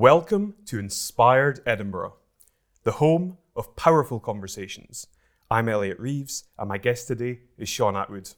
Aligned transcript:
Welcome 0.00 0.54
to 0.64 0.78
Inspired 0.78 1.60
Edinburgh, 1.66 2.14
the 2.84 2.92
home 2.92 3.36
of 3.54 3.76
powerful 3.76 4.18
conversations. 4.18 5.06
I'm 5.50 5.68
Elliot 5.68 6.00
Reeves, 6.00 6.44
and 6.58 6.70
my 6.70 6.78
guest 6.78 7.06
today 7.06 7.40
is 7.58 7.68
Shaun 7.68 7.92
Attwood. 7.92 8.34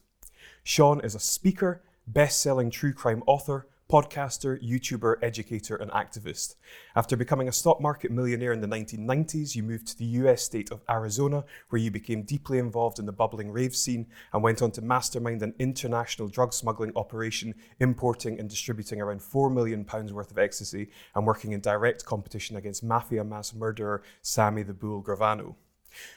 Shaun 0.65 0.99
is 0.99 1.15
a 1.15 1.21
speaker, 1.21 1.81
best 2.05 2.41
selling 2.41 2.69
true 2.69 2.91
crime 2.91 3.23
author, 3.27 3.69
podcaster, 3.93 4.59
YouTuber, 4.59 5.17
educator, 5.21 5.75
and 5.75 5.91
activist. 5.91 6.55
After 6.95 7.15
becoming 7.15 7.47
a 7.47 7.51
stock 7.51 7.79
market 7.79 8.09
millionaire 8.09 8.51
in 8.51 8.59
the 8.59 8.67
1990s, 8.67 9.55
you 9.55 9.61
moved 9.61 9.85
to 9.89 9.97
the 9.99 10.05
US 10.23 10.41
state 10.41 10.71
of 10.71 10.81
Arizona, 10.89 11.43
where 11.69 11.79
you 11.79 11.91
became 11.91 12.23
deeply 12.23 12.57
involved 12.57 12.97
in 12.97 13.05
the 13.05 13.11
bubbling 13.11 13.51
rave 13.51 13.75
scene 13.75 14.07
and 14.33 14.41
went 14.41 14.63
on 14.63 14.71
to 14.71 14.81
mastermind 14.81 15.43
an 15.43 15.53
international 15.59 16.27
drug 16.27 16.53
smuggling 16.53 16.91
operation, 16.95 17.53
importing 17.79 18.39
and 18.39 18.49
distributing 18.49 18.99
around 18.99 19.19
£4 19.19 19.53
million 19.53 19.85
worth 20.11 20.31
of 20.31 20.39
ecstasy 20.39 20.89
and 21.13 21.27
working 21.27 21.51
in 21.51 21.59
direct 21.59 22.03
competition 22.03 22.57
against 22.57 22.83
mafia 22.83 23.23
mass 23.23 23.53
murderer 23.53 24.01
Sammy 24.23 24.63
the 24.63 24.73
Bull 24.73 25.03
Gravano. 25.03 25.53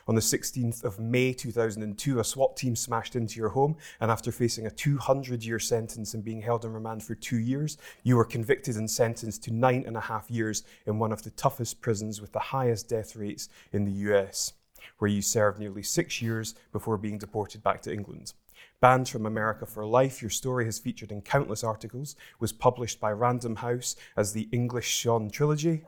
On 0.08 0.14
the 0.14 0.20
16th 0.20 0.84
of 0.84 0.98
May 0.98 1.32
2002, 1.32 2.20
a 2.20 2.24
SWAT 2.24 2.56
team 2.56 2.76
smashed 2.76 3.16
into 3.16 3.38
your 3.38 3.50
home, 3.50 3.76
and 4.00 4.10
after 4.10 4.32
facing 4.32 4.66
a 4.66 4.70
200 4.70 5.44
year 5.44 5.58
sentence 5.58 6.14
and 6.14 6.24
being 6.24 6.42
held 6.42 6.64
in 6.64 6.72
remand 6.72 7.02
for 7.02 7.14
two 7.14 7.38
years, 7.38 7.78
you 8.02 8.16
were 8.16 8.24
convicted 8.24 8.76
and 8.76 8.90
sentenced 8.90 9.42
to 9.44 9.52
nine 9.52 9.84
and 9.86 9.96
a 9.96 10.00
half 10.00 10.30
years 10.30 10.64
in 10.86 10.98
one 10.98 11.12
of 11.12 11.22
the 11.22 11.30
toughest 11.30 11.80
prisons 11.80 12.20
with 12.20 12.32
the 12.32 12.38
highest 12.38 12.88
death 12.88 13.16
rates 13.16 13.48
in 13.72 13.84
the 13.84 14.12
US, 14.12 14.52
where 14.98 15.10
you 15.10 15.22
served 15.22 15.58
nearly 15.58 15.82
six 15.82 16.20
years 16.22 16.54
before 16.72 16.96
being 16.96 17.18
deported 17.18 17.62
back 17.62 17.82
to 17.82 17.92
England. 17.92 18.32
Banned 18.80 19.08
from 19.08 19.24
America 19.24 19.64
for 19.64 19.86
life, 19.86 20.20
your 20.20 20.30
story 20.30 20.66
has 20.66 20.78
featured 20.78 21.10
in 21.10 21.22
countless 21.22 21.64
articles, 21.64 22.14
was 22.38 22.52
published 22.52 23.00
by 23.00 23.10
Random 23.10 23.56
House 23.56 23.96
as 24.16 24.32
the 24.32 24.48
English 24.52 24.88
Shaun 24.88 25.30
trilogy, 25.30 25.84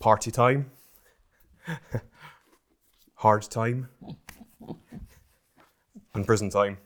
Party 0.00 0.30
Time. 0.30 0.70
Hard 3.20 3.42
Time, 3.50 3.86
and 6.14 6.24
Prison 6.24 6.48
Time. 6.48 6.78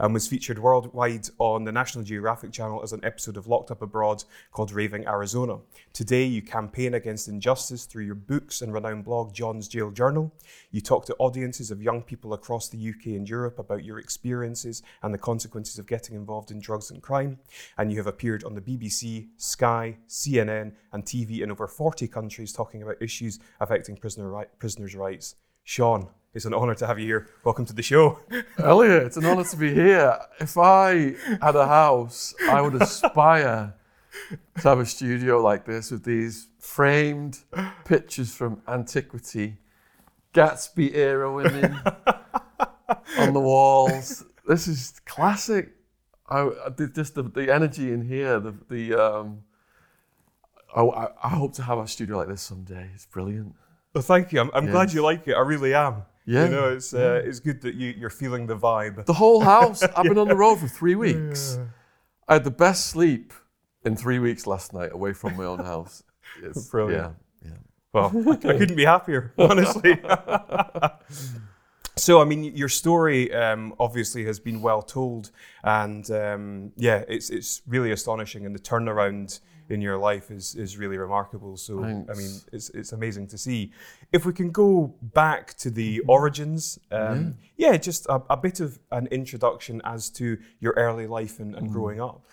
And 0.00 0.14
was 0.14 0.26
featured 0.26 0.58
worldwide 0.58 1.28
on 1.38 1.64
the 1.64 1.72
National 1.72 2.02
Geographic 2.02 2.52
Channel 2.52 2.82
as 2.82 2.94
an 2.94 3.04
episode 3.04 3.36
of 3.36 3.46
Locked 3.46 3.70
Up 3.70 3.82
Abroad 3.82 4.24
called 4.50 4.72
Raving 4.72 5.06
Arizona. 5.06 5.58
Today, 5.92 6.24
you 6.24 6.40
campaign 6.40 6.94
against 6.94 7.28
injustice 7.28 7.84
through 7.84 8.04
your 8.04 8.14
books 8.14 8.62
and 8.62 8.72
renowned 8.72 9.04
blog, 9.04 9.34
Jon's 9.34 9.68
Jail 9.68 9.90
Journal. 9.90 10.32
You 10.70 10.80
talk 10.80 11.04
to 11.04 11.16
audiences 11.18 11.70
of 11.70 11.82
young 11.82 12.00
people 12.00 12.32
across 12.32 12.70
the 12.70 12.78
UK 12.78 13.08
and 13.08 13.28
Europe 13.28 13.58
about 13.58 13.84
your 13.84 13.98
experiences 13.98 14.82
and 15.02 15.12
the 15.12 15.18
consequences 15.18 15.78
of 15.78 15.86
getting 15.86 16.16
involved 16.16 16.50
in 16.50 16.60
drugs 16.60 16.90
and 16.90 17.02
crime. 17.02 17.38
And 17.76 17.92
you 17.92 17.98
have 17.98 18.06
appeared 18.06 18.42
on 18.42 18.54
the 18.54 18.62
BBC, 18.62 19.28
Sky, 19.36 19.98
CNN, 20.08 20.72
and 20.94 21.04
TV 21.04 21.42
in 21.42 21.50
over 21.50 21.68
40 21.68 22.08
countries 22.08 22.54
talking 22.54 22.82
about 22.82 23.02
issues 23.02 23.38
affecting 23.60 23.98
prisoner 23.98 24.30
ri- 24.30 24.46
prisoners' 24.58 24.94
rights. 24.94 25.34
Shaun, 25.62 26.08
it's 26.34 26.44
an 26.44 26.54
honour 26.54 26.74
to 26.76 26.86
have 26.86 26.98
you 26.98 27.06
here. 27.06 27.28
Welcome 27.44 27.66
to 27.66 27.72
the 27.72 27.82
show. 27.82 28.20
Elliot, 28.58 29.02
it's 29.04 29.16
an 29.16 29.26
honour 29.26 29.44
to 29.44 29.56
be 29.56 29.74
here. 29.74 30.16
If 30.38 30.56
I 30.56 31.14
had 31.42 31.56
a 31.56 31.66
house, 31.66 32.34
I 32.48 32.60
would 32.60 32.80
aspire 32.80 33.74
to 34.60 34.62
have 34.62 34.78
a 34.78 34.86
studio 34.86 35.42
like 35.42 35.64
this 35.64 35.90
with 35.90 36.04
these 36.04 36.48
framed 36.58 37.40
pictures 37.84 38.32
from 38.34 38.62
antiquity, 38.68 39.58
Gatsby 40.32 40.94
era 40.94 41.32
women 41.32 41.76
on 43.18 43.32
the 43.32 43.40
walls. 43.40 44.24
This 44.46 44.68
is 44.68 45.00
classic. 45.04 45.70
I, 46.28 46.48
just 46.94 47.16
the, 47.16 47.24
the 47.24 47.52
energy 47.52 47.92
in 47.92 48.02
here, 48.06 48.38
the, 48.38 48.54
the 48.68 48.94
um, 48.94 49.42
I, 50.76 50.82
I- 51.24 51.28
hope 51.30 51.54
to 51.54 51.62
have 51.64 51.78
a 51.78 51.88
studio 51.88 52.18
like 52.18 52.28
this 52.28 52.42
someday. 52.42 52.88
It's 52.94 53.06
brilliant. 53.06 53.56
Well, 53.92 54.02
thank 54.02 54.32
you. 54.32 54.38
I'm, 54.40 54.50
I'm 54.54 54.66
glad 54.70 54.92
you 54.92 55.02
like 55.02 55.26
it. 55.26 55.34
I 55.34 55.40
really 55.40 55.74
am. 55.74 56.04
Yeah, 56.26 56.44
You 56.44 56.50
know, 56.50 56.68
it's 56.72 56.94
uh, 56.94 57.22
it's 57.24 57.40
good 57.40 57.60
that 57.62 57.74
you, 57.74 57.94
you're 57.98 58.10
feeling 58.10 58.46
the 58.46 58.56
vibe. 58.56 59.04
The 59.06 59.12
whole 59.12 59.40
house. 59.40 59.82
I've 59.96 60.04
been 60.04 60.18
on 60.18 60.28
the 60.28 60.36
road 60.36 60.58
for 60.58 60.68
three 60.68 60.94
weeks. 60.94 61.58
I 62.28 62.34
had 62.34 62.44
the 62.44 62.50
best 62.50 62.86
sleep 62.86 63.32
in 63.84 63.96
three 63.96 64.18
weeks 64.18 64.46
last 64.46 64.72
night 64.72 64.92
away 64.92 65.12
from 65.12 65.36
my 65.36 65.44
own 65.44 65.58
house. 65.58 66.02
It's, 66.42 66.68
Brilliant. 66.68 67.16
Yeah, 67.42 67.50
yeah. 67.50 67.56
Well, 67.92 68.12
I 68.32 68.36
couldn't 68.36 68.76
be 68.76 68.84
happier, 68.84 69.32
honestly. 69.38 69.98
so, 71.96 72.20
I 72.20 72.24
mean, 72.24 72.44
your 72.44 72.68
story 72.68 73.32
um, 73.34 73.74
obviously 73.80 74.24
has 74.26 74.38
been 74.38 74.62
well 74.62 74.82
told, 74.82 75.30
and 75.64 76.08
um, 76.10 76.72
yeah, 76.76 77.04
it's 77.08 77.30
it's 77.30 77.62
really 77.66 77.90
astonishing, 77.90 78.46
and 78.46 78.54
the 78.54 78.60
turnaround 78.60 79.40
in 79.70 79.80
your 79.80 79.96
life 79.96 80.30
is 80.30 80.54
is 80.54 80.76
really 80.76 80.98
remarkable. 80.98 81.56
So, 81.56 81.82
I 81.84 82.14
mean, 82.14 82.32
it's 82.52 82.70
it's 82.70 82.92
amazing 82.92 83.28
to 83.28 83.38
see. 83.38 83.72
If 84.12 84.26
we 84.26 84.32
can 84.32 84.50
go 84.50 84.94
back 85.00 85.54
to 85.58 85.70
the 85.70 86.00
origins, 86.08 86.78
um, 86.90 87.36
yeah. 87.56 87.76
just 87.76 88.06
a, 88.06 88.22
a 88.28 88.36
bit 88.36 88.60
of 88.60 88.78
an 88.90 89.06
introduction 89.08 89.80
as 89.84 90.10
to 90.10 90.38
your 90.58 90.74
early 90.76 91.06
life 91.06 91.40
and, 91.40 91.54
and 91.54 91.70
growing 91.70 92.00
up. 92.00 92.26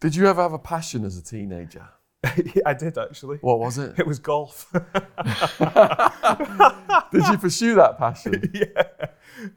Did 0.00 0.14
you 0.14 0.26
ever 0.26 0.42
have 0.42 0.52
a 0.52 0.58
passion 0.58 1.04
as 1.04 1.16
a 1.16 1.22
teenager? 1.22 1.88
I 2.66 2.74
did 2.74 2.98
actually. 2.98 3.38
What 3.38 3.60
was 3.60 3.78
it? 3.78 3.98
It 3.98 4.06
was 4.06 4.18
golf. 4.18 4.66
Did 7.12 7.26
you 7.28 7.38
pursue 7.38 7.74
that 7.76 7.96
passion? 7.98 8.50
yeah. 8.54 8.66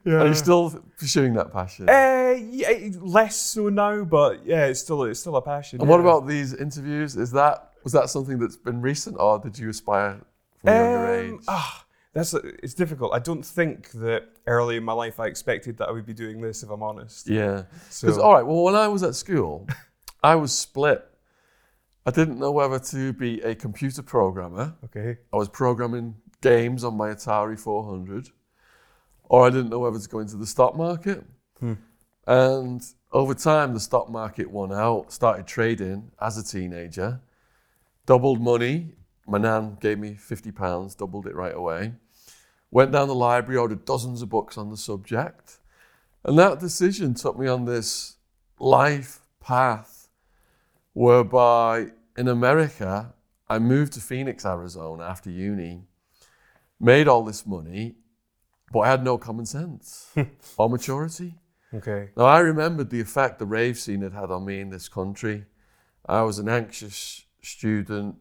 Yeah. 0.06 0.14
Are 0.22 0.28
you 0.28 0.36
still 0.36 0.70
pursuing 0.98 1.34
that 1.34 1.52
passion? 1.52 1.90
Uh, 1.90 2.36
yeah, 2.40 2.90
less 3.00 3.36
so 3.36 3.70
now, 3.70 4.04
but 4.04 4.46
yeah, 4.46 4.66
it's 4.66 4.80
still 4.80 5.04
it's 5.04 5.20
still 5.20 5.36
a 5.38 5.42
passion. 5.42 5.82
and 5.82 5.90
what 5.90 6.00
about 6.00 6.28
these 6.28 6.54
interviews? 6.54 7.16
Is 7.16 7.32
that 7.32 7.72
was 7.84 7.94
that 7.94 8.10
something 8.10 8.38
that's 8.38 8.58
been 8.58 8.80
recent, 8.82 9.18
or 9.20 9.40
did 9.40 9.58
you 9.58 9.70
aspire 9.70 10.22
from 10.60 10.70
a 10.70 10.78
younger 10.78 11.08
Um, 11.08 11.34
age? 11.40 11.46
ah, 11.48 11.86
that's 12.14 12.34
it's 12.36 12.76
difficult. 12.76 13.12
I 13.14 13.20
don't 13.20 13.44
think 13.44 13.90
that 13.94 14.30
early 14.46 14.78
in 14.78 14.84
my 14.84 14.94
life 14.94 15.20
I 15.20 15.26
expected 15.26 15.78
that 15.80 15.90
I 15.90 15.92
would 15.92 16.06
be 16.06 16.14
doing 16.14 16.42
this. 16.42 16.62
If 16.62 16.70
I'm 16.70 16.84
honest. 16.84 17.28
Yeah. 17.28 17.64
So 17.90 18.06
Because 18.06 18.20
all 18.20 18.34
right, 18.36 18.46
well, 18.46 18.64
when 18.64 18.76
I 18.76 18.88
was 18.88 19.02
at 19.02 19.16
school, 19.16 19.68
I 20.24 20.36
was 20.36 20.54
split. 20.54 21.04
I 22.06 22.12
didn't 22.12 22.40
know 22.40 22.52
whether 22.52 22.80
to 22.80 23.14
be 23.14 23.42
a 23.42 23.54
computer 23.54 24.02
programmer. 24.02 24.76
okay. 24.86 25.18
I 25.32 25.38
was 25.38 25.50
programming 25.50 26.16
games 26.42 26.84
on 26.84 26.96
my 26.98 27.10
Atari 27.10 27.60
400, 27.60 28.30
or 29.26 29.46
I 29.46 29.50
didn't 29.52 29.70
know 29.70 29.80
whether 29.80 30.00
to 30.00 30.10
go 30.10 30.20
into 30.20 30.36
the 30.36 30.48
stock 30.48 30.76
market. 30.76 31.24
Hmm. 31.60 31.74
And 32.26 32.82
over 33.12 33.36
time, 33.36 33.74
the 33.74 33.80
stock 33.80 34.10
market 34.10 34.50
won 34.50 34.72
out. 34.72 35.12
Started 35.12 35.46
trading 35.46 36.12
as 36.20 36.38
a 36.38 36.44
teenager, 36.44 37.22
doubled 38.06 38.42
money. 38.42 38.94
My 39.28 39.38
nan 39.38 39.78
gave 39.80 40.00
me 40.00 40.16
fifty 40.16 40.52
pounds, 40.52 40.96
doubled 40.96 41.28
it 41.28 41.36
right 41.36 41.56
away. 41.56 41.94
Went 42.72 42.92
down 42.92 43.10
the 43.10 43.16
library, 43.16 43.60
ordered 43.60 43.86
dozens 43.86 44.22
of 44.22 44.30
books 44.30 44.58
on 44.58 44.70
the 44.70 44.78
subject, 44.78 45.60
and 46.24 46.38
that 46.40 46.60
decision 46.60 47.14
took 47.14 47.38
me 47.38 47.48
on 47.48 47.66
this 47.66 48.16
life 48.60 49.20
path 49.40 50.01
whereby 50.94 51.88
in 52.18 52.28
America, 52.28 53.14
I 53.50 53.60
moved 53.60 53.94
to 53.94 54.02
Phoenix, 54.02 54.46
Arizona 54.46 55.04
after 55.04 55.30
uni, 55.30 55.84
made 56.80 57.08
all 57.08 57.24
this 57.24 57.46
money, 57.46 57.96
but 58.72 58.80
I 58.82 58.90
had 58.90 59.04
no 59.04 59.18
common 59.18 59.46
sense 59.46 60.14
or 60.58 60.70
maturity. 60.70 61.36
Okay. 61.74 62.10
Now, 62.18 62.26
I 62.26 62.40
remembered 62.40 62.90
the 62.90 63.00
effect 63.00 63.40
the 63.40 63.46
rave 63.46 63.78
scene 63.78 64.02
had 64.02 64.14
had 64.14 64.32
on 64.32 64.46
me 64.46 64.60
in 64.60 64.70
this 64.70 64.90
country. 64.90 65.46
I 66.06 66.22
was 66.24 66.40
an 66.40 66.50
anxious 66.50 67.26
student, 67.42 68.16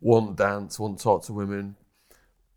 wouldn't 0.00 0.36
dance, 0.36 0.78
wouldn't 0.80 1.00
talk 1.00 1.24
to 1.24 1.32
women. 1.32 1.76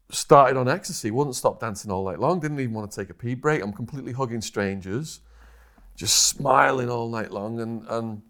Started 0.09 0.57
on 0.57 0.67
ecstasy, 0.67 1.11
wouldn't 1.11 1.35
stop 1.35 1.59
dancing 1.59 1.91
all 1.91 2.05
night 2.05 2.19
long, 2.19 2.39
didn't 2.39 2.59
even 2.59 2.73
want 2.73 2.91
to 2.91 2.99
take 2.99 3.09
a 3.09 3.13
pee 3.13 3.35
break. 3.35 3.61
I'm 3.61 3.73
completely 3.73 4.11
hugging 4.11 4.41
strangers, 4.41 5.19
just 5.95 6.27
smiling 6.27 6.89
all 6.89 7.09
night 7.09 7.31
long. 7.31 7.59
And, 7.59 7.85
and 7.87 8.21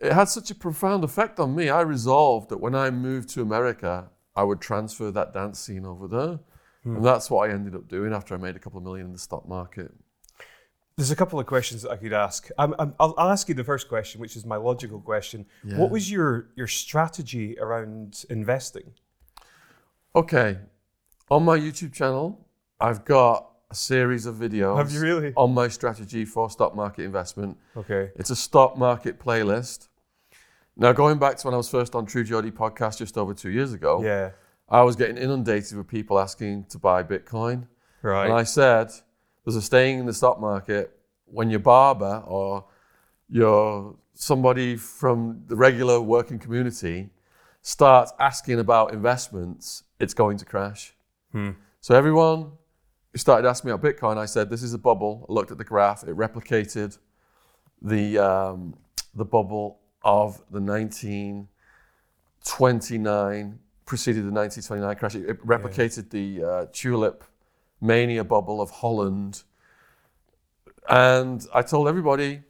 it 0.00 0.12
had 0.12 0.28
such 0.28 0.50
a 0.50 0.54
profound 0.54 1.04
effect 1.04 1.38
on 1.38 1.54
me. 1.54 1.68
I 1.68 1.82
resolved 1.82 2.48
that 2.48 2.58
when 2.58 2.74
I 2.74 2.90
moved 2.90 3.28
to 3.30 3.42
America, 3.42 4.08
I 4.34 4.42
would 4.42 4.60
transfer 4.60 5.10
that 5.10 5.32
dance 5.34 5.58
scene 5.58 5.84
over 5.84 6.08
there. 6.08 6.38
Hmm. 6.82 6.96
And 6.96 7.04
that's 7.04 7.30
what 7.30 7.48
I 7.48 7.52
ended 7.52 7.74
up 7.74 7.88
doing 7.88 8.12
after 8.14 8.34
I 8.34 8.38
made 8.38 8.56
a 8.56 8.58
couple 8.58 8.78
of 8.78 8.84
million 8.84 9.06
in 9.06 9.12
the 9.12 9.18
stock 9.18 9.46
market. 9.46 9.92
There's 10.96 11.10
a 11.10 11.16
couple 11.16 11.38
of 11.38 11.46
questions 11.46 11.82
that 11.82 11.90
I 11.90 11.96
could 11.96 12.12
ask. 12.12 12.48
I'm, 12.58 12.74
I'm, 12.78 12.94
I'll, 12.98 13.14
I'll 13.16 13.30
ask 13.30 13.48
you 13.48 13.54
the 13.54 13.64
first 13.64 13.88
question, 13.88 14.20
which 14.20 14.36
is 14.36 14.44
my 14.44 14.56
logical 14.56 15.00
question. 15.00 15.46
Yeah. 15.64 15.78
What 15.78 15.90
was 15.90 16.10
your 16.10 16.50
your 16.56 16.66
strategy 16.66 17.56
around 17.58 18.24
investing? 18.28 18.92
Okay, 20.14 20.58
on 21.30 21.44
my 21.44 21.58
YouTube 21.58 21.92
channel, 21.92 22.46
I've 22.80 23.04
got 23.04 23.50
a 23.70 23.74
series 23.74 24.26
of 24.26 24.34
videos 24.36 24.76
Have 24.76 24.90
you 24.90 25.00
really? 25.00 25.32
on 25.36 25.54
my 25.54 25.68
strategy 25.68 26.24
for 26.24 26.50
stock 26.50 26.74
market 26.74 27.04
investment. 27.04 27.56
Okay. 27.76 28.10
It's 28.16 28.30
a 28.30 28.36
stock 28.36 28.76
market 28.76 29.20
playlist. 29.20 29.88
Now, 30.80 30.94
going 30.94 31.18
back 31.18 31.36
to 31.36 31.46
when 31.46 31.52
I 31.52 31.58
was 31.58 31.68
first 31.68 31.94
on 31.94 32.06
True 32.06 32.24
Geordie 32.24 32.50
podcast 32.50 32.96
just 32.96 33.18
over 33.18 33.34
two 33.34 33.50
years 33.50 33.74
ago, 33.74 34.02
Yeah. 34.02 34.30
I 34.66 34.80
was 34.82 34.96
getting 34.96 35.18
inundated 35.18 35.76
with 35.76 35.86
people 35.86 36.18
asking 36.18 36.64
to 36.70 36.78
buy 36.78 37.02
Bitcoin. 37.02 37.66
Right. 38.00 38.24
And 38.24 38.32
I 38.32 38.44
said, 38.44 38.90
there's 39.44 39.56
a 39.56 39.62
staying 39.62 39.98
in 39.98 40.06
the 40.06 40.14
stock 40.14 40.40
market 40.40 40.96
when 41.26 41.50
your 41.50 41.60
barber 41.60 42.22
or 42.26 42.64
you're 43.28 43.94
somebody 44.14 44.76
from 44.76 45.42
the 45.48 45.56
regular 45.56 46.00
working 46.00 46.38
community 46.38 47.10
starts 47.60 48.12
asking 48.18 48.58
about 48.58 48.94
investments, 48.94 49.82
it's 49.98 50.14
going 50.14 50.38
to 50.38 50.46
crash. 50.46 50.94
Hmm. 51.32 51.50
So 51.80 51.94
everyone 51.94 52.52
who 53.12 53.18
started 53.18 53.46
asking 53.46 53.68
me 53.68 53.74
about 53.74 53.84
Bitcoin, 53.84 54.16
I 54.16 54.24
said, 54.24 54.48
this 54.48 54.62
is 54.62 54.72
a 54.72 54.78
bubble. 54.78 55.26
I 55.28 55.32
looked 55.32 55.50
at 55.50 55.58
the 55.58 55.64
graph. 55.64 56.04
It 56.04 56.16
replicated 56.16 56.96
the, 57.82 58.18
um, 58.18 58.76
the 59.14 59.26
bubble 59.26 59.79
of 60.02 60.38
the 60.50 60.60
1929, 60.60 63.58
preceded 63.86 64.24
the 64.24 64.32
1929 64.32 64.96
crash. 64.96 65.14
It, 65.14 65.28
it 65.28 65.46
replicated 65.46 66.10
the 66.10 66.44
uh, 66.44 66.66
tulip 66.72 67.22
mania 67.80 68.24
bubble 68.24 68.60
of 68.60 68.70
Holland. 68.70 69.44
And 70.88 71.46
I 71.54 71.62
told 71.62 71.88
everybody, 71.88 72.42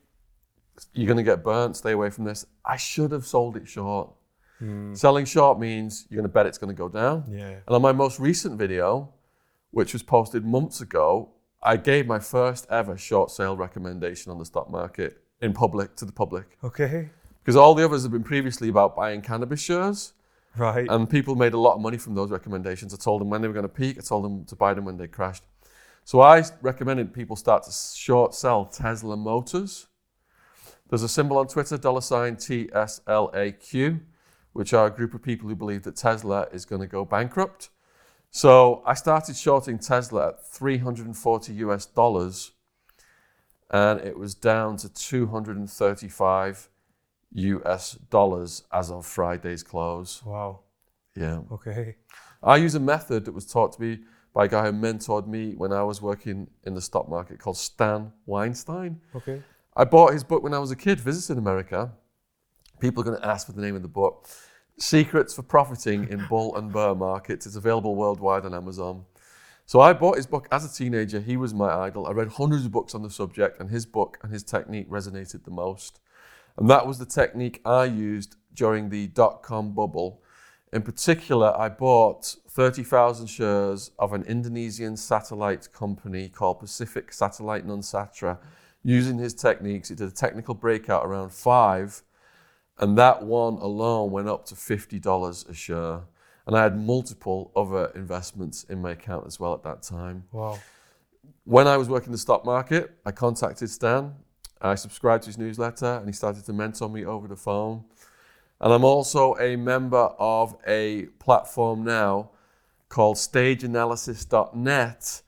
you're 0.95 1.07
going 1.07 1.17
to 1.17 1.23
get 1.23 1.45
burnt, 1.45 1.77
stay 1.77 1.93
away 1.93 2.11
from 2.11 2.25
this. 2.25 2.47
I 2.65 2.77
should 2.77 3.13
have 3.13 3.27
sold 3.27 3.57
it 3.57 3.69
short. 3.69 4.11
Selling 4.95 5.25
short 5.25 5.59
means 5.59 6.07
you're 6.11 6.19
going 6.19 6.29
to 6.29 6.33
bet 6.33 6.45
it's 6.45 6.59
going 6.59 6.75
to 6.75 6.79
go 6.79 6.89
down. 6.89 7.25
Yeah. 7.31 7.49
And 7.49 7.63
on 7.69 7.81
my 7.81 7.93
most 7.93 8.21
recent 8.21 8.59
video, 8.59 9.11
which 9.71 9.95
was 9.95 10.03
posted 10.03 10.45
months 10.45 10.83
ago, 10.83 11.31
I 11.63 11.79
gave 11.79 12.07
my 12.07 12.19
first 12.19 12.67
ever 12.71 12.99
short 12.99 13.31
sale 13.31 13.57
recommendation 13.57 14.31
on 14.31 14.39
the 14.39 14.45
stock 14.45 14.71
market 14.71 15.23
in 15.41 15.55
public 15.55 15.97
to 15.97 16.05
the 16.05 16.13
public. 16.13 16.59
Okay. 16.63 17.09
Because 17.43 17.57
all 17.57 17.75
the 17.75 17.85
others 17.85 18.03
have 18.03 18.13
been 18.13 18.23
previously 18.23 18.69
about 18.69 18.95
buying 18.97 19.23
cannabis 19.23 19.61
shares, 19.61 20.13
Right. 20.57 20.87
and 20.91 21.09
people 21.09 21.37
made 21.37 21.53
a 21.55 21.59
lot 21.59 21.75
of 21.75 21.81
money 21.81 21.97
from 21.97 22.15
those 22.15 22.31
recommendations. 22.31 22.93
I 22.93 22.97
told 22.97 23.21
them 23.21 23.31
when 23.31 23.41
they 23.41 23.49
were 23.49 23.55
going 23.55 23.63
to 23.63 23.69
peak, 23.69 23.99
I 23.99 24.03
told 24.03 24.25
them 24.25 24.45
to 24.47 24.57
buy 24.57 24.75
them 24.75 24.85
when 24.85 24.97
they 24.97 25.07
crashed. 25.07 25.45
So 26.05 26.21
I 26.21 26.43
recommended 26.61 27.15
people 27.15 27.37
start 27.37 27.63
to 27.65 27.73
short 27.73 28.35
sell 28.35 28.65
Tesla 28.65 29.17
Motors. 29.17 29.87
There's 30.89 31.05
a 31.05 31.09
symbol 31.09 31.39
on 31.39 31.47
Twitter, 31.47 31.79
dollar 31.79 32.01
sign 32.01 32.37
TSLAQ, 32.37 34.01
which 34.53 34.73
are 34.75 34.87
a 34.87 34.91
group 34.91 35.15
of 35.15 35.23
people 35.23 35.49
who 35.49 35.55
believe 35.55 35.85
that 35.85 35.95
Tesla 35.95 36.49
is 36.53 36.65
going 36.65 36.81
to 36.81 36.89
go 36.89 37.05
bankrupt. 37.05 37.71
So 38.33 38.83
I 38.85 38.95
started 38.95 39.37
shorting 39.37 39.79
Tesla 39.79 40.29
at 40.29 40.45
340 40.49 41.53
US 41.55 41.87
dollars, 41.87 42.53
and 43.71 44.01
it 44.01 44.19
was 44.19 44.35
down 44.35 44.77
to 44.79 44.89
235 44.89 46.70
US 47.33 47.93
dollars 48.11 48.65
as 48.73 48.91
of 48.91 49.07
Friday's 49.07 49.63
close. 49.63 50.23
wow. 50.25 50.61
Yeah. 51.17 51.41
Okay. 51.51 51.97
I 52.43 52.57
use 52.57 52.75
a 52.75 52.81
method 52.81 53.25
that 53.25 53.33
was 53.33 53.47
taught 53.47 53.73
to 53.75 53.83
me 53.83 53.99
by 54.33 54.45
a 54.45 54.49
guy 54.49 54.67
who 54.67 54.73
mentored 54.73 55.27
me 55.27 55.55
when 55.55 55.73
I 55.73 55.83
was 55.83 56.01
working 56.01 56.49
in 56.65 56.75
the 56.75 56.81
stock 56.81 57.09
market 57.09 57.39
called 57.39 57.57
Stan 57.57 58.13
Weinstein. 58.27 59.01
Okay. 59.15 59.43
I 59.77 59.85
bought 59.85 60.13
his 60.13 60.25
book 60.25 60.43
when 60.43 60.55
I 60.55 60.59
was 60.59 60.71
a 60.71 60.77
kid, 60.77 61.01
visited 61.01 61.37
America. 61.37 61.93
People 62.81 63.03
are 63.03 63.05
going 63.05 63.21
to 63.21 63.27
ask 63.27 63.47
for 63.47 63.53
the 63.53 63.61
name 63.61 63.77
of 63.77 63.83
the 63.83 63.89
book. 63.89 64.29
Secrets 64.79 65.35
for 65.35 65.43
Profiting 65.43 66.09
in 66.09 66.25
Bull 66.29 66.57
and 66.57 66.73
Bear 66.73 66.95
Markets. 66.95 67.45
It's 67.45 67.57
available 67.57 67.95
worldwide 67.95 68.45
on 68.47 68.55
Amazon. 68.55 69.05
So 69.67 69.81
I 69.81 69.93
bought 69.93 70.17
his 70.17 70.27
book 70.27 70.49
as 70.51 70.65
a 70.65 70.75
teenager. 70.75 71.21
He 71.21 71.37
was 71.37 71.53
my 71.53 71.71
idol. 71.71 72.07
I 72.07 72.13
read 72.13 72.29
hundreds 72.29 72.65
of 72.65 72.73
books 72.73 72.95
on 72.95 73.03
the 73.03 73.11
subject, 73.11 73.61
and 73.61 73.71
his 73.71 73.85
book 73.85 74.19
and 74.23 74.33
his 74.33 74.43
technique 74.43 74.89
resonated 74.89 75.45
the 75.45 75.51
most. 75.51 76.01
And 76.57 76.69
that 76.69 76.87
was 76.87 76.99
the 76.99 77.07
technique 77.07 77.61
I 77.65 77.85
used 77.85 78.37
during 78.55 78.89
the 78.89 79.07
dot 79.09 79.43
com 79.43 79.73
bubble. 79.73 80.23
In 80.73 80.83
particular, 80.83 81.53
I 81.59 81.69
bought 81.69 82.37
30,000 82.49 83.27
shares 83.27 83.91
of 83.99 84.13
an 84.13 84.23
Indonesian 84.23 84.97
satellite 84.97 85.73
company 85.73 86.29
called 86.29 86.61
Pacific 86.61 87.13
Satellite 87.13 87.67
Nusantara. 87.67 88.39
Using 88.83 89.19
his 89.19 89.35
techniques, 89.35 89.91
it 89.91 89.99
did 89.99 90.09
a 90.09 90.13
technical 90.13 90.55
breakout 90.55 91.05
around 91.05 91.33
five, 91.33 92.03
and 92.79 92.97
that 92.97 93.23
one 93.23 93.55
alone 93.55 94.11
went 94.11 94.29
up 94.29 94.47
to 94.47 94.55
$50 94.55 95.49
a 95.49 95.55
share. 95.55 96.01
And 96.47 96.57
I 96.57 96.63
had 96.63 96.79
multiple 96.79 97.53
other 97.55 97.93
investments 97.95 98.65
in 98.65 98.81
my 98.81 98.93
account 98.93 99.27
as 99.27 99.39
well 99.39 99.53
at 99.55 99.63
that 99.65 99.83
time. 99.83 100.25
Wow. 100.33 100.59
When 101.45 101.67
I 101.67 101.77
was 101.77 101.89
working 101.89 102.13
the 102.13 102.19
stock 102.19 102.45
market, 102.45 102.93
I 103.05 103.11
contacted 103.11 103.71
Stan. 103.71 104.15
I 104.61 104.75
subscribed 104.75 105.25
to 105.25 105.29
his 105.29 105.39
newsletter 105.39 105.97
and 105.97 106.07
he 106.07 106.13
started 106.13 106.45
to 106.45 106.53
mentor 106.53 106.89
me 106.89 107.05
over 107.05 107.27
the 107.27 107.37
phone. 107.37 107.85
And 108.61 108.73
I'm 108.73 108.85
also 108.85 109.37
a 109.39 109.57
member 109.57 110.11
of 110.19 110.57
a 110.67 111.07
platform 111.19 111.85
now 111.85 112.31
called 112.91 113.17
stageanalysis.net. 113.17 115.23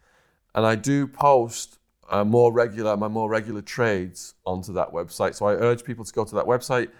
And 0.54 0.66
I 0.66 0.74
do 0.74 1.06
post 1.06 1.78
uh, 2.10 2.24
more 2.24 2.52
regular, 2.52 2.94
my 2.96 3.08
more 3.08 3.30
regular 3.30 3.62
trades 3.62 4.34
onto 4.44 4.74
that 4.74 4.92
website. 4.92 5.34
So 5.34 5.46
I 5.46 5.54
urge 5.54 5.82
people 5.82 6.04
to 6.04 6.12
go 6.12 6.26
to 6.26 6.34
that 6.34 6.44
website. 6.44 6.90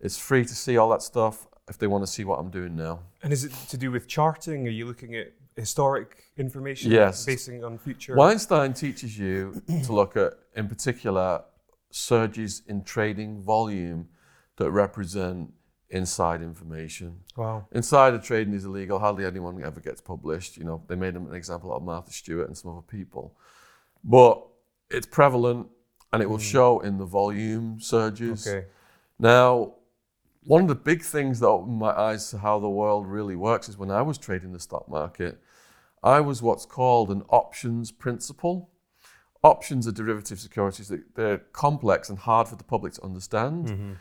It's 0.00 0.16
free 0.16 0.44
to 0.44 0.54
see 0.54 0.78
all 0.78 0.88
that 0.90 1.02
stuff 1.02 1.46
if 1.68 1.76
they 1.76 1.86
want 1.86 2.04
to 2.04 2.10
see 2.10 2.24
what 2.24 2.38
I'm 2.38 2.50
doing 2.50 2.74
now. 2.74 3.00
And 3.22 3.32
is 3.32 3.44
it 3.44 3.52
to 3.68 3.76
do 3.76 3.90
with 3.90 4.08
charting? 4.08 4.66
Are 4.66 4.70
you 4.70 4.86
looking 4.86 5.14
at 5.14 5.32
historic 5.56 6.24
information? 6.38 6.90
Yes. 6.90 7.26
Basing 7.26 7.62
on 7.64 7.76
future. 7.76 8.16
Weinstein 8.16 8.72
teaches 8.72 9.18
you 9.18 9.60
to 9.84 9.92
look 9.92 10.16
at, 10.16 10.32
in 10.56 10.68
particular, 10.68 11.42
surges 11.94 12.62
in 12.66 12.82
trading 12.82 13.42
volume 13.42 14.08
that 14.56 14.70
represent 14.70 15.52
inside 15.90 16.42
information. 16.42 17.20
Wow. 17.36 17.66
Insider 17.72 18.18
trading 18.18 18.54
is 18.54 18.64
illegal. 18.64 18.98
Hardly 18.98 19.24
anyone 19.26 19.62
ever 19.62 19.80
gets 19.80 20.00
published. 20.00 20.56
You 20.56 20.64
know, 20.64 20.82
they 20.88 20.96
made 20.96 21.14
an 21.14 21.34
example 21.34 21.72
of 21.72 21.82
Martha 21.82 22.12
Stewart 22.12 22.48
and 22.48 22.56
some 22.56 22.72
other 22.72 22.82
people, 22.82 23.36
but 24.02 24.42
it's 24.90 25.06
prevalent 25.06 25.68
and 26.12 26.22
it 26.22 26.28
will 26.28 26.38
mm. 26.38 26.50
show 26.50 26.80
in 26.80 26.98
the 26.98 27.04
volume 27.04 27.78
surges. 27.80 28.46
Okay. 28.46 28.66
Now, 29.18 29.74
one 30.44 30.62
of 30.62 30.68
the 30.68 30.74
big 30.74 31.02
things 31.02 31.40
that 31.40 31.46
opened 31.46 31.78
my 31.78 31.92
eyes 31.92 32.30
to 32.30 32.38
how 32.38 32.58
the 32.58 32.68
world 32.68 33.06
really 33.06 33.36
works 33.36 33.68
is 33.68 33.78
when 33.78 33.90
I 33.90 34.02
was 34.02 34.18
trading 34.18 34.52
the 34.52 34.60
stock 34.60 34.88
market, 34.88 35.40
I 36.02 36.20
was 36.20 36.42
what's 36.42 36.66
called 36.66 37.10
an 37.10 37.22
options 37.28 37.92
principal. 37.92 38.70
Options 39.42 39.88
are 39.88 39.92
derivative 39.92 40.38
securities. 40.40 40.88
They- 40.88 40.98
They're 41.14 41.38
complex 41.38 42.08
and 42.08 42.18
hard 42.18 42.48
for 42.48 42.56
the 42.56 42.64
public 42.64 42.92
to 42.94 43.02
understand. 43.04 43.98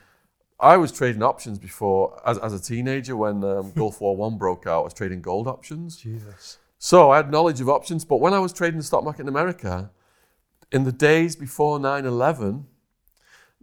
I 0.60 0.78
was 0.78 0.92
trading 0.92 1.24
options 1.24 1.58
before, 1.58 2.22
as, 2.26 2.38
as 2.38 2.54
a 2.54 2.60
teenager, 2.60 3.16
when 3.18 3.44
um, 3.44 3.72
Gulf 3.76 4.00
War 4.02 4.16
One 4.16 4.38
broke 4.38 4.68
out. 4.68 4.82
I 4.82 4.84
was 4.84 4.94
trading 4.94 5.22
gold 5.22 5.48
options. 5.48 5.98
Jesus. 5.98 6.60
So 6.78 7.10
I 7.12 7.18
had 7.18 7.32
knowledge 7.32 7.62
of 7.62 7.70
options, 7.70 8.06
but 8.06 8.18
when 8.18 8.34
I 8.34 8.40
was 8.40 8.54
trading 8.54 8.78
the 8.78 8.84
stock 8.84 9.04
market 9.04 9.22
in 9.24 9.28
America, 9.28 9.92
in 10.72 10.84
the 10.84 10.92
days 10.92 11.36
before 11.36 11.80
9 11.80 12.06
11, 12.06 12.66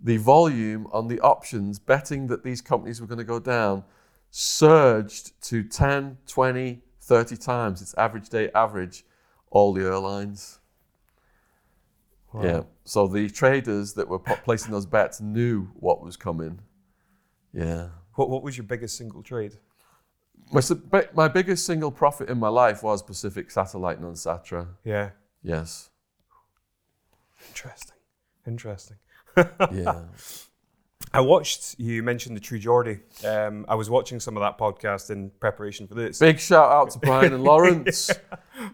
the 0.01 0.17
volume 0.19 0.87
on 0.93 1.07
the 1.09 1.21
options 1.21 1.79
betting 1.79 2.27
that 2.29 2.43
these 2.45 2.61
companies 2.61 3.01
were 3.01 3.07
going 3.07 3.19
to 3.19 3.25
go 3.25 3.39
down 3.41 3.85
surged 4.31 5.41
to 5.43 5.63
10, 5.65 6.19
20, 6.27 6.83
30 7.01 7.37
times 7.37 7.83
its 7.83 7.95
average 7.95 8.29
day 8.29 8.51
average, 8.55 9.05
all 9.51 9.73
the 9.73 9.83
airlines. 9.83 10.61
Wow. 12.33 12.43
Yeah. 12.45 12.63
So 12.85 13.07
the 13.07 13.29
traders 13.29 13.95
that 13.95 14.09
were 14.09 14.19
placing 14.19 14.71
those 14.71 14.87
bets 14.87 15.21
knew 15.21 15.69
what 15.75 16.03
was 16.03 16.17
coming. 16.17 16.61
Yeah. 17.53 17.89
What, 18.15 18.31
what 18.31 18.43
was 18.43 18.57
your 18.57 18.65
biggest 18.65 18.97
single 18.97 19.23
trade? 19.23 19.57
My, 20.53 20.63
my 21.15 21.29
biggest 21.29 21.67
single 21.67 21.91
profit 21.91 22.31
in 22.31 22.39
my 22.39 22.49
life 22.49 22.83
was 22.83 23.03
Pacific 23.03 23.51
Satellite 23.51 24.01
Nusantara. 24.01 24.69
Yeah. 24.85 25.11
Yes. 25.43 25.91
Interesting. 27.49 27.97
Interesting. 28.47 28.97
Yeah. 29.73 30.03
I 31.13 31.21
watched 31.21 31.79
you 31.79 32.03
mentioned 32.03 32.37
the 32.37 32.41
True 32.41 32.59
Geordie. 32.59 32.99
Um, 33.25 33.65
I 33.69 33.77
was 33.77 33.89
watching 33.89 34.21
some 34.21 34.37
of 34.37 34.41
that 34.43 34.59
podcast 34.59 35.11
in 35.11 35.31
preparation 35.41 35.87
for 35.87 35.95
this. 35.95 36.19
Big 36.19 36.39
shout 36.39 36.71
out 36.71 36.91
to 36.91 36.99
Brian 36.99 37.33
and 37.33 37.45
Lawrence. 37.45 38.11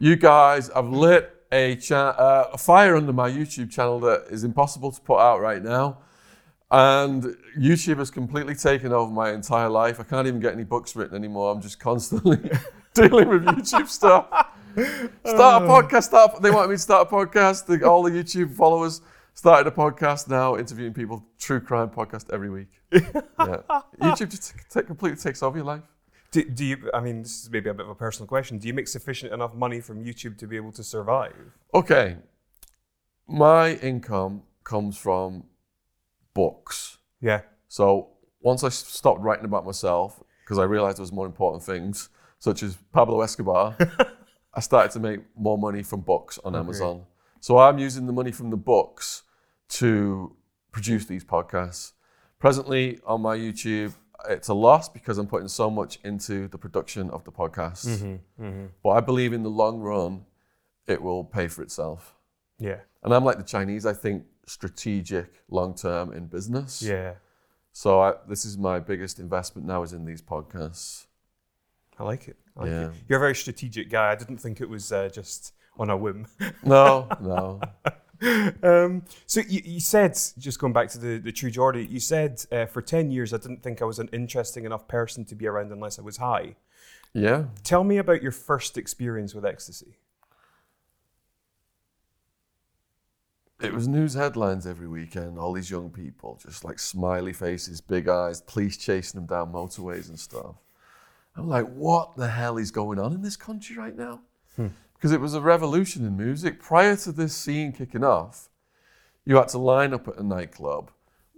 You 0.01 0.17
guys 0.17 0.71
have 0.75 0.89
lit 0.89 1.34
a, 1.55 1.77
cha- 1.77 2.11
uh, 2.11 2.51
a 2.53 2.59
fire 2.59 2.97
under 2.97 3.13
my 3.13 3.31
YouTube 3.31 3.71
channel 3.71 4.01
that 4.01 4.25
is 4.29 4.43
impossible 4.45 4.91
to 4.91 5.01
put 5.01 5.19
out 5.19 5.41
right 5.41 5.63
now. 5.63 5.99
And 6.71 7.37
YouTube 7.57 7.99
has 7.99 8.11
completely 8.11 8.57
taken 8.57 8.93
over 8.93 9.13
my 9.13 9.31
entire 9.33 9.69
life. 9.69 10.01
I 10.01 10.03
can't 10.03 10.27
even 10.27 10.41
get 10.41 10.53
any 10.53 10.65
books 10.65 10.97
written 10.97 11.15
anymore. 11.17 11.53
I'm 11.53 11.63
just 11.63 11.79
constantly 11.79 12.39
dealing 12.95 13.29
with 13.29 13.45
YouTube 13.45 13.89
stuff. 13.89 14.27
Start 15.25 15.63
a 15.63 15.67
podcast. 15.67 16.05
Start. 16.05 16.43
They 16.43 16.51
want 16.51 16.69
me 16.71 16.75
to 16.75 16.83
start 16.83 17.07
a 17.07 17.11
podcast. 17.15 17.67
The, 17.67 17.89
all 17.89 18.03
the 18.03 18.11
YouTube 18.11 18.53
followers 18.55 19.03
started 19.35 19.73
a 19.73 19.77
podcast 19.77 20.29
now, 20.29 20.57
interviewing 20.57 20.93
people. 20.93 21.25
True 21.39 21.61
crime 21.61 21.91
podcast 21.91 22.33
every 22.33 22.51
week. 22.51 22.69
Yeah. 23.39 23.61
YouTube 24.01 24.31
just 24.31 24.55
t- 24.73 24.83
completely 24.83 25.19
takes 25.19 25.43
over 25.43 25.59
your 25.59 25.67
life. 25.67 25.83
Do, 26.35 26.43
do 26.43 26.65
you? 26.65 26.91
I 26.93 26.99
mean, 26.99 27.23
this 27.23 27.45
is 27.45 27.51
maybe 27.51 27.71
a 27.71 27.75
bit 27.75 27.87
of 27.87 27.91
a 27.91 27.95
personal 27.95 28.27
question. 28.27 28.59
Do 28.59 28.67
you 28.67 28.75
make 28.75 28.89
sufficient 28.89 29.33
enough 29.33 29.55
money 29.55 29.81
from 29.81 30.05
YouTube 30.05 30.37
to 30.39 30.49
be 30.49 30.57
able 30.57 30.73
to 30.73 30.83
survive? 30.83 31.37
Okay. 31.73 32.17
My 33.29 33.75
income 33.75 34.43
comes 34.65 34.99
from 34.99 35.45
books. 36.35 36.99
Yeah. 37.21 37.43
So 37.69 38.09
once 38.41 38.65
I 38.65 38.69
stopped 38.71 39.21
writing 39.21 39.45
about 39.45 39.65
myself, 39.65 40.25
because 40.45 40.59
I 40.59 40.65
realized 40.65 40.99
there 40.99 41.05
was 41.05 41.13
more 41.13 41.25
important 41.25 41.63
things, 41.63 42.09
such 42.41 42.65
as 42.65 42.79
Pablo 42.93 43.21
Escobar, 43.21 43.77
I 44.55 44.59
started 44.59 44.91
to 44.95 44.99
make 44.99 45.21
more 45.37 45.57
money 45.57 45.85
from 45.85 46.01
books 46.01 46.41
on 46.45 46.57
Amazon. 46.57 47.05
So 47.39 47.59
I'm 47.59 47.79
using 47.79 48.07
the 48.07 48.13
money 48.13 48.33
from 48.33 48.51
the 48.51 48.57
books 48.57 49.23
to 49.69 50.35
produce 50.73 51.07
these 51.07 51.25
podcasts. 51.25 51.93
Presently 52.41 52.99
on 53.07 53.21
my 53.21 53.37
YouTube, 53.37 53.95
it's 54.29 54.49
a 54.49 54.55
loss 54.55 54.89
because 54.89 55.19
I'm 55.19 55.27
putting 55.27 55.49
so 55.49 55.71
much 55.71 55.99
into 56.05 56.49
the 56.49 56.59
production 56.59 57.11
of 57.11 57.25
the 57.25 57.33
podcast. 57.33 57.87
Mm-hmm. 58.41 58.67
But 58.83 58.91
I 58.91 59.01
believe 59.01 59.33
in 59.33 59.43
the 59.43 59.51
long 59.51 59.81
run, 59.81 60.25
it 60.87 61.01
will 61.03 61.25
pay 61.25 61.49
for 61.49 61.63
itself. 61.63 62.15
Yeah. 62.59 62.81
And 63.03 63.13
I'm 63.15 63.25
like 63.25 63.39
the 63.39 63.45
Chinese. 63.45 63.85
I 63.87 63.93
think 63.93 64.25
strategic, 64.47 65.43
long 65.49 65.75
term 65.75 66.13
in 66.13 66.27
business. 66.27 66.83
Yeah. 66.83 67.15
So 67.73 68.01
I, 68.01 68.15
this 68.29 68.45
is 68.45 68.57
my 68.57 68.79
biggest 68.79 69.19
investment 69.19 69.67
now 69.67 69.83
is 69.83 69.93
in 69.93 70.05
these 70.05 70.23
podcasts. 70.23 71.07
I 71.99 72.05
like 72.05 72.29
it. 72.29 72.37
I 72.57 72.61
like 72.61 72.71
Yeah. 72.71 72.87
it. 72.89 72.93
You're 73.09 73.19
a 73.19 73.21
very 73.21 73.35
strategic 73.35 73.91
guy. 73.91 74.13
I 74.13 74.15
didn't 74.15 74.39
think 74.39 74.61
it 74.61 74.69
was 74.69 74.91
uh, 74.93 75.09
just 75.13 75.53
on 75.77 75.91
a 75.91 75.97
whim. 75.97 76.27
No, 76.65 77.09
no. 77.21 77.61
um, 78.63 79.03
so 79.27 79.41
you, 79.41 79.61
you 79.65 79.81
said, 79.81 80.13
just 80.39 80.59
going 80.59 80.73
back 80.73 80.89
to 80.91 80.99
the, 80.99 81.19
the 81.19 81.33
True 81.33 81.51
Geordie, 81.51 81.87
you 81.87 82.01
said 82.01 82.45
uh, 82.53 82.67
for 82.67 82.83
10 82.83 83.11
years 83.11 83.33
I 83.33 83.39
didn't 83.39 83.63
think 83.63 83.83
I 83.83 83.85
was 83.85 83.99
an 83.99 84.09
interesting 84.13 84.65
enough 84.65 84.87
person 84.89 85.25
to 85.27 85.35
be 85.35 85.47
around 85.47 85.73
unless 85.73 85.99
I 85.99 86.03
was 86.03 86.19
high. 86.19 86.57
Yeah. 87.13 87.45
Tell 87.63 87.85
me 87.85 87.99
about 87.99 88.23
your 88.23 88.33
first 88.33 88.77
experience 88.77 89.35
with 89.35 89.45
ecstasy. 89.45 89.99
It 93.61 93.73
was 93.73 93.89
news 93.89 94.15
headlines 94.15 94.67
every 94.67 94.89
weekend. 94.89 95.39
All 95.39 95.53
these 95.53 95.71
young 95.71 95.91
people, 95.91 96.39
just 96.43 96.65
like 96.65 96.79
smiley 96.79 97.33
faces, 97.33 97.81
big 97.81 98.09
eyes, 98.09 98.43
police 98.43 98.77
chasing 98.77 99.19
them 99.19 99.27
down 99.27 99.53
motorways 99.53 100.09
and 100.09 100.19
stuff. 100.19 100.57
I'm 101.37 101.49
like, 101.49 101.67
what 101.73 102.17
the 102.17 102.29
hell 102.29 102.59
is 102.59 102.71
going 102.71 102.99
on 102.99 103.13
in 103.13 103.23
this 103.23 103.37
country 103.37 103.77
right 103.77 103.97
now? 103.97 104.21
Because 105.05 105.13
it 105.13 105.21
was 105.21 105.35
a 105.35 105.41
revolution 105.43 106.07
in 106.07 106.17
music. 106.17 106.59
Prior 106.59 106.97
to 106.97 107.13
this 107.13 107.37
scene 107.37 107.73
kicking 107.73 108.03
off, 108.03 108.49
you 109.27 109.37
had 109.37 109.49
to 109.49 109.59
line 109.59 109.93
up 109.93 110.09
at 110.09 110.17
a 110.17 110.23
nightclub, 110.23 110.91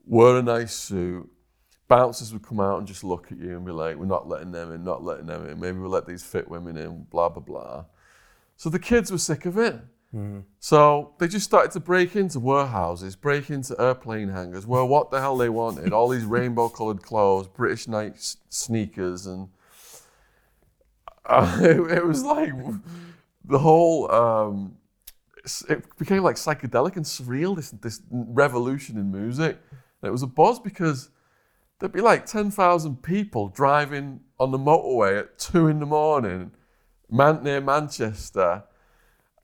wear 0.07 0.37
a 0.37 0.43
nice 0.45 0.73
suit. 0.73 1.29
Bouncers 1.89 2.33
would 2.33 2.47
come 2.47 2.61
out 2.61 2.79
and 2.79 2.87
just 2.87 3.03
look 3.03 3.33
at 3.33 3.39
you 3.39 3.57
and 3.57 3.67
be 3.67 3.73
like, 3.73 3.97
we're 3.97 4.07
not 4.07 4.29
letting 4.29 4.53
them 4.53 4.73
in, 4.73 4.85
not 4.85 5.03
letting 5.03 5.27
them 5.27 5.49
in. 5.49 5.59
Maybe 5.59 5.81
we'll 5.81 5.91
let 5.91 6.07
these 6.07 6.23
fit 6.23 6.49
women 6.49 6.77
in, 6.77 7.09
blah, 7.11 7.29
blah, 7.29 7.43
blah. 7.43 7.87
So 8.57 8.71
the 8.71 8.79
kids 8.79 9.11
were 9.11 9.19
sick 9.19 9.45
of 9.47 9.59
it. 9.59 9.75
So 10.61 11.15
they 11.19 11.27
just 11.27 11.45
started 11.45 11.73
to 11.73 11.81
break 11.81 12.15
into 12.15 12.39
warehouses, 12.39 13.17
break 13.17 13.51
into 13.51 13.75
airplane 13.83 14.29
hangars, 14.29 14.65
wear 14.65 14.85
what 14.85 15.11
the 15.11 15.21
hell 15.21 15.37
they 15.37 15.49
wanted. 15.49 15.93
All 15.93 16.09
these 16.09 16.25
rainbow 16.25 16.69
coloured 16.69 17.03
clothes, 17.03 17.49
British 17.49 17.89
Knight 17.89 18.37
sneakers, 18.49 19.27
and 19.27 19.49
uh, 21.25 21.59
it, 21.63 21.99
it 21.99 22.07
was 22.07 22.23
like 22.23 22.53
the 23.49 23.59
whole. 23.59 24.11
Um, 24.11 24.76
it 25.69 25.85
became 25.99 26.23
like 26.25 26.37
psychedelic 26.37 26.97
and 26.97 27.05
surreal. 27.05 27.55
This 27.57 27.71
this 27.71 28.03
revolution 28.11 28.99
in 28.99 29.12
music. 29.12 29.59
And 29.71 30.09
it 30.09 30.11
was 30.11 30.23
a 30.23 30.26
buzz 30.26 30.59
because 30.59 31.11
there'd 31.79 31.93
be 31.93 32.00
like 32.00 32.26
ten 32.26 32.50
thousand 32.50 33.03
people 33.03 33.49
driving 33.49 34.21
on 34.38 34.50
the 34.50 34.59
motorway 34.59 35.21
at 35.21 35.38
two 35.38 35.69
in 35.69 35.81
the 35.81 35.87
morning, 35.87 36.50
man, 37.11 37.43
near 37.43 37.61
Manchester. 37.61 38.65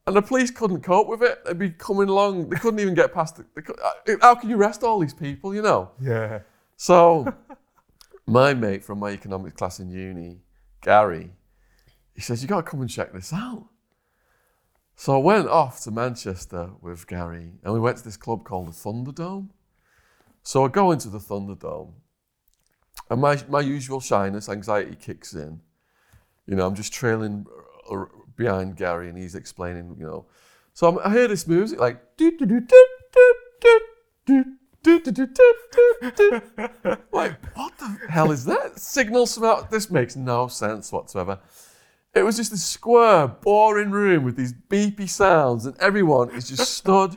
And 0.05 0.15
the 0.17 0.21
police 0.21 0.51
couldn't 0.51 0.81
cope 0.81 1.07
with 1.07 1.23
it. 1.23 1.45
They'd 1.45 1.57
be 1.57 1.69
coming 1.69 2.09
along. 2.09 2.49
They 2.49 2.57
couldn't 2.57 2.81
even 2.81 2.93
get 2.93 3.13
past. 3.13 3.37
The, 3.37 3.43
uh, 3.81 4.17
how 4.21 4.35
can 4.35 4.49
you 4.49 4.57
arrest 4.57 4.83
all 4.83 4.99
these 4.99 5.13
people? 5.13 5.55
You 5.55 5.61
know. 5.61 5.91
Yeah. 6.01 6.39
So, 6.75 7.33
my 8.27 8.53
mate 8.53 8.83
from 8.83 8.99
my 8.99 9.11
economics 9.11 9.55
class 9.55 9.79
in 9.79 9.89
uni, 9.89 10.41
Gary, 10.81 11.31
he 12.13 12.19
says 12.19 12.41
you 12.41 12.49
got 12.49 12.57
to 12.57 12.63
come 12.63 12.81
and 12.81 12.89
check 12.89 13.13
this 13.13 13.31
out. 13.31 13.69
So 14.95 15.15
I 15.15 15.17
went 15.17 15.47
off 15.47 15.81
to 15.81 15.91
Manchester 15.91 16.71
with 16.81 17.07
Gary 17.07 17.53
and 17.63 17.73
we 17.73 17.79
went 17.79 17.97
to 17.97 18.03
this 18.03 18.17
club 18.17 18.43
called 18.43 18.67
the 18.67 18.71
Thunderdome. 18.71 19.49
So 20.43 20.65
I 20.65 20.67
go 20.67 20.91
into 20.91 21.09
the 21.09 21.19
Thunderdome 21.19 21.93
and 23.09 23.21
my, 23.21 23.41
my 23.49 23.61
usual 23.61 23.99
shyness, 23.99 24.49
anxiety 24.49 24.95
kicks 24.95 25.33
in. 25.33 25.61
You 26.45 26.55
know, 26.55 26.67
I'm 26.67 26.75
just 26.75 26.93
trailing 26.93 27.45
behind 28.35 28.75
Gary 28.77 29.09
and 29.09 29.17
he's 29.17 29.35
explaining, 29.35 29.95
you 29.97 30.05
know. 30.05 30.25
So 30.73 30.87
I'm, 30.87 30.99
i 30.99 31.11
hear 31.11 31.27
this 31.27 31.47
music 31.47 31.79
like, 31.79 32.01
like, 37.11 37.33
what 37.55 37.77
the 37.77 37.97
hell 38.09 38.31
is 38.31 38.45
that? 38.45 38.79
Signal 38.79 39.25
smell? 39.27 39.67
This 39.69 39.89
makes 39.89 40.15
no 40.15 40.47
sense 40.47 40.91
whatsoever. 40.91 41.39
It 42.13 42.23
was 42.23 42.37
just 42.37 42.51
this 42.51 42.63
square, 42.63 43.27
boring 43.27 43.89
room 43.89 44.23
with 44.23 44.35
these 44.35 44.53
beepy 44.53 45.09
sounds, 45.09 45.65
and 45.65 45.75
everyone 45.79 46.29
is 46.29 46.47
just 46.47 46.73
stood. 46.77 47.15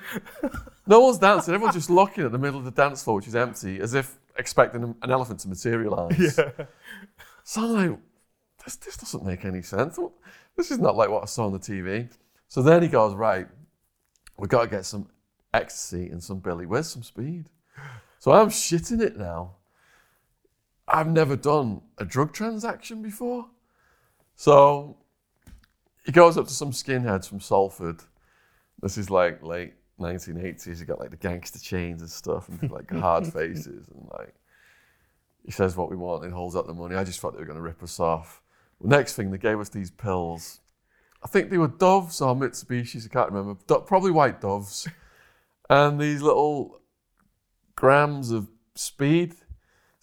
No 0.86 1.00
one's 1.00 1.18
dancing. 1.18 1.52
Everyone's 1.52 1.76
just 1.76 1.90
looking 1.90 2.24
at 2.24 2.32
the 2.32 2.38
middle 2.38 2.58
of 2.58 2.64
the 2.64 2.70
dance 2.70 3.02
floor, 3.02 3.16
which 3.16 3.28
is 3.28 3.36
empty, 3.36 3.78
as 3.80 3.92
if 3.94 4.18
expecting 4.38 4.82
an 5.02 5.10
elephant 5.10 5.40
to 5.40 5.48
materialize. 5.48 6.38
Yeah. 6.38 6.66
So 7.44 7.62
I'm 7.62 7.90
like, 7.90 7.98
this, 8.64 8.76
this 8.76 8.96
doesn't 8.96 9.24
make 9.24 9.44
any 9.44 9.62
sense. 9.62 9.98
This 10.56 10.70
is 10.70 10.78
not 10.78 10.96
like 10.96 11.10
what 11.10 11.22
I 11.22 11.26
saw 11.26 11.46
on 11.46 11.52
the 11.52 11.58
TV. 11.58 12.10
So 12.48 12.62
then 12.62 12.82
he 12.82 12.88
goes, 12.88 13.14
right, 13.14 13.46
we've 14.36 14.48
got 14.48 14.62
to 14.62 14.68
get 14.68 14.84
some 14.84 15.08
ecstasy 15.52 16.08
and 16.08 16.22
some 16.22 16.38
Billy. 16.38 16.66
Where's 16.66 16.88
some 16.88 17.02
speed? 17.02 17.50
So 18.18 18.32
I'm 18.32 18.48
shitting 18.48 19.00
it 19.00 19.16
now. 19.16 19.56
I've 20.88 21.08
never 21.08 21.36
done 21.36 21.82
a 21.98 22.04
drug 22.04 22.32
transaction 22.32 23.02
before. 23.02 23.46
So 24.36 24.96
he 26.04 26.12
goes 26.12 26.36
up 26.36 26.46
to 26.46 26.52
some 26.52 26.70
skinheads 26.70 27.28
from 27.28 27.40
Salford. 27.40 28.00
This 28.80 28.98
is 28.98 29.10
like 29.10 29.42
late 29.42 29.74
1980s. 29.98 30.78
He 30.78 30.84
got 30.84 31.00
like 31.00 31.10
the 31.10 31.16
gangster 31.16 31.58
chains 31.58 32.02
and 32.02 32.10
stuff 32.10 32.48
and 32.48 32.70
like 32.70 32.90
hard 32.90 33.26
faces 33.32 33.88
and 33.88 34.06
like 34.18 34.34
he 35.44 35.50
says 35.50 35.76
what 35.76 35.90
we 35.90 35.96
want 35.96 36.24
and 36.24 36.32
holds 36.32 36.54
out 36.54 36.66
the 36.66 36.74
money. 36.74 36.96
I 36.96 37.04
just 37.04 37.20
thought 37.20 37.32
they 37.32 37.40
were 37.40 37.46
going 37.46 37.56
to 37.56 37.62
rip 37.62 37.82
us 37.82 37.98
off. 37.98 38.42
The 38.80 38.88
next 38.88 39.14
thing, 39.14 39.30
they 39.30 39.38
gave 39.38 39.58
us 39.58 39.68
these 39.70 39.90
pills. 39.90 40.60
I 41.24 41.28
think 41.28 41.50
they 41.50 41.56
were 41.58 41.68
Doves 41.68 42.20
or 42.20 42.34
Mitsubishis, 42.34 43.06
I 43.06 43.08
can't 43.08 43.30
remember. 43.32 43.58
Do- 43.66 43.84
probably 43.86 44.10
white 44.10 44.40
Doves. 44.40 44.86
and 45.70 45.98
these 46.00 46.20
little 46.20 46.80
grams 47.74 48.30
of 48.32 48.48
speed. 48.74 49.34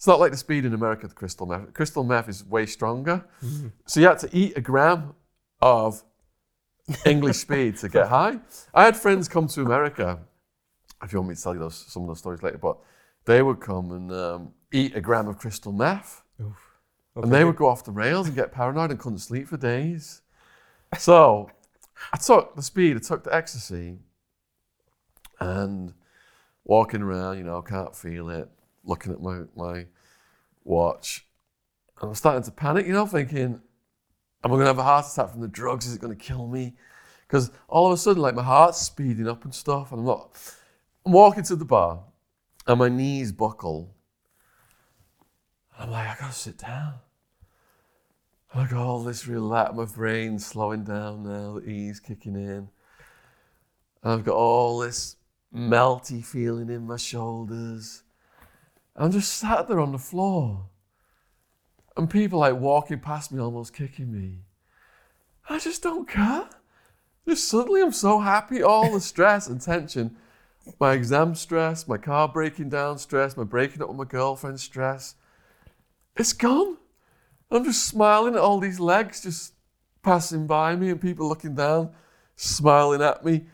It's 0.04 0.06
not 0.06 0.20
like 0.20 0.32
the 0.32 0.36
speed 0.36 0.66
in 0.66 0.74
America, 0.74 1.08
the 1.08 1.14
crystal 1.14 1.46
meth. 1.46 1.72
Crystal 1.72 2.04
meth 2.04 2.28
is 2.28 2.44
way 2.44 2.66
stronger. 2.66 3.24
So 3.86 4.00
you 4.00 4.06
had 4.06 4.18
to 4.18 4.28
eat 4.36 4.52
a 4.54 4.60
gram 4.60 5.14
of 5.62 6.04
English 7.06 7.38
speed 7.38 7.78
to 7.78 7.88
get 7.88 8.08
high. 8.08 8.38
I 8.74 8.84
had 8.84 8.98
friends 8.98 9.28
come 9.28 9.48
to 9.48 9.62
America. 9.62 10.18
If 11.02 11.14
you 11.14 11.20
want 11.20 11.30
me 11.30 11.36
to 11.36 11.42
tell 11.42 11.54
you 11.54 11.60
those, 11.60 11.86
some 11.88 12.02
of 12.02 12.08
those 12.08 12.18
stories 12.18 12.42
later, 12.42 12.58
but 12.58 12.76
they 13.24 13.40
would 13.40 13.60
come 13.60 13.92
and 13.92 14.12
um, 14.12 14.52
eat 14.74 14.94
a 14.94 15.00
gram 15.00 15.26
of 15.26 15.38
crystal 15.38 15.72
meth. 15.72 16.20
And 17.16 17.32
they 17.32 17.42
would 17.42 17.56
go 17.56 17.66
off 17.66 17.82
the 17.82 17.90
rails 17.90 18.26
and 18.26 18.36
get 18.36 18.52
paranoid 18.52 18.90
and 18.90 19.00
couldn't 19.00 19.20
sleep 19.20 19.48
for 19.48 19.56
days. 19.56 20.20
So 20.98 21.48
I 22.12 22.18
took 22.18 22.56
the 22.56 22.62
speed, 22.62 22.98
I 22.98 23.00
took 23.00 23.24
the 23.24 23.34
ecstasy, 23.34 24.00
and 25.40 25.94
walking 26.62 27.00
around, 27.00 27.38
you 27.38 27.44
know, 27.44 27.62
can't 27.62 27.96
feel 27.96 28.28
it, 28.28 28.50
looking 28.84 29.10
at 29.10 29.22
my, 29.22 29.44
my 29.56 29.86
watch. 30.64 31.26
And 32.00 32.08
I'm 32.08 32.14
starting 32.14 32.42
to 32.42 32.50
panic, 32.50 32.86
you 32.86 32.92
know, 32.92 33.06
thinking, 33.06 33.40
am 33.42 33.60
I 34.42 34.48
going 34.48 34.60
to 34.60 34.66
have 34.66 34.78
a 34.78 34.82
heart 34.82 35.06
attack 35.10 35.30
from 35.30 35.40
the 35.40 35.48
drugs? 35.48 35.86
Is 35.86 35.94
it 35.94 36.00
going 36.00 36.16
to 36.16 36.22
kill 36.22 36.46
me? 36.46 36.74
Because 37.26 37.50
all 37.68 37.86
of 37.86 37.92
a 37.92 37.96
sudden, 37.96 38.22
like, 38.22 38.34
my 38.34 38.42
heart's 38.42 38.78
speeding 38.78 39.28
up 39.28 39.44
and 39.44 39.54
stuff, 39.54 39.92
and 39.92 40.00
I'm 40.00 40.06
not. 40.06 40.30
I'm 41.06 41.12
walking 41.12 41.44
to 41.44 41.56
the 41.56 41.64
bar, 41.64 42.04
and 42.66 42.78
my 42.78 42.88
knees 42.88 43.32
buckle. 43.32 43.94
I'm 45.78 45.90
like, 45.90 46.08
I 46.08 46.16
gotta 46.20 46.32
sit 46.32 46.58
down. 46.58 46.94
I 48.54 48.66
got 48.66 48.86
all 48.86 49.02
this 49.02 49.26
relax, 49.26 49.74
my 49.74 49.84
brain's 49.84 50.46
slowing 50.46 50.84
down 50.84 51.24
now, 51.24 51.58
the 51.58 51.68
E's 51.68 51.98
kicking 51.98 52.36
in. 52.36 52.68
And 54.02 54.12
I've 54.12 54.24
got 54.24 54.36
all 54.36 54.78
this 54.78 55.16
melty 55.52 56.24
feeling 56.24 56.70
in 56.70 56.86
my 56.86 56.96
shoulders. 56.96 58.03
I'm 58.96 59.10
just 59.10 59.32
sat 59.32 59.68
there 59.68 59.80
on 59.80 59.92
the 59.92 59.98
floor. 59.98 60.66
And 61.96 62.10
people 62.10 62.40
like 62.40 62.54
walking 62.54 63.00
past 63.00 63.32
me, 63.32 63.40
almost 63.40 63.72
kicking 63.72 64.12
me. 64.12 64.40
I 65.48 65.58
just 65.58 65.82
don't 65.82 66.08
care. 66.08 66.48
Just 67.26 67.48
suddenly 67.48 67.82
I'm 67.82 67.92
so 67.92 68.20
happy, 68.20 68.62
all 68.62 68.92
the 68.92 69.00
stress 69.00 69.46
and 69.46 69.60
tension. 69.60 70.16
My 70.80 70.92
exam 70.92 71.34
stress, 71.34 71.86
my 71.86 71.98
car 71.98 72.28
breaking 72.28 72.70
down 72.70 72.98
stress, 72.98 73.36
my 73.36 73.44
breaking 73.44 73.82
up 73.82 73.88
with 73.88 73.98
my 73.98 74.04
girlfriend 74.04 74.60
stress. 74.60 75.14
It's 76.16 76.32
gone. 76.32 76.78
I'm 77.50 77.64
just 77.64 77.84
smiling 77.84 78.34
at 78.34 78.40
all 78.40 78.58
these 78.58 78.80
legs 78.80 79.22
just 79.22 79.54
passing 80.02 80.46
by 80.46 80.74
me 80.76 80.90
and 80.90 81.00
people 81.00 81.28
looking 81.28 81.54
down, 81.54 81.90
smiling 82.36 83.02
at 83.02 83.24
me. 83.24 83.46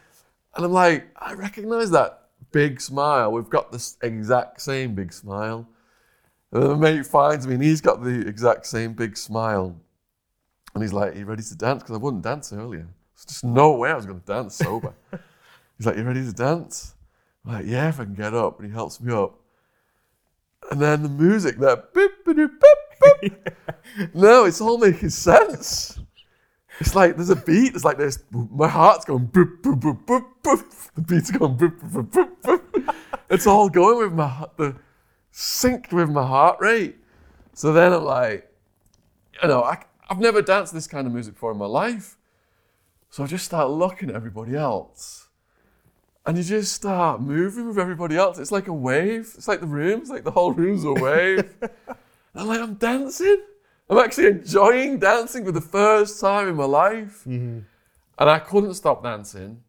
And 0.54 0.64
I'm 0.64 0.72
like, 0.72 1.08
I 1.16 1.34
recognize 1.34 1.90
that 1.90 2.19
big 2.52 2.80
smile. 2.80 3.32
We've 3.32 3.48
got 3.48 3.72
this 3.72 3.96
exact 4.02 4.60
same 4.60 4.94
big 4.94 5.12
smile. 5.12 5.68
And 6.52 6.62
then 6.62 6.70
my 6.70 6.76
mate 6.76 7.06
finds 7.06 7.46
me 7.46 7.54
and 7.54 7.62
he's 7.62 7.80
got 7.80 8.02
the 8.02 8.26
exact 8.26 8.66
same 8.66 8.92
big 8.92 9.16
smile. 9.16 9.76
And 10.74 10.82
he's 10.82 10.92
like, 10.92 11.14
Are 11.14 11.18
you 11.18 11.24
ready 11.24 11.42
to 11.42 11.56
dance? 11.56 11.82
Because 11.82 11.96
I 11.96 11.98
wouldn't 11.98 12.22
dance 12.22 12.52
earlier. 12.52 12.88
There's 13.14 13.26
just 13.26 13.44
no 13.44 13.72
way 13.72 13.90
I 13.90 13.96
was 13.96 14.06
going 14.06 14.20
to 14.20 14.26
dance 14.26 14.56
sober. 14.56 14.94
he's 15.76 15.86
like, 15.86 15.96
You 15.96 16.04
ready 16.04 16.24
to 16.24 16.32
dance? 16.32 16.94
I'm 17.44 17.54
like, 17.54 17.66
Yeah, 17.66 17.88
if 17.88 18.00
I 18.00 18.04
can 18.04 18.14
get 18.14 18.34
up. 18.34 18.58
And 18.58 18.68
he 18.68 18.74
helps 18.74 19.00
me 19.00 19.12
up. 19.12 19.38
And 20.70 20.80
then 20.80 21.02
the 21.02 21.08
music, 21.08 21.58
that 21.58 21.92
boop, 21.94 22.08
boop, 22.24 22.34
boop, 22.36 23.22
boop. 23.22 24.14
no, 24.14 24.44
it's 24.44 24.60
all 24.60 24.78
making 24.78 25.10
sense. 25.10 25.98
It's 26.80 26.94
like 26.94 27.16
there's 27.16 27.30
a 27.30 27.36
beat. 27.36 27.74
It's 27.74 27.84
like 27.84 27.98
this. 27.98 28.18
My 28.30 28.68
heart's 28.68 29.04
going 29.04 29.28
boop, 29.28 29.60
boop, 29.60 29.80
boop, 29.80 30.04
boop, 30.06 30.24
boop. 30.42 30.90
The 30.94 31.02
beat's 31.02 31.30
going 31.30 31.56
boop, 31.56 31.78
boop, 31.78 32.10
boop, 32.10 32.36
boop, 32.42 32.60
boop. 32.72 32.94
It's 33.28 33.46
all 33.46 33.68
going 33.68 33.98
with 33.98 34.12
my 34.12 34.26
heart- 34.26 34.56
the 34.56 34.76
synced 35.32 35.92
with 35.92 36.08
my 36.08 36.26
heart 36.26 36.58
rate. 36.60 36.96
So 37.52 37.72
then 37.72 37.92
I'm 37.92 38.04
like, 38.04 38.50
you 39.42 39.48
know, 39.48 39.62
I, 39.62 39.84
I've 40.08 40.18
never 40.18 40.42
danced 40.42 40.72
this 40.72 40.86
kind 40.86 41.06
of 41.06 41.12
music 41.12 41.34
before 41.34 41.52
in 41.52 41.58
my 41.58 41.66
life. 41.66 42.16
So 43.10 43.22
I 43.24 43.26
just 43.26 43.44
start 43.44 43.70
looking 43.70 44.08
at 44.08 44.16
everybody 44.16 44.56
else. 44.56 45.28
And 46.26 46.36
you 46.38 46.44
just 46.44 46.72
start 46.72 47.20
moving 47.20 47.68
with 47.68 47.78
everybody 47.78 48.16
else. 48.16 48.38
It's 48.38 48.52
like 48.52 48.68
a 48.68 48.72
wave. 48.72 49.32
It's 49.36 49.48
like 49.48 49.60
the 49.60 49.66
room. 49.66 50.00
It's 50.00 50.10
like 50.10 50.24
the 50.24 50.30
whole 50.30 50.52
room's 50.52 50.84
a 50.84 50.92
wave. 50.92 51.50
and 51.60 51.70
I'm 52.34 52.46
like, 52.46 52.60
I'm 52.60 52.74
dancing. 52.74 53.42
I'm 53.90 53.98
actually 53.98 54.28
enjoying 54.28 55.00
dancing 55.00 55.44
for 55.44 55.50
the 55.50 55.60
first 55.60 56.20
time 56.20 56.48
in 56.48 56.54
my 56.54 56.64
life. 56.64 57.24
Mm-hmm. 57.26 57.58
And 58.18 58.30
I 58.30 58.38
couldn't 58.38 58.74
stop 58.74 59.02
dancing. 59.02 59.64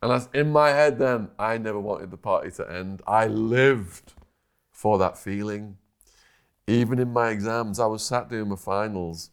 And 0.00 0.10
as 0.10 0.28
in 0.32 0.50
my 0.50 0.70
head 0.70 0.98
then, 0.98 1.28
I 1.38 1.58
never 1.58 1.78
wanted 1.78 2.10
the 2.10 2.16
party 2.16 2.50
to 2.52 2.70
end. 2.70 3.02
I 3.06 3.26
lived 3.26 4.14
for 4.70 4.96
that 4.98 5.18
feeling. 5.18 5.76
Even 6.66 6.98
in 6.98 7.12
my 7.12 7.28
exams, 7.28 7.78
I 7.78 7.86
was 7.86 8.02
sat 8.02 8.30
doing 8.30 8.48
my 8.48 8.56
finals 8.56 9.30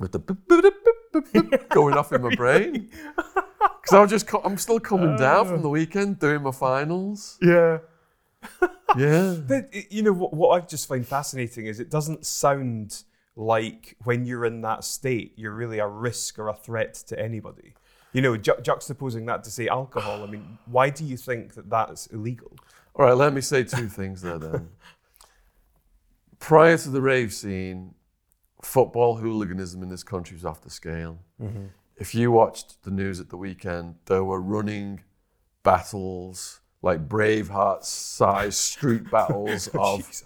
with 0.00 0.12
the 0.12 0.20
boop, 0.20 0.38
boop, 0.48 0.72
boop, 1.12 1.68
going 1.68 1.94
off 1.94 2.12
in 2.12 2.22
my 2.22 2.34
brain. 2.34 2.90
Because 3.80 3.96
I 3.96 4.00
was 4.00 4.10
just, 4.10 4.26
co- 4.26 4.40
I'm 4.42 4.56
still 4.56 4.80
coming 4.80 5.10
oh, 5.10 5.18
down 5.18 5.46
from 5.46 5.60
the 5.60 5.68
weekend 5.68 6.18
doing 6.18 6.42
my 6.42 6.52
finals. 6.52 7.38
Yeah. 7.42 7.80
Yeah. 8.96 9.34
But 9.46 9.92
you 9.92 10.02
know 10.02 10.12
what, 10.14 10.32
what 10.32 10.48
I 10.62 10.64
just 10.64 10.88
find 10.88 11.06
fascinating 11.06 11.66
is 11.66 11.80
it 11.80 11.90
doesn't 11.90 12.24
sound 12.24 13.04
like 13.36 13.96
when 14.04 14.24
you're 14.24 14.44
in 14.44 14.60
that 14.60 14.84
state 14.84 15.32
you're 15.36 15.54
really 15.54 15.78
a 15.78 15.86
risk 15.86 16.38
or 16.38 16.48
a 16.48 16.54
threat 16.54 16.94
to 16.94 17.18
anybody. 17.18 17.74
You 18.12 18.22
know, 18.22 18.36
ju- 18.36 18.54
juxtaposing 18.62 19.26
that 19.26 19.42
to 19.44 19.50
say 19.50 19.66
alcohol. 19.66 20.22
I 20.22 20.26
mean, 20.26 20.58
why 20.66 20.90
do 20.90 21.04
you 21.04 21.16
think 21.16 21.54
that 21.54 21.68
that's 21.68 22.06
illegal? 22.06 22.52
All 22.94 23.06
right, 23.06 23.16
let 23.16 23.34
me 23.34 23.40
say 23.40 23.64
two 23.64 23.88
things 23.88 24.22
there 24.22 24.38
then. 24.38 24.68
Prior 26.38 26.78
to 26.78 26.90
the 26.90 27.00
rave 27.00 27.32
scene, 27.32 27.94
football 28.62 29.16
hooliganism 29.16 29.82
in 29.82 29.88
this 29.88 30.04
country 30.04 30.36
was 30.36 30.44
off 30.44 30.62
the 30.62 30.70
scale. 30.70 31.18
Mm-hmm. 31.42 31.66
If 31.96 32.14
you 32.14 32.30
watched 32.30 32.82
the 32.84 32.90
news 32.90 33.18
at 33.18 33.30
the 33.30 33.36
weekend, 33.36 33.96
there 34.06 34.22
were 34.22 34.40
running 34.40 35.02
battles, 35.64 36.60
like 36.82 37.08
Braveheart 37.08 37.84
sized 37.84 38.58
street 38.58 39.10
battles 39.10 39.68
of. 39.74 40.22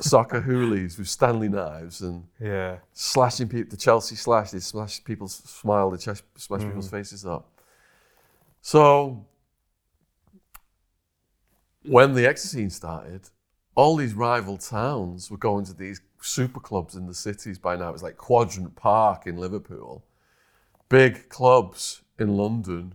Soccer 0.00 0.40
hoolies 0.40 0.98
with 0.98 1.08
Stanley 1.08 1.48
knives 1.48 2.00
and 2.00 2.24
Yeah. 2.40 2.78
slashing 2.92 3.48
people. 3.48 3.70
The 3.70 3.76
Chelsea 3.76 4.16
slash, 4.16 4.50
they 4.50 4.60
slash 4.60 5.02
people's 5.04 5.34
smile, 5.34 5.90
they 5.90 5.98
smash 5.98 6.22
mm. 6.38 6.66
people's 6.66 6.90
faces 6.90 7.26
up. 7.26 7.50
So 8.60 9.26
when 11.82 12.14
the 12.14 12.26
ecstasy 12.26 12.58
scene 12.58 12.70
started, 12.70 13.30
all 13.74 13.96
these 13.96 14.14
rival 14.14 14.58
towns 14.58 15.30
were 15.30 15.36
going 15.36 15.64
to 15.66 15.72
these 15.72 16.00
super 16.20 16.60
clubs 16.60 16.94
in 16.96 17.06
the 17.06 17.14
cities 17.14 17.58
by 17.58 17.76
now. 17.76 17.90
It 17.90 17.92
was 17.92 18.02
like 18.02 18.16
Quadrant 18.16 18.74
Park 18.74 19.26
in 19.26 19.36
Liverpool, 19.36 20.04
big 20.88 21.28
clubs 21.28 22.02
in 22.18 22.36
London, 22.36 22.94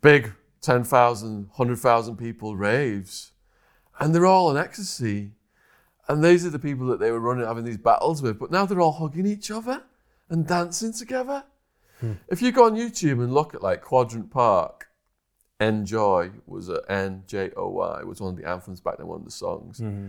big 0.00 0.32
10,000, 0.62 1.48
100,000 1.48 2.16
people 2.16 2.56
raves. 2.56 3.32
And 3.98 4.14
they're 4.14 4.26
all 4.26 4.50
in 4.50 4.56
ecstasy. 4.56 5.32
And 6.08 6.22
these 6.22 6.46
are 6.46 6.50
the 6.50 6.58
people 6.58 6.86
that 6.88 7.00
they 7.00 7.10
were 7.10 7.20
running, 7.20 7.46
having 7.46 7.64
these 7.64 7.78
battles 7.78 8.22
with. 8.22 8.38
But 8.38 8.50
now 8.50 8.66
they're 8.66 8.80
all 8.80 8.92
hugging 8.92 9.26
each 9.26 9.50
other 9.50 9.82
and 10.28 10.46
dancing 10.46 10.92
together. 10.92 11.44
Hmm. 12.00 12.12
If 12.28 12.42
you 12.42 12.52
go 12.52 12.66
on 12.66 12.76
YouTube 12.76 13.22
and 13.22 13.32
look 13.32 13.54
at 13.54 13.62
like 13.62 13.82
Quadrant 13.82 14.30
Park, 14.30 14.88
Enjoy 15.58 16.32
was 16.46 16.68
a 16.68 16.82
N 16.88 17.22
J 17.26 17.50
O 17.56 17.70
Y 17.70 18.02
was 18.02 18.20
one 18.20 18.34
of 18.34 18.36
the 18.38 18.46
anthems 18.46 18.80
back 18.80 18.98
then, 18.98 19.06
one 19.06 19.20
of 19.20 19.24
the 19.24 19.30
songs. 19.30 19.80
Mm-hmm. 19.80 20.08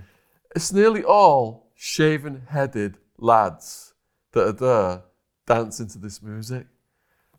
It's 0.54 0.74
nearly 0.74 1.06
all 1.06 1.72
shaven 1.74 2.44
headed 2.50 2.98
lads 3.18 3.94
that 4.34 4.46
are 4.46 4.52
there 4.52 5.04
dancing 5.46 5.88
to 5.88 6.00
this 6.00 6.22
music, 6.22 6.68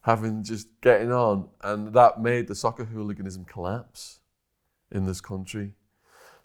having 0.03 0.43
just 0.43 0.69
getting 0.81 1.13
on. 1.13 1.49
And 1.63 1.93
that 1.93 2.23
made 2.23 2.49
the 2.49 2.55
soccer 2.55 2.87
hooliganism 2.87 3.45
collapse 3.45 4.21
in 4.91 5.05
this 5.05 5.21
country. 5.21 5.75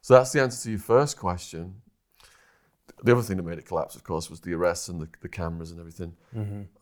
So 0.04 0.16
that's 0.16 0.34
the 0.34 0.42
answer 0.42 0.62
to 0.66 0.70
your 0.72 0.80
first 0.80 1.18
question. 1.18 1.76
The 3.04 3.14
other 3.14 3.22
thing 3.22 3.38
that 3.38 3.44
made 3.44 3.58
it 3.58 3.66
collapse, 3.66 3.96
of 3.96 4.04
course, 4.04 4.30
was 4.30 4.42
the 4.42 4.54
arrests 4.54 4.90
and 4.90 5.00
the, 5.00 5.08
the 5.22 5.30
cameras 5.30 5.72
and 5.72 5.80
everything. 5.80 6.14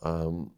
Um, 0.01 0.51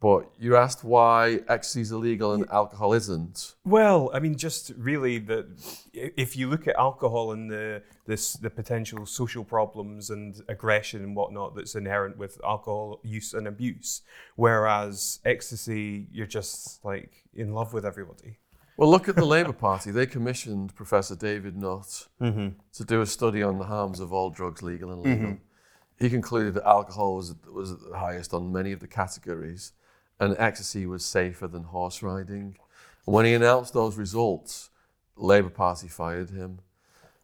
but 0.00 0.30
you 0.38 0.56
asked 0.56 0.84
why 0.84 1.40
ecstasy 1.48 1.82
is 1.82 1.92
illegal 1.92 2.32
and 2.32 2.48
alcohol 2.50 2.94
isn't. 2.94 3.56
Well, 3.66 4.10
I 4.14 4.20
mean, 4.20 4.36
just 4.36 4.72
really 4.78 5.18
that 5.18 5.46
if 5.92 6.34
you 6.34 6.48
look 6.48 6.66
at 6.66 6.76
alcohol 6.76 7.32
and 7.32 7.50
the 7.50 7.82
this 8.06 8.34
the 8.34 8.48
potential 8.48 9.04
social 9.04 9.44
problems 9.44 10.08
and 10.08 10.40
aggression 10.48 11.04
and 11.04 11.14
whatnot 11.14 11.56
that's 11.56 11.74
inherent 11.74 12.16
with 12.16 12.40
alcohol 12.42 13.00
use 13.02 13.34
and 13.34 13.46
abuse, 13.46 14.00
whereas 14.36 15.20
ecstasy, 15.26 16.06
you're 16.10 16.26
just 16.26 16.82
like 16.86 17.24
in 17.34 17.52
love 17.52 17.74
with 17.74 17.84
everybody. 17.84 18.38
Well, 18.78 18.90
look 18.90 19.08
at 19.08 19.16
the 19.16 19.24
Labour 19.24 19.52
Party. 19.52 19.90
They 19.90 20.06
commissioned 20.06 20.72
Professor 20.76 21.16
David 21.16 21.56
Nutt 21.56 22.06
mm-hmm. 22.20 22.50
to 22.74 22.84
do 22.84 23.00
a 23.00 23.06
study 23.06 23.42
on 23.42 23.58
the 23.58 23.64
harms 23.64 23.98
of 23.98 24.12
all 24.12 24.30
drugs, 24.30 24.62
legal 24.62 24.92
and 24.92 25.02
legal. 25.02 25.26
Mm-hmm. 25.30 26.04
He 26.04 26.08
concluded 26.08 26.54
that 26.54 26.64
alcohol 26.64 27.16
was, 27.16 27.34
was 27.52 27.76
the 27.76 27.98
highest 27.98 28.32
on 28.32 28.52
many 28.52 28.70
of 28.70 28.78
the 28.78 28.86
categories, 28.86 29.72
and 30.20 30.36
ecstasy 30.38 30.86
was 30.86 31.04
safer 31.04 31.48
than 31.48 31.64
horse 31.64 32.04
riding. 32.04 32.56
And 33.04 33.14
when 33.16 33.24
he 33.24 33.34
announced 33.34 33.74
those 33.74 33.96
results, 33.96 34.70
Labour 35.16 35.50
Party 35.50 35.88
fired 35.88 36.30
him. 36.30 36.60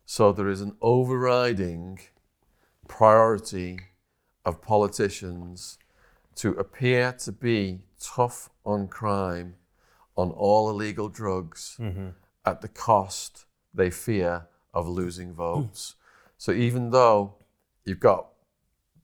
So 0.05 0.33
there 0.33 0.49
is 0.49 0.61
an 0.61 0.75
overriding 0.83 2.01
priority 2.89 3.79
of 4.45 4.61
politicians 4.61 5.79
to 6.35 6.51
appear 6.55 7.13
to 7.13 7.31
be 7.31 7.83
tough 8.01 8.51
on 8.67 8.89
crime 8.89 9.55
on 10.17 10.31
all 10.31 10.71
illegal 10.71 11.09
drugs 11.09 11.77
mm-hmm. 11.81 12.09
at 12.45 12.61
the 12.61 12.69
cost 12.69 13.47
they 13.73 13.91
fear 13.91 14.47
of 14.73 14.89
losing 14.89 15.33
votes. 15.33 15.95
so 16.39 16.53
even 16.53 16.91
though 16.91 17.35
you've 17.85 18.01
got 18.01 18.29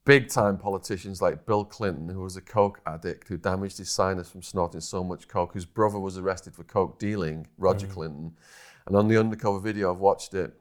big 0.04 0.28
time 0.28 0.56
politicians 0.56 1.20
like 1.20 1.46
Bill 1.46 1.64
Clinton, 1.64 2.08
who 2.08 2.20
was 2.20 2.36
a 2.36 2.40
coke 2.40 2.80
addict 2.86 3.28
who 3.28 3.36
damaged 3.36 3.78
his 3.78 3.90
sinus 3.90 4.30
from 4.30 4.42
snorting 4.42 4.80
so 4.80 5.04
much 5.04 5.28
coke, 5.28 5.52
whose 5.52 5.64
brother 5.64 5.98
was 5.98 6.16
arrested 6.18 6.54
for 6.54 6.64
coke 6.64 6.98
dealing, 6.98 7.46
Roger 7.58 7.86
mm-hmm. 7.86 7.94
Clinton. 7.94 8.36
And 8.86 8.96
on 8.96 9.08
the 9.08 9.18
undercover 9.18 9.60
video, 9.60 9.92
I've 9.92 10.00
watched 10.00 10.34
it. 10.34 10.54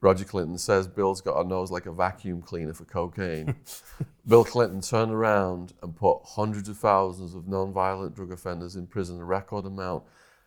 Roger 0.00 0.24
Clinton 0.24 0.58
says 0.58 0.86
Bill's 0.86 1.20
got 1.20 1.40
a 1.40 1.48
nose 1.48 1.70
like 1.70 1.86
a 1.86 1.92
vacuum 1.92 2.42
cleaner 2.42 2.74
for 2.74 2.84
cocaine. 2.84 3.54
Bill 4.28 4.44
Clinton 4.44 4.80
turned 4.80 5.12
around 5.12 5.72
and 5.82 5.96
put 5.96 6.20
hundreds 6.24 6.68
of 6.68 6.78
thousands 6.78 7.34
of 7.34 7.48
non-violent 7.48 8.14
drug 8.14 8.30
offenders 8.30 8.76
in 8.76 8.86
prison, 8.86 9.20
a 9.20 9.24
record 9.24 9.64
amount, 9.64 10.04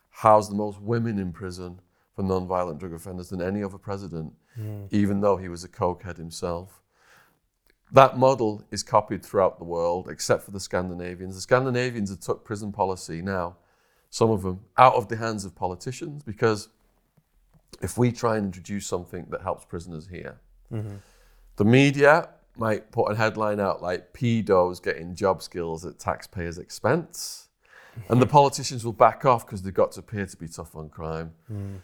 housed 0.10 0.52
the 0.52 0.56
most 0.56 0.80
women 0.82 1.18
in 1.18 1.32
prison 1.32 1.80
for 2.16 2.24
non-violent 2.24 2.80
drug 2.80 2.94
offenders 2.94 3.30
than 3.30 3.42
any 3.42 3.64
other 3.64 3.78
president, 3.78 4.34
hmm. 4.56 4.86
even 4.92 5.22
though 5.22 5.38
he 5.38 5.50
was 5.50 5.64
a 5.64 5.70
cokehead 5.70 6.18
himself. 6.18 6.82
That 7.92 8.18
model 8.18 8.64
is 8.70 8.84
copied 8.84 9.26
throughout 9.26 9.58
the 9.58 9.66
world, 9.66 10.10
except 10.10 10.44
for 10.44 10.52
the 10.52 10.60
Scandinavians. 10.60 11.36
The 11.36 11.42
Scandinavians 11.42 12.12
have 12.12 12.20
took 12.20 12.46
prison 12.46 12.72
policy 12.72 13.22
now, 13.22 13.58
some 14.12 14.30
of 14.30 14.44
them, 14.44 14.62
out 14.78 14.94
of 14.94 15.08
the 15.08 15.16
hands 15.16 15.44
of 15.44 15.56
politicians, 15.56 16.22
because 16.22 16.70
if 17.82 17.98
we 17.98 18.12
try 18.12 18.38
and 18.38 18.46
introduce 18.46 18.88
something 18.88 19.28
that 19.30 19.42
helps 19.42 19.66
prisoners 19.66 20.08
here, 20.08 20.40
mm-hmm. 20.72 20.96
the 21.56 21.66
media 21.66 22.30
might 22.56 22.92
put 22.92 23.12
a 23.12 23.16
headline 23.16 23.60
out 23.60 23.82
like 23.82 24.14
pedos 24.14 24.84
getting 24.84 25.16
job 25.16 25.42
skills 25.42 25.86
at 25.86 25.98
taxpayers' 26.00 26.58
expense. 26.58 27.48
And 28.08 28.22
the 28.22 28.28
politicians 28.28 28.86
will 28.86 28.94
back 28.94 29.26
off 29.26 29.46
because 29.46 29.62
they've 29.62 29.74
got 29.74 29.92
to 29.94 30.00
appear 30.00 30.26
to 30.26 30.38
be 30.38 30.48
tough 30.48 30.76
on 30.76 30.90
crime. 30.90 31.34
Mm. 31.52 31.80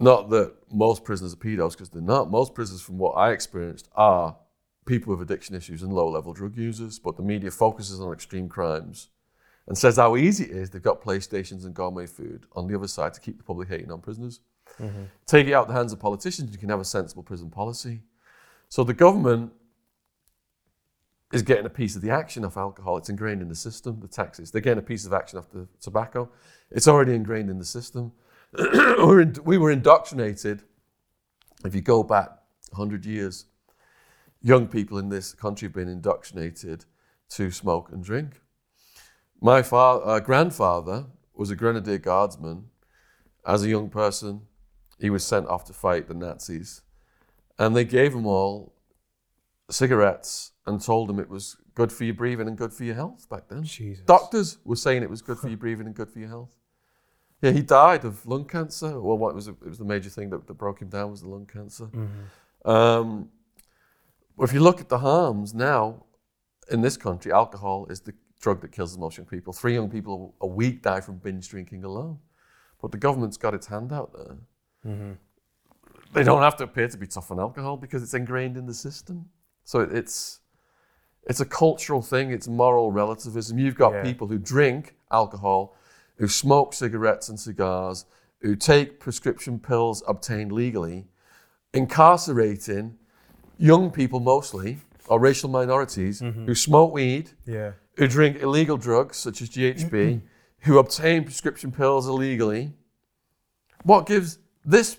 Not 0.00 0.30
that 0.30 0.54
most 0.70 1.04
prisoners 1.04 1.32
are 1.32 1.36
pedos, 1.36 1.72
because 1.72 1.90
they're 1.90 2.02
not. 2.02 2.30
Most 2.30 2.54
prisoners, 2.54 2.80
from 2.80 2.98
what 2.98 3.12
I 3.12 3.32
experienced, 3.32 3.88
are 3.94 4.36
people 4.84 5.14
with 5.14 5.22
addiction 5.22 5.54
issues 5.54 5.82
and 5.82 5.92
low 5.92 6.08
level 6.08 6.32
drug 6.32 6.56
users. 6.56 6.98
But 6.98 7.16
the 7.16 7.22
media 7.22 7.50
focuses 7.50 8.00
on 8.00 8.12
extreme 8.12 8.48
crimes 8.48 9.08
and 9.66 9.76
says 9.76 9.96
how 9.96 10.16
easy 10.16 10.44
it 10.44 10.50
is. 10.50 10.70
They've 10.70 10.82
got 10.82 11.00
PlayStations 11.00 11.64
and 11.64 11.74
gourmet 11.74 12.06
food 12.06 12.46
on 12.52 12.66
the 12.66 12.74
other 12.74 12.88
side 12.88 13.14
to 13.14 13.20
keep 13.20 13.38
the 13.38 13.44
public 13.44 13.68
hating 13.68 13.90
on 13.90 14.00
prisoners. 14.00 14.40
Mm-hmm. 14.80 15.04
Take 15.26 15.46
it 15.46 15.52
out 15.52 15.62
of 15.62 15.68
the 15.68 15.74
hands 15.74 15.92
of 15.92 16.00
politicians, 16.00 16.50
you 16.52 16.58
can 16.58 16.68
have 16.68 16.80
a 16.80 16.84
sensible 16.84 17.22
prison 17.22 17.50
policy. 17.50 18.02
So 18.68 18.84
the 18.84 18.94
government 18.94 19.52
is 21.32 21.42
getting 21.42 21.66
a 21.66 21.70
piece 21.70 21.96
of 21.96 22.02
the 22.02 22.10
action 22.10 22.44
off 22.44 22.56
alcohol. 22.56 22.98
It's 22.98 23.08
ingrained 23.08 23.40
in 23.40 23.48
the 23.48 23.54
system, 23.54 24.00
the 24.00 24.08
taxes. 24.08 24.50
They're 24.50 24.60
getting 24.60 24.78
a 24.78 24.86
piece 24.86 25.06
of 25.06 25.12
action 25.12 25.38
off 25.38 25.50
the 25.50 25.66
tobacco. 25.80 26.30
It's 26.70 26.86
already 26.88 27.14
ingrained 27.14 27.50
in 27.50 27.58
the 27.58 27.64
system. 27.64 28.12
We 29.44 29.58
were 29.58 29.70
indoctrinated 29.70 30.62
If 31.64 31.74
you 31.74 31.80
go 31.80 32.02
back 32.02 32.28
100 32.70 33.06
years, 33.06 33.46
young 34.42 34.66
people 34.66 34.98
in 34.98 35.08
this 35.08 35.32
country 35.32 35.66
have 35.66 35.74
been 35.74 35.88
indoctrinated 35.88 36.84
to 37.30 37.50
smoke 37.50 37.92
and 37.92 38.04
drink. 38.04 38.41
My 39.42 39.58
uh, 39.58 40.20
grandfather 40.20 41.06
was 41.34 41.50
a 41.50 41.56
grenadier 41.56 41.98
guardsman. 41.98 42.66
As 43.44 43.64
a 43.64 43.68
young 43.68 43.90
person, 43.90 44.42
he 45.00 45.10
was 45.10 45.24
sent 45.24 45.48
off 45.48 45.64
to 45.64 45.72
fight 45.72 46.06
the 46.06 46.14
Nazis. 46.14 46.82
And 47.58 47.74
they 47.74 47.84
gave 47.84 48.14
him 48.14 48.24
all 48.24 48.72
cigarettes 49.68 50.52
and 50.64 50.80
told 50.80 51.10
him 51.10 51.18
it 51.18 51.28
was 51.28 51.56
good 51.74 51.90
for 51.90 52.04
your 52.04 52.14
breathing 52.14 52.46
and 52.46 52.56
good 52.56 52.72
for 52.72 52.84
your 52.84 52.94
health 52.94 53.28
back 53.28 53.48
then. 53.48 53.64
Jesus. 53.64 54.04
Doctors 54.06 54.58
were 54.64 54.76
saying 54.76 55.02
it 55.02 55.10
was 55.10 55.22
good 55.22 55.38
for 55.38 55.48
your 55.48 55.56
breathing 55.56 55.86
and 55.86 55.94
good 55.96 56.08
for 56.10 56.20
your 56.20 56.28
health. 56.28 56.54
Yeah, 57.40 57.50
he 57.50 57.62
died 57.62 58.04
of 58.04 58.24
lung 58.24 58.44
cancer. 58.44 59.00
Well, 59.00 59.18
what 59.18 59.34
was 59.34 59.48
it, 59.48 59.56
it 59.60 59.68
was 59.68 59.78
the 59.78 59.84
major 59.84 60.08
thing 60.08 60.30
that, 60.30 60.46
that 60.46 60.54
broke 60.54 60.80
him 60.80 60.88
down 60.88 61.10
was 61.10 61.22
the 61.22 61.28
lung 61.28 61.46
cancer. 61.46 61.88
Um, 62.64 63.30
but 64.38 64.44
if 64.44 64.52
you 64.52 64.60
look 64.60 64.80
at 64.80 64.88
the 64.88 64.98
harms 64.98 65.52
now 65.52 66.04
in 66.70 66.82
this 66.82 66.96
country, 66.96 67.32
alcohol 67.32 67.86
is 67.90 68.02
the 68.02 68.14
drug 68.42 68.60
that 68.60 68.72
kills 68.72 68.92
the 68.92 69.00
most 69.00 69.16
young 69.16 69.26
people. 69.26 69.52
Three 69.54 69.72
young 69.72 69.88
people 69.88 70.34
a 70.42 70.46
week 70.46 70.82
die 70.82 71.00
from 71.00 71.16
binge 71.16 71.48
drinking 71.48 71.84
alone. 71.84 72.18
But 72.82 72.90
the 72.90 72.98
government's 72.98 73.36
got 73.38 73.54
its 73.54 73.68
hand 73.68 73.92
out 73.92 74.12
there. 74.12 74.36
Mm-hmm. 74.84 75.12
They 76.12 76.24
don't 76.24 76.42
have 76.42 76.56
to 76.56 76.64
appear 76.64 76.88
to 76.88 76.98
be 76.98 77.06
tough 77.06 77.30
on 77.30 77.38
alcohol 77.38 77.76
because 77.76 78.02
it's 78.02 78.12
ingrained 78.12 78.56
in 78.56 78.66
the 78.66 78.74
system. 78.74 79.30
So 79.64 79.80
it's 79.80 80.40
it's 81.24 81.40
a 81.40 81.46
cultural 81.46 82.02
thing. 82.02 82.32
It's 82.32 82.48
moral 82.48 82.90
relativism. 82.90 83.56
You've 83.58 83.76
got 83.76 83.92
Yeah. 83.92 84.02
people 84.02 84.26
who 84.26 84.38
drink 84.38 84.96
alcohol, 85.12 85.76
who 86.16 86.26
smoke 86.26 86.74
cigarettes 86.74 87.28
and 87.28 87.38
cigars, 87.38 88.06
who 88.40 88.56
take 88.56 88.98
prescription 88.98 89.60
pills 89.60 90.02
obtained 90.08 90.50
legally, 90.50 91.06
incarcerating 91.72 92.98
young 93.56 93.92
people 93.92 94.18
mostly, 94.18 94.80
or 95.06 95.20
racial 95.20 95.48
minorities, 95.48 96.20
mm-hmm. 96.20 96.46
who 96.46 96.54
smoke 96.56 96.92
weed, 96.92 97.30
Yeah. 97.46 97.72
Who 98.02 98.08
drink 98.08 98.42
illegal 98.42 98.76
drugs 98.76 99.16
such 99.16 99.40
as 99.40 99.48
GHB, 99.50 100.22
who 100.62 100.78
obtain 100.78 101.22
prescription 101.22 101.70
pills 101.70 102.08
illegally. 102.08 102.72
What 103.84 104.06
gives 104.06 104.40
this 104.64 104.98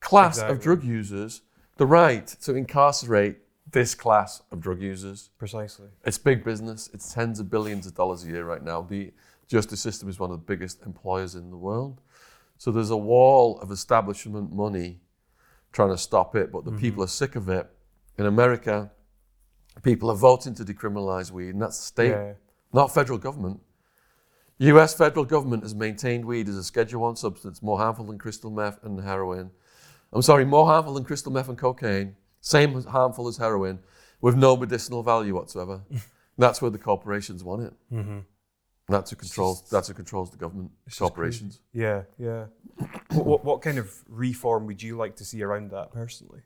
class 0.00 0.40
of 0.40 0.60
drug 0.60 0.84
users 0.84 1.40
the 1.78 1.86
right 1.86 2.26
to 2.26 2.54
incarcerate 2.54 3.38
this 3.70 3.94
class 3.94 4.42
of 4.52 4.60
drug 4.60 4.82
users? 4.82 5.30
Precisely. 5.38 5.88
It's 6.04 6.18
big 6.18 6.44
business. 6.44 6.90
It's 6.92 7.14
tens 7.14 7.40
of 7.40 7.48
billions 7.50 7.86
of 7.86 7.94
dollars 7.94 8.24
a 8.24 8.28
year 8.28 8.44
right 8.44 8.62
now. 8.62 8.82
The 8.82 9.14
justice 9.48 9.80
system 9.80 10.10
is 10.10 10.18
one 10.18 10.30
of 10.30 10.38
the 10.38 10.44
biggest 10.44 10.82
employers 10.84 11.34
in 11.34 11.50
the 11.50 11.56
world. 11.56 12.02
So 12.58 12.70
there's 12.70 12.90
a 12.90 12.96
wall 12.96 13.58
of 13.60 13.70
establishment 13.70 14.52
money 14.52 15.00
trying 15.72 15.92
to 15.92 15.98
stop 15.98 16.36
it, 16.36 16.52
but 16.52 16.66
the 16.66 16.72
mm-hmm. 16.72 16.80
people 16.80 17.04
are 17.04 17.08
sick 17.08 17.36
of 17.36 17.48
it. 17.48 17.70
In 18.18 18.26
America, 18.26 18.90
people 19.82 20.10
are 20.10 20.16
voting 20.16 20.54
to 20.54 20.64
decriminalize 20.64 21.30
weed, 21.30 21.50
and 21.50 21.62
that's 21.62 21.78
state, 21.78 22.10
Yeah. 22.10 22.32
not 22.72 22.92
federal 22.92 23.18
government. 23.18 23.60
US 24.58 24.94
federal 24.94 25.24
government 25.24 25.62
has 25.62 25.74
maintained 25.74 26.24
weed 26.24 26.48
as 26.48 26.56
a 26.56 26.64
Schedule 26.64 27.02
1 27.02 27.16
substance 27.16 27.60
more 27.62 27.78
harmful 27.78 28.04
than 28.04 28.18
crystal 28.18 28.50
meth 28.50 28.82
and 28.84 29.00
heroin. 29.00 29.50
I'm 30.12 30.22
sorry, 30.22 30.44
more 30.44 30.66
harmful 30.66 30.94
than 30.94 31.04
crystal 31.04 31.32
meth 31.32 31.48
and 31.48 31.58
cocaine, 31.58 32.16
same 32.40 32.76
as 32.76 32.84
harmful 32.84 33.26
as 33.26 33.36
heroin, 33.36 33.80
with 34.20 34.36
no 34.36 34.56
medicinal 34.56 35.02
value 35.02 35.34
whatsoever. 35.34 35.82
that's 36.38 36.62
where 36.62 36.70
the 36.70 36.78
corporations 36.78 37.42
want 37.42 37.62
it. 37.62 37.72
Mm-hmm. 37.92 38.18
That's 38.88 39.10
who 39.10 39.16
controls. 39.16 39.68
That's 39.70 39.88
who 39.88 39.94
controls 39.94 40.30
the 40.30 40.36
government. 40.36 40.70
Corporations. 40.98 41.60
Yeah. 41.72 42.02
Yeah. 42.18 42.46
what, 43.12 43.26
what, 43.26 43.44
what 43.44 43.62
kind 43.62 43.78
of 43.78 43.92
reform 44.08 44.66
would 44.66 44.82
you 44.82 44.96
like 44.96 45.16
to 45.16 45.24
see 45.24 45.42
around 45.42 45.70
that 45.70 45.90
personally? 45.90 46.40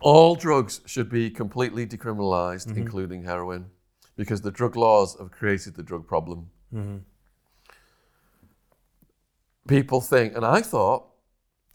All 0.00 0.34
drugs 0.34 0.80
should 0.86 1.10
be 1.10 1.30
completely 1.30 1.86
decriminalized, 1.86 2.68
mm-hmm. 2.68 2.78
including 2.78 3.24
heroin, 3.24 3.66
because 4.16 4.40
the 4.40 4.50
drug 4.50 4.76
laws 4.76 5.16
have 5.18 5.30
created 5.30 5.74
the 5.74 5.82
drug 5.82 6.06
problem. 6.06 6.50
Mm-hmm. 6.74 6.98
People 9.68 10.00
think, 10.00 10.34
and 10.34 10.44
I 10.44 10.62
thought, 10.62 11.06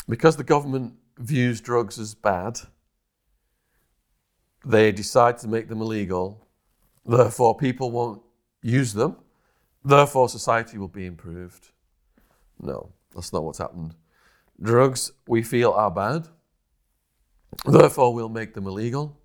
because 0.09 0.37
the 0.37 0.43
government 0.43 0.95
views 1.17 1.61
drugs 1.61 1.99
as 1.99 2.13
bad, 2.15 2.59
they 4.65 4.91
decide 4.91 5.37
to 5.39 5.47
make 5.47 5.67
them 5.67 5.81
illegal. 5.81 6.47
Therefore, 7.05 7.55
people 7.55 7.91
won't 7.91 8.21
use 8.61 8.93
them. 8.93 9.17
Therefore, 9.83 10.27
society 10.27 10.79
will 10.79 10.87
be 10.87 11.05
improved. 11.05 11.69
No, 12.59 12.91
that's 13.13 13.31
not 13.31 13.43
what's 13.43 13.59
happened. 13.59 13.95
Drugs 14.59 15.11
we 15.27 15.43
feel 15.43 15.71
are 15.71 15.91
bad. 15.91 16.27
Therefore, 17.63 18.13
we'll 18.13 18.29
make 18.29 18.53
them 18.53 18.67
illegal. 18.67 19.17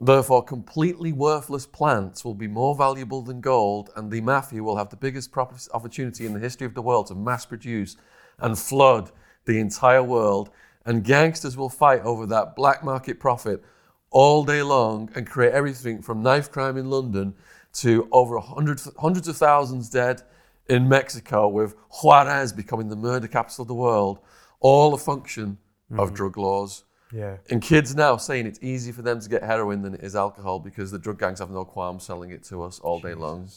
Therefore, 0.00 0.44
completely 0.44 1.12
worthless 1.12 1.66
plants 1.66 2.24
will 2.24 2.34
be 2.34 2.46
more 2.46 2.76
valuable 2.76 3.22
than 3.22 3.40
gold, 3.40 3.90
and 3.96 4.10
the 4.10 4.20
mafia 4.20 4.62
will 4.62 4.76
have 4.76 4.90
the 4.90 4.96
biggest 4.96 5.30
opportunity 5.36 6.24
in 6.24 6.34
the 6.34 6.40
history 6.40 6.66
of 6.66 6.74
the 6.74 6.82
world 6.82 7.08
to 7.08 7.14
mass 7.14 7.44
produce 7.46 7.96
and 8.38 8.58
flood 8.58 9.10
the 9.44 9.58
entire 9.58 10.02
world. 10.02 10.50
And 10.86 11.02
gangsters 11.04 11.56
will 11.56 11.68
fight 11.68 12.02
over 12.02 12.26
that 12.26 12.54
black 12.54 12.84
market 12.84 13.18
profit 13.18 13.62
all 14.10 14.44
day 14.44 14.62
long 14.62 15.10
and 15.14 15.26
create 15.26 15.52
everything 15.52 16.00
from 16.00 16.22
knife 16.22 16.50
crime 16.50 16.76
in 16.76 16.88
London 16.88 17.34
to 17.74 18.08
over 18.12 18.38
hundreds 18.38 19.28
of 19.28 19.36
thousands 19.36 19.90
dead 19.90 20.22
in 20.68 20.88
Mexico, 20.88 21.48
with 21.48 21.74
Juarez 22.02 22.52
becoming 22.52 22.88
the 22.88 22.96
murder 22.96 23.26
capital 23.26 23.62
of 23.62 23.68
the 23.68 23.74
world, 23.74 24.20
all 24.60 24.94
a 24.94 24.98
function 24.98 25.58
of 25.92 26.08
mm-hmm. 26.08 26.14
drug 26.14 26.36
laws. 26.36 26.84
Yeah. 27.12 27.36
And 27.50 27.62
kids 27.62 27.94
now 27.94 28.16
saying 28.16 28.46
it's 28.46 28.62
easier 28.62 28.92
for 28.92 29.02
them 29.02 29.20
to 29.20 29.28
get 29.28 29.42
heroin 29.42 29.82
than 29.82 29.94
it 29.94 30.02
is 30.02 30.14
alcohol 30.14 30.58
because 30.58 30.90
the 30.90 30.98
drug 30.98 31.18
gangs 31.18 31.38
have 31.38 31.50
no 31.50 31.64
qualms 31.64 32.04
selling 32.04 32.30
it 32.30 32.44
to 32.44 32.62
us 32.62 32.78
all 32.80 33.00
day 33.00 33.14
long. 33.14 33.48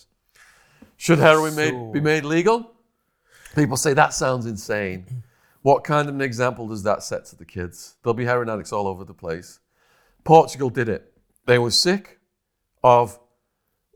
Should 0.97 1.19
heroin 1.19 1.55
made, 1.55 1.93
be 1.93 1.99
made 1.99 2.23
legal? 2.23 2.71
People 3.55 3.75
say 3.75 3.93
that 3.93 4.13
sounds 4.13 4.45
insane. 4.45 5.05
What 5.63 5.83
kind 5.83 6.09
of 6.09 6.15
an 6.15 6.21
example 6.21 6.67
does 6.67 6.81
that 6.83 7.03
set 7.03 7.25
to 7.25 7.35
the 7.35 7.45
kids? 7.45 7.95
There'll 8.01 8.15
be 8.15 8.25
heroin 8.25 8.49
addicts 8.49 8.73
all 8.73 8.87
over 8.87 9.03
the 9.03 9.13
place. 9.13 9.59
Portugal 10.23 10.71
did 10.71 10.89
it. 10.89 11.13
They 11.45 11.59
were 11.59 11.69
sick 11.69 12.19
of 12.83 13.19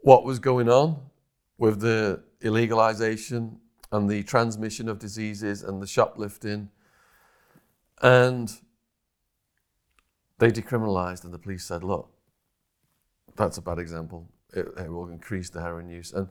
what 0.03 0.23
was 0.23 0.37
going 0.37 0.69
on 0.69 0.99
with 1.57 1.79
the 1.79 2.21
illegalization 2.41 3.57
and 3.91 4.07
the 4.07 4.21
transmission 4.21 4.87
of 4.87 4.99
diseases 4.99 5.63
and 5.63 5.81
the 5.81 5.87
shoplifting. 5.87 6.69
And 8.03 8.51
they 10.39 10.51
decriminalized, 10.51 11.23
and 11.23 11.33
the 11.33 11.39
police 11.39 11.65
said, 11.65 11.83
look, 11.83 12.09
that's 13.35 13.57
a 13.57 13.61
bad 13.61 13.79
example. 13.79 14.27
It, 14.53 14.67
it 14.77 14.89
will 14.89 15.09
increase 15.09 15.49
the 15.49 15.61
heroin 15.61 15.89
use. 15.89 16.13
And 16.13 16.29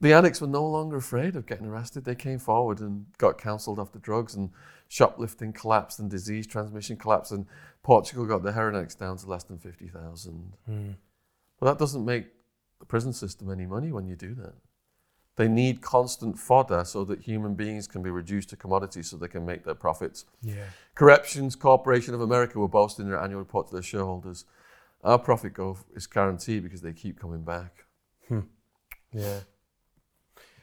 the 0.00 0.12
addicts 0.12 0.40
were 0.40 0.46
no 0.46 0.66
longer 0.66 0.96
afraid 0.96 1.36
of 1.36 1.46
getting 1.46 1.66
arrested. 1.66 2.04
They 2.04 2.14
came 2.14 2.38
forward 2.38 2.80
and 2.80 3.06
got 3.18 3.38
counseled 3.38 3.78
off 3.78 3.92
the 3.92 3.98
drugs, 3.98 4.34
and 4.34 4.50
shoplifting 4.88 5.52
collapsed, 5.52 5.98
and 5.98 6.10
disease 6.10 6.46
transmission 6.46 6.96
collapsed, 6.96 7.32
and 7.32 7.46
Portugal 7.82 8.26
got 8.26 8.42
the 8.42 8.52
heroin 8.52 8.76
addicts 8.76 8.94
down 8.94 9.16
to 9.18 9.26
less 9.26 9.44
than 9.44 9.58
50,000. 9.58 10.52
Hmm. 10.66 10.90
Well, 11.60 11.72
that 11.72 11.78
doesn't 11.78 12.04
make 12.04 12.26
the 12.80 12.86
prison 12.86 13.12
system 13.12 13.50
any 13.50 13.66
money 13.66 13.92
when 13.92 14.06
you 14.06 14.16
do 14.16 14.34
that. 14.34 14.54
They 15.36 15.48
need 15.48 15.80
constant 15.82 16.38
fodder 16.38 16.84
so 16.84 17.04
that 17.06 17.20
human 17.22 17.54
beings 17.54 17.88
can 17.88 18.02
be 18.02 18.10
reduced 18.10 18.50
to 18.50 18.56
commodities 18.56 19.10
so 19.10 19.16
they 19.16 19.26
can 19.28 19.44
make 19.44 19.64
their 19.64 19.74
profits. 19.74 20.26
Yeah. 20.42 20.66
Corrections 20.94 21.56
Corporation 21.56 22.14
of 22.14 22.20
America 22.20 22.58
were 22.60 22.68
boasting 22.68 23.06
in 23.06 23.10
their 23.10 23.20
annual 23.20 23.40
report 23.40 23.66
to 23.68 23.72
their 23.74 23.82
shareholders. 23.82 24.44
Our 25.02 25.18
profit 25.18 25.52
growth 25.52 25.84
is 25.94 26.06
guaranteed 26.06 26.62
because 26.62 26.82
they 26.82 26.92
keep 26.92 27.18
coming 27.20 27.42
back. 27.42 27.84
Hmm. 28.28 28.40
Yeah. 29.12 29.40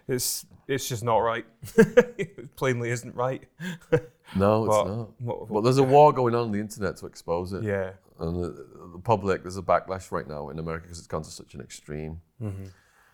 It's 0.08 0.46
it's 0.68 0.88
just 0.90 1.04
not 1.04 1.18
right. 1.20 1.46
it 1.78 2.56
plainly 2.56 2.90
isn't 2.92 3.16
right. 3.16 3.44
No, 4.34 4.64
it's 4.66 4.88
not. 4.88 5.10
what- 5.20 5.50
But 5.50 5.62
there's 5.62 5.78
a 5.78 5.84
war 5.84 6.14
going 6.14 6.34
on 6.36 6.44
on 6.46 6.52
the 6.54 6.60
internet 6.62 6.96
to 6.98 7.06
expose 7.06 7.52
it. 7.52 7.64
yeah. 7.64 7.92
And 8.18 8.42
the, 8.42 8.66
the 8.94 9.00
public, 9.04 9.42
there's 9.42 9.58
a 9.58 9.62
backlash 9.62 10.10
right 10.10 10.26
now 10.26 10.48
in 10.48 10.58
America 10.58 10.84
because 10.84 11.00
it's 11.00 11.08
gone 11.08 11.24
to 11.24 11.30
such 11.30 11.54
an 11.54 11.60
extreme. 11.60 12.22
Mm-hmm. 12.42 12.64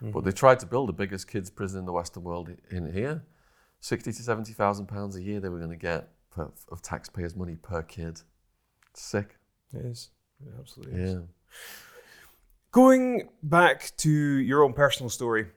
But 0.01 0.23
they 0.23 0.31
tried 0.31 0.59
to 0.59 0.65
build 0.65 0.89
the 0.89 0.93
biggest 0.93 1.27
kids' 1.27 1.49
prison 1.49 1.79
in 1.79 1.85
the 1.85 1.93
Western 1.93 2.23
world 2.23 2.49
in 2.69 2.91
here. 2.93 3.23
60 3.79 4.11
to 4.11 4.23
70,000 4.23 4.87
pounds 4.87 5.15
a 5.15 5.21
year 5.21 5.39
they 5.39 5.49
were 5.49 5.59
going 5.59 5.71
to 5.71 5.75
get 5.75 6.09
per, 6.31 6.51
of 6.71 6.81
taxpayers' 6.81 7.35
money 7.35 7.55
per 7.55 7.81
kid. 7.81 8.21
Sick. 8.93 9.37
It 9.73 9.85
is. 9.85 10.09
It 10.45 10.53
absolutely 10.59 11.01
is. 11.01 11.13
Yeah. 11.13 11.19
Going 12.71 13.29
back 13.41 13.91
to 13.97 14.11
your 14.11 14.63
own 14.63 14.73
personal 14.73 15.09
story. 15.09 15.47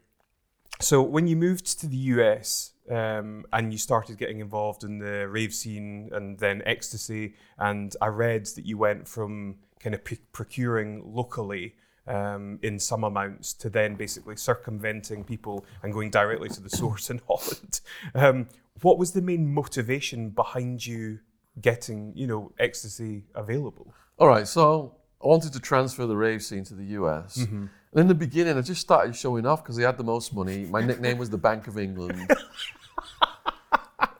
So, 0.80 1.02
when 1.02 1.26
you 1.26 1.36
moved 1.36 1.80
to 1.80 1.86
the 1.86 1.96
US 1.96 2.72
um, 2.90 3.44
and 3.52 3.70
you 3.72 3.78
started 3.78 4.16
getting 4.16 4.40
involved 4.40 4.84
in 4.84 4.98
the 4.98 5.28
rave 5.28 5.52
scene 5.52 6.08
and 6.12 6.38
then 6.38 6.62
ecstasy, 6.64 7.34
and 7.58 7.94
I 8.00 8.06
read 8.06 8.46
that 8.46 8.64
you 8.64 8.78
went 8.78 9.06
from 9.06 9.56
kind 9.80 9.94
of 9.94 10.04
p- 10.04 10.18
procuring 10.32 11.02
locally 11.04 11.74
um, 12.06 12.58
in 12.62 12.78
some 12.78 13.04
amounts 13.04 13.52
to 13.54 13.70
then 13.70 13.94
basically 13.94 14.36
circumventing 14.36 15.24
people 15.24 15.64
and 15.82 15.92
going 15.92 16.10
directly 16.10 16.48
to 16.50 16.60
the 16.60 16.70
source 16.80 17.10
in 17.10 17.20
Holland. 17.26 17.80
Um, 18.14 18.48
what 18.82 18.98
was 18.98 19.12
the 19.12 19.22
main 19.22 19.52
motivation 19.52 20.30
behind 20.30 20.84
you 20.86 21.20
getting, 21.60 22.12
you 22.14 22.26
know, 22.26 22.52
ecstasy 22.58 23.24
available? 23.34 23.92
All 24.18 24.28
right, 24.28 24.46
so 24.46 24.94
I 25.22 25.26
wanted 25.26 25.52
to 25.52 25.60
transfer 25.60 26.06
the 26.06 26.16
rave 26.16 26.42
scene 26.42 26.64
to 26.64 26.74
the 26.74 26.84
US. 26.84 27.38
Mm-hmm. 27.38 27.66
And 27.92 28.00
in 28.00 28.06
the 28.06 28.14
beginning, 28.14 28.56
I 28.56 28.60
just 28.60 28.80
started 28.80 29.16
showing 29.16 29.46
off 29.46 29.62
because 29.62 29.78
I 29.78 29.82
had 29.82 29.98
the 29.98 30.04
most 30.04 30.34
money. 30.34 30.64
My 30.64 30.80
nickname 30.80 31.18
was 31.18 31.28
the 31.28 31.38
Bank 31.38 31.66
of 31.66 31.78
England. 31.78 32.30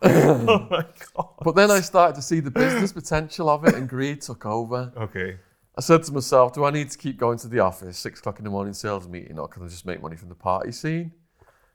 oh 0.03 0.67
my 0.71 0.85
god. 1.15 1.29
But 1.43 1.55
then 1.55 1.71
I 1.71 1.81
started 1.81 2.15
to 2.17 2.23
see 2.23 2.41
the 2.41 2.51
business 2.51 2.93
potential 2.93 3.49
of 3.51 3.65
it, 3.67 3.75
and 3.75 3.89
greed 3.89 4.23
took 4.23 4.47
over. 4.47 4.93
Okay. 4.97 5.37
I 5.77 5.81
said 5.81 6.03
to 6.05 6.13
myself, 6.13 6.53
do 6.53 6.65
I 6.65 6.71
need 6.71 6.91
to 6.91 6.99
keep 6.99 7.17
going 7.17 7.39
to 7.39 7.49
the 7.49 7.61
office, 7.61 7.99
six 7.99 8.19
o'clock 8.21 8.39
in 8.39 8.45
the 8.45 8.51
morning 8.51 8.75
sales 8.75 9.09
meeting, 9.09 9.39
or 9.39 9.49
can 9.49 9.63
I 9.63 9.69
just 9.69 9.87
make 9.87 10.03
money 10.03 10.17
from 10.17 10.29
the 10.29 10.35
party 10.35 10.73
scene? 10.73 11.13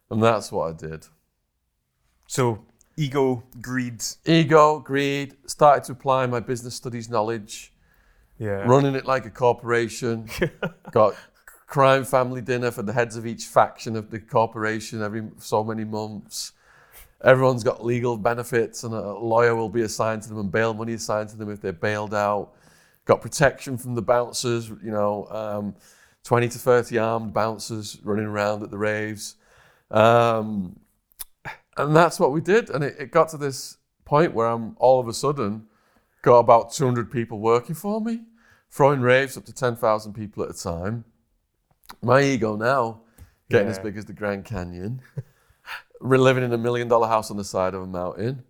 And 0.09 0.21
that's 0.21 0.51
what 0.51 0.69
I 0.69 0.73
did. 0.73 1.07
So 2.27 2.65
ego, 2.97 3.43
greed, 3.61 4.03
Ego, 4.25 4.79
greed, 4.79 5.35
started 5.45 5.83
to 5.85 5.91
apply 5.93 6.25
my 6.25 6.39
business 6.39 6.75
studies 6.75 7.09
knowledge, 7.09 7.73
yeah. 8.37 8.63
running 8.65 8.95
it 8.95 9.05
like 9.05 9.25
a 9.25 9.29
corporation, 9.29 10.27
got 10.91 11.15
crime 11.67 12.05
family 12.05 12.41
dinner 12.41 12.71
for 12.71 12.83
the 12.83 12.93
heads 12.93 13.15
of 13.15 13.25
each 13.25 13.45
faction 13.45 13.95
of 13.95 14.11
the 14.11 14.19
corporation 14.19 15.01
every 15.01 15.23
so 15.37 15.63
many 15.63 15.83
months. 15.83 16.53
Everyone's 17.23 17.63
got 17.63 17.83
legal 17.83 18.17
benefits, 18.17 18.83
and 18.83 18.93
a 18.93 19.13
lawyer 19.17 19.55
will 19.55 19.69
be 19.69 19.81
assigned 19.81 20.21
to 20.23 20.29
them, 20.29 20.39
and 20.39 20.51
bail 20.51 20.73
money 20.73 20.93
assigned 20.93 21.29
to 21.29 21.37
them 21.37 21.49
if 21.49 21.59
they're 21.59 21.73
bailed 21.73 22.13
out. 22.13 22.53
Got 23.05 23.21
protection 23.21 23.77
from 23.77 23.95
the 23.95 24.01
bouncers, 24.01 24.69
you 24.69 24.91
know, 24.91 25.27
um, 25.29 25.75
20 26.23 26.49
to 26.49 26.59
30 26.59 26.97
armed 26.97 27.33
bouncers 27.33 27.99
running 28.03 28.25
around 28.25 28.63
at 28.63 28.71
the 28.71 28.77
raves. 28.77 29.35
Um, 29.91 30.79
and 31.77 31.95
that's 31.95 32.19
what 32.19 32.31
we 32.31 32.41
did. 32.41 32.69
And 32.69 32.83
it, 32.83 32.95
it 32.99 33.11
got 33.11 33.29
to 33.29 33.37
this 33.37 33.77
point 34.05 34.33
where 34.33 34.47
I'm 34.47 34.75
all 34.79 34.99
of 34.99 35.07
a 35.07 35.13
sudden 35.13 35.67
got 36.21 36.39
about 36.39 36.73
200 36.73 37.11
people 37.11 37.39
working 37.39 37.75
for 37.75 38.01
me, 38.01 38.21
throwing 38.71 39.01
raves 39.01 39.37
up 39.37 39.45
to 39.45 39.53
10,000 39.53 40.13
people 40.13 40.43
at 40.43 40.49
a 40.49 40.53
time. 40.53 41.05
My 42.01 42.21
ego 42.21 42.55
now 42.55 43.01
getting 43.49 43.67
as 43.67 43.79
big 43.79 43.97
as 43.97 44.05
the 44.05 44.13
Grand 44.13 44.45
Canyon. 44.45 45.01
Living 46.01 46.43
in 46.43 46.53
a 46.53 46.57
million 46.57 46.87
dollar 46.87 47.07
house 47.07 47.31
on 47.31 47.37
the 47.37 47.43
side 47.43 47.73
of 47.73 47.81
a 47.81 47.87
mountain. 47.87 48.43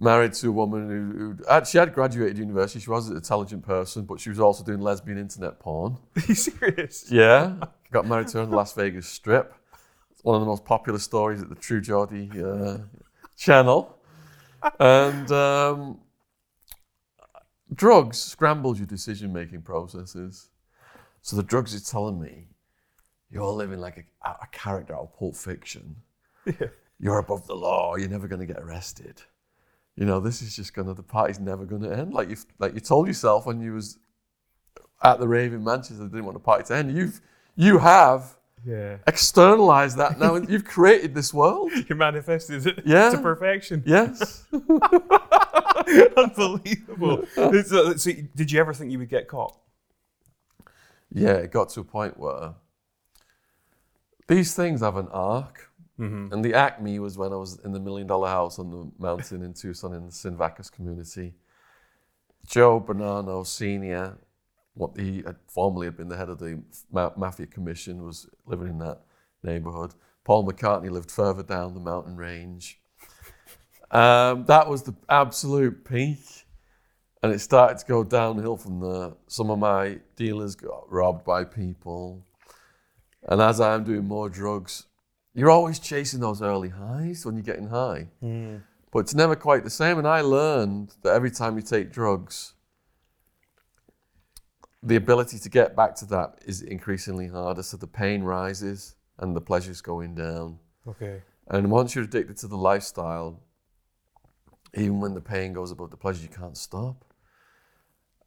Married 0.00 0.32
to 0.34 0.48
a 0.48 0.52
woman 0.52 0.88
who, 0.88 1.18
who 1.18 1.44
had- 1.48 1.66
she 1.66 1.76
had 1.78 1.92
graduated 1.92 2.38
university. 2.38 2.78
She 2.78 2.88
was 2.90 3.08
an 3.08 3.16
intelligent 3.16 3.64
person, 3.64 4.04
but 4.04 4.20
she 4.20 4.28
was 4.28 4.38
also 4.38 4.62
doing 4.62 4.80
lesbian 4.80 5.18
internet 5.18 5.58
porn. 5.58 5.98
Are 6.16 6.22
you 6.26 6.34
serious? 6.34 7.10
Yeah, 7.10 7.56
got 7.90 8.06
married 8.06 8.28
to 8.28 8.38
her 8.38 8.44
on 8.44 8.50
the 8.50 8.56
Las 8.56 8.72
Vegas 8.74 9.08
Strip. 9.08 9.52
It's 10.12 10.22
one 10.22 10.36
of 10.36 10.40
the 10.40 10.46
most 10.46 10.64
popular 10.64 10.98
stories 11.00 11.42
at 11.42 11.48
the 11.48 11.54
True 11.56 11.80
Geordie 11.80 12.30
uh, 12.40 12.78
channel. 13.36 13.98
And 14.78 15.30
um, 15.32 15.98
drugs 17.74 18.18
scrambled 18.18 18.78
your 18.78 18.86
decision 18.86 19.32
making 19.32 19.62
processes. 19.62 20.50
So 21.22 21.36
the 21.36 21.42
drugs 21.42 21.74
are 21.74 21.90
telling 21.90 22.20
me 22.20 22.46
you're 23.30 23.46
living 23.46 23.78
like 23.80 24.06
a, 24.24 24.28
a 24.30 24.46
character 24.52 24.94
out 24.94 25.02
of 25.02 25.18
Pulp 25.18 25.36
Fiction. 25.36 25.96
Yeah. 26.46 26.68
You're 27.00 27.18
above 27.18 27.46
the 27.46 27.54
law. 27.54 27.94
You're 27.96 28.08
never 28.08 28.26
going 28.26 28.40
to 28.40 28.46
get 28.46 28.58
arrested. 28.62 29.22
You 29.98 30.04
know, 30.06 30.20
this 30.20 30.42
is 30.42 30.54
just 30.54 30.74
gonna. 30.74 30.94
The 30.94 31.02
party's 31.02 31.40
never 31.40 31.64
going 31.64 31.82
to 31.82 31.90
end. 31.92 32.14
Like 32.14 32.30
you, 32.30 32.36
like 32.60 32.72
you 32.74 32.78
told 32.80 33.08
yourself 33.08 33.46
when 33.46 33.60
you 33.60 33.72
was 33.72 33.98
at 35.02 35.18
the 35.18 35.26
rave 35.26 35.52
in 35.52 35.64
Manchester, 35.64 36.04
didn't 36.04 36.24
want 36.24 36.34
the 36.36 36.40
party 36.40 36.62
to 36.64 36.76
end. 36.76 36.96
You've, 36.96 37.20
you 37.56 37.78
have 37.78 38.36
Yeah. 38.64 38.98
externalized 39.08 39.96
that 39.98 40.20
now. 40.20 40.36
You've 40.52 40.64
created 40.64 41.14
this 41.16 41.34
world. 41.34 41.72
You 41.88 41.96
manifested 41.96 42.64
it 42.64 42.82
Yeah. 42.86 43.10
to 43.10 43.18
perfection. 43.18 43.82
Yes. 43.84 44.44
Unbelievable. 46.16 47.26
so, 47.34 47.96
so 47.96 48.12
did 48.36 48.52
you 48.52 48.60
ever 48.60 48.72
think 48.72 48.92
you 48.92 48.98
would 49.00 49.08
get 49.08 49.26
caught? 49.26 49.56
Yeah, 51.12 51.32
it 51.34 51.50
got 51.50 51.70
to 51.70 51.80
a 51.80 51.84
point 51.84 52.18
where 52.18 52.54
these 54.28 54.54
things 54.54 54.80
have 54.80 54.96
an 54.96 55.08
arc. 55.08 55.67
Mm-hmm. 55.98 56.32
And 56.32 56.44
the 56.44 56.54
acme 56.54 56.98
was 56.98 57.18
when 57.18 57.32
I 57.32 57.36
was 57.36 57.58
in 57.64 57.72
the 57.72 57.80
million 57.80 58.06
dollar 58.06 58.28
house 58.28 58.58
on 58.58 58.70
the 58.70 58.90
mountain 58.98 59.42
in 59.42 59.52
Tucson 59.52 59.94
in 59.94 60.06
the 60.06 60.12
Sinvacus 60.12 60.70
community. 60.70 61.34
Joe 62.46 62.80
Bonanno 62.80 63.46
Sr., 63.46 64.16
what 64.74 64.96
he 64.96 65.22
had 65.26 65.36
formerly 65.48 65.86
had 65.86 65.96
been 65.96 66.08
the 66.08 66.16
head 66.16 66.28
of 66.28 66.38
the 66.38 66.62
ma- 66.92 67.10
Mafia 67.16 67.46
Commission, 67.46 68.04
was 68.04 68.28
living 68.46 68.68
in 68.68 68.78
that 68.78 69.00
neighborhood. 69.42 69.94
Paul 70.24 70.46
McCartney 70.46 70.90
lived 70.90 71.10
further 71.10 71.42
down 71.42 71.74
the 71.74 71.80
mountain 71.80 72.16
range. 72.16 72.80
Um, 73.90 74.44
that 74.44 74.68
was 74.68 74.82
the 74.82 74.94
absolute 75.08 75.84
peak. 75.84 76.20
And 77.22 77.32
it 77.32 77.40
started 77.40 77.78
to 77.78 77.86
go 77.86 78.04
downhill 78.04 78.56
from 78.56 78.78
there. 78.80 79.12
Some 79.26 79.50
of 79.50 79.58
my 79.58 79.98
dealers 80.14 80.54
got 80.54 80.90
robbed 80.90 81.24
by 81.24 81.44
people. 81.44 82.24
And 83.24 83.40
as 83.40 83.60
I'm 83.60 83.82
doing 83.82 84.04
more 84.04 84.28
drugs, 84.28 84.86
you're 85.38 85.50
always 85.50 85.78
chasing 85.78 86.18
those 86.18 86.42
early 86.42 86.68
highs 86.68 87.24
when 87.24 87.36
you're 87.36 87.44
getting 87.44 87.68
high. 87.68 88.08
Mm. 88.20 88.60
But 88.90 88.98
it's 89.00 89.14
never 89.14 89.36
quite 89.36 89.62
the 89.62 89.70
same. 89.70 89.96
And 89.98 90.08
I 90.08 90.20
learned 90.20 90.96
that 91.02 91.14
every 91.14 91.30
time 91.30 91.54
you 91.54 91.62
take 91.62 91.92
drugs, 91.92 92.54
the 94.82 94.96
ability 94.96 95.38
to 95.38 95.48
get 95.48 95.76
back 95.76 95.94
to 95.96 96.06
that 96.06 96.40
is 96.44 96.62
increasingly 96.62 97.28
harder. 97.28 97.62
So 97.62 97.76
the 97.76 97.86
pain 97.86 98.24
rises 98.24 98.96
and 99.20 99.36
the 99.36 99.40
pleasure's 99.40 99.80
going 99.80 100.16
down. 100.16 100.58
Okay. 100.88 101.22
And 101.46 101.70
once 101.70 101.94
you're 101.94 102.04
addicted 102.04 102.36
to 102.38 102.48
the 102.48 102.56
lifestyle, 102.56 103.40
even 104.74 104.98
when 104.98 105.14
the 105.14 105.20
pain 105.20 105.52
goes 105.52 105.70
above 105.70 105.92
the 105.92 105.96
pleasure, 105.96 106.22
you 106.22 106.36
can't 106.36 106.56
stop. 106.56 107.04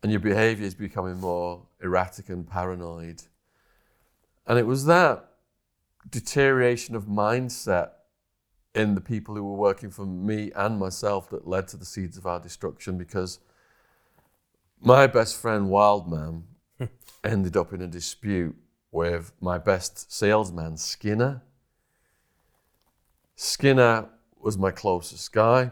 And 0.01 0.13
your 0.13 0.21
behavior 0.21 0.65
is 0.65 0.75
becoming 0.75 1.19
more 1.19 1.67
erratic 1.83 2.29
and 2.29 2.47
paranoid. 2.47 3.23
And 4.47 4.57
it 4.57 4.65
was 4.65 4.85
that 4.85 5.30
deterioration 6.09 6.95
of 6.95 7.05
mindset 7.05 7.91
in 8.73 8.95
the 8.95 9.01
people 9.01 9.35
who 9.35 9.43
were 9.43 9.57
working 9.57 9.91
for 9.91 10.05
me 10.05 10.51
and 10.55 10.79
myself 10.79 11.29
that 11.29 11.47
led 11.47 11.67
to 11.67 11.77
the 11.77 11.85
seeds 11.85 12.17
of 12.17 12.25
our 12.25 12.39
destruction 12.39 12.97
because 12.97 13.39
my 14.79 15.07
best 15.07 15.39
friend 15.39 15.69
Wildman 15.69 16.43
ended 17.23 17.55
up 17.55 17.73
in 17.73 17.81
a 17.81 17.87
dispute 17.87 18.55
with 18.91 19.31
my 19.39 19.57
best 19.57 20.11
salesman 20.11 20.77
Skinner. 20.77 21.41
Skinner 23.35 24.09
was 24.39 24.57
my 24.57 24.71
closest 24.71 25.31
guy, 25.31 25.71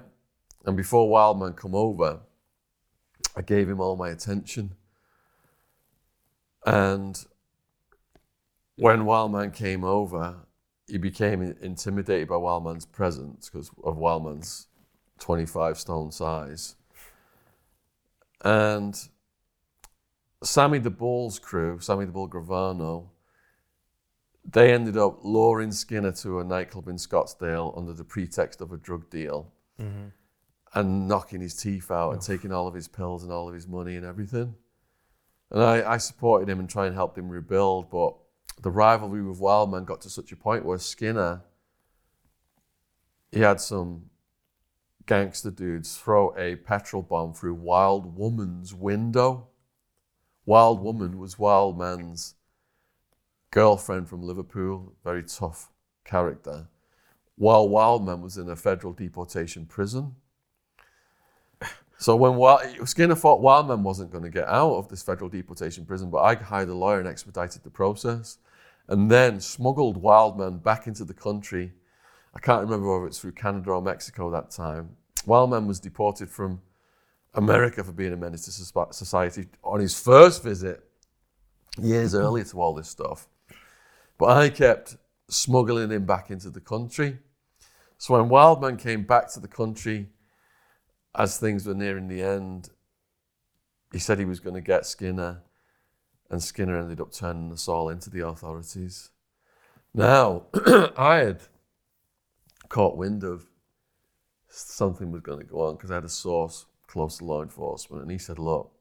and 0.66 0.78
before 0.78 1.10
Wildman 1.10 1.54
come 1.54 1.76
over, 1.76 2.20
I 3.36 3.42
gave 3.42 3.70
him 3.70 3.80
all 3.80 3.96
my 3.96 4.10
attention. 4.10 4.76
And 6.66 7.26
when 8.80 9.06
Wildman 9.06 9.52
came 9.52 9.84
over, 9.84 10.38
he 10.88 10.98
became 10.98 11.42
intimidated 11.62 12.30
by 12.30 12.36
Wildman's 12.36 12.86
presence 12.86 13.50
because 13.50 13.70
of 13.84 13.98
Wildman's 13.98 14.68
25 15.20 15.78
stone 15.78 16.12
size. 16.12 16.76
And 18.44 18.98
Sammy 20.42 20.80
the 20.80 20.90
Bull's 20.90 21.40
crew, 21.40 21.80
Sammy 21.80 22.06
the 22.06 22.14
Bull 22.14 22.30
Gravano, 22.30 23.10
they 24.50 24.74
ended 24.74 24.96
up 24.96 25.20
luring 25.24 25.74
Skinner 25.74 26.14
to 26.14 26.40
a 26.40 26.44
nightclub 26.46 26.88
in 26.88 26.96
Scottsdale 26.96 27.78
under 27.78 27.94
the 27.94 28.06
pretext 28.06 28.62
of 28.62 28.72
a 28.72 28.78
drug 28.78 29.10
deal 29.10 29.52
mm-hmm. 29.80 30.08
and 30.74 31.08
knocking 31.08 31.42
his 31.42 31.54
teeth 31.54 31.92
out 31.92 32.12
and 32.14 32.22
taking 32.22 32.54
all 32.54 32.68
of 32.68 32.74
his 32.74 32.88
pills 32.88 33.24
and 33.24 33.32
all 33.32 33.50
of 33.50 33.54
his 33.54 33.68
money 33.68 33.98
and 33.98 34.06
everything. 34.06 34.56
And 35.52 35.62
I, 35.62 35.94
I 35.94 35.98
supported 35.98 36.48
him 36.48 36.60
and 36.60 36.70
tried 36.70 36.88
and 36.88 36.96
helped 36.96 37.18
him 37.18 37.28
rebuild, 37.28 37.90
but 37.92 38.16
the 38.62 38.72
rivalry 38.72 39.24
with 39.24 39.40
Wildman 39.40 39.86
got 39.86 40.02
to 40.02 40.10
such 40.10 40.32
a 40.32 40.36
point 40.36 40.66
where 40.66 40.78
Skinner, 40.78 41.42
he 43.32 43.40
had 43.40 43.62
some 43.62 44.10
gangster 45.06 45.52
dudes 45.52 45.98
throw 45.98 46.36
a 46.38 46.56
petrol 46.56 47.02
bomb 47.02 47.34
through 47.34 47.56
Wild 47.56 48.16
Woman's 48.18 48.74
window. 48.74 49.48
Wild 50.46 50.82
Woman 50.82 51.18
was 51.18 51.40
Wildman's 51.40 52.36
girlfriend 53.52 54.08
from 54.08 54.22
Liverpool, 54.22 54.94
very 55.04 55.24
tough 55.24 55.72
character, 56.04 56.68
while 57.36 57.70
Wildman 57.70 58.22
was 58.22 58.38
in 58.38 58.50
a 58.50 58.56
federal 58.56 58.94
deportation 58.94 59.66
prison. 59.66 60.16
So 61.98 62.16
when 62.16 62.36
Wild, 62.36 62.88
Skinner 62.88 63.16
thought 63.16 63.42
Wildman 63.42 63.84
wasn't 63.84 64.12
going 64.12 64.24
to 64.24 64.30
get 64.30 64.48
out 64.48 64.76
of 64.76 64.88
this 64.88 65.04
federal 65.04 65.30
deportation 65.30 65.86
prison, 65.86 66.10
but 66.10 66.20
I 66.20 66.36
hired 66.36 66.70
a 66.70 66.74
lawyer 66.74 67.00
and 67.00 67.08
expedited 67.08 67.64
the 67.64 67.70
process, 67.70 68.38
and 68.90 69.10
then 69.10 69.40
smuggled 69.40 69.98
Wildman 69.98 70.58
back 70.58 70.88
into 70.88 71.06
the 71.06 71.14
country. 71.14 71.74
I 72.34 72.40
can't 72.40 72.62
remember 72.62 72.92
whether 72.92 73.08
it's 73.08 73.20
through 73.20 73.34
Canada 73.34 73.70
or 73.72 73.82
Mexico 73.82 74.30
that 74.32 74.50
time. 74.50 74.98
Wildman 75.26 75.68
was 75.68 75.80
deported 75.80 76.30
from 76.30 76.62
America 77.36 77.84
for 77.84 77.92
being 77.92 78.14
a 78.14 78.18
menace 78.18 78.46
to 78.46 78.52
society. 78.92 79.48
On 79.64 79.80
his 79.80 79.98
first 79.98 80.44
visit, 80.44 80.84
years 81.80 82.16
earlier 82.16 82.44
to 82.46 82.60
all 82.60 82.74
this 82.74 82.90
stuff. 82.90 83.28
But 84.18 84.38
I 84.38 84.50
kept 84.50 84.98
smuggling 85.30 85.92
him 85.92 86.06
back 86.06 86.32
into 86.32 86.50
the 86.50 86.60
country. 86.60 87.20
So 88.00 88.18
when 88.18 88.28
Wildman 88.28 88.78
came 88.78 89.04
back 89.04 89.32
to 89.34 89.40
the 89.40 89.48
country, 89.48 90.10
as 91.16 91.38
things 91.38 91.68
were 91.68 91.76
nearing 91.76 92.08
the 92.08 92.24
end, 92.24 92.70
he 93.92 94.00
said 94.00 94.18
he 94.18 94.26
was 94.26 94.40
going 94.40 94.56
to 94.56 94.62
get 94.62 94.86
Skinner, 94.86 95.44
and 96.30 96.42
Skinner 96.42 96.78
ended 96.78 97.02
up 97.02 97.12
turning 97.12 97.52
us 97.52 97.68
all 97.68 97.90
into 97.90 98.10
the 98.10 98.26
authorities. 98.26 99.10
Now, 99.94 100.44
I 100.98 101.18
had 101.18 101.42
caught 102.70 102.98
wind 102.98 103.24
of 103.24 103.48
something 104.48 105.12
was 105.12 105.22
going 105.22 105.40
to 105.40 105.46
go 105.46 105.62
on 105.62 105.76
because 105.76 105.92
I 105.92 105.96
had 105.96 106.04
a 106.04 106.10
source 106.10 106.66
close 106.88 107.18
to 107.18 107.26
law 107.26 107.42
enforcement, 107.42 108.04
and 108.04 108.12
he 108.12 108.18
said, 108.18 108.40
"Look, 108.40 108.72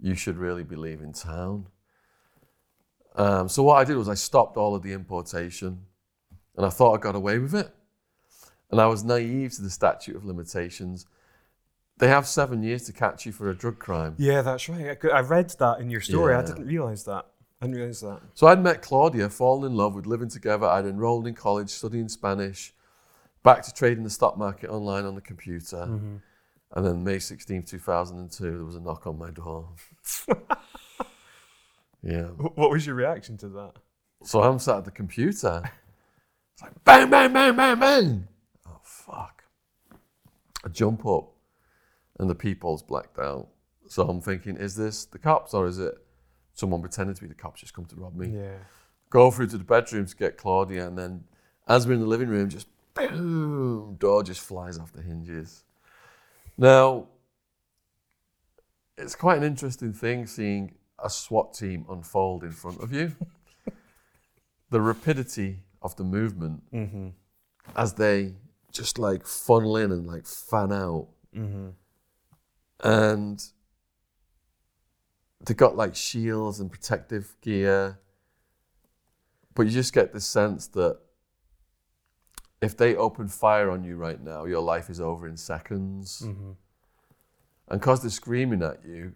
you 0.00 0.14
should 0.14 0.36
really 0.36 0.64
be 0.64 0.76
leaving 0.76 1.12
town." 1.12 1.66
Um, 3.16 3.48
so 3.48 3.62
what 3.62 3.76
I 3.76 3.84
did 3.84 3.96
was 3.96 4.08
I 4.08 4.14
stopped 4.14 4.56
all 4.56 4.74
of 4.74 4.82
the 4.82 4.92
importation, 4.92 5.86
and 6.56 6.66
I 6.66 6.70
thought 6.70 6.94
I 6.94 7.00
got 7.00 7.14
away 7.14 7.38
with 7.38 7.54
it. 7.54 7.70
And 8.70 8.80
I 8.80 8.86
was 8.86 9.04
naive 9.04 9.52
to 9.54 9.62
the 9.62 9.70
statute 9.70 10.16
of 10.16 10.24
limitations. 10.24 11.06
They 11.98 12.08
have 12.08 12.26
seven 12.26 12.62
years 12.62 12.84
to 12.86 12.92
catch 12.92 13.24
you 13.24 13.32
for 13.32 13.50
a 13.50 13.54
drug 13.54 13.78
crime. 13.78 14.16
Yeah, 14.18 14.42
that's 14.42 14.68
right. 14.68 14.98
I, 15.12 15.20
read 15.20 15.50
that 15.60 15.78
in 15.80 15.90
your 15.90 16.00
story. 16.00 16.34
I 16.34 16.42
didn't 16.42 16.66
realise 16.66 17.04
that. 17.04 17.26
I 17.60 17.66
didn't 17.66 17.76
realise 17.76 18.00
that. 18.00 18.20
So 18.34 18.48
I'd 18.48 18.60
met 18.60 18.82
Claudia, 18.82 19.30
fallen 19.30 19.70
in 19.70 19.76
love, 19.76 19.94
we'd 19.94 20.06
living 20.06 20.28
together. 20.28 20.66
I'd 20.66 20.86
enrolled 20.86 21.28
in 21.28 21.34
college, 21.34 21.70
studying 21.70 22.08
Spanish, 22.08 22.74
back 23.44 23.62
to 23.62 23.72
trading 23.72 24.02
the 24.02 24.10
stock 24.10 24.36
market 24.36 24.70
online 24.70 25.04
on 25.04 25.14
the 25.14 25.20
computer. 25.20 25.86
Mm-hmm. 25.88 26.16
And 26.72 26.86
then 26.86 27.04
May 27.04 27.20
16, 27.20 27.62
2002, 27.62 28.42
there 28.42 28.64
was 28.64 28.74
a 28.74 28.80
knock 28.80 29.06
on 29.06 29.16
my 29.16 29.30
door. 29.30 29.68
yeah. 32.02 32.24
What 32.24 32.70
was 32.70 32.84
your 32.84 32.96
reaction 32.96 33.36
to 33.38 33.48
that? 33.50 33.74
So 34.24 34.42
I'm 34.42 34.58
sat 34.58 34.78
at 34.78 34.84
the 34.84 34.90
computer. 34.90 35.62
It's 36.54 36.62
like 36.62 36.84
bang, 36.84 37.08
bang, 37.08 37.32
bang, 37.32 37.54
bang, 37.54 37.78
bang. 37.78 38.28
Oh, 38.68 38.80
fuck. 38.82 39.44
I 40.64 40.68
jump 40.68 41.06
up 41.06 41.33
and 42.18 42.28
the 42.30 42.34
people's 42.34 42.82
blacked 42.82 43.18
out. 43.18 43.48
So 43.88 44.08
I'm 44.08 44.20
thinking, 44.20 44.56
is 44.56 44.74
this 44.76 45.04
the 45.04 45.18
cops 45.18 45.52
or 45.54 45.66
is 45.66 45.78
it 45.78 45.94
someone 46.54 46.80
pretending 46.80 47.14
to 47.14 47.20
be 47.22 47.28
the 47.28 47.34
cops 47.34 47.60
just 47.60 47.74
come 47.74 47.84
to 47.86 47.96
rob 47.96 48.14
me? 48.16 48.28
Yeah. 48.28 48.56
Go 49.10 49.30
through 49.30 49.48
to 49.48 49.58
the 49.58 49.64
bedroom 49.64 50.06
to 50.06 50.16
get 50.16 50.36
Claudia, 50.36 50.86
and 50.86 50.96
then 50.98 51.24
as 51.68 51.86
we're 51.86 51.94
in 51.94 52.00
the 52.00 52.06
living 52.06 52.28
room, 52.28 52.48
just 52.48 52.66
boom, 52.94 53.96
door 53.98 54.22
just 54.22 54.40
flies 54.40 54.78
off 54.78 54.92
the 54.92 55.02
hinges. 55.02 55.64
Now, 56.56 57.08
it's 58.96 59.14
quite 59.14 59.38
an 59.38 59.44
interesting 59.44 59.92
thing 59.92 60.26
seeing 60.26 60.74
a 61.02 61.10
SWAT 61.10 61.54
team 61.54 61.84
unfold 61.90 62.44
in 62.44 62.52
front 62.52 62.80
of 62.80 62.92
you. 62.92 63.14
the 64.70 64.80
rapidity 64.80 65.60
of 65.82 65.94
the 65.96 66.04
movement 66.04 66.62
Mm-hmm. 66.72 67.08
as 67.76 67.94
they 67.94 68.34
just 68.72 68.98
like 68.98 69.26
funnel 69.26 69.76
in 69.76 69.92
and 69.92 70.06
like 70.06 70.26
fan 70.26 70.72
out. 70.72 71.08
Mm-hmm. 71.36 71.68
And 72.82 73.42
they 75.46 75.54
got 75.54 75.76
like 75.76 75.94
shields 75.94 76.60
and 76.60 76.70
protective 76.70 77.36
gear. 77.40 78.00
But 79.54 79.66
you 79.66 79.72
just 79.72 79.92
get 79.92 80.12
the 80.12 80.20
sense 80.20 80.66
that 80.68 80.98
if 82.60 82.76
they 82.76 82.96
open 82.96 83.28
fire 83.28 83.70
on 83.70 83.84
you 83.84 83.96
right 83.96 84.20
now, 84.20 84.46
your 84.46 84.60
life 84.60 84.90
is 84.90 85.00
over 85.00 85.28
in 85.28 85.36
seconds. 85.36 86.22
Mm-hmm. 86.24 86.52
And 87.68 87.80
because 87.80 88.00
they're 88.02 88.10
screaming 88.10 88.62
at 88.62 88.84
you, 88.84 89.12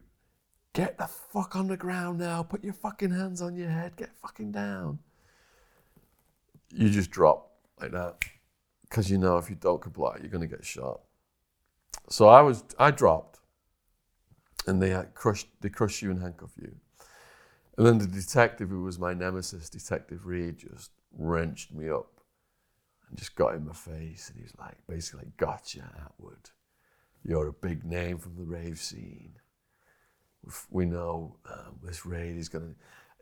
get 0.75 0.99
the 0.99 1.07
fuck 1.07 1.57
on 1.57 1.67
the 1.67 1.77
ground 1.77 2.19
now, 2.19 2.43
put 2.43 2.63
your 2.63 2.73
fucking 2.73 3.11
hands 3.11 3.43
on 3.43 3.57
your 3.57 3.71
head, 3.71 3.97
get 3.97 4.11
fucking 4.23 4.53
down. 4.53 4.99
You 6.73 6.89
just 6.91 7.11
drop 7.11 7.51
like 7.81 7.93
that. 7.93 8.19
Because 8.83 9.11
you 9.11 9.19
know 9.19 9.39
if 9.39 9.51
you 9.51 9.57
don't 9.57 9.83
comply, 9.83 10.17
you're 10.21 10.31
going 10.31 10.49
to 10.49 10.57
get 10.57 10.65
shot. 10.65 11.01
So 12.09 12.29
I 12.29 12.41
was, 12.41 12.65
I 12.79 12.91
dropped, 12.91 13.38
and 14.67 14.83
they 14.83 14.91
had 14.91 15.15
crushed, 15.15 15.49
they 15.61 15.69
crushed 15.69 16.03
you 16.03 16.11
and 16.11 16.21
handcuff 16.21 16.53
you. 16.61 16.75
And 17.77 17.87
then 17.87 17.99
the 17.99 18.07
detective, 18.07 18.71
who 18.71 18.83
was 18.83 18.99
my 18.99 19.15
nemesis, 19.15 19.71
Detective 19.71 20.27
Reed, 20.27 20.59
just 20.59 20.91
wrenched 21.17 21.73
me 21.73 21.89
up 21.89 22.21
and 23.09 23.17
just 23.17 23.37
got 23.37 23.55
in 23.55 23.67
my 23.67 23.73
face, 23.73 24.29
and 24.29 24.37
he 24.37 24.43
was 24.43 24.53
like, 24.59 24.77
basically, 24.89 25.27
like, 25.27 25.37
"Gotcha, 25.37 25.91
Attwood. 26.03 26.51
You're 27.23 27.49
a 27.49 27.53
big 27.53 27.85
name 27.85 28.19
from 28.19 28.37
the 28.37 28.45
rave 28.45 28.79
scene. 28.79 29.37
We 30.71 30.87
know 30.87 31.37
um, 31.49 31.79
this 31.83 32.05
raid 32.05 32.37
is 32.37 32.49
going 32.49 32.75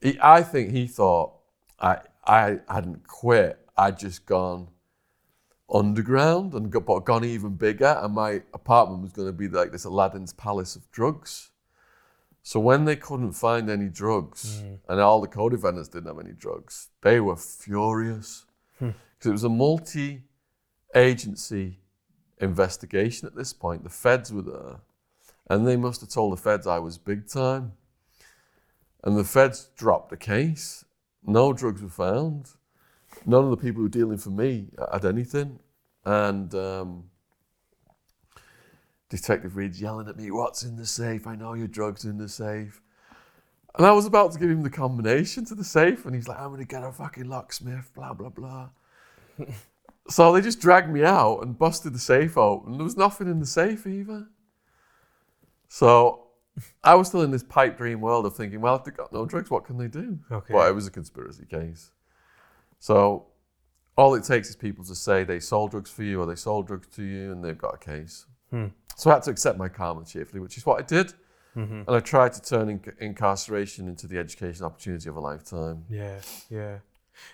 to." 0.02 0.26
I 0.26 0.42
think 0.42 0.70
he 0.70 0.86
thought 0.86 1.34
I 1.78 1.98
I 2.26 2.60
hadn't 2.68 3.06
quit. 3.06 3.58
I'd 3.76 3.98
just 3.98 4.26
gone 4.26 4.68
underground 5.72 6.52
and 6.54 6.70
got, 6.70 6.86
but 6.86 7.04
gone 7.04 7.24
even 7.24 7.56
bigger, 7.56 7.98
and 8.00 8.14
my 8.14 8.42
apartment 8.54 9.02
was 9.02 9.10
going 9.12 9.26
to 9.28 9.32
be 9.32 9.48
like 9.48 9.72
this 9.72 9.84
Aladdin's 9.84 10.32
palace 10.32 10.76
of 10.76 10.88
drugs. 10.90 11.50
So 12.42 12.60
when 12.60 12.84
they 12.84 12.94
couldn't 12.94 13.32
find 13.32 13.68
any 13.68 13.88
drugs, 13.88 14.60
hmm. 14.60 14.74
and 14.88 15.00
all 15.00 15.20
the 15.20 15.26
co-defendants 15.26 15.88
didn't 15.88 16.06
have 16.06 16.20
any 16.24 16.32
drugs, 16.32 16.90
they 17.02 17.18
were 17.20 17.36
furious 17.36 18.46
hmm. 18.78 18.90
because 19.18 19.28
it 19.28 19.32
was 19.32 19.44
a 19.44 19.48
multi-agency 19.48 21.80
investigation 22.38 23.26
at 23.26 23.34
this 23.34 23.52
point. 23.52 23.82
The 23.82 23.90
feds 23.90 24.32
were 24.32 24.42
there, 24.42 24.76
and 25.50 25.66
they 25.66 25.76
must 25.76 26.02
have 26.02 26.10
told 26.10 26.32
the 26.32 26.40
feds 26.40 26.68
I 26.68 26.78
was 26.78 26.98
big 26.98 27.28
time. 27.28 27.72
And 29.02 29.16
the 29.16 29.24
feds 29.24 29.70
dropped 29.76 30.10
the 30.10 30.16
case. 30.16 30.84
No 31.24 31.52
drugs 31.52 31.82
were 31.82 31.88
found. 31.88 32.50
None 33.26 33.44
of 33.44 33.50
the 33.50 33.56
people 33.56 33.78
who 33.78 33.82
were 33.82 33.88
dealing 33.88 34.18
for 34.18 34.30
me 34.30 34.68
had 34.92 35.04
anything. 35.04 35.58
And 36.04 36.54
um, 36.54 37.10
Detective 39.08 39.56
Reed's 39.56 39.80
yelling 39.80 40.08
at 40.08 40.16
me, 40.16 40.30
What's 40.30 40.62
in 40.62 40.76
the 40.76 40.86
safe? 40.86 41.26
I 41.26 41.34
know 41.34 41.54
your 41.54 41.66
drugs 41.66 42.04
in 42.04 42.18
the 42.18 42.28
safe. 42.28 42.80
And 43.76 43.84
I 43.84 43.92
was 43.92 44.06
about 44.06 44.32
to 44.32 44.38
give 44.38 44.48
him 44.48 44.62
the 44.62 44.70
combination 44.70 45.44
to 45.46 45.54
the 45.54 45.64
safe, 45.64 46.06
and 46.06 46.14
he's 46.14 46.28
like, 46.28 46.38
I'm 46.38 46.48
going 46.48 46.60
to 46.60 46.66
get 46.66 46.82
a 46.82 46.90
fucking 46.90 47.28
locksmith, 47.28 47.92
blah, 47.94 48.14
blah, 48.14 48.30
blah. 48.30 48.70
so 50.08 50.32
they 50.32 50.40
just 50.40 50.60
dragged 50.60 50.88
me 50.88 51.04
out 51.04 51.40
and 51.40 51.58
busted 51.58 51.92
the 51.92 51.98
safe 51.98 52.38
open. 52.38 52.78
There 52.78 52.84
was 52.84 52.96
nothing 52.96 53.26
in 53.26 53.38
the 53.38 53.46
safe 53.46 53.86
either. 53.86 54.28
So 55.68 56.28
I 56.82 56.94
was 56.94 57.08
still 57.08 57.20
in 57.20 57.32
this 57.32 57.42
pipe 57.42 57.76
dream 57.76 58.00
world 58.00 58.24
of 58.24 58.34
thinking, 58.34 58.62
well, 58.62 58.76
if 58.76 58.84
they've 58.84 58.96
got 58.96 59.12
no 59.12 59.26
drugs, 59.26 59.50
what 59.50 59.66
can 59.66 59.76
they 59.76 59.88
do? 59.88 60.20
Okay. 60.32 60.54
But 60.54 60.68
it 60.68 60.74
was 60.74 60.86
a 60.86 60.90
conspiracy 60.90 61.44
case. 61.44 61.90
So 62.86 63.26
all 63.96 64.14
it 64.14 64.22
takes 64.22 64.48
is 64.48 64.54
people 64.54 64.84
to 64.84 64.94
say 64.94 65.24
they 65.24 65.40
sold 65.40 65.72
drugs 65.72 65.90
for 65.90 66.04
you 66.04 66.20
or 66.20 66.26
they 66.26 66.36
sold 66.36 66.68
drugs 66.68 66.86
to 66.94 67.02
you 67.02 67.32
and 67.32 67.42
they've 67.44 67.58
got 67.58 67.74
a 67.74 67.78
case. 67.78 68.26
Hmm. 68.50 68.66
So 68.94 69.10
I 69.10 69.14
had 69.14 69.24
to 69.24 69.32
accept 69.32 69.58
my 69.58 69.68
karma 69.68 70.04
cheerfully, 70.04 70.38
which 70.38 70.56
is 70.56 70.64
what 70.64 70.78
I 70.78 70.82
did. 70.82 71.12
Mm-hmm. 71.56 71.80
And 71.88 71.90
I 71.90 71.98
tried 71.98 72.32
to 72.34 72.42
turn 72.42 72.78
inc- 72.78 72.96
incarceration 73.00 73.88
into 73.88 74.06
the 74.06 74.18
education 74.18 74.64
opportunity 74.64 75.08
of 75.08 75.16
a 75.16 75.20
lifetime. 75.20 75.84
Yeah, 75.90 76.20
yeah. 76.48 76.78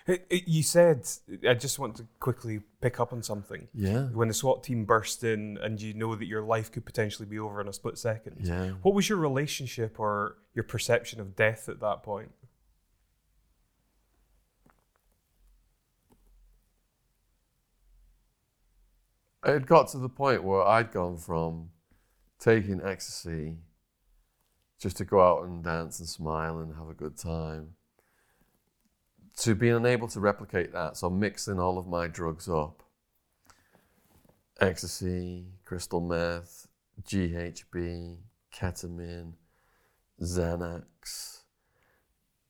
It- 0.07 0.25
it- 0.31 0.49
You 0.49 0.62
said, 0.62 1.07
I 1.47 1.53
just 1.53 1.79
want 1.79 1.97
to 1.97 2.07
quickly 2.19 2.62
pick 2.81 2.99
up 2.99 3.12
on 3.12 3.23
something. 3.23 3.69
Yeah. 3.75 4.05
When 4.07 4.29
the 4.29 4.35
SWAT 4.35 4.65
team 4.65 4.87
burst 4.87 5.23
in 5.23 5.59
and 5.61 5.83
you 5.83 5.93
know 5.93 6.15
that 6.15 6.25
your 6.27 6.43
life 6.43 6.73
could 6.73 6.87
potentially 6.87 7.27
be 7.29 7.38
over 7.38 7.61
in 7.61 7.69
a 7.69 7.75
split 7.75 7.99
second, 7.99 8.37
Yeah. 8.41 8.71
what 8.81 8.95
was 8.95 9.07
your 9.11 9.19
relationship 9.19 10.01
or 10.01 10.38
your 10.55 10.65
perception 10.65 11.21
of 11.21 11.37
death 11.37 11.69
at 11.69 11.81
that 11.81 12.03
point? 12.03 12.31
It 19.45 19.67
got 19.67 19.88
to 19.88 19.99
the 19.99 20.09
point 20.09 20.45
where 20.45 20.63
I'd 20.63 20.93
gone 20.93 21.17
from 21.17 21.71
taking 22.38 22.81
ecstasy 22.85 23.57
just 24.79 24.97
to 24.97 25.05
go 25.05 25.21
out 25.21 25.45
and 25.45 25.63
dance 25.63 25.99
and 26.01 26.09
smile 26.09 26.59
and 26.59 26.75
have 26.77 26.88
a 26.88 26.95
good 26.95 27.17
time 27.17 27.75
to 29.38 29.55
being 29.55 29.75
unable 29.75 30.09
to 30.09 30.21
replicate 30.21 30.73
that. 30.73 30.97
So 30.97 31.11
mixing 31.11 31.59
all 31.59 31.79
of 31.79 31.87
my 31.87 32.07
drugs 32.07 32.49
up 32.49 32.83
ecstasy, 34.61 35.47
crystal 35.65 36.01
meth, 36.01 36.69
GHB, 37.03 38.19
ketamine, 38.55 39.33
Xanax. 40.21 41.40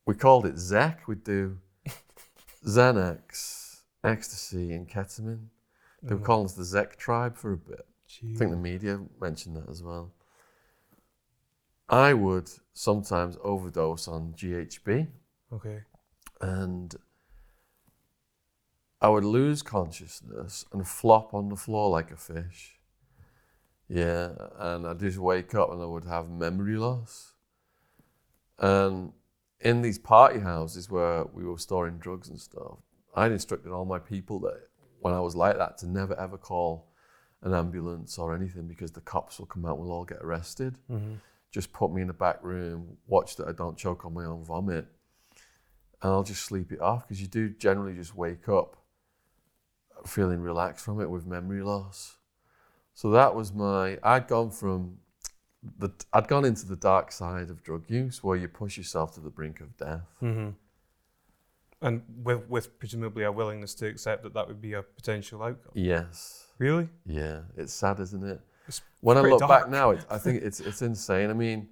We 0.05 0.13
called 0.13 0.45
it 0.45 0.55
Zec. 0.55 1.07
We'd 1.07 1.23
do 1.23 1.57
Xanax, 2.65 3.81
ecstasy, 4.03 4.73
and 4.73 4.87
ketamine. 4.87 5.47
They 6.03 6.15
were 6.15 6.21
mm. 6.21 6.25
calling 6.25 6.45
us 6.45 6.53
the 6.53 6.63
Zec 6.63 6.97
tribe 6.97 7.37
for 7.37 7.53
a 7.53 7.57
bit. 7.57 7.85
I 8.21 8.37
think 8.37 8.51
the 8.51 8.57
media 8.57 8.99
mentioned 9.19 9.55
that 9.55 9.69
as 9.69 9.81
well. 9.81 10.13
I 11.89 12.13
would 12.13 12.49
sometimes 12.73 13.37
overdose 13.43 14.07
on 14.07 14.33
GHB 14.33 15.07
Okay. 15.51 15.81
and 16.41 16.95
I 19.01 19.09
would 19.09 19.25
lose 19.25 19.61
consciousness 19.61 20.65
and 20.71 20.87
flop 20.87 21.33
on 21.33 21.49
the 21.49 21.55
floor 21.55 21.89
like 21.89 22.11
a 22.11 22.15
fish. 22.15 22.79
Yeah, 23.89 24.31
and 24.57 24.87
I'd 24.87 24.99
just 24.99 25.17
wake 25.17 25.53
up 25.53 25.71
and 25.71 25.81
I 25.81 25.85
would 25.85 26.05
have 26.05 26.29
memory 26.29 26.77
loss. 26.77 27.33
And 28.57 29.11
in 29.59 29.81
these 29.81 29.99
party 29.99 30.39
houses 30.39 30.89
where 30.89 31.25
we 31.25 31.43
were 31.43 31.57
storing 31.57 31.97
drugs 31.97 32.29
and 32.29 32.39
stuff, 32.39 32.77
I'd 33.13 33.31
instructed 33.31 33.71
all 33.71 33.85
my 33.85 33.99
people 33.99 34.39
that 34.39 34.69
when 35.03 35.13
I 35.13 35.19
was 35.19 35.35
like 35.35 35.57
that 35.57 35.77
to 35.79 35.87
never 35.87 36.19
ever 36.19 36.37
call 36.37 36.87
an 37.41 37.53
ambulance 37.53 38.17
or 38.17 38.33
anything 38.33 38.67
because 38.67 38.91
the 38.91 39.01
cops 39.01 39.37
will 39.37 39.45
come 39.45 39.65
out, 39.65 39.77
we'll 39.77 39.91
all 39.91 40.05
get 40.05 40.19
arrested. 40.21 40.77
Mm-hmm. 40.89 41.15
Just 41.51 41.73
put 41.73 41.91
me 41.91 42.01
in 42.01 42.07
the 42.07 42.13
back 42.13 42.39
room, 42.41 42.97
watch 43.05 43.35
that 43.35 43.47
I 43.47 43.51
don't 43.51 43.77
choke 43.77 44.05
on 44.05 44.13
my 44.13 44.23
own 44.23 44.43
vomit, 44.43 44.87
and 46.01 46.11
I'll 46.11 46.23
just 46.23 46.43
sleep 46.43 46.71
it 46.71 46.81
off 46.81 47.07
because 47.07 47.21
you 47.21 47.27
do 47.27 47.49
generally 47.49 47.95
just 47.95 48.15
wake 48.15 48.47
up 48.47 48.77
feeling 50.07 50.39
relaxed 50.39 50.83
from 50.83 51.01
it 51.01 51.09
with 51.09 51.25
memory 51.25 51.61
loss. 51.61 52.17
So 52.93 53.11
that 53.11 53.35
was 53.35 53.53
my. 53.53 53.97
I'd 54.03 54.27
gone 54.27 54.51
from 54.51 54.97
the. 55.77 55.89
I'd 56.13 56.27
gone 56.27 56.45
into 56.45 56.65
the 56.65 56.75
dark 56.75 57.11
side 57.11 57.49
of 57.49 57.61
drug 57.61 57.89
use 57.89 58.23
where 58.23 58.37
you 58.37 58.47
push 58.47 58.77
yourself 58.77 59.13
to 59.15 59.19
the 59.19 59.29
brink 59.29 59.59
of 59.59 59.75
death. 59.77 60.07
Mm-hmm. 60.21 60.49
And 61.83 62.01
with, 62.23 62.47
with 62.47 62.79
presumably 62.79 63.23
a 63.25 63.31
willingness 63.31 63.75
to 63.75 63.87
accept 63.87 64.23
that 64.23 64.33
that 64.33 64.47
would 64.47 64.61
be 64.61 64.73
a 64.73 64.81
potential 64.81 65.43
outcome. 65.43 65.73
Yes. 65.75 66.47
Really? 66.57 66.87
Yeah, 67.05 67.41
it's 67.57 67.73
sad, 67.73 67.99
isn't 67.99 68.25
it? 68.25 68.39
It's 68.67 68.81
when 69.01 69.17
I 69.17 69.21
look 69.21 69.41
back 69.41 69.69
now, 69.69 69.91
it, 69.91 70.05
I 70.09 70.17
think 70.17 70.41
it's 70.41 70.61
it's 70.61 70.81
insane. 70.81 71.29
I 71.29 71.33
mean, 71.33 71.67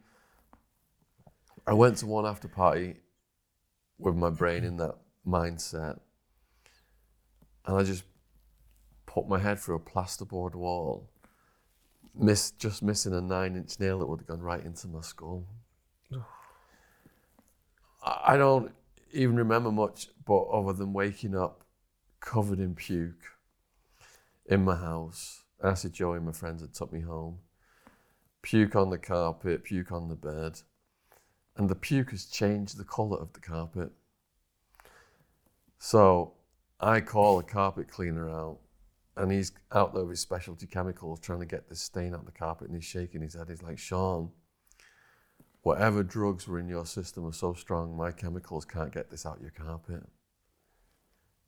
I 1.65 1.73
went 1.73 1.97
to 1.99 2.07
one 2.07 2.25
after 2.25 2.49
party 2.49 2.97
with 3.97 4.15
my 4.15 4.29
brain 4.29 4.65
in 4.65 4.75
that 4.77 4.95
mindset, 5.25 5.99
and 7.65 7.77
I 7.77 7.83
just 7.83 8.03
put 9.05 9.29
my 9.29 9.39
head 9.39 9.59
through 9.59 9.75
a 9.75 9.79
plasterboard 9.79 10.55
wall, 10.55 11.09
miss 12.13 12.51
just 12.51 12.83
missing 12.83 13.13
a 13.13 13.21
nine-inch 13.21 13.79
nail 13.79 13.99
that 13.99 14.07
would 14.07 14.19
have 14.19 14.27
gone 14.27 14.41
right 14.41 14.65
into 14.65 14.89
my 14.89 15.01
skull. 15.01 15.45
I 18.03 18.35
don't 18.35 18.73
even 19.13 19.35
remember 19.35 19.71
much, 19.71 20.09
but 20.25 20.43
other 20.43 20.73
than 20.73 20.93
waking 20.93 21.35
up 21.35 21.65
covered 22.19 22.59
in 22.59 22.75
puke 22.75 23.25
in 24.45 24.63
my 24.63 24.75
house. 24.75 25.43
I 25.63 25.73
said 25.73 25.93
Joey 25.93 26.19
my 26.19 26.31
friends 26.31 26.61
had 26.61 26.73
took 26.73 26.91
me 26.91 27.01
home. 27.01 27.39
Puke 28.41 28.75
on 28.75 28.89
the 28.89 28.97
carpet, 28.97 29.63
puke 29.63 29.91
on 29.91 30.09
the 30.09 30.15
bed. 30.15 30.61
And 31.55 31.69
the 31.69 31.75
puke 31.75 32.11
has 32.11 32.25
changed 32.25 32.77
the 32.77 32.83
colour 32.83 33.17
of 33.17 33.33
the 33.33 33.39
carpet. 33.39 33.91
So 35.77 36.33
I 36.79 37.01
call 37.01 37.39
a 37.39 37.43
carpet 37.43 37.87
cleaner 37.87 38.29
out 38.29 38.59
and 39.17 39.31
he's 39.31 39.51
out 39.71 39.93
there 39.93 40.03
with 40.03 40.11
his 40.11 40.19
specialty 40.19 40.65
chemicals 40.65 41.19
trying 41.19 41.39
to 41.39 41.45
get 41.45 41.69
this 41.69 41.81
stain 41.81 42.13
out 42.13 42.21
of 42.21 42.25
the 42.25 42.31
carpet 42.31 42.67
and 42.67 42.75
he's 42.75 42.85
shaking 42.85 43.21
his 43.21 43.35
head. 43.35 43.49
He's 43.49 43.61
like, 43.61 43.77
Shaun, 43.77 44.31
whatever 45.61 46.03
drugs 46.03 46.47
were 46.47 46.59
in 46.59 46.67
your 46.67 46.85
system 46.85 47.25
are 47.25 47.33
so 47.33 47.53
strong, 47.53 47.95
my 47.95 48.11
chemicals 48.11 48.65
can't 48.65 48.93
get 48.93 49.09
this 49.09 49.25
out 49.25 49.41
your 49.41 49.51
carpet. 49.51 50.03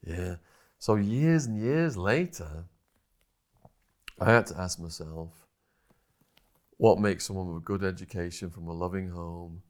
Yeah. 0.06 0.36
So 0.78 0.96
years 0.96 1.46
and 1.46 1.58
years 1.58 1.98
later, 1.98 2.66
I 4.20 4.32
had 4.32 4.46
to 4.48 4.60
ask 4.60 4.80
myself, 4.80 5.48
what 6.78 7.00
makes 7.00 7.26
someone 7.26 7.48
with 7.48 7.64
a 7.64 7.66
good 7.66 7.84
education 7.84 8.50
from 8.50 8.68
a 8.68 8.74
loving 8.74 9.10
home 9.10 9.62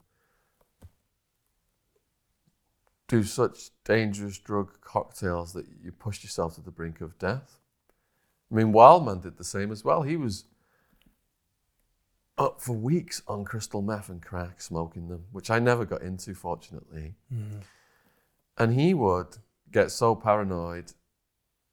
do 3.06 3.22
such 3.22 3.70
dangerous 3.84 4.38
drug 4.38 4.80
cocktails 4.80 5.52
that 5.52 5.66
you 5.82 5.92
push 5.92 6.24
yourself 6.24 6.54
to 6.56 6.60
the 6.60 6.70
brink 6.70 7.00
of 7.00 7.18
death? 7.18 7.58
I 8.50 8.56
mean, 8.56 8.72
Wildman 8.72 9.20
did 9.20 9.36
the 9.36 9.44
same 9.44 9.70
as 9.70 9.84
well. 9.84 10.02
He 10.02 10.16
was 10.16 10.44
up 12.36 12.60
for 12.60 12.72
weeks 12.72 13.22
on 13.28 13.44
crystal 13.44 13.82
meth 13.82 14.08
and 14.08 14.22
crack, 14.22 14.60
smoking 14.60 15.08
them, 15.08 15.24
which 15.32 15.50
I 15.50 15.58
never 15.58 15.84
got 15.84 16.02
into, 16.02 16.34
fortunately. 16.34 17.14
Mm-hmm. 17.32 17.58
And 18.58 18.74
he 18.74 18.94
would 18.94 19.36
get 19.72 19.90
so 19.90 20.14
paranoid, 20.14 20.92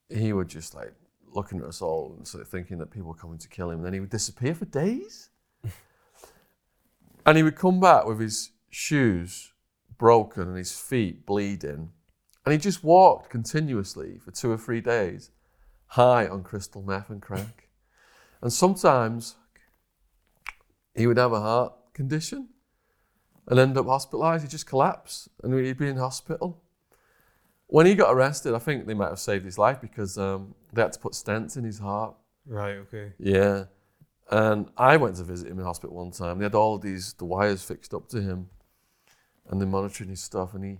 he 0.10 0.34
would 0.34 0.50
just 0.50 0.76
like 0.76 0.94
looking 1.34 1.60
at 1.60 1.66
us 1.66 1.82
all 1.82 2.16
and 2.18 2.28
sort 2.28 2.42
of 2.42 2.50
thinking 2.50 2.78
that 2.80 2.92
people 2.92 3.08
were 3.10 3.16
coming 3.16 3.38
to 3.40 3.48
kill 3.48 3.70
him. 3.70 3.78
And 3.78 3.86
then 3.86 3.94
he 3.94 4.00
would 4.00 4.10
disappear 4.10 4.54
for 4.54 4.66
days. 4.66 5.30
and 7.26 7.38
he 7.38 7.44
would 7.44 7.56
come 7.56 7.80
back 7.80 8.06
with 8.06 8.20
his 8.20 8.52
shoes 8.70 9.54
broken 9.98 10.48
and 10.48 10.58
his 10.58 10.78
feet 10.78 11.26
bleeding. 11.26 11.92
And 12.44 12.54
he 12.54 12.58
just 12.58 12.84
walked 12.84 13.30
continuously 13.30 14.18
for 14.18 14.32
two 14.32 14.52
or 14.52 14.58
three 14.58 14.82
days, 14.82 15.30
high 15.86 16.28
on 16.28 16.44
crystal 16.44 16.82
meth 16.82 17.10
and 17.10 17.22
crack. 17.22 17.70
And 18.42 18.52
sometimes 18.52 19.36
he 20.96 21.08
would 21.08 21.18
have 21.18 21.34
a 21.34 21.40
heart 21.40 21.74
condition 21.94 22.50
and 23.48 23.60
end 23.60 23.78
up 23.78 23.86
hospitalized. 23.86 24.44
He'd 24.44 24.52
just 24.52 24.68
collapse 24.68 25.30
and 25.44 25.54
he'd 25.54 25.78
be 25.78 25.88
in 25.88 25.98
hospital. 25.98 26.62
When 27.68 27.86
he 27.86 27.96
got 27.96 28.14
arrested, 28.14 28.54
I 28.54 28.60
think 28.60 28.86
they 28.86 28.94
might 28.94 29.10
have 29.10 29.20
saved 29.20 29.46
his 29.46 29.58
life 29.58 29.80
because 29.80 30.18
um, 30.18 30.56
they 30.74 30.82
had 30.82 30.94
to 30.94 31.00
put 31.00 31.14
stents 31.14 31.56
in 31.56 31.64
his 31.64 31.80
heart. 31.80 32.16
Right, 32.46 32.76
okay. 32.76 33.14
Yeah. 33.18 33.66
And 34.30 34.70
I 34.78 34.98
went 34.98 35.16
to 35.18 35.24
visit 35.24 35.48
him 35.48 35.60
in 35.60 35.66
hospital 35.66 35.96
one 35.96 36.12
time. 36.12 36.40
They 36.40 36.46
had 36.46 36.56
all 36.56 36.78
these, 36.78 37.14
the 37.14 37.26
wires 37.26 37.64
fixed 37.64 37.94
up 37.94 38.10
to 38.10 38.22
him 38.22 38.50
and 39.50 39.60
they're 39.60 39.68
monitoring 39.68 40.10
his 40.10 40.22
stuff. 40.22 40.54
And 40.54 40.64
he, 40.64 40.80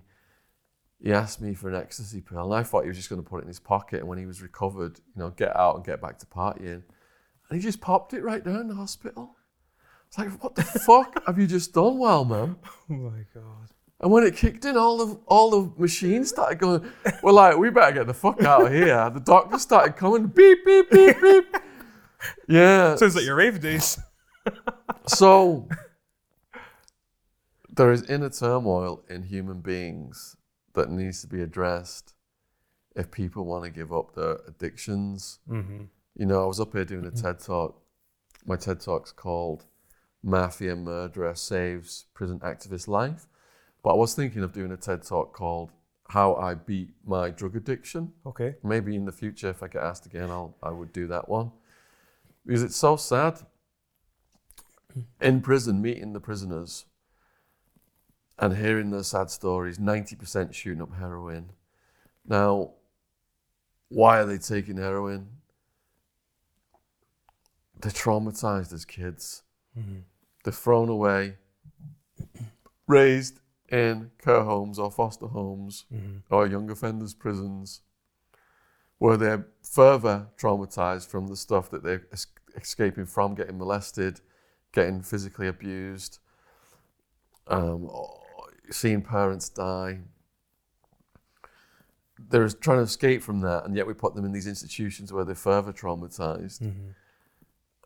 he 1.02 1.12
asked 1.12 1.40
me 1.40 1.54
for 1.54 1.68
an 1.68 1.74
ecstasy 1.74 2.20
pill. 2.20 2.44
And 2.44 2.54
I 2.54 2.62
thought 2.62 2.82
he 2.82 2.88
was 2.88 2.96
just 2.96 3.08
going 3.08 3.22
to 3.22 3.28
put 3.28 3.38
it 3.38 3.42
in 3.42 3.48
his 3.48 3.60
pocket. 3.60 4.00
And 4.00 4.08
when 4.08 4.18
he 4.18 4.26
was 4.26 4.42
recovered, 4.42 4.98
you 5.14 5.20
know, 5.20 5.30
get 5.30 5.56
out 5.56 5.76
and 5.76 5.84
get 5.84 6.00
back 6.00 6.18
to 6.18 6.26
partying. 6.26 6.82
And 7.48 7.52
he 7.52 7.60
just 7.60 7.80
popped 7.80 8.14
it 8.14 8.22
right 8.22 8.44
there 8.44 8.60
in 8.60 8.68
the 8.68 8.74
hospital. 8.74 9.36
It's 10.12 10.18
like, 10.18 10.42
what 10.44 10.54
the 10.54 10.62
fuck 10.62 11.26
have 11.26 11.38
you 11.38 11.46
just 11.46 11.72
done, 11.72 11.96
Wildman? 11.96 12.56
Oh 12.90 12.94
my 12.94 13.24
god. 13.34 13.70
And 13.98 14.12
when 14.12 14.24
it 14.24 14.36
kicked 14.36 14.66
in, 14.66 14.76
all 14.76 14.98
the 14.98 15.18
all 15.26 15.50
the 15.50 15.80
machines 15.80 16.28
started 16.28 16.58
going. 16.58 16.84
We're 17.22 17.32
like, 17.32 17.56
we 17.56 17.70
better 17.70 17.92
get 17.92 18.06
the 18.06 18.12
fuck 18.12 18.42
out 18.42 18.66
of 18.66 18.72
here. 18.72 19.08
The 19.08 19.20
doctor 19.20 19.58
started 19.58 19.96
coming, 19.96 20.26
beep 20.26 20.66
beep 20.66 20.90
beep 20.90 21.18
beep. 21.18 21.56
Yeah. 22.46 22.96
Sounds 22.96 23.16
like 23.16 23.24
your 23.24 23.36
rave 23.36 23.60
days. 23.60 23.98
So 25.06 25.68
there 27.70 27.90
is 27.90 28.02
inner 28.04 28.30
turmoil 28.30 29.02
in 29.08 29.22
human 29.22 29.60
beings 29.60 30.36
that 30.74 30.90
needs 30.90 31.22
to 31.22 31.26
be 31.26 31.42
addressed 31.42 32.14
if 32.94 33.10
people 33.10 33.44
want 33.44 33.64
to 33.64 33.70
give 33.70 33.92
up 33.92 34.14
their 34.14 34.38
addictions. 34.46 35.38
Mm-hmm. 35.48 35.84
You 36.16 36.26
know, 36.26 36.44
I 36.44 36.46
was 36.46 36.60
up 36.60 36.72
here 36.72 36.84
doing 36.84 37.06
a 37.06 37.10
TED 37.10 37.40
talk. 37.40 37.82
My 38.44 38.56
TED 38.56 38.80
talk's 38.80 39.10
called 39.10 39.64
Mafia 40.22 40.76
Murderer 40.76 41.34
Saves 41.34 42.06
Prison 42.14 42.38
Activist 42.40 42.88
Life. 42.88 43.26
But 43.82 43.90
I 43.90 43.96
was 43.96 44.14
thinking 44.14 44.42
of 44.42 44.52
doing 44.52 44.70
a 44.70 44.76
TED 44.76 45.02
talk 45.02 45.32
called 45.34 45.72
How 46.08 46.34
I 46.36 46.54
Beat 46.54 46.90
My 47.04 47.30
Drug 47.30 47.56
Addiction. 47.56 48.12
Okay. 48.24 48.54
Maybe 48.62 48.94
in 48.94 49.04
the 49.04 49.12
future, 49.12 49.50
if 49.50 49.62
I 49.62 49.68
get 49.68 49.82
asked 49.82 50.06
again, 50.06 50.30
I'll, 50.30 50.56
I 50.62 50.70
would 50.70 50.92
do 50.92 51.06
that 51.08 51.28
one. 51.28 51.50
Because 52.46 52.62
it's 52.62 52.76
so 52.76 52.96
sad. 52.96 53.40
In 55.20 55.40
prison, 55.40 55.80
meeting 55.80 56.12
the 56.12 56.20
prisoners 56.20 56.84
and 58.38 58.56
hearing 58.56 58.90
their 58.90 59.02
sad 59.02 59.30
stories, 59.30 59.78
90% 59.78 60.52
shooting 60.52 60.82
up 60.82 60.94
heroin. 60.96 61.50
Now, 62.26 62.72
why 63.88 64.20
are 64.20 64.26
they 64.26 64.38
taking 64.38 64.76
heroin? 64.76 65.28
They're 67.80 67.90
traumatized 67.90 68.72
as 68.72 68.84
kids. 68.84 69.42
Mm-hmm. 69.78 70.00
They're 70.44 70.52
thrown 70.52 70.88
away, 70.88 71.36
raised 72.86 73.40
in 73.68 74.10
care 74.22 74.42
homes 74.42 74.78
or 74.78 74.90
foster 74.90 75.26
homes 75.26 75.84
Mm-hmm. 75.92 76.34
or 76.34 76.46
young 76.46 76.70
offenders 76.70 77.14
prisons 77.14 77.80
where 78.98 79.16
they're 79.16 79.48
further 79.62 80.28
traumatized 80.38 81.06
from 81.08 81.26
the 81.28 81.36
stuff 81.36 81.70
that 81.70 81.82
they're 81.82 82.06
es- 82.12 82.26
escaping 82.56 83.06
from 83.06 83.34
getting 83.34 83.56
molested 83.58 84.20
getting 84.72 85.00
physically 85.02 85.48
abused 85.48 86.18
um, 87.48 87.88
seeing 88.70 89.00
parents 89.02 89.48
die 89.48 90.00
they're 92.28 92.48
trying 92.48 92.78
to 92.78 92.84
escape 92.84 93.22
from 93.22 93.40
that 93.40 93.64
and 93.64 93.74
yet 93.74 93.86
we 93.86 93.94
put 93.94 94.14
them 94.14 94.24
in 94.24 94.32
these 94.32 94.46
institutions 94.46 95.12
where 95.12 95.24
they're 95.24 95.34
further 95.34 95.72
traumatized 95.72 96.60
Mm-hmm. 96.60 96.90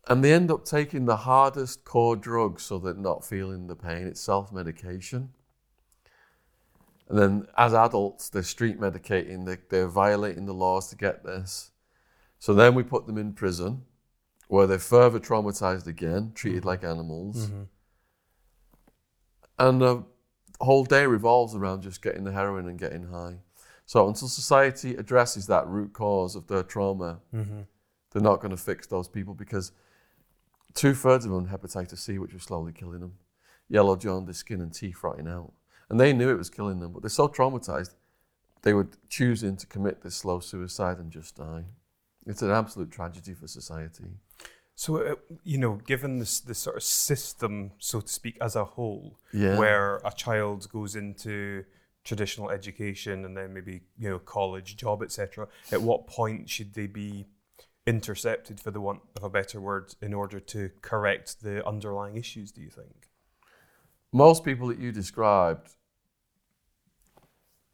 And 0.07 0.23
they 0.23 0.33
end 0.33 0.51
up 0.51 0.65
taking 0.65 1.05
the 1.07 1.17
hardest 1.17 1.85
core 1.85 2.17
drugs 2.17 2.63
so 2.65 2.79
they're 2.79 2.95
not 2.95 3.25
feeling 3.25 3.67
the 3.67 3.77
pain. 3.77 4.07
It's 4.07 4.21
self 4.21 4.53
medication. 4.53 5.31
And 7.09 7.19
then 7.19 7.47
as 7.57 7.73
adults, 7.73 8.29
they're 8.29 8.43
street 8.43 8.81
medicating, 8.81 9.47
they, 9.47 9.59
they're 9.71 9.87
violating 9.87 10.47
the 10.47 10.55
laws 10.55 10.89
to 10.89 10.97
get 10.97 11.25
this. 11.25 11.71
So 12.39 12.53
then 12.53 12.75
we 12.75 12.83
put 12.83 13.07
them 13.07 13.17
in 13.19 13.33
prison 13.33 13.83
where 14.49 14.67
they're 14.67 14.79
further 14.79 15.19
traumatized 15.21 15.87
again, 15.87 16.33
treated 16.35 16.65
like 16.65 16.85
animals. 16.85 17.47
Mm-hmm. 17.47 17.63
And 19.59 19.81
the 19.81 20.05
whole 20.61 20.85
day 20.85 21.07
revolves 21.07 21.55
around 21.55 21.83
just 21.83 22.03
getting 22.03 22.25
the 22.25 22.33
heroin 22.33 22.69
and 22.69 22.79
getting 22.79 23.05
high. 23.09 23.39
So 23.87 24.07
until 24.09 24.29
society 24.29 24.97
addresses 24.97 25.47
that 25.47 25.67
root 25.69 25.93
cause 25.93 26.35
of 26.37 26.47
their 26.49 26.63
trauma, 26.63 27.21
Mm-hmm. 27.35 27.61
they're 28.13 28.23
not 28.23 28.41
going 28.41 28.51
to 28.51 28.57
fix 28.57 28.87
those 28.87 29.09
people 29.09 29.35
because 29.35 29.73
two 30.77 30.95
thirds 30.95 31.25
of 31.25 31.33
them 31.33 31.49
had 31.49 31.61
hepatitis 31.61 31.99
C, 31.99 32.19
which 32.19 32.33
was 32.33 32.45
slowly 32.45 32.73
killing 32.73 33.01
them. 33.01 33.15
Yellow 33.69 33.97
jaundice, 33.97 34.39
skin 34.39 34.61
and 34.61 34.73
teeth 34.73 35.03
rotting 35.03 35.27
out. 35.27 35.53
and 35.89 35.99
they 36.01 36.13
knew 36.13 36.29
it 36.31 36.39
was 36.39 36.51
killing 36.51 36.79
them, 36.81 36.93
but 36.93 37.03
they're 37.03 37.09
so 37.09 37.29
traumatized, 37.29 37.95
they 38.63 38.73
were 38.75 38.89
choosing 39.09 39.57
to 39.57 39.67
commit 39.67 40.03
this 40.03 40.17
slow 40.17 40.41
suicide 40.41 40.99
and 40.99 41.11
just 41.13 41.37
die. 41.37 41.65
It's 42.27 42.43
an 42.43 42.51
absolute 42.51 42.91
tragedy 42.91 43.35
for 43.35 43.47
society. 43.47 44.11
So, 44.75 44.97
uh, 44.97 45.15
you 45.45 45.59
know, 45.59 45.75
given 45.87 46.19
this, 46.19 46.41
this 46.41 46.59
sort 46.59 46.77
of 46.77 46.83
system, 46.83 47.71
so 47.79 48.01
to 48.01 48.09
speak, 48.09 48.37
as 48.41 48.57
a 48.57 48.65
whole, 48.65 49.17
Yeah. 49.33 49.57
where 49.59 49.97
a 50.05 50.11
child 50.11 50.69
goes 50.73 50.97
into 50.97 51.65
traditional 52.03 52.51
education 52.51 53.25
and 53.25 53.37
then 53.37 53.55
maybe, 53.55 53.83
you 53.97 54.11
know, 54.11 54.19
college, 54.19 54.77
job, 54.77 55.03
etc., 55.05 55.47
at 55.71 55.81
what 55.83 56.07
point 56.09 56.51
should 56.51 56.75
they 56.75 56.89
be 56.89 57.27
intercepted, 57.87 58.61
for 58.61 58.71
the 58.71 58.81
want 58.81 59.01
of 59.17 59.23
a 59.23 59.31
better 59.31 59.61
word, 59.61 59.95
in 60.03 60.13
order 60.13 60.41
to 60.41 60.71
correct 60.83 61.43
the 61.43 61.67
underlying 61.67 62.17
issues, 62.17 62.51
do 62.51 62.61
you 62.61 62.71
think? 62.71 63.09
Most 64.13 64.45
people 64.45 64.69
that 64.69 64.79
you 64.79 64.93
described 64.93 65.71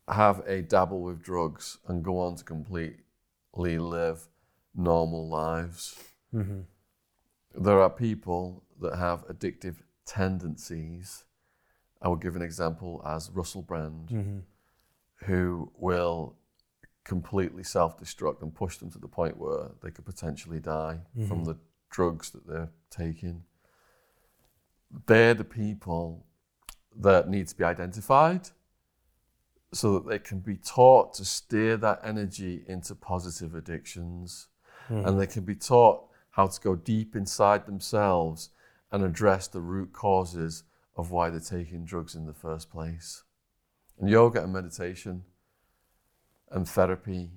have 0.08 0.42
a 0.46 0.62
dabble 0.62 1.00
with 1.02 1.22
drugs 1.22 1.78
and 1.86 2.04
go 2.04 2.18
on 2.18 2.36
to 2.36 2.44
completely 2.44 2.98
live 3.78 4.28
normal 4.74 5.28
lives. 5.28 5.98
Mm-hmm. 6.34 6.60
There 7.54 7.80
are 7.80 7.90
people 7.90 8.64
that 8.80 8.96
have 8.96 9.26
addictive 9.28 9.76
tendencies. 10.06 11.24
I 12.00 12.08
will 12.08 12.16
give 12.16 12.34
an 12.36 12.42
example 12.42 13.02
as 13.06 13.30
Russell 13.30 13.62
Brand, 13.62 14.08
Mm-hmm. 14.08 14.38
who 15.26 15.70
will 15.76 16.36
completely 17.04 17.62
self 17.64 17.98
destruct 17.98 18.42
and 18.42 18.54
push 18.54 18.76
them 18.78 18.90
to 18.90 18.98
the 18.98 19.08
point 19.08 19.36
where 19.36 19.70
they 19.82 19.90
could 19.90 20.04
potentially 20.04 20.60
die 20.60 21.00
from 21.26 21.40
Mhm. 21.42 21.44
the 21.46 21.58
drugs 21.90 22.30
that 22.30 22.46
they're 22.46 22.70
taking. 22.90 23.44
They're 25.06 25.34
the 25.34 25.44
people 25.44 26.26
that 26.94 27.28
need 27.28 27.48
to 27.48 27.56
be 27.56 27.64
identified 27.64 28.50
so 29.72 29.94
that 29.94 30.06
they 30.06 30.18
can 30.18 30.40
be 30.40 30.56
taught 30.56 31.14
to 31.14 31.24
steer 31.24 31.76
that 31.78 32.00
energy 32.04 32.64
into 32.68 32.94
positive 32.94 33.54
addictions 33.54 34.48
and 34.88 35.18
they 35.18 35.26
can 35.26 35.44
be 35.44 35.54
taught 35.54 36.08
how 36.32 36.46
to 36.46 36.60
go 36.60 36.76
deep 36.76 37.16
inside 37.16 37.64
themselves 37.64 38.50
and 38.90 39.02
address 39.02 39.48
the 39.48 39.60
root 39.60 39.92
causes 39.94 40.64
of 40.96 41.10
why 41.10 41.30
they're 41.30 41.40
taking 41.40 41.84
drugs 41.86 42.14
in 42.14 42.26
the 42.26 42.34
first 42.34 42.68
place. 42.70 43.22
And 43.98 44.10
yoga 44.10 44.42
and 44.42 44.52
meditation 44.52 45.24
and 46.52 46.68
therapy 46.68 47.30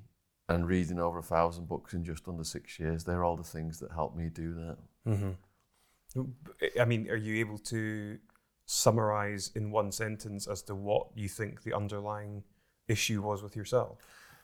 and 0.48 0.68
reading 0.68 1.00
over 1.00 1.20
a 1.20 1.24
thousand 1.24 1.68
books 1.68 1.94
in 1.94 2.04
just 2.04 2.28
under 2.28 2.44
six 2.44 2.80
years, 2.80 3.04
they're 3.04 3.24
all 3.24 3.36
the 3.36 3.44
things 3.44 3.80
that 3.80 3.92
help 3.92 4.16
me 4.16 4.30
do 4.30 4.54
that. 4.54 4.78
Mm-hmm. 5.08 6.80
I 6.80 6.86
mean, 6.86 7.10
are 7.10 7.16
you 7.16 7.40
able 7.40 7.58
to 7.60 8.18
summarize 8.66 9.52
in 9.56 9.72
one 9.72 9.92
sentence 9.92 10.48
as 10.48 10.62
to 10.64 10.76
what 10.76 11.08
you 11.16 11.28
think 11.28 11.64
the 11.64 11.74
underlying 11.74 12.44
issue 12.88 13.22
was 13.22 13.44
with 13.44 13.56
yourself? 13.56 13.98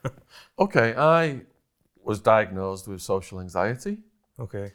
Okay, 0.58 0.94
I 0.96 1.42
was 2.02 2.20
diagnosed 2.20 2.88
with 2.88 3.00
social 3.00 3.38
anxiety. 3.38 3.98
Okay. 4.38 4.72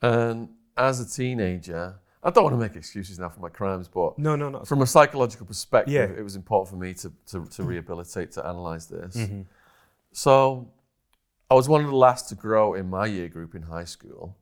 And 0.00 0.50
as 0.76 1.00
a 1.00 1.08
teenager, 1.08 1.96
I 2.22 2.30
don't 2.30 2.44
want 2.44 2.54
to 2.54 2.58
make 2.60 2.76
excuses 2.76 3.18
now 3.18 3.28
for 3.28 3.40
my 3.40 3.48
crimes, 3.48 3.88
but 3.88 4.16
No, 4.18 4.36
no, 4.36 4.48
no. 4.48 4.60
from 4.64 4.82
a 4.82 4.86
psychological 4.86 5.44
perspective, 5.44 5.92
Yeah. 5.92 6.04
it 6.04 6.22
was 6.22 6.36
important 6.36 6.68
for 6.70 6.76
me 6.76 6.94
to, 6.94 7.12
to, 7.26 7.44
to 7.46 7.62
rehabilitate, 7.64 8.30
to 8.32 8.46
analyze 8.46 8.86
this. 8.86 9.16
Mm-hmm. 9.16 9.42
So 10.12 10.70
I 11.50 11.54
was 11.54 11.68
one 11.68 11.80
of 11.80 11.88
the 11.88 11.96
last 11.96 12.28
to 12.28 12.34
grow 12.34 12.74
in 12.74 12.88
my 12.88 13.06
year 13.06 13.28
group 13.28 13.54
in 13.54 13.62
high 13.62 13.84
school. 13.84 14.36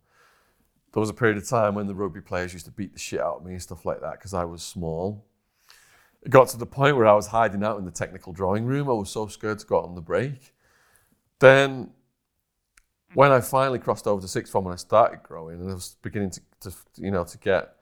There 0.93 1.01
was 1.01 1.09
a 1.09 1.15
period 1.15 1.39
of 1.39 1.49
time 1.49 1.75
when 1.75 1.87
the 1.87 1.95
rugby 1.95 2.21
players 2.21 2.53
used 2.53 2.67
to 2.67 2.73
beat 2.73 2.93
the 2.93 2.99
shit 2.99 3.21
out 3.21 3.37
of 3.39 3.45
me 3.45 3.53
and 3.53 3.63
stuff 3.63 3.87
like 3.87 4.01
that 4.01 4.13
because 4.13 4.35
I 4.35 4.45
was 4.45 4.63
small. 4.63 5.25
It 6.23 6.31
got 6.31 6.49
to 6.49 6.59
the 6.59 6.67
point 6.67 6.97
where 6.97 7.07
I 7.07 7.15
was 7.15 7.29
hiding 7.29 7.65
out 7.65 7.79
in 7.79 7.85
the 7.87 7.91
technical 7.91 8.33
drawing 8.35 8.67
room. 8.67 8.91
I 8.91 8.93
was 8.93 9.09
so 9.09 9.27
scared 9.29 9.59
to 9.61 9.67
go 9.67 9.79
out 9.79 9.85
on 9.85 9.95
the 9.95 10.01
break. 10.03 10.53
Then, 11.39 11.93
when 13.15 13.33
I 13.33 13.41
finally 13.41 13.79
crossed 13.79 14.07
over 14.07 14.21
to 14.21 14.29
sixth 14.29 14.53
form 14.53 14.67
and 14.67 14.75
I 14.75 14.77
started 14.77 15.23
growing, 15.23 15.61
and 15.61 15.71
I 15.71 15.75
was 15.75 15.97
beginning 16.03 16.31
to, 16.31 16.41
to 16.61 16.73
you 16.97 17.11
know, 17.11 17.25
to 17.25 17.39
get 17.39 17.75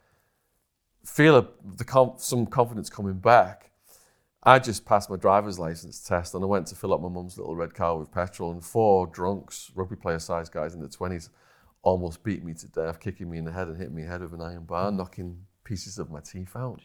feel 1.05 1.37
a, 1.37 1.49
the 1.77 1.85
conf, 1.85 2.21
some 2.21 2.47
confidence 2.47 2.91
coming 2.91 3.15
back, 3.15 3.71
I 4.43 4.59
just 4.59 4.85
passed 4.85 5.11
my 5.11 5.17
driver's 5.17 5.59
license 5.59 6.03
test 6.03 6.35
and 6.35 6.43
I 6.43 6.47
went 6.47 6.67
to 6.69 6.77
fill 6.77 6.95
up 6.95 7.01
my 7.01 7.09
mum's 7.09 7.39
little 7.39 7.57
red 7.57 7.75
car 7.75 7.99
with 7.99 8.11
petrol. 8.13 8.53
And 8.53 8.65
four 8.65 9.07
drunks, 9.07 9.71
rugby 9.75 9.97
player 9.97 10.19
sized 10.19 10.53
guys 10.53 10.75
in 10.75 10.81
their 10.81 10.89
20s, 10.89 11.31
almost 11.83 12.23
beat 12.23 12.45
me 12.45 12.55
to 12.55 12.69
death, 12.69 13.01
kicking 13.01 13.31
me 13.31 13.39
in 13.39 13.45
the 13.45 13.53
head 13.53 13.69
and 13.69 13.77
hitting 13.77 13.95
me 13.95 14.03
head 14.03 14.21
with 14.21 14.33
an 14.33 14.43
iron 14.43 14.65
bar, 14.65 14.91
mm. 14.91 14.97
knocking 14.97 15.45
pieces 15.65 15.99
of 15.99 16.11
my 16.11 16.21
teeth 16.21 16.55
out. 16.55 16.81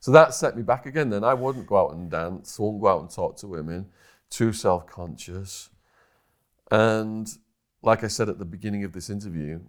So 0.00 0.10
that 0.10 0.34
set 0.34 0.56
me 0.56 0.62
back 0.62 0.86
again. 0.86 1.10
Then 1.10 1.24
I 1.24 1.34
wouldn't 1.34 1.66
go 1.66 1.76
out 1.76 1.94
and 1.94 2.10
dance, 2.10 2.58
wouldn't 2.58 2.82
go 2.82 2.88
out 2.88 3.00
and 3.02 3.10
talk 3.10 3.36
to 3.38 3.46
women, 3.46 3.86
too 4.30 4.52
self 4.52 4.86
conscious. 4.86 5.70
And 6.70 7.28
like 7.82 8.04
I 8.04 8.08
said 8.08 8.28
at 8.28 8.38
the 8.38 8.44
beginning 8.44 8.84
of 8.84 8.92
this 8.92 9.10
interview, 9.10 9.60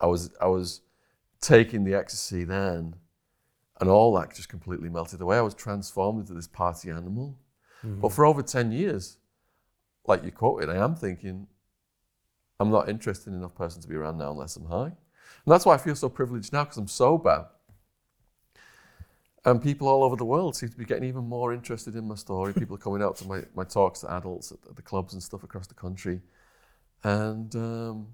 I 0.00 0.06
was, 0.06 0.30
I 0.40 0.46
was 0.46 0.82
taking 1.40 1.84
the 1.84 1.94
ecstasy 1.94 2.44
then 2.44 2.96
and 3.80 3.90
all 3.90 4.14
that 4.14 4.34
just 4.34 4.48
completely 4.48 4.88
melted 4.88 5.20
away. 5.20 5.36
I 5.36 5.42
was 5.42 5.54
transformed 5.54 6.20
into 6.20 6.34
this 6.34 6.46
party 6.48 6.90
animal. 6.90 7.38
Mm-hmm. 7.84 8.00
But 8.00 8.12
for 8.12 8.24
over 8.24 8.42
10 8.42 8.72
years, 8.72 9.18
like 10.06 10.24
you 10.24 10.30
quoted, 10.30 10.70
I 10.70 10.76
am 10.76 10.94
thinking, 10.94 11.46
I'm 12.58 12.70
not 12.70 12.88
interested 12.88 13.32
enough 13.32 13.54
person 13.54 13.82
to 13.82 13.88
be 13.88 13.96
around 13.96 14.18
now 14.18 14.30
unless 14.30 14.56
I'm 14.56 14.66
high. 14.66 14.86
And 14.86 15.52
that's 15.52 15.66
why 15.66 15.74
I 15.74 15.78
feel 15.78 15.94
so 15.94 16.08
privileged 16.08 16.52
now 16.52 16.64
because 16.64 16.78
I'm 16.78 16.88
sober. 16.88 17.46
And 19.44 19.62
people 19.62 19.86
all 19.86 20.02
over 20.02 20.16
the 20.16 20.24
world 20.24 20.56
seem 20.56 20.70
to 20.70 20.76
be 20.76 20.84
getting 20.84 21.08
even 21.08 21.24
more 21.24 21.52
interested 21.52 21.94
in 21.94 22.08
my 22.08 22.16
story. 22.16 22.52
People 22.52 22.74
are 22.74 22.80
coming 22.80 23.02
out 23.02 23.16
to 23.18 23.28
my, 23.28 23.42
my 23.54 23.62
talks 23.62 24.00
to 24.00 24.12
adults 24.12 24.50
at, 24.50 24.74
the 24.74 24.82
clubs 24.82 25.12
and 25.12 25.22
stuff 25.22 25.44
across 25.44 25.68
the 25.68 25.74
country. 25.74 26.20
And 27.04 27.54
um, 27.54 28.08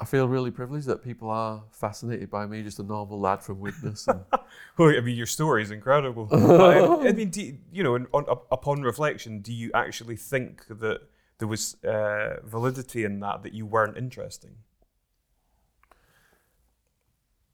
I 0.00 0.04
feel 0.04 0.28
really 0.28 0.50
privileged 0.50 0.86
that 0.86 1.02
people 1.02 1.30
are 1.30 1.64
fascinated 1.72 2.30
by 2.30 2.46
me, 2.46 2.62
just 2.62 2.78
a 2.78 2.82
normal 2.82 3.18
lad 3.18 3.42
from 3.42 3.60
Widnes. 3.60 4.06
And, 4.06 4.20
Well, 4.78 4.96
I 4.96 5.00
mean, 5.00 5.16
your 5.16 5.26
story 5.26 5.62
is 5.62 5.70
incredible. 5.70 6.28
I, 6.32 7.08
I 7.08 7.12
mean, 7.12 7.30
do 7.30 7.42
you, 7.42 7.58
you 7.72 7.82
know, 7.82 7.94
on, 8.14 8.24
upon 8.52 8.82
reflection, 8.82 9.40
do 9.40 9.52
you 9.52 9.70
actually 9.74 10.16
think 10.16 10.66
that 10.68 11.00
there 11.38 11.48
was 11.48 11.82
uh, 11.84 12.36
validity 12.44 13.04
in 13.04 13.20
that 13.20 13.42
that 13.42 13.52
you 13.54 13.66
weren't 13.66 13.96
interesting? 13.96 14.56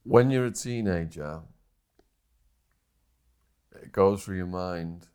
when 0.05 0.31
you're 0.31 0.47
a 0.47 0.51
teenager, 0.51 1.41
it 3.83 3.91
goes 3.91 4.25
through 4.25 4.37
your 4.37 4.47
mind 4.47 5.09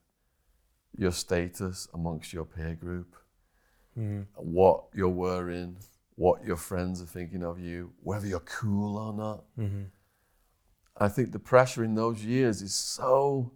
your 0.97 1.11
status 1.11 1.88
amongst 1.93 2.34
your 2.34 2.43
peer 2.43 2.75
group, 2.75 3.15
Mm-hmm. 4.00 4.22
what 4.36 4.86
you're 4.93 5.10
wearing, 5.10 5.76
what 6.16 6.45
your 6.45 6.56
friends 6.56 7.02
are 7.02 7.06
thinking 7.06 7.43
of 7.43 7.60
you, 7.60 7.91
whether 8.02 8.26
you're 8.28 8.39
cool 8.41 8.97
or 8.97 9.14
not. 9.14 9.43
Mm-hmm. 9.60 9.84
I 10.97 11.10
think 11.10 11.32
the 11.32 11.39
pressure 11.39 11.84
in 11.84 11.95
those 11.95 12.24
years 12.24 12.62
is 12.62 12.74
so 12.74 13.52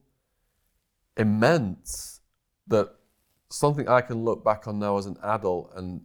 immense 1.15 2.21
that 2.67 2.93
something 3.49 3.87
I 3.87 4.01
can 4.01 4.23
look 4.23 4.43
back 4.43 4.67
on 4.67 4.79
now 4.79 4.97
as 4.97 5.05
an 5.05 5.17
adult 5.23 5.71
and 5.75 6.01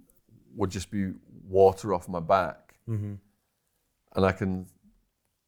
would 0.54 0.70
just 0.70 0.90
be 0.90 1.12
water 1.48 1.94
off 1.94 2.08
my 2.08 2.20
back. 2.20 2.74
Mm-hmm. 2.88 3.14
And 4.16 4.26
I 4.26 4.32
can 4.32 4.66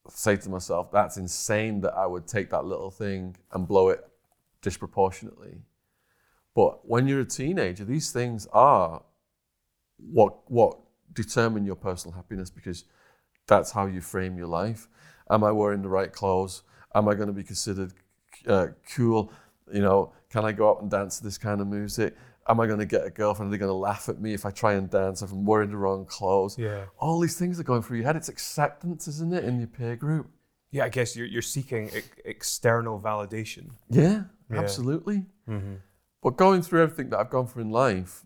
say 0.08 0.36
to 0.36 0.48
myself, 0.48 0.90
that's 0.90 1.16
insane 1.16 1.80
that 1.82 1.94
I 1.94 2.06
would 2.06 2.26
take 2.26 2.50
that 2.50 2.64
little 2.64 2.90
thing 2.90 3.36
and 3.52 3.66
blow 3.66 3.88
it 3.88 4.04
disproportionately. 4.62 5.58
But 6.54 6.88
when 6.88 7.06
you're 7.06 7.20
a 7.20 7.24
teenager, 7.24 7.84
these 7.84 8.10
things 8.12 8.46
are 8.52 9.02
what 9.98 10.50
what 10.50 10.78
determine 11.12 11.64
your 11.64 11.76
personal 11.76 12.14
happiness 12.14 12.50
because 12.50 12.84
that's 13.46 13.70
how 13.70 13.86
you 13.86 14.00
frame 14.00 14.36
your 14.38 14.46
life. 14.46 14.88
Am 15.30 15.44
I 15.44 15.52
wearing 15.52 15.82
the 15.82 15.88
right 15.88 16.12
clothes? 16.12 16.62
Am 16.94 17.08
I 17.08 17.14
going 17.14 17.28
to 17.28 17.32
be 17.32 17.42
considered 17.42 17.92
uh, 18.46 18.68
cool? 18.94 19.32
You 19.72 19.80
know, 19.82 20.12
can 20.30 20.44
I 20.44 20.52
go 20.52 20.70
out 20.70 20.82
and 20.82 20.90
dance 20.90 21.18
to 21.18 21.24
this 21.24 21.38
kind 21.38 21.60
of 21.60 21.66
music? 21.66 22.16
Am 22.48 22.58
I 22.58 22.66
going 22.66 22.78
to 22.80 22.86
get 22.86 23.04
a 23.06 23.10
girlfriend? 23.10 23.48
Are 23.48 23.52
they 23.52 23.58
going 23.58 23.68
to 23.68 23.74
laugh 23.74 24.08
at 24.08 24.20
me 24.20 24.34
if 24.34 24.44
I 24.44 24.50
try 24.50 24.72
and 24.74 24.90
dance 24.90 25.22
if 25.22 25.30
I'm 25.30 25.44
wearing 25.44 25.70
the 25.70 25.76
wrong 25.76 26.04
clothes? 26.06 26.58
Yeah. 26.58 26.86
All 26.98 27.20
these 27.20 27.38
things 27.38 27.60
are 27.60 27.64
going 27.64 27.82
through 27.82 27.98
your 27.98 28.06
head. 28.06 28.16
It's 28.16 28.28
acceptance, 28.28 29.06
isn't 29.06 29.32
it, 29.32 29.44
in 29.44 29.58
your 29.58 29.68
peer 29.68 29.94
group? 29.94 30.28
Yeah, 30.72 30.84
I 30.84 30.88
guess 30.88 31.14
you're, 31.14 31.26
you're 31.26 31.42
seeking 31.42 31.88
e- 31.90 32.02
external 32.24 32.98
validation. 33.00 33.70
Yeah, 33.88 34.24
Yeah. 34.50 34.58
absolutely. 34.58 35.26
But 36.22 36.36
going 36.36 36.62
through 36.62 36.82
everything 36.82 37.10
that 37.10 37.18
I've 37.18 37.30
gone 37.30 37.46
through 37.46 37.62
in 37.62 37.70
life, 37.70 38.24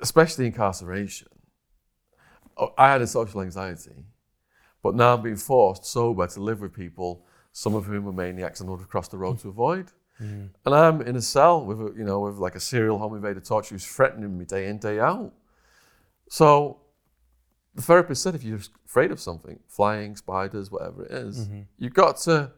especially 0.00 0.46
incarceration, 0.46 1.28
oh, 2.56 2.72
I 2.78 2.90
had 2.90 3.02
a 3.02 3.06
social 3.06 3.42
anxiety, 3.42 4.04
but 4.82 4.94
now 4.94 5.14
I'm 5.14 5.22
being 5.22 5.36
forced 5.36 5.84
sober 5.84 6.26
to 6.26 6.40
live 6.40 6.60
with 6.60 6.72
people, 6.72 7.26
some 7.52 7.74
of 7.74 7.84
whom 7.84 8.08
are 8.08 8.12
maniacs 8.12 8.60
and 8.60 8.70
would 8.70 8.80
have 8.80 8.88
crossed 8.88 9.10
the 9.10 9.18
road 9.18 9.38
to 9.40 9.48
avoid. 9.48 9.92
Mm. 10.20 10.50
And 10.64 10.74
I'm 10.74 11.02
in 11.02 11.16
a 11.16 11.22
cell 11.22 11.64
with, 11.64 11.80
a, 11.80 11.92
you 11.96 12.04
know, 12.04 12.20
with 12.20 12.36
like 12.36 12.54
a 12.54 12.60
serial 12.60 12.98
home 12.98 13.14
invader 13.14 13.40
torture 13.40 13.74
who's 13.74 13.86
threatening 13.86 14.38
me 14.38 14.44
day 14.44 14.68
in, 14.68 14.78
day 14.78 14.98
out. 14.98 15.32
So 16.28 16.80
the 17.74 17.82
therapist 17.82 18.22
said 18.22 18.34
if 18.34 18.42
you're 18.42 18.60
afraid 18.86 19.10
of 19.10 19.20
something, 19.20 19.58
flying, 19.68 20.16
spiders, 20.16 20.70
whatever 20.70 21.04
it 21.04 21.12
is, 21.12 21.46
mm-hmm. 21.46 21.60
you've 21.78 21.94
got 21.94 22.16
to 22.18 22.52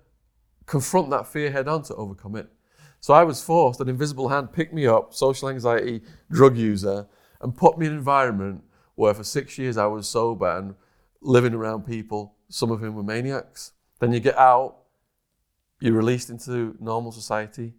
confront 0.66 1.10
that 1.10 1.26
fear 1.26 1.50
head 1.50 1.68
on 1.68 1.82
to 1.84 1.94
overcome 1.94 2.36
it. 2.36 2.48
So 3.00 3.12
I 3.12 3.24
was 3.24 3.42
forced, 3.42 3.80
an 3.80 3.88
invisible 3.88 4.28
hand 4.28 4.52
picked 4.52 4.72
me 4.72 4.86
up, 4.86 5.14
social 5.14 5.48
anxiety, 5.50 6.00
drug 6.30 6.56
user, 6.56 7.06
and 7.42 7.54
put 7.54 7.76
me 7.76 7.86
in 7.86 7.92
an 7.92 7.98
environment 7.98 8.64
where 8.94 9.12
for 9.12 9.24
six 9.24 9.58
years 9.58 9.76
I 9.76 9.86
was 9.86 10.08
sober 10.08 10.56
and 10.56 10.74
living 11.20 11.52
around 11.52 11.86
people, 11.86 12.36
some 12.48 12.70
of 12.70 12.80
whom 12.80 12.94
were 12.94 13.02
maniacs. 13.02 13.72
Then 14.00 14.12
you 14.12 14.20
get 14.20 14.38
out, 14.38 14.76
you're 15.80 15.92
released 15.92 16.30
into 16.30 16.76
normal 16.80 17.12
society, 17.12 17.74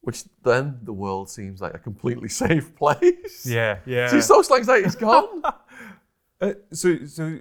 which 0.00 0.24
then 0.42 0.80
the 0.82 0.92
world 0.92 1.30
seems 1.30 1.60
like 1.60 1.74
a 1.74 1.78
completely 1.78 2.28
safe 2.42 2.74
place. 2.74 3.46
Yeah, 3.46 3.78
yeah. 3.86 4.08
See, 4.08 4.20
social 4.20 4.56
anxiety's 4.56 4.96
gone. 4.96 5.42
Uh, 6.38 6.52
so, 6.70 7.02
so 7.06 7.38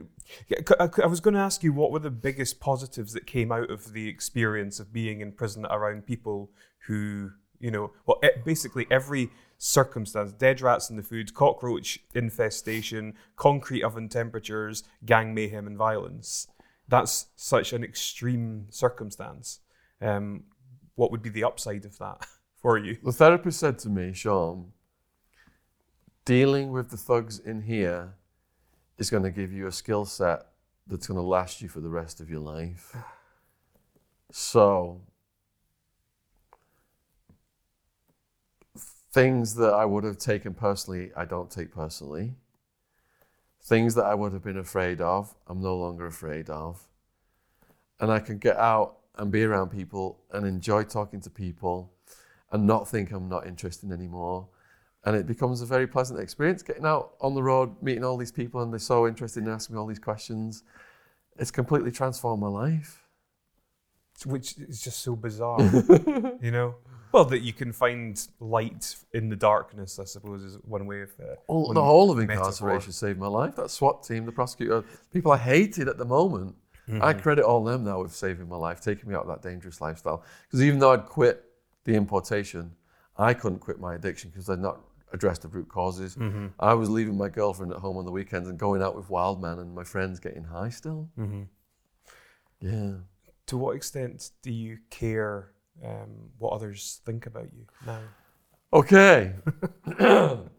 I 0.80 0.88
c- 0.88 1.04
I 1.04 1.08
was 1.08 1.20
going 1.20 1.34
to 1.34 1.40
ask 1.40 1.64
you 1.64 1.74
what 1.74 1.92
were 1.92 2.00
the 2.00 2.10
biggest 2.10 2.60
positives 2.60 3.14
that 3.14 3.28
came 3.28 3.52
out 3.52 3.70
of 3.70 3.94
the 3.94 4.08
experience 4.08 4.80
of 4.80 4.94
being 4.94 5.22
in 5.22 5.32
prison 5.32 5.66
around 5.68 6.06
people 6.06 6.52
who, 6.88 7.32
you 7.60 7.72
know, 7.72 7.92
well, 8.06 8.20
basically 8.44 8.88
every 8.90 9.30
circumstance 9.58 10.34
dead 10.34 10.62
rats 10.62 10.90
in 10.90 10.96
the 10.96 11.04
food, 11.04 11.34
cockroach 11.34 12.00
infestation, 12.14 13.14
concrete 13.36 13.84
oven 13.84 14.10
temperatures, 14.10 14.84
gang 15.06 15.34
mayhem, 15.34 15.68
and 15.68 15.78
violence. 15.78 16.48
That's 16.88 17.28
such 17.36 17.74
an 17.74 17.84
extreme 17.84 18.68
circumstance. 18.70 19.60
Um, 20.02 20.44
what 20.96 21.12
would 21.12 21.22
be 21.22 21.30
the 21.30 21.44
upside 21.44 21.86
of 21.86 21.98
that 22.00 22.26
for 22.56 22.78
you? 22.78 22.98
The 23.04 23.12
therapist 23.12 23.60
said 23.60 23.80
to 23.80 23.90
me, 23.90 24.14
Shaun, 24.14 24.72
dealing 26.26 26.72
with 26.72 26.90
the 26.90 26.98
thugs 26.98 27.40
in 27.40 27.62
here 27.62 28.16
is 28.98 29.10
going 29.10 29.24
to 29.24 29.32
give 29.32 29.52
you 29.52 29.68
a 29.68 29.72
skill 29.72 30.06
set 30.06 30.48
that's 30.88 31.08
going 31.08 31.18
to 31.18 31.26
last 31.26 31.62
you 31.62 31.70
for 31.70 31.82
the 31.82 31.90
rest 31.90 32.22
of 32.22 32.30
your 32.30 32.40
life. 32.40 32.96
So, 34.32 35.02
things 39.12 39.56
that 39.56 39.74
I 39.74 39.86
would 39.86 40.04
have 40.04 40.18
taken 40.18 40.54
personally, 40.54 41.12
I 41.16 41.26
don't 41.26 41.50
take 41.50 41.72
personally. 41.72 42.36
Things 43.64 43.96
that 43.96 44.06
I 44.06 44.14
would 44.14 44.34
have 44.34 44.44
been 44.44 44.58
afraid 44.58 45.02
of, 45.02 45.34
I'm 45.48 45.62
no 45.62 45.76
longer 45.76 46.06
afraid 46.06 46.50
of. 46.50 46.86
And 48.00 48.12
I 48.12 48.20
can 48.20 48.38
get 48.38 48.58
out 48.58 48.98
and 49.18 49.32
be 49.32 49.44
around 49.44 49.70
people 49.70 50.20
and 50.32 50.46
enjoy 50.46 50.84
talking 50.84 51.22
to 51.22 51.30
people 51.30 51.94
and 52.52 52.68
not 52.68 52.88
think 52.88 53.12
I'm 53.12 53.30
not 53.30 53.48
interested 53.48 53.92
anymore. 53.92 54.50
And 55.06 55.16
it 55.16 55.28
becomes 55.28 55.62
a 55.62 55.66
very 55.66 55.86
pleasant 55.88 56.20
experience 56.20 56.64
getting 56.64 56.86
out 56.86 57.14
on 57.22 57.36
the 57.36 57.44
road, 57.44 57.76
meeting 57.82 58.04
all 58.04 58.18
these 58.18 58.32
people, 58.32 58.62
and 58.62 58.72
they're 58.74 58.80
so 58.80 59.08
interested 59.08 59.44
in 59.44 59.50
asking 59.50 59.76
me 59.76 59.80
all 59.80 59.86
these 59.88 60.00
questions. 60.00 60.64
It's 61.38 61.52
completely 61.52 61.92
transformed 61.92 62.42
my 62.42 62.48
life. 62.48 63.04
which 64.26 64.58
is 64.58 64.82
just 64.82 65.00
so 65.02 65.16
bizarre, 65.16 65.60
you 66.42 66.52
know. 66.52 66.76
Well, 67.12 67.26
that 67.26 67.40
you 67.44 67.54
can 67.54 67.72
find 67.72 68.26
light 68.40 68.96
in 69.14 69.30
the 69.30 69.36
darkness, 69.36 70.00
I 70.00 70.06
suppose, 70.06 70.44
is 70.44 70.58
one 70.64 70.86
way 70.86 71.02
of. 71.02 71.12
Uh, 71.20 71.36
All, 71.48 71.72
the 71.74 71.82
whole 71.84 72.12
of 72.12 72.18
metaphor. 72.18 72.34
incarceration 72.36 72.92
saved 72.92 73.20
my 73.20 73.28
life. 73.28 73.56
That 73.56 73.70
SWAT 73.70 74.04
team, 74.04 74.26
the 74.26 74.32
prosecutor, 74.34 74.84
people 75.14 75.32
I 75.32 75.38
hated 75.38 75.88
at 75.88 75.98
the 75.98 76.06
moment, 76.06 76.56
I 77.02 77.14
credit 77.14 77.46
all 77.46 77.64
them 77.64 77.84
now 77.84 78.02
with 78.02 78.14
saving 78.14 78.48
my 78.50 78.58
life, 78.58 78.80
taking 78.82 79.10
me 79.10 79.16
out 79.16 79.22
of 79.22 79.28
that 79.30 79.42
dangerous 79.42 79.82
lifestyle. 79.82 80.24
Because 80.44 80.62
even 80.62 80.78
though 80.80 80.92
I'd 80.94 81.06
quit 81.06 81.44
the 81.84 81.94
importation, 81.96 82.72
I 83.18 83.34
couldn't 83.34 83.60
quit 83.60 83.80
my 83.80 83.96
addiction 83.96 84.30
because 84.30 84.46
they're 84.46 84.58
not 84.58 84.82
addressed 85.14 85.44
the 85.44 85.48
root 85.48 85.70
causes. 85.70 86.18
I 86.60 86.74
was 86.74 86.90
leaving 86.90 87.18
my 87.18 87.30
girlfriend 87.30 87.72
at 87.72 87.80
home 87.80 87.98
on 87.98 88.06
the 88.06 88.12
weekends 88.12 88.50
and 88.50 88.58
going 88.58 88.82
out 88.82 88.96
with 88.96 89.10
Wildman 89.10 89.60
and 89.60 89.74
my 89.74 89.84
friends 89.84 90.20
getting 90.20 90.44
high 90.44 90.70
still. 90.70 91.10
Yeah. 92.60 92.94
To 93.48 93.58
what 93.58 93.76
extent 93.76 94.32
do 94.42 94.52
you 94.52 94.80
care 94.90 95.52
um, 95.84 96.32
what 96.40 96.54
others 96.54 97.02
think 97.06 97.26
about 97.26 97.50
you 97.54 97.66
now? 97.86 98.02
Okay. 98.74 99.34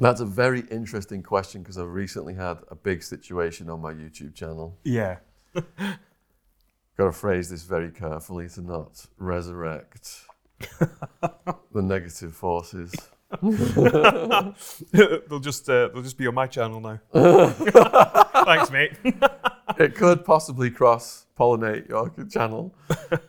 That's 0.00 0.20
a 0.20 0.26
very 0.26 0.60
interesting 0.70 1.22
question 1.22 1.62
because 1.62 1.76
I've 1.76 1.92
recently 1.92 2.34
had 2.34 2.58
a 2.70 2.74
big 2.74 3.02
situation 3.02 3.68
on 3.68 3.82
my 3.82 3.92
YouTube 3.92 4.34
channel. 4.34 4.78
Yeah. 4.82 5.18
Got 5.54 7.06
to 7.06 7.12
phrase 7.12 7.50
this 7.50 7.64
very 7.64 7.90
carefully 7.90 8.48
to 8.50 8.62
not 8.62 9.06
resurrect 9.18 10.24
the 10.80 11.82
negative 11.82 12.34
forces. 12.34 12.94
they'll 13.42 15.40
just 15.40 15.68
uh, 15.70 15.88
they'll 15.88 16.02
just 16.02 16.18
be 16.18 16.26
on 16.26 16.34
my 16.34 16.46
channel 16.46 16.80
now. 16.80 17.00
Thanks, 18.44 18.70
mate. 18.70 18.92
It 19.78 19.94
could 19.94 20.24
possibly 20.24 20.68
cross 20.68 21.26
pollinate 21.38 21.88
your 21.88 22.12
channel. 22.28 22.74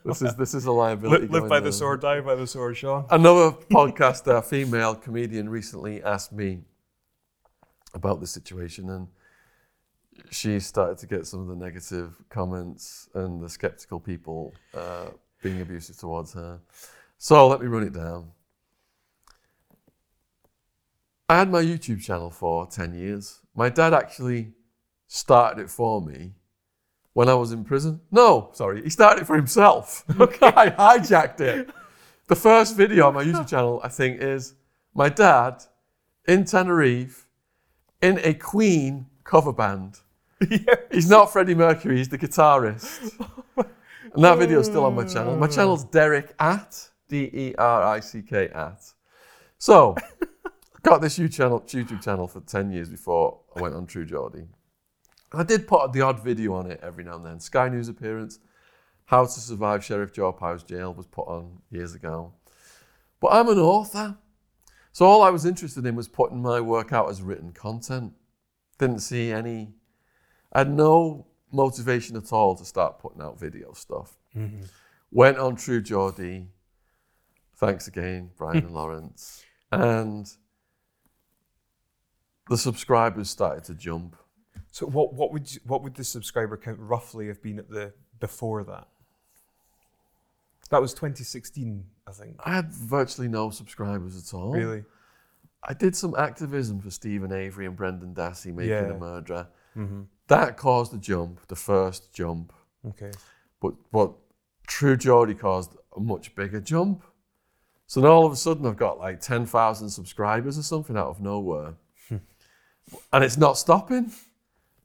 This 0.04 0.24
is 0.24 0.36
this 0.36 0.54
is 0.56 0.66
a 0.66 0.72
liability. 0.72 1.28
Live, 1.28 1.44
live 1.44 1.50
by 1.50 1.60
the 1.60 1.72
sword, 1.72 2.02
die 2.02 2.20
by 2.20 2.34
the 2.34 2.48
sword, 2.48 2.76
Shaun. 2.76 3.06
Another 3.12 3.52
podcaster, 3.52 4.44
female 4.44 4.96
comedian, 4.96 5.48
recently 5.50 6.04
asked 6.04 6.34
me 6.34 6.64
about 7.94 8.20
the 8.20 8.28
situation, 8.28 8.90
and 8.90 9.08
she 10.32 10.60
started 10.60 10.98
to 10.98 11.08
get 11.08 11.28
some 11.28 11.42
of 11.42 11.48
the 11.48 11.56
negative 11.56 12.16
comments 12.30 13.08
and 13.14 13.40
the 13.40 13.48
skeptical 13.48 14.00
people 14.00 14.54
uh, 14.74 15.10
being 15.44 15.62
abusive 15.62 15.98
towards 15.98 16.34
her. 16.34 16.60
So 17.18 17.48
let 17.48 17.62
me 17.62 17.68
run 17.68 17.84
it 17.84 17.94
down. 17.94 18.32
I 21.32 21.38
had 21.38 21.50
my 21.50 21.62
YouTube 21.64 22.04
channel 22.04 22.30
for 22.30 22.68
10 22.68 22.94
years. 22.94 23.40
My 23.56 23.70
dad 23.70 23.94
actually 23.94 24.52
started 25.08 25.62
it 25.62 25.70
for 25.70 26.02
me 26.02 26.34
when 27.14 27.30
I 27.30 27.36
was 27.36 27.54
in 27.54 27.64
prison. 27.64 28.02
No, 28.12 28.50
sorry, 28.52 28.84
he 28.84 28.90
started 28.90 29.22
it 29.22 29.28
for 29.28 29.38
himself. 29.38 30.04
Okay, 30.20 30.48
I 30.48 30.70
hijacked 30.70 31.40
it. 31.40 31.70
The 32.28 32.36
first 32.36 32.76
video 32.76 33.08
on 33.08 33.14
my 33.14 33.24
YouTube 33.24 33.48
channel, 33.48 33.80
I 33.82 33.88
think, 33.88 34.20
is 34.22 34.56
my 34.94 35.08
dad 35.08 35.64
in 36.28 36.44
Tenerife 36.44 37.30
in 38.02 38.20
a 38.26 38.34
Queen 38.34 39.06
cover 39.24 39.54
band. 39.54 40.00
He's 40.92 41.10
not 41.10 41.32
Freddie 41.32 41.56
Mercury, 41.56 41.96
he's 41.96 42.10
the 42.10 42.18
guitarist. 42.18 43.14
Oh 44.14 44.16
and 44.16 44.26
that 44.26 44.40
video 44.40 44.60
is 44.60 44.66
still 44.66 44.84
on 44.84 44.96
my 44.96 45.06
channel. 45.06 45.38
My 45.38 45.48
channel's 45.48 45.86
Derek 45.86 46.34
at 46.38 46.90
D 47.08 47.30
E 47.34 47.56
R 47.58 47.84
I 47.84 48.02
C 48.02 48.22
K 48.22 48.50
at. 48.50 48.82
So, 49.58 49.96
got 50.84 51.02
this 51.02 51.18
YouTube 51.18 51.34
channel, 51.34 51.62
YouTube 51.62 52.04
channel 52.04 52.28
for 52.28 52.42
10 52.42 52.72
years 52.72 52.90
before 52.90 53.40
I 53.56 53.62
went 53.62 53.76
on 53.76 53.86
True 53.86 54.06
Geordie. 54.06 54.48
I 55.34 55.44
did 55.44 55.68
put 55.68 55.94
the 55.94 56.02
odd 56.02 56.24
video 56.24 56.54
on 56.54 56.70
it 56.70 56.80
every 56.84 57.04
now 57.04 57.16
and 57.16 57.26
then. 57.26 57.40
Sky 57.40 57.70
News 57.70 57.88
appearance, 57.88 58.40
How 59.06 59.24
to 59.24 59.32
Survive 59.32 59.84
Sheriff 59.84 60.12
Joe 60.12 60.34
Arpaio's 60.34 60.64
Jail 60.64 60.94
was 60.94 61.08
put 61.08 61.28
on 61.28 61.60
years 61.70 61.96
ago. 61.96 62.34
But 63.20 63.30
I'm 63.34 63.48
an 63.48 63.60
author. 63.60 64.18
So 64.92 65.06
all 65.06 65.22
I 65.22 65.30
was 65.30 65.46
interested 65.46 65.86
in 65.86 65.96
was 65.96 66.10
putting 66.10 66.42
my 66.42 66.60
work 66.60 66.92
out 66.92 67.10
as 67.10 67.22
written 67.22 67.54
content. 67.54 68.14
Didn't 68.78 69.00
see 69.00 69.32
any, 69.32 69.74
I 70.52 70.60
had 70.60 70.72
no 70.72 71.28
motivation 71.52 72.18
at 72.18 72.34
all 72.34 72.56
to 72.56 72.66
start 72.66 73.00
putting 73.00 73.22
out 73.22 73.40
video 73.40 73.72
stuff. 73.74 74.18
Mm-hmm. 74.36 74.64
Went 75.12 75.38
on 75.38 75.56
True 75.56 75.82
Geordie. 75.82 76.48
Thanks 77.56 77.88
again, 77.88 78.32
Brian 78.38 78.58
and 78.58 78.72
Lawrence. 78.74 79.46
And 79.72 80.30
the 82.52 82.58
subscribers 82.58 83.30
started 83.30 83.64
to 83.64 83.74
jump. 83.74 84.18
So 84.72 84.86
what 84.86 85.14
what 85.14 85.32
would 85.32 85.52
you, 85.54 85.62
what 85.66 85.82
would 85.84 85.96
the 85.96 86.04
subscriber 86.04 86.58
count 86.58 86.80
roughly 86.80 87.28
have 87.28 87.42
been 87.42 87.58
at 87.60 87.70
the 87.70 87.94
before 88.20 88.64
that? 88.66 88.88
That 90.70 90.82
was 90.82 90.94
2016, 90.94 91.84
I 92.08 92.12
think. 92.12 92.36
I 92.46 92.54
had 92.56 92.72
virtually 92.74 93.28
no 93.30 93.50
subscribers 93.50 94.18
at 94.18 94.34
all. 94.38 94.52
Really? 94.54 94.84
I 95.64 95.74
did 95.74 95.96
some 95.96 96.14
activism 96.18 96.80
for 96.82 96.90
Steven 96.90 97.32
Avery 97.32 97.66
and 97.66 97.76
Brendan 97.76 98.14
Dassey 98.14 98.54
making 98.54 98.70
Yeah. 98.72 98.96
a 98.96 98.98
murderer. 98.98 99.48
Mm-hmm. 99.78 100.02
That 100.28 100.58
caused 100.58 100.92
the 100.92 100.98
jump, 100.98 101.48
the 101.48 101.56
first 101.56 102.14
jump. 102.14 102.52
Okay. 102.86 103.12
But 103.62 103.74
but 103.92 104.12
True 104.68 104.98
Geordie 104.98 105.36
caused 105.36 105.72
a 105.96 106.00
much 106.02 106.36
bigger 106.36 106.60
jump. 106.60 107.04
So 107.88 108.02
now 108.02 108.10
all 108.10 108.26
of 108.26 108.34
a 108.34 108.38
sudden 108.38 108.66
I've 108.66 108.78
got 108.78 108.98
like 109.00 109.20
10,000 109.22 109.90
subscribers 109.90 110.58
or 110.58 110.64
something 110.64 110.98
out 110.98 111.08
of 111.08 111.22
nowhere. 111.22 111.76
And 113.12 113.24
it's 113.24 113.38
not 113.38 113.58
stopping. 113.58 114.12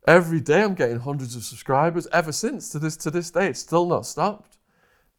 Every 0.06 0.40
day 0.40 0.62
I'm 0.62 0.74
getting 0.74 1.00
hundreds 1.00 1.34
of 1.34 1.42
subscribers 1.44 2.06
ever 2.12 2.32
since 2.32 2.68
to 2.70 2.78
this 2.78 2.96
to 2.98 3.10
this 3.10 3.30
day. 3.30 3.48
It's 3.48 3.60
still 3.60 3.86
not 3.86 4.06
stopped. 4.06 4.58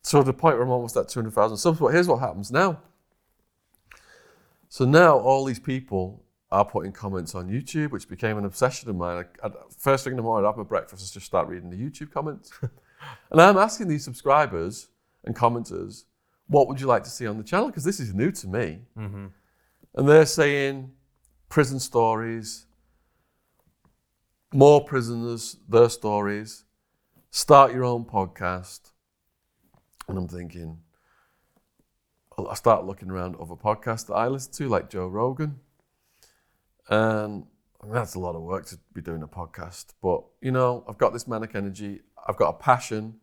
To 0.03 0.23
the 0.23 0.33
point 0.33 0.55
where 0.55 0.63
I'm 0.63 0.71
almost 0.71 0.95
at 0.95 1.09
200,000 1.09 1.57
subs. 1.57 1.79
But 1.79 1.87
here's 1.87 2.07
what 2.07 2.19
happens 2.19 2.49
now. 2.49 2.79
So 4.69 4.85
now 4.85 5.17
all 5.17 5.43
these 5.43 5.59
people 5.59 6.23
are 6.51 6.63
putting 6.63 6.93
comments 6.93 7.35
on 7.35 7.49
YouTube, 7.49 7.91
which 7.91 8.07
became 8.07 8.37
an 8.37 8.45
obsession 8.45 8.89
of 8.89 8.95
mine. 8.95 9.25
I, 9.43 9.47
I, 9.47 9.51
first 9.77 10.03
thing 10.03 10.11
in 10.11 10.17
the 10.17 10.23
morning, 10.23 10.49
my 10.55 10.63
breakfast, 10.63 11.03
and 11.03 11.13
just 11.13 11.25
start 11.25 11.49
reading 11.49 11.69
the 11.69 11.77
YouTube 11.77 12.11
comments. 12.11 12.51
and 13.31 13.41
I'm 13.41 13.57
asking 13.57 13.89
these 13.89 14.05
subscribers 14.05 14.87
and 15.25 15.35
commenters, 15.35 16.05
what 16.47 16.69
would 16.69 16.79
you 16.79 16.87
like 16.87 17.03
to 17.03 17.09
see 17.09 17.27
on 17.27 17.37
the 17.37 17.43
channel? 17.43 17.67
Because 17.67 17.83
this 17.83 17.99
is 17.99 18.13
new 18.13 18.31
to 18.31 18.47
me. 18.47 18.79
Mm-hmm. 18.97 19.25
And 19.95 20.07
they're 20.07 20.25
saying 20.25 20.91
prison 21.49 21.79
stories, 21.79 22.66
more 24.53 24.83
prisoners, 24.83 25.57
their 25.67 25.89
stories, 25.89 26.65
start 27.31 27.73
your 27.73 27.83
own 27.83 28.05
podcast. 28.05 28.91
And 30.07 30.17
I'm 30.17 30.27
thinking, 30.27 30.79
I 32.37 32.53
start 32.53 32.85
looking 32.85 33.09
around 33.09 33.35
other 33.35 33.55
podcasts 33.55 34.07
that 34.07 34.13
I 34.13 34.27
listen 34.27 34.53
to, 34.53 34.69
like 34.69 34.89
Joe 34.89 35.07
Rogan. 35.07 35.59
And 36.89 37.45
that's 37.91 38.15
a 38.15 38.19
lot 38.19 38.35
of 38.35 38.41
work 38.41 38.65
to 38.67 38.79
be 38.93 39.01
doing 39.01 39.23
a 39.23 39.27
podcast. 39.27 39.87
But, 40.01 40.23
you 40.41 40.51
know, 40.51 40.83
I've 40.87 40.97
got 40.97 41.13
this 41.13 41.27
manic 41.27 41.55
energy, 41.55 42.01
I've 42.27 42.37
got 42.37 42.49
a 42.49 42.53
passion. 42.53 43.15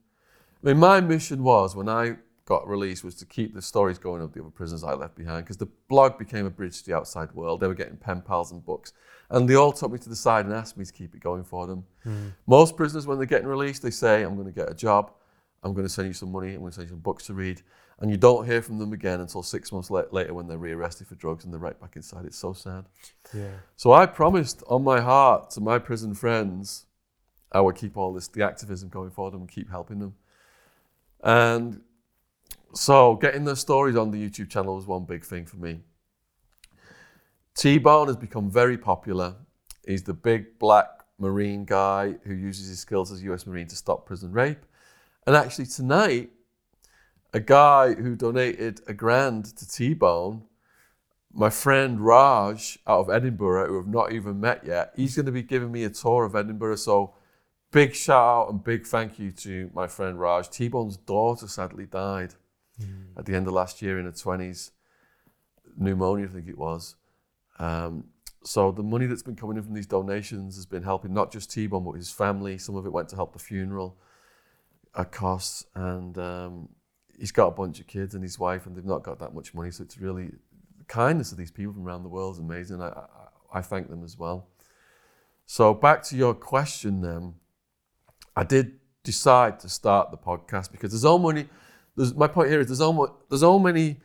I 0.62 0.68
mean, 0.68 0.78
my 0.78 1.00
mission 1.00 1.42
was 1.42 1.74
when 1.76 1.88
I 1.88 2.16
got 2.46 2.68
released 2.68 3.04
was 3.04 3.14
to 3.14 3.24
keep 3.24 3.54
the 3.54 3.62
stories 3.62 3.98
going 3.98 4.20
of 4.20 4.32
the 4.32 4.40
other 4.40 4.50
prisoners 4.50 4.84
I 4.84 4.92
left 4.92 5.16
behind 5.16 5.44
because 5.44 5.56
the 5.56 5.68
blog 5.88 6.18
became 6.18 6.44
a 6.44 6.50
bridge 6.50 6.78
to 6.78 6.86
the 6.86 6.96
outside 6.96 7.32
world. 7.32 7.60
They 7.60 7.66
were 7.66 7.74
getting 7.74 7.96
pen 7.96 8.20
pals 8.20 8.52
and 8.52 8.64
books. 8.64 8.92
And 9.30 9.48
they 9.48 9.54
all 9.54 9.72
took 9.72 9.90
me 9.90 9.98
to 9.98 10.08
the 10.08 10.16
side 10.16 10.44
and 10.44 10.54
asked 10.54 10.76
me 10.76 10.84
to 10.84 10.92
keep 10.92 11.14
it 11.14 11.20
going 11.20 11.44
for 11.44 11.66
them. 11.66 11.84
Mm. 12.06 12.32
Most 12.46 12.76
prisoners, 12.76 13.06
when 13.06 13.18
they're 13.18 13.26
getting 13.26 13.48
released, 13.48 13.82
they 13.82 13.90
say, 13.90 14.22
I'm 14.22 14.34
going 14.34 14.46
to 14.46 14.52
get 14.52 14.70
a 14.70 14.74
job, 14.74 15.12
I'm 15.62 15.72
going 15.72 15.86
to 15.86 15.92
send 15.92 16.08
you 16.08 16.14
some 16.14 16.30
money, 16.30 16.54
I'm 16.54 16.60
going 16.60 16.70
to 16.70 16.74
send 16.74 16.88
you 16.88 16.92
some 16.92 17.00
books 17.00 17.26
to 17.26 17.34
read. 17.34 17.62
And 18.00 18.10
you 18.10 18.16
don't 18.16 18.44
hear 18.44 18.60
from 18.60 18.78
them 18.78 18.92
again 18.92 19.20
until 19.20 19.42
six 19.42 19.70
months 19.70 19.88
later 19.88 20.34
when 20.34 20.48
they're 20.48 20.58
rearrested 20.58 21.06
for 21.06 21.14
drugs 21.14 21.44
and 21.44 21.52
they're 21.52 21.60
right 21.60 21.80
back 21.80 21.94
inside. 21.96 22.24
It's 22.24 22.36
so 22.36 22.52
sad. 22.52 22.86
Yeah. 23.32 23.52
So 23.76 23.92
I 23.92 24.06
promised 24.06 24.64
on 24.68 24.82
my 24.82 25.00
heart 25.00 25.50
to 25.50 25.60
my 25.60 25.78
prison 25.78 26.12
friends 26.14 26.86
I 27.54 27.60
would 27.60 27.76
keep 27.76 27.96
all 27.96 28.12
this, 28.12 28.26
the 28.26 28.42
activism 28.42 28.88
going 28.88 29.10
for 29.10 29.30
them 29.30 29.42
and 29.42 29.48
keep 29.48 29.70
helping 29.70 30.00
them. 30.00 30.14
And 31.22 31.82
so 32.74 33.14
getting 33.14 33.44
their 33.44 33.54
stories 33.54 33.96
on 33.96 34.10
the 34.10 34.18
YouTube 34.18 34.50
channel 34.50 34.74
was 34.74 34.86
one 34.86 35.04
big 35.04 35.24
thing 35.24 35.46
for 35.46 35.56
me. 35.56 35.80
T-Bone 37.56 38.08
has 38.08 38.16
become 38.16 38.50
very 38.50 38.76
popular. 38.76 39.36
He's 39.86 40.02
the 40.02 40.14
big 40.14 40.58
black 40.58 40.88
Marine 41.18 41.64
guy 41.64 42.16
who 42.24 42.34
uses 42.34 42.68
his 42.68 42.80
skills 42.80 43.12
as 43.12 43.20
a 43.20 43.32
US 43.32 43.46
Marine 43.46 43.68
to 43.68 43.76
stop 43.76 44.06
prison 44.06 44.32
rape. 44.32 44.64
And 45.26 45.36
actually 45.36 45.66
tonight, 45.66 46.30
a 47.32 47.40
guy 47.40 47.94
who 47.94 48.16
donated 48.16 48.80
a 48.86 48.94
grand 48.94 49.44
to 49.56 49.68
T-Bone, 49.68 50.42
my 51.32 51.50
friend 51.50 52.00
Raj 52.00 52.78
out 52.86 53.00
of 53.00 53.10
Edinburgh, 53.10 53.68
who 53.68 53.80
I've 53.80 53.88
not 53.88 54.12
even 54.12 54.40
met 54.40 54.64
yet, 54.64 54.92
he's 54.96 55.16
going 55.16 55.26
to 55.26 55.32
be 55.32 55.42
giving 55.42 55.72
me 55.72 55.84
a 55.84 55.90
tour 55.90 56.24
of 56.24 56.36
Edinburgh. 56.36 56.76
So 56.76 57.14
big 57.70 57.94
shout 57.94 58.16
out 58.16 58.50
and 58.50 58.62
big 58.62 58.86
thank 58.86 59.18
you 59.18 59.32
to 59.32 59.70
my 59.74 59.86
friend 59.86 60.18
Raj. 60.18 60.48
T-Bone's 60.50 60.96
daughter 60.96 61.48
sadly 61.48 61.86
died 61.86 62.34
mm. 62.80 63.06
at 63.16 63.26
the 63.26 63.34
end 63.34 63.46
of 63.46 63.52
last 63.52 63.82
year 63.82 63.98
in 63.98 64.04
her 64.04 64.12
20s. 64.12 64.70
Pneumonia, 65.76 66.26
I 66.26 66.28
think 66.28 66.48
it 66.48 66.58
was. 66.58 66.96
Um, 67.58 68.04
so 68.44 68.72
the 68.72 68.82
money 68.82 69.06
that's 69.06 69.22
been 69.22 69.36
coming 69.36 69.56
in 69.56 69.62
from 69.62 69.74
these 69.74 69.86
donations 69.86 70.56
has 70.56 70.66
been 70.66 70.82
helping 70.82 71.14
not 71.14 71.32
just 71.32 71.50
T-Bone, 71.50 71.84
but 71.84 71.92
his 71.92 72.10
family. 72.10 72.58
Some 72.58 72.76
of 72.76 72.84
it 72.84 72.92
went 72.92 73.08
to 73.10 73.16
help 73.16 73.32
the 73.32 73.38
funeral 73.38 73.96
uh, 74.94 75.04
costs. 75.04 75.64
And 75.74 76.16
um, 76.18 76.68
he's 77.18 77.32
got 77.32 77.48
a 77.48 77.52
bunch 77.52 77.80
of 77.80 77.86
kids 77.86 78.14
and 78.14 78.22
his 78.22 78.38
wife, 78.38 78.66
and 78.66 78.76
they've 78.76 78.84
not 78.84 79.02
got 79.02 79.18
that 79.20 79.34
much 79.34 79.54
money. 79.54 79.70
So 79.70 79.82
it's 79.82 79.98
really, 79.98 80.26
the 80.78 80.84
kindness 80.86 81.32
of 81.32 81.38
these 81.38 81.50
people 81.50 81.72
from 81.72 81.86
around 81.86 82.02
the 82.02 82.08
world 82.08 82.34
is 82.34 82.40
amazing. 82.40 82.82
I, 82.82 82.88
I, 82.88 83.06
I 83.54 83.60
thank 83.62 83.88
them 83.88 84.04
as 84.04 84.18
well. 84.18 84.48
So 85.46 85.72
back 85.74 86.02
to 86.04 86.16
your 86.16 86.34
question 86.34 87.00
then. 87.00 87.34
I 88.36 88.42
did 88.44 88.80
decide 89.04 89.60
to 89.60 89.68
start 89.68 90.10
the 90.10 90.16
podcast 90.16 90.72
because 90.72 90.90
there's 90.90 91.02
so 91.02 91.18
many 91.18 91.46
there's, 91.96 92.14
my 92.14 92.26
point 92.26 92.50
here 92.50 92.60
is 92.60 92.66
there's 92.66 92.78
there's 93.28 93.40
so 93.42 93.58
many 93.58 94.00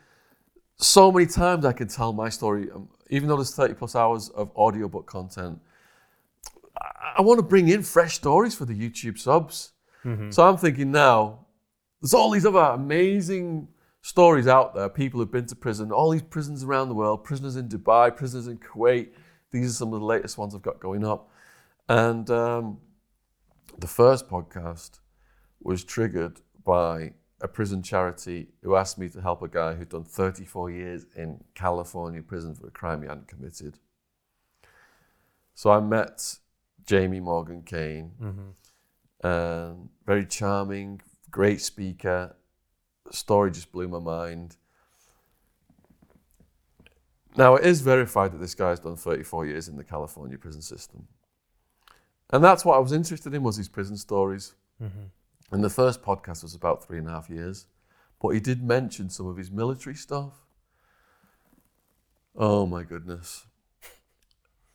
so 0.78 1.12
many 1.12 1.26
times 1.26 1.66
I 1.66 1.74
can 1.74 1.88
tell 1.88 2.14
my 2.14 2.30
story. 2.30 2.70
Even 3.10 3.28
though 3.28 3.36
there's 3.36 3.55
30 3.55 3.74
plus 3.76 3.95
hours 3.95 4.30
of 4.30 4.51
audiobook 4.55 5.07
content, 5.07 5.60
I, 6.80 7.16
I 7.18 7.22
want 7.22 7.39
to 7.39 7.43
bring 7.43 7.68
in 7.68 7.84
fresh 7.84 8.16
stories 8.16 8.55
for 8.55 8.66
the 8.66 8.74
YouTube 8.74 9.18
subs. 9.18 9.72
Mm-hmm. 10.05 10.32
So 10.32 10.47
I'm 10.47 10.57
thinking 10.57 10.91
now, 10.91 11.45
there's 12.01 12.14
all 12.14 12.32
these 12.32 12.45
other 12.45 12.60
amazing 12.60 13.68
stories 14.01 14.47
out 14.47 14.74
there. 14.74 14.89
People 14.89 15.20
who've 15.20 15.32
been 15.32 15.45
to 15.47 15.55
prison, 15.55 15.91
all 15.91 16.10
these 16.10 16.22
prisons 16.22 16.64
around 16.64 16.89
the 16.89 16.95
world, 16.95 17.24
prisoners 17.24 17.55
in 17.55 17.68
Dubai, 17.68 18.16
prisoners 18.16 18.47
in 18.47 18.57
Kuwait. 18.57 19.10
These 19.51 19.72
are 19.72 19.74
some 19.74 19.93
of 19.93 19.99
the 19.99 20.05
latest 20.05 20.38
ones 20.38 20.55
I've 20.55 20.62
got 20.62 20.80
going 20.80 21.05
up. 21.05 21.30
And 21.88 22.30
um, 22.30 22.78
the 23.78 23.88
first 23.88 24.30
podcast 24.30 24.99
was 25.62 25.84
triggered 25.84 26.39
by 26.64 27.14
a 27.42 27.48
prison 27.48 27.82
charity 27.82 28.48
who 28.62 28.76
asked 28.76 28.98
me 28.98 29.10
to 29.10 29.22
help 29.22 29.42
a 29.42 29.48
guy 29.48 29.74
who'd 29.74 29.90
done 29.90 30.04
34 30.04 30.72
years 30.72 31.06
in 31.16 31.44
California 31.56 32.22
prison 32.22 32.54
for 32.54 32.68
a 32.68 32.72
crime 32.72 33.02
he 33.02 33.08
hadn't 33.08 33.28
committed. 33.28 33.80
So 35.56 35.72
I 35.72 35.80
met 35.80 36.38
Jamie 36.86 37.20
Morgan 37.20 37.62
Kane, 37.64 38.12
mm-hmm. 38.22 39.86
very 40.06 40.26
charming, 40.26 41.02
great 41.30 41.62
speaker. 41.62 42.36
The 43.06 43.14
story 43.14 43.52
just 43.52 43.72
blew 43.72 43.88
my 43.88 44.00
mind. 44.00 44.58
Now 47.38 47.56
it 47.56 47.66
is 47.66 47.82
verified 47.82 48.32
that 48.34 48.40
this 48.40 48.56
guy's 48.56 48.80
done 48.80 48.96
34 48.96 49.46
years 49.46 49.68
in 49.68 49.78
the 49.78 49.84
California 49.84 50.38
prison 50.38 50.62
system, 50.62 51.08
and 52.32 52.44
that's 52.44 52.66
what 52.66 52.76
I 52.76 52.80
was 52.80 52.92
interested 52.92 53.34
in 53.34 53.44
was 53.44 53.56
his 53.56 53.70
prison 53.70 53.98
stories. 53.98 54.56
Mm-hmm. 54.82 55.06
And 55.52 55.64
the 55.64 55.70
first 55.70 56.02
podcast 56.04 56.43
was 56.43 56.54
about 56.54 56.86
three 56.86 57.00
and 57.00 57.08
a 57.08 57.12
half 57.12 57.30
years. 57.30 57.66
But 58.22 58.30
he 58.30 58.39
did 58.39 58.64
mention 58.64 59.10
some 59.10 59.28
of 59.28 59.38
his 59.38 59.50
military 59.50 59.95
stuff. 59.95 60.34
Oh 62.36 62.66
my 62.66 62.84
goodness. 62.84 63.45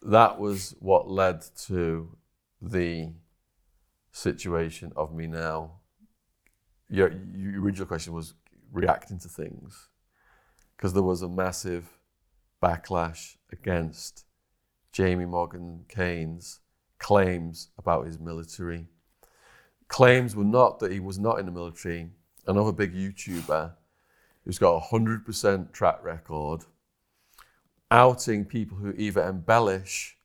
That 0.03 0.39
was 0.39 0.75
what 0.81 1.09
led 1.09 1.43
to 1.67 2.17
the 2.61 3.13
situation 4.13 4.93
of 4.97 5.15
me 5.15 5.27
now. 5.27 5.73
Your, 6.89 7.13
your 7.35 7.63
original 7.63 7.87
question 7.87 8.13
was 8.13 8.35
reacting 8.73 9.19
to 9.21 9.29
things. 9.29 9.89
Because 10.77 10.93
there 10.93 11.03
was 11.03 11.23
a 11.23 11.29
massive 11.29 11.99
backlash 12.63 13.37
against 13.53 14.25
Jamie 14.93 15.27
Morgan 15.27 15.85
Kane's 15.89 16.61
claims 16.99 17.69
about 17.79 18.07
his 18.07 18.19
military 18.19 18.89
claims 19.89 20.35
were 20.35 20.45
not 20.45 20.79
that 20.81 20.93
he 20.93 21.01
was 21.01 21.19
not 21.19 21.39
in 21.39 21.47
the 21.47 21.53
military. 21.53 22.11
Another 22.47 22.73
big 22.73 22.95
YouTuber 22.95 23.73
who's 24.45 24.59
got 24.59 24.77
a 24.77 24.81
100% 24.81 25.73
track 25.73 26.03
record 26.03 26.65
outing 27.91 28.45
people 28.45 28.77
who 28.77 28.93
either 28.97 29.23
embellish 29.23 30.19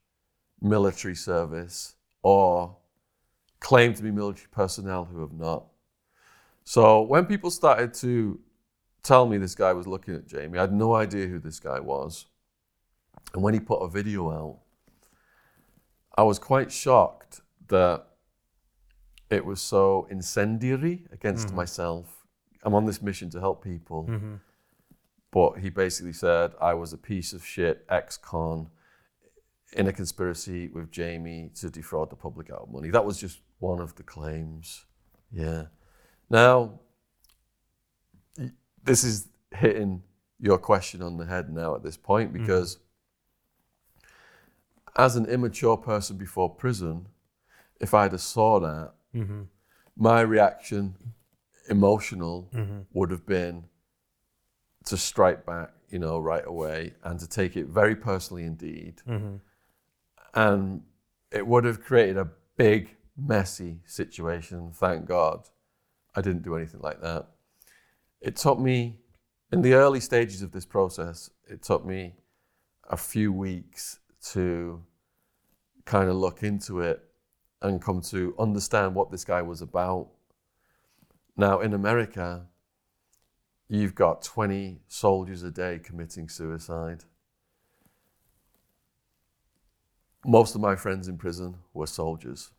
military 0.61 1.15
service 1.15 1.95
or 2.23 2.75
claim 3.59 3.93
to 3.93 4.03
be 4.03 4.11
military 4.11 4.47
personnel 4.51 5.05
who 5.05 5.21
have 5.21 5.33
not. 5.33 5.65
So 6.63 7.01
when 7.01 7.25
people 7.25 7.51
started 7.51 7.93
to 7.95 8.39
tell 9.03 9.25
me 9.25 9.37
this 9.37 9.55
guy 9.55 9.73
was 9.73 9.87
looking 9.87 10.15
at 10.15 10.27
Jamie, 10.27 10.57
I 10.57 10.61
had 10.61 10.73
no 10.73 10.95
idea 10.95 11.27
who 11.27 11.39
this 11.39 11.59
guy 11.59 11.79
was. 11.79 12.25
And 13.33 13.41
when 13.41 13.53
he 13.53 13.59
put 13.59 13.77
a 13.77 13.87
video 13.87 14.31
out, 14.31 14.59
I 16.17 16.23
was 16.23 16.39
quite 16.39 16.71
shocked 16.71 17.41
that 17.67 18.05
it 19.29 19.45
was 19.45 19.61
so 19.61 20.07
incendiary 20.09 21.05
against 21.11 21.47
mm-hmm. 21.47 21.57
myself. 21.57 22.25
I'm 22.63 22.73
on 22.73 22.85
this 22.85 23.01
mission 23.01 23.29
to 23.31 23.39
help 23.39 23.63
people. 23.63 24.07
Mm-hmm. 24.09 24.35
But 25.31 25.59
he 25.59 25.69
basically 25.69 26.13
said 26.13 26.51
I 26.59 26.73
was 26.73 26.91
a 26.91 26.97
piece 26.97 27.33
of 27.33 27.45
shit 27.45 27.85
ex 27.89 28.17
con 28.17 28.69
in 29.73 29.87
a 29.87 29.93
conspiracy 29.93 30.67
with 30.67 30.91
Jamie 30.91 31.51
to 31.55 31.69
defraud 31.69 32.09
the 32.09 32.15
public 32.15 32.49
out 32.49 32.63
of 32.63 32.71
money. 32.71 32.89
That 32.89 33.05
was 33.05 33.19
just 33.19 33.39
one 33.59 33.79
of 33.79 33.95
the 33.95 34.03
claims. 34.03 34.85
Yeah. 35.31 35.65
Now, 36.29 36.79
this 38.83 39.03
is 39.03 39.27
hitting 39.53 40.01
your 40.39 40.57
question 40.57 41.01
on 41.01 41.17
the 41.17 41.25
head 41.25 41.53
now 41.53 41.75
at 41.75 41.83
this 41.83 41.97
point 41.97 42.33
mm-hmm. 42.33 42.41
because 42.41 42.77
mm-hmm. 42.77 45.01
as 45.01 45.15
an 45.15 45.25
immature 45.25 45.77
person 45.77 46.17
before 46.17 46.49
prison, 46.49 47.07
if 47.79 47.93
I'd 47.93 48.13
have 48.13 48.21
saw 48.21 48.59
that 48.59 48.93
mm-hmm. 49.15 49.43
my 49.97 50.21
reaction, 50.21 50.95
emotional, 51.69 52.49
mm-hmm. 52.53 52.79
would 52.93 53.11
have 53.11 53.25
been 53.25 53.65
to 54.85 54.97
strike 54.97 55.45
back, 55.45 55.71
you 55.89 55.99
know, 55.99 56.19
right 56.19 56.45
away 56.45 56.93
and 57.03 57.19
to 57.19 57.27
take 57.27 57.57
it 57.57 57.67
very 57.67 57.95
personally 57.95 58.43
indeed. 58.43 59.01
Mm-hmm. 59.07 59.35
And 60.33 60.81
it 61.31 61.45
would 61.45 61.65
have 61.65 61.81
created 61.81 62.17
a 62.17 62.29
big, 62.57 62.95
messy 63.17 63.81
situation. 63.85 64.71
Thank 64.73 65.05
God 65.05 65.47
I 66.15 66.21
didn't 66.21 66.43
do 66.43 66.55
anything 66.55 66.81
like 66.81 67.01
that. 67.01 67.27
It 68.21 68.35
took 68.35 68.59
me, 68.59 68.99
in 69.51 69.61
the 69.61 69.73
early 69.73 69.99
stages 69.99 70.41
of 70.41 70.51
this 70.51 70.65
process, 70.65 71.29
it 71.47 71.61
took 71.61 71.85
me 71.85 72.15
a 72.89 72.97
few 72.97 73.31
weeks 73.31 73.99
to 74.31 74.83
kind 75.85 76.09
of 76.09 76.15
look 76.15 76.43
into 76.43 76.81
it 76.81 77.03
and 77.61 77.81
come 77.81 78.01
to 78.01 78.35
understand 78.39 78.95
what 78.95 79.11
this 79.11 79.25
guy 79.25 79.41
was 79.41 79.61
about. 79.61 80.07
Now, 81.35 81.59
in 81.59 81.73
America, 81.73 82.47
you've 83.67 83.95
got 83.95 84.21
20 84.21 84.81
soldiers 84.87 85.43
a 85.43 85.51
day 85.51 85.79
committing 85.79 86.29
suicide. 86.29 87.03
most 90.25 90.55
of 90.55 90.61
my 90.61 90.75
friends 90.75 91.07
in 91.07 91.17
prison 91.17 91.55
were 91.73 91.87
soldiers. 91.87 92.51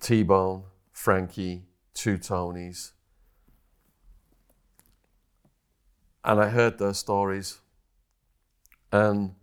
T 0.00 0.22
Bone, 0.22 0.64
Frankie, 0.92 1.64
two 1.94 2.18
Tonys. 2.18 2.92
And 6.24 6.40
I 6.40 6.48
heard 6.48 6.78
their 6.78 6.94
stories. 6.94 7.58
And 8.92 9.34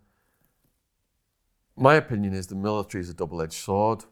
my 1.75 1.95
opinion 1.95 2.33
is 2.33 2.47
the 2.47 2.55
military 2.55 3.01
is 3.01 3.09
a 3.09 3.13
double 3.13 3.41
edged 3.41 3.53
sword. 3.53 4.05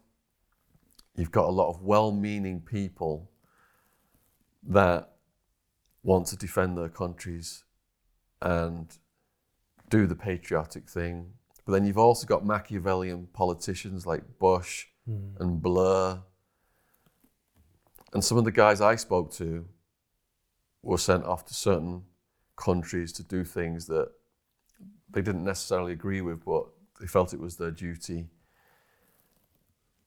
You've 1.16 1.32
got 1.32 1.48
a 1.48 1.52
lot 1.52 1.70
of 1.70 1.82
well 1.82 2.12
meaning 2.12 2.62
people 2.62 3.30
that 4.64 5.12
want 6.04 6.28
to 6.28 6.38
defend 6.38 6.78
their 6.78 6.90
countries 6.90 7.64
and 8.42 8.98
do 9.90 10.08
the 10.08 10.16
patriotic 10.16 10.88
thing. 10.88 11.34
But 11.66 11.74
then 11.74 11.86
you've 11.86 11.98
also 11.98 12.26
got 12.26 12.46
Machiavellian 12.46 13.28
politicians 13.34 14.06
like 14.06 14.40
Bush 14.40 14.88
hmm. 15.06 15.36
and 15.40 15.62
Blair. 15.62 16.20
And 18.14 18.24
some 18.24 18.38
of 18.38 18.46
the 18.46 18.52
guys 18.52 18.82
I 18.82 18.96
spoke 18.96 19.32
to 19.34 19.66
were 20.82 20.98
sent 20.98 21.26
off 21.26 21.46
to 21.46 21.54
certain 21.54 22.04
countries 22.56 23.12
to 23.14 23.24
do 23.24 23.44
things 23.44 23.88
that 23.88 24.10
they 25.12 25.22
didn't 25.22 25.44
necessarily 25.44 25.92
agree 25.92 26.22
with, 26.22 26.44
but 26.46 26.66
they 27.00 27.08
felt 27.08 27.34
it 27.34 27.40
was 27.40 27.56
their 27.58 27.72
duty. 27.72 28.28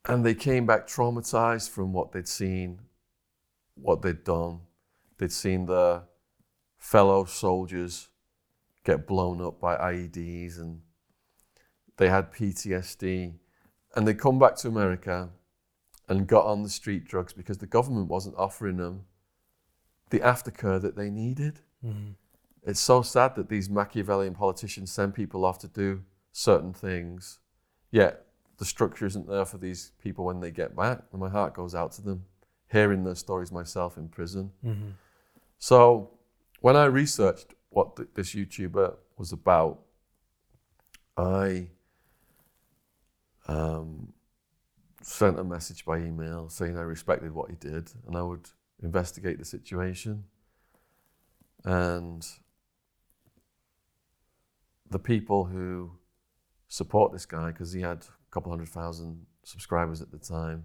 And 0.07 0.25
they 0.25 0.35
came 0.35 0.67
back 0.67 0.87
traumatized 0.87 1.71
from 1.71 1.93
what 1.93 2.13
they'd 2.13 2.29
seen, 2.29 2.81
what 3.75 4.03
they'd 4.03 4.25
done. 4.25 4.61
They'd 5.19 5.33
seen 5.33 5.67
their 5.67 6.03
fellow 6.79 7.25
soldiers 7.25 8.09
get 8.85 9.07
blown 9.07 9.41
up 9.41 9.61
by 9.61 9.77
IEDs 9.77 10.59
and 10.59 10.81
they 11.97 12.09
had 12.09 12.33
PTSD. 12.33 13.35
And 13.95 14.09
they 14.09 14.15
come 14.15 14.39
back 14.39 14.57
to 14.57 14.69
America 14.69 15.31
and 16.09 16.27
got 16.27 16.47
on 16.47 16.63
the 16.63 16.69
street 16.69 17.07
drugs 17.07 17.33
because 17.33 17.59
the 17.59 17.67
government 17.67 18.09
wasn't 18.09 18.37
offering 18.37 18.77
them 18.77 19.05
the 20.11 20.19
aftercare 20.21 20.81
that 20.83 20.97
they 20.97 21.11
needed. 21.11 21.61
Mm-hmm. 21.85 22.13
It's 22.65 22.81
so 22.81 23.03
sad 23.03 23.37
that 23.37 23.49
these 23.49 23.71
Machiavellian 23.71 24.35
politicians 24.35 24.93
send 24.93 25.15
people 25.15 25.45
off 25.45 25.59
to 25.61 25.69
do 25.69 26.03
certain 26.33 26.73
things, 26.73 27.39
yet 27.91 28.27
the 28.59 28.65
structure 28.65 29.07
isn't 29.07 29.29
there 29.29 29.45
for 29.45 29.59
these 29.59 29.93
people 30.03 30.25
when 30.25 30.41
they 30.41 30.51
get 30.51 30.75
back. 30.75 31.03
And 31.13 31.21
my 31.21 31.29
heart 31.29 31.55
goes 31.55 31.75
out 31.75 31.93
to 31.93 32.03
them, 32.03 32.25
hearing 32.71 33.05
their 33.05 33.15
stories 33.15 33.53
myself 33.53 33.97
in 33.97 34.09
prison. 34.09 34.51
So 35.59 36.11
when 36.61 36.77
I 36.77 36.87
researched 36.87 37.55
what 37.71 37.97
th- 37.97 38.09
this 38.15 38.35
YouTuber 38.35 38.95
was 39.17 39.33
about, 39.33 39.81
I 41.17 41.69
um, 43.47 44.13
sent 45.03 45.39
a 45.39 45.45
message 45.45 45.85
by 45.85 45.99
email 45.99 46.49
saying 46.49 46.79
I 46.79 46.83
respected 46.83 47.33
what 47.33 47.51
he 47.51 47.57
did 47.57 47.93
and 48.07 48.17
I 48.17 48.23
would 48.23 48.49
investigate 48.83 49.39
the 49.39 49.45
situation. 49.45 50.25
And 51.65 52.27
the 54.91 54.99
people 54.99 55.45
who 55.45 55.93
support 56.73 57.13
this 57.13 57.27
guy, 57.27 57.49
because 57.49 57.71
he 57.75 57.83
had 57.83 57.99
a 57.99 58.31
couple 58.31 58.51
hundred 58.51 58.69
thousand 58.69 59.27
subscribers 59.43 60.01
at 60.01 60.11
the 60.11 60.17
time, 60.17 60.65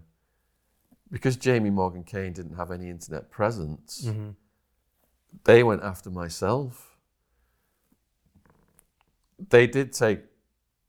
because 1.10 1.36
Jamie 1.36 1.68
Morgan 1.68 2.02
Kane 2.02 2.32
didn't 2.32 2.56
have 2.56 2.70
any 2.70 2.88
internet 2.88 3.30
presence, 3.30 4.06
mm-hmm. 4.06 4.30
they 5.44 5.62
went 5.62 5.82
after 5.82 6.08
myself. 6.08 6.96
They 9.50 9.66
did 9.66 9.92
take 9.92 10.20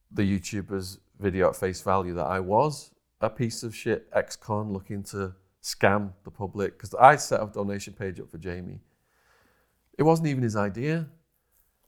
the 0.10 0.24
YouTuber's 0.24 1.00
video 1.20 1.50
at 1.50 1.58
face 1.58 1.82
value 1.82 2.14
that 2.14 2.26
I 2.26 2.40
was 2.40 2.92
a 3.20 3.30
piece 3.30 3.62
of 3.62 3.76
shit 3.76 4.08
ex-con 4.14 4.72
looking 4.72 5.04
to 5.04 5.36
scam 5.62 6.14
the 6.24 6.32
public 6.32 6.78
because 6.78 6.94
I 6.94 7.18
set 7.18 7.44
a 7.44 7.46
donation 7.46 7.94
page 7.94 8.22
up 8.22 8.32
for 8.32 8.38
Jamie. 8.38 8.80
It 9.98 10.04
wasn't 10.04 10.30
even 10.30 10.44
his 10.44 10.56
idea. 10.56 11.10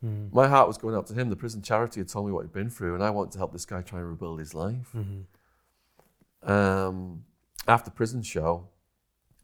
Mm-hmm. 0.05 0.35
My 0.35 0.47
heart 0.47 0.67
was 0.67 0.77
going 0.77 0.95
out 0.95 1.07
to 1.07 1.13
him. 1.13 1.29
The 1.29 1.35
prison 1.35 1.61
charity 1.61 1.99
had 1.99 2.09
told 2.09 2.25
me 2.25 2.31
what 2.31 2.41
he'd 2.41 2.53
been 2.53 2.69
through, 2.69 2.95
and 2.95 3.03
I 3.03 3.09
wanted 3.09 3.31
to 3.33 3.37
help 3.37 3.53
this 3.53 3.65
guy 3.65 3.81
try 3.81 3.99
and 3.99 4.09
rebuild 4.09 4.39
his 4.39 4.53
life. 4.53 4.89
Mm-hmm. 4.95 6.51
Um, 6.51 7.23
after 7.67 7.91
prison 7.91 8.23
show, 8.23 8.67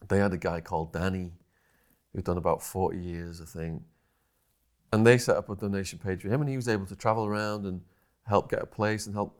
they 0.07 0.17
had 0.17 0.33
a 0.33 0.37
guy 0.37 0.61
called 0.61 0.93
Danny 0.93 1.33
who'd 2.13 2.23
done 2.23 2.37
about 2.37 2.63
40 2.63 2.97
years, 2.97 3.41
I 3.41 3.45
think. 3.45 3.83
And 4.91 5.05
they 5.05 5.17
set 5.17 5.37
up 5.37 5.49
a 5.49 5.55
donation 5.55 5.99
page 5.99 6.21
for 6.21 6.29
him, 6.29 6.41
and 6.41 6.49
he 6.49 6.55
was 6.55 6.67
able 6.67 6.85
to 6.87 6.95
travel 6.95 7.25
around 7.25 7.65
and 7.65 7.81
help 8.25 8.49
get 8.49 8.61
a 8.61 8.65
place 8.65 9.05
and 9.05 9.13
help 9.13 9.39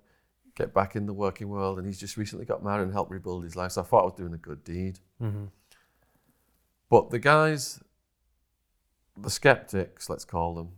get 0.55 0.74
back 0.74 0.95
in 0.95 1.05
the 1.05 1.13
working 1.13 1.49
world. 1.49 1.78
And 1.78 1.88
he's 1.88 1.99
just 1.99 2.18
recently 2.18 2.45
got 2.45 2.63
married 2.63 2.84
and 2.84 2.93
helped 2.93 3.11
rebuild 3.11 3.43
his 3.43 3.55
life. 3.55 3.72
So 3.72 3.82
I 3.82 3.86
thought 3.86 4.01
I 4.01 4.05
was 4.05 4.13
doing 4.13 4.34
a 4.34 4.38
good 4.38 4.63
deed. 4.63 4.99
Mm-hmm. 5.22 5.45
But 6.89 7.09
the 7.09 7.20
guys, 7.20 7.82
the 9.18 9.30
skeptics, 9.30 10.09
let's 10.09 10.26
call 10.26 10.55
them, 10.55 10.74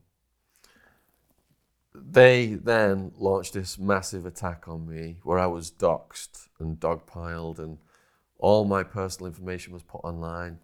they 1.93 2.47
then 2.47 3.11
launched 3.17 3.53
this 3.53 3.79
massive 3.79 4.25
attack 4.25 4.67
on 4.67 4.87
me 4.87 5.17
where 5.23 5.39
I 5.39 5.47
was 5.47 5.71
doxxed 5.71 6.47
and 6.59 6.79
dogpiled, 6.79 7.59
and 7.59 7.77
all 8.37 8.65
my 8.65 8.83
personal 8.83 9.27
information 9.27 9.73
was 9.73 9.83
put 9.83 10.03
online. 10.03 10.59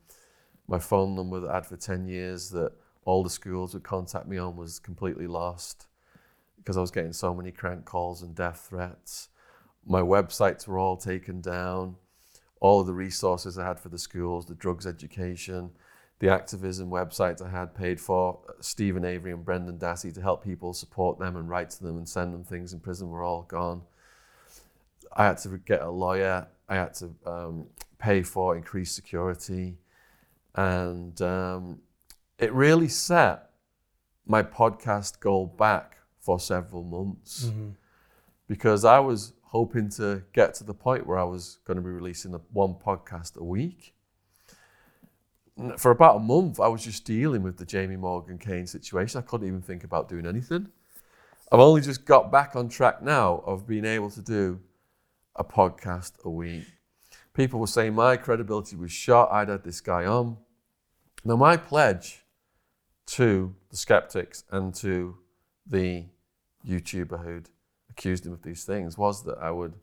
My 0.67 0.79
phone 0.79 1.15
number 1.15 1.39
that 1.39 1.49
I 1.49 1.55
had 1.55 1.65
for 1.65 1.77
10 1.77 2.07
years 2.07 2.49
that 2.51 2.71
all 3.05 3.23
the 3.23 3.29
schools 3.29 3.73
would 3.73 3.83
contact 3.83 4.27
me 4.27 4.37
on 4.37 4.55
was 4.55 4.79
completely 4.79 5.27
lost 5.27 5.87
because 6.57 6.77
I 6.77 6.81
was 6.81 6.91
getting 6.91 7.13
so 7.13 7.33
many 7.33 7.51
crank 7.51 7.85
calls 7.85 8.23
and 8.23 8.33
death 8.33 8.67
threats. 8.69 9.29
My 9.85 10.01
websites 10.01 10.67
were 10.67 10.79
all 10.79 10.97
taken 10.97 11.41
down. 11.41 11.97
All 12.59 12.81
of 12.81 12.87
the 12.87 12.93
resources 12.93 13.59
I 13.59 13.67
had 13.67 13.79
for 13.79 13.89
the 13.89 13.99
schools, 13.99 14.47
the 14.47 14.55
drugs 14.55 14.87
education, 14.87 15.71
the 16.19 16.29
activism 16.29 16.89
websites 16.89 17.41
I 17.41 17.49
had 17.49 17.75
paid 17.75 17.99
for, 17.99 18.39
Steven 18.61 19.03
Avery 19.03 19.31
and 19.31 19.43
Brendan 19.43 19.77
Dassey 19.77 20.13
to 20.13 20.21
help 20.21 20.43
people 20.43 20.73
support 20.73 21.19
them 21.19 21.35
and 21.35 21.49
write 21.49 21.69
to 21.71 21.83
them 21.83 21.97
and 21.97 22.07
send 22.07 22.33
them 22.33 22.43
things 22.43 22.73
in 22.73 22.79
prison 22.79 23.09
were 23.09 23.23
all 23.23 23.43
gone. 23.43 23.81
I 25.15 25.25
had 25.25 25.37
to 25.39 25.57
get 25.57 25.81
a 25.81 25.89
lawyer. 25.89 26.47
I 26.69 26.75
had 26.75 26.93
to 26.95 27.11
um, 27.25 27.67
pay 27.99 28.21
for 28.23 28.55
increased 28.55 28.95
security. 28.95 29.77
And 30.55 31.21
um, 31.21 31.79
it 32.39 32.53
really 32.53 32.87
set 32.87 33.49
my 34.25 34.41
podcast 34.41 35.19
goal 35.19 35.45
back 35.45 35.97
for 36.19 36.39
several 36.39 36.83
months 36.83 37.51
because 38.47 38.85
I 38.85 38.99
was 38.99 39.33
hoping 39.43 39.89
to 39.89 40.23
get 40.33 40.53
to 40.55 40.63
the 40.63 40.73
point 40.73 41.05
where 41.05 41.17
I 41.17 41.23
was 41.23 41.59
going 41.65 41.77
to 41.77 41.83
be 41.83 41.89
releasing 41.89 42.31
one 42.51 42.75
podcast 42.75 43.37
a 43.37 43.43
week. 43.43 43.94
For 45.77 45.91
about 45.91 46.17
a 46.17 46.19
month, 46.19 46.59
I 46.59 46.67
was 46.67 46.83
just 46.83 47.05
dealing 47.05 47.41
with 47.41 47.57
the 47.57 47.65
Jamie 47.65 47.95
Morgan 47.95 48.37
Kane 48.37 48.67
situation. 48.67 49.19
I 49.19 49.21
couldn't 49.21 49.47
even 49.47 49.61
think 49.61 49.83
about 49.83 50.09
doing 50.09 50.25
anything. 50.25 50.67
I've 51.51 51.59
only 51.59 51.81
just 51.81 52.05
got 52.05 52.31
back 52.31 52.55
on 52.55 52.67
track 52.67 53.01
now 53.01 53.41
of 53.45 53.65
being 53.67 53.85
able 53.85 54.09
to 54.11 54.21
do 54.21 54.59
a 55.35 55.43
podcast 55.43 56.13
a 56.25 56.29
week. 56.29 56.65
People 57.33 57.59
were 57.59 57.67
saying 57.67 57.93
my 57.93 58.17
credibility 58.17 58.75
was 58.75 58.91
shot. 58.91 59.31
I'd 59.31 59.49
had 59.49 59.63
this 59.63 59.79
guy 59.79 60.05
on. 60.05 60.37
Now, 61.23 61.35
my 61.35 61.57
pledge 61.57 62.25
to 63.07 63.55
the 63.69 63.77
skeptics 63.77 64.43
and 64.51 64.73
to 64.75 65.17
the 65.65 66.05
YouTuber 66.67 67.23
who'd 67.23 67.49
accused 67.89 68.25
him 68.25 68.33
of 68.33 68.43
these 68.43 68.63
things 68.63 68.97
was 68.97 69.23
that 69.23 69.37
I 69.37 69.51
would 69.51 69.75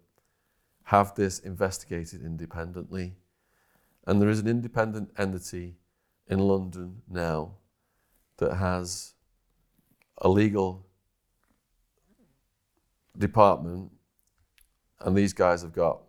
have 0.85 1.15
this 1.15 1.39
investigated 1.39 2.23
independently. 2.23 3.15
And 4.07 4.21
there 4.21 4.29
is 4.29 4.41
an 4.41 4.49
independent 4.49 5.11
entity 5.17 5.77
in 6.27 6.39
London 6.39 7.03
now 7.09 7.55
that 8.39 8.57
has 8.57 9.15
a 10.19 10.29
legal 10.29 10.87
department, 13.17 13.93
and 15.01 15.17
these 15.17 15.33
guys 15.33 15.63
have 15.63 15.73
got 15.73 16.01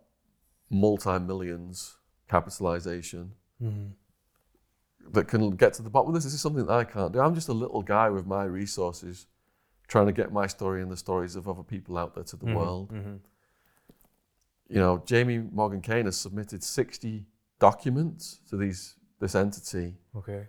multi 0.70 1.18
millions 1.18 1.96
capitalization 2.28 3.32
mm-hmm. 3.62 3.88
that 5.12 5.28
can 5.28 5.50
get 5.50 5.74
to 5.74 5.82
the 5.82 5.90
bottom 5.90 6.08
of 6.08 6.14
this. 6.14 6.24
This 6.24 6.34
is 6.34 6.40
something 6.40 6.66
that 6.66 6.72
I 6.72 6.84
can't 6.84 7.12
do. 7.12 7.20
I'm 7.20 7.34
just 7.34 7.48
a 7.48 7.52
little 7.52 7.82
guy 7.82 8.08
with 8.08 8.26
my 8.26 8.44
resources 8.44 9.26
trying 9.86 10.06
to 10.06 10.12
get 10.12 10.32
my 10.32 10.46
story 10.46 10.80
and 10.82 10.90
the 10.90 10.96
stories 10.96 11.36
of 11.36 11.48
other 11.48 11.62
people 11.62 11.98
out 11.98 12.14
there 12.14 12.24
to 12.24 12.36
the 12.36 12.46
mm-hmm. 12.46 12.54
world. 12.54 12.92
Mm-hmm. 12.92 13.16
You 14.68 14.80
know, 14.80 15.02
Jamie 15.04 15.38
Morgan 15.38 15.82
Kane 15.82 16.06
has 16.06 16.16
submitted 16.16 16.64
60 16.64 17.26
documents 17.68 18.40
to 18.50 18.58
these 18.58 18.96
this 19.20 19.34
entity. 19.34 19.94
Okay. 20.14 20.42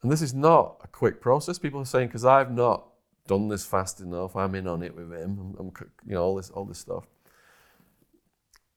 And 0.00 0.10
this 0.10 0.22
is 0.22 0.32
not 0.32 0.80
a 0.82 0.88
quick 0.88 1.20
process. 1.20 1.58
People 1.58 1.80
are 1.80 1.92
saying 1.94 2.08
because 2.08 2.24
I've 2.24 2.50
not 2.50 2.86
done 3.26 3.48
this 3.48 3.66
fast 3.66 4.00
enough, 4.00 4.34
I'm 4.36 4.54
in 4.54 4.66
on 4.66 4.82
it 4.82 4.96
with 4.96 5.12
him. 5.12 5.30
I'm, 5.40 5.56
I'm 5.60 5.72
you 6.06 6.14
know 6.14 6.22
all 6.22 6.36
this 6.36 6.48
all 6.48 6.64
this 6.64 6.78
stuff. 6.78 7.04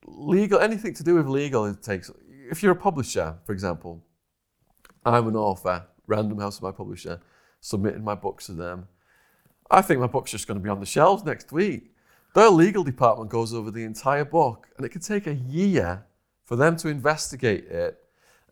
Legal, 0.06 0.60
anything 0.60 0.94
to 0.96 1.04
do 1.04 1.16
with 1.16 1.28
legal, 1.28 1.66
it 1.66 1.82
takes. 1.82 2.12
If 2.52 2.62
you're 2.62 2.74
a 2.74 2.84
publisher, 2.90 3.38
for 3.46 3.54
example, 3.54 4.04
I'm 5.06 5.28
an 5.30 5.38
author. 5.38 5.86
Random 6.06 6.40
House 6.40 6.56
is 6.58 6.62
my 6.62 6.72
publisher. 6.72 7.22
Submitting 7.62 8.04
my 8.04 8.16
books 8.16 8.48
to 8.48 8.52
them. 8.52 8.90
I 9.72 9.82
think 9.82 10.02
my 10.02 10.08
book's 10.08 10.32
just 10.32 10.48
going 10.48 10.60
to 10.60 10.64
be 10.64 10.70
on 10.70 10.82
the 10.82 10.86
shelves 10.86 11.24
next 11.24 11.54
week. 11.54 11.96
Their 12.36 12.50
legal 12.50 12.84
department 12.84 13.30
goes 13.30 13.54
over 13.54 13.72
the 13.72 13.86
entire 13.86 14.26
book, 14.26 14.68
and 14.76 14.86
it 14.86 14.90
could 14.90 15.04
take 15.04 15.28
a 15.28 15.34
year 15.34 16.06
for 16.54 16.58
them 16.58 16.76
to 16.76 16.88
investigate 16.88 17.66
it 17.66 17.98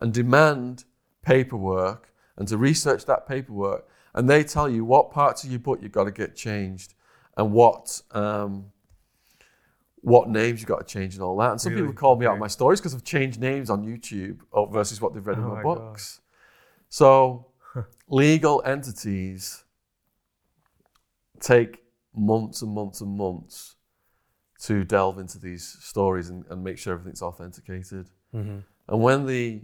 and 0.00 0.12
demand 0.12 0.82
paperwork 1.22 2.12
and 2.36 2.48
to 2.48 2.58
research 2.58 3.06
that 3.06 3.28
paperwork. 3.28 3.86
And 4.12 4.28
they 4.28 4.42
tell 4.42 4.68
you 4.68 4.84
what 4.84 5.12
parts 5.12 5.44
of 5.44 5.50
your 5.52 5.60
book 5.60 5.78
you've 5.80 5.92
got 5.92 6.06
to 6.06 6.10
get 6.10 6.34
changed 6.34 6.94
and 7.36 7.52
what 7.52 8.02
um, 8.10 8.72
what 10.00 10.28
names 10.28 10.58
you've 10.58 10.66
got 10.68 10.84
to 10.84 10.92
change 10.92 11.14
and 11.14 11.22
all 11.22 11.36
that. 11.36 11.52
And 11.52 11.60
some 11.60 11.74
Really? 11.74 11.82
people 11.86 11.94
call 11.94 12.16
me 12.16 12.26
out 12.26 12.32
Okay. 12.32 12.40
my 12.40 12.48
stories 12.48 12.80
because 12.80 12.92
I've 12.92 13.04
changed 13.04 13.38
names 13.38 13.70
on 13.70 13.86
YouTube 13.86 14.40
versus 14.72 15.00
what 15.00 15.14
they've 15.14 15.24
read 15.24 15.38
in 15.38 15.44
Oh 15.44 15.50
my, 15.50 15.54
my 15.54 15.62
God. 15.62 15.76
books. 15.76 16.22
So 16.88 17.52
legal 18.08 18.64
entities 18.66 19.62
take 21.38 21.84
months 22.12 22.62
and 22.62 22.74
months 22.74 23.00
and 23.00 23.16
months 23.16 23.76
to 24.62 24.84
delve 24.84 25.18
into 25.18 25.38
these 25.38 25.76
stories 25.80 26.28
and, 26.30 26.44
and 26.50 26.62
make 26.62 26.78
sure 26.78 26.92
everything's 26.94 27.22
authenticated. 27.22 28.08
Mm-hmm. 28.34 28.58
And 28.88 29.00
when 29.02 29.26
the 29.26 29.62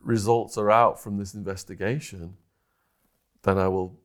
results 0.00 0.58
are 0.58 0.70
out 0.70 1.00
from 1.02 1.16
this 1.18 1.34
investigation, 1.34 2.36
then 3.42 3.58
I 3.58 3.68
will 3.68 3.98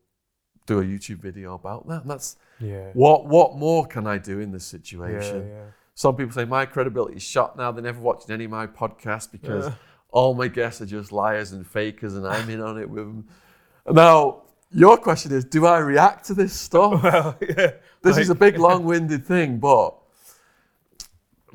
do 0.66 0.80
a 0.80 0.84
YouTube 0.84 1.18
video 1.18 1.56
about 1.56 1.88
that. 1.88 2.02
And 2.04 2.12
that's 2.12 2.38
Yeah. 2.60 2.92
what 2.94 3.26
what 3.26 3.56
more 3.58 3.86
can 3.88 4.08
I 4.08 4.18
do 4.18 4.40
in 4.40 4.52
this 4.52 4.72
Yeah, 4.72 4.78
situation? 4.80 5.48
yeah. 5.50 5.66
Some 5.96 6.16
people 6.16 6.32
say 6.32 6.46
my 6.46 6.66
credibility 6.66 7.16
is 7.18 7.24
shot 7.24 7.58
now. 7.58 7.72
They're 7.72 7.84
never 7.84 8.00
watching 8.00 8.32
any 8.32 8.46
of 8.46 8.52
my 8.52 8.68
podcasts 8.68 9.30
because 9.30 9.66
Yeah. 9.68 9.74
all 10.12 10.34
my 10.34 10.48
guests 10.48 10.82
are 10.82 10.86
just 10.86 11.12
liars 11.12 11.52
and 11.52 11.66
fakers, 11.68 12.16
and 12.16 12.26
I'm 12.26 12.50
in 12.50 12.62
on 12.62 12.78
it 12.80 12.90
with 12.90 13.04
them. 13.06 13.28
Now, 13.92 14.44
your 14.72 14.98
question 14.98 15.34
is, 15.34 15.44
do 15.44 15.66
I 15.66 15.80
react 15.80 16.26
to 16.28 16.34
this 16.34 16.54
stuff? 16.54 17.04
Well, 17.04 17.36
yeah. 17.42 17.72
This 18.02 18.16
Like- 18.16 18.22
is 18.22 18.30
a 18.30 18.36
big, 18.36 18.58
long-winded 18.68 19.26
thing, 19.26 19.60
but 19.60 19.99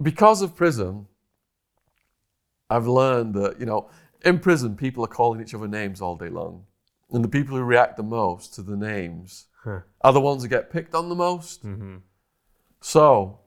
because 0.03 0.43
of 0.43 0.57
prison, 0.57 1.07
I've 2.71 2.87
learned 2.87 3.35
that 3.35 3.61
you 3.61 3.67
know, 3.67 3.89
in 4.25 4.39
prison, 4.39 4.77
people 4.77 5.05
are 5.05 5.09
calling 5.09 5.41
each 5.41 5.55
other 5.55 5.69
names 5.69 6.01
all 6.01 6.17
day 6.17 6.29
long, 6.29 6.65
and 7.11 7.23
the 7.23 7.29
people 7.29 7.57
who 7.57 7.63
react 7.63 7.97
the 7.97 8.03
most 8.03 8.55
to 8.55 8.63
the 8.63 8.77
names 8.77 9.47
Huh. 9.63 9.81
are 10.01 10.13
the 10.13 10.21
ones 10.21 10.43
who 10.43 10.49
get 10.49 10.71
picked 10.71 10.95
on 10.95 11.09
the 11.09 11.15
most. 11.15 11.65
Mhm. 11.65 12.03
So, 12.81 13.39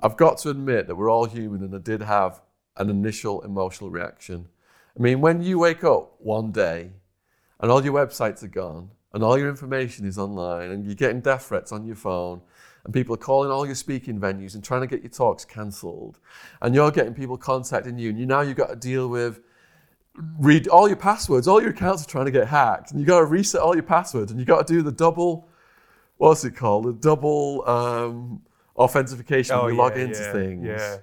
I've 0.00 0.16
got 0.16 0.38
to 0.38 0.50
admit 0.50 0.86
that 0.86 0.96
we're 0.96 1.10
all 1.10 1.24
human, 1.26 1.62
and 1.62 1.74
I 1.74 1.78
did 1.78 2.02
have 2.02 2.42
an 2.76 2.90
initial 2.90 3.40
emotional 3.42 3.90
reaction. 3.90 4.48
I 4.98 5.02
mean, 5.02 5.20
when 5.20 5.42
you 5.42 5.58
wake 5.58 5.84
up 5.84 6.20
one 6.20 6.52
day 6.52 6.92
and 7.60 7.70
all 7.70 7.82
your 7.84 7.94
websites 7.94 8.42
are 8.42 8.48
gone 8.48 8.90
and 9.12 9.22
all 9.22 9.38
your 9.38 9.48
information 9.48 10.06
is 10.06 10.18
online 10.18 10.70
and 10.70 10.84
you're 10.84 10.94
getting 10.94 11.20
death 11.20 11.46
threats 11.46 11.72
on 11.72 11.86
your 11.86 11.96
phone 11.96 12.42
and 12.86 12.94
people 12.94 13.12
are 13.14 13.18
calling 13.18 13.50
all 13.50 13.66
your 13.66 13.74
speaking 13.74 14.18
venues 14.18 14.54
and 14.54 14.62
trying 14.64 14.80
to 14.80 14.86
get 14.86 15.02
your 15.02 15.10
talks 15.10 15.44
cancelled 15.44 16.18
and 16.62 16.74
you're 16.74 16.90
getting 16.92 17.12
people 17.12 17.36
contacting 17.36 17.98
you 17.98 18.08
and 18.10 18.18
you 18.18 18.24
now 18.24 18.40
you've 18.40 18.56
got 18.56 18.68
to 18.70 18.76
deal 18.76 19.08
with 19.08 19.40
read 20.38 20.68
all 20.68 20.86
your 20.86 20.96
passwords 20.96 21.46
all 21.48 21.60
your 21.60 21.70
accounts 21.70 22.02
are 22.04 22.08
trying 22.08 22.24
to 22.24 22.30
get 22.30 22.46
hacked 22.46 22.92
and 22.92 23.00
you've 23.00 23.08
got 23.08 23.18
to 23.18 23.24
reset 23.26 23.60
all 23.60 23.74
your 23.74 23.82
passwords 23.82 24.30
and 24.30 24.40
you've 24.40 24.46
got 24.48 24.64
to 24.66 24.72
do 24.72 24.80
the 24.82 24.92
double 24.92 25.48
what's 26.18 26.44
it 26.44 26.52
called 26.56 26.84
the 26.84 26.92
double 26.92 27.68
um, 27.68 28.40
authentication 28.76 29.58
when 29.58 29.72
you 29.74 29.76
log 29.76 29.96
into 29.98 30.18
Oh, 30.22 30.26
yeah, 30.26 30.32
things 30.32 30.64
Yeah. 30.64 30.96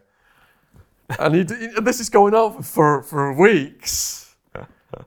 and 1.20 1.36
you, 1.36 1.44
do- 1.44 1.72
and 1.78 1.86
this 1.86 2.00
is 2.00 2.10
going 2.10 2.34
on 2.34 2.64
for, 2.64 3.04
for 3.04 3.34
weeks. 3.34 4.36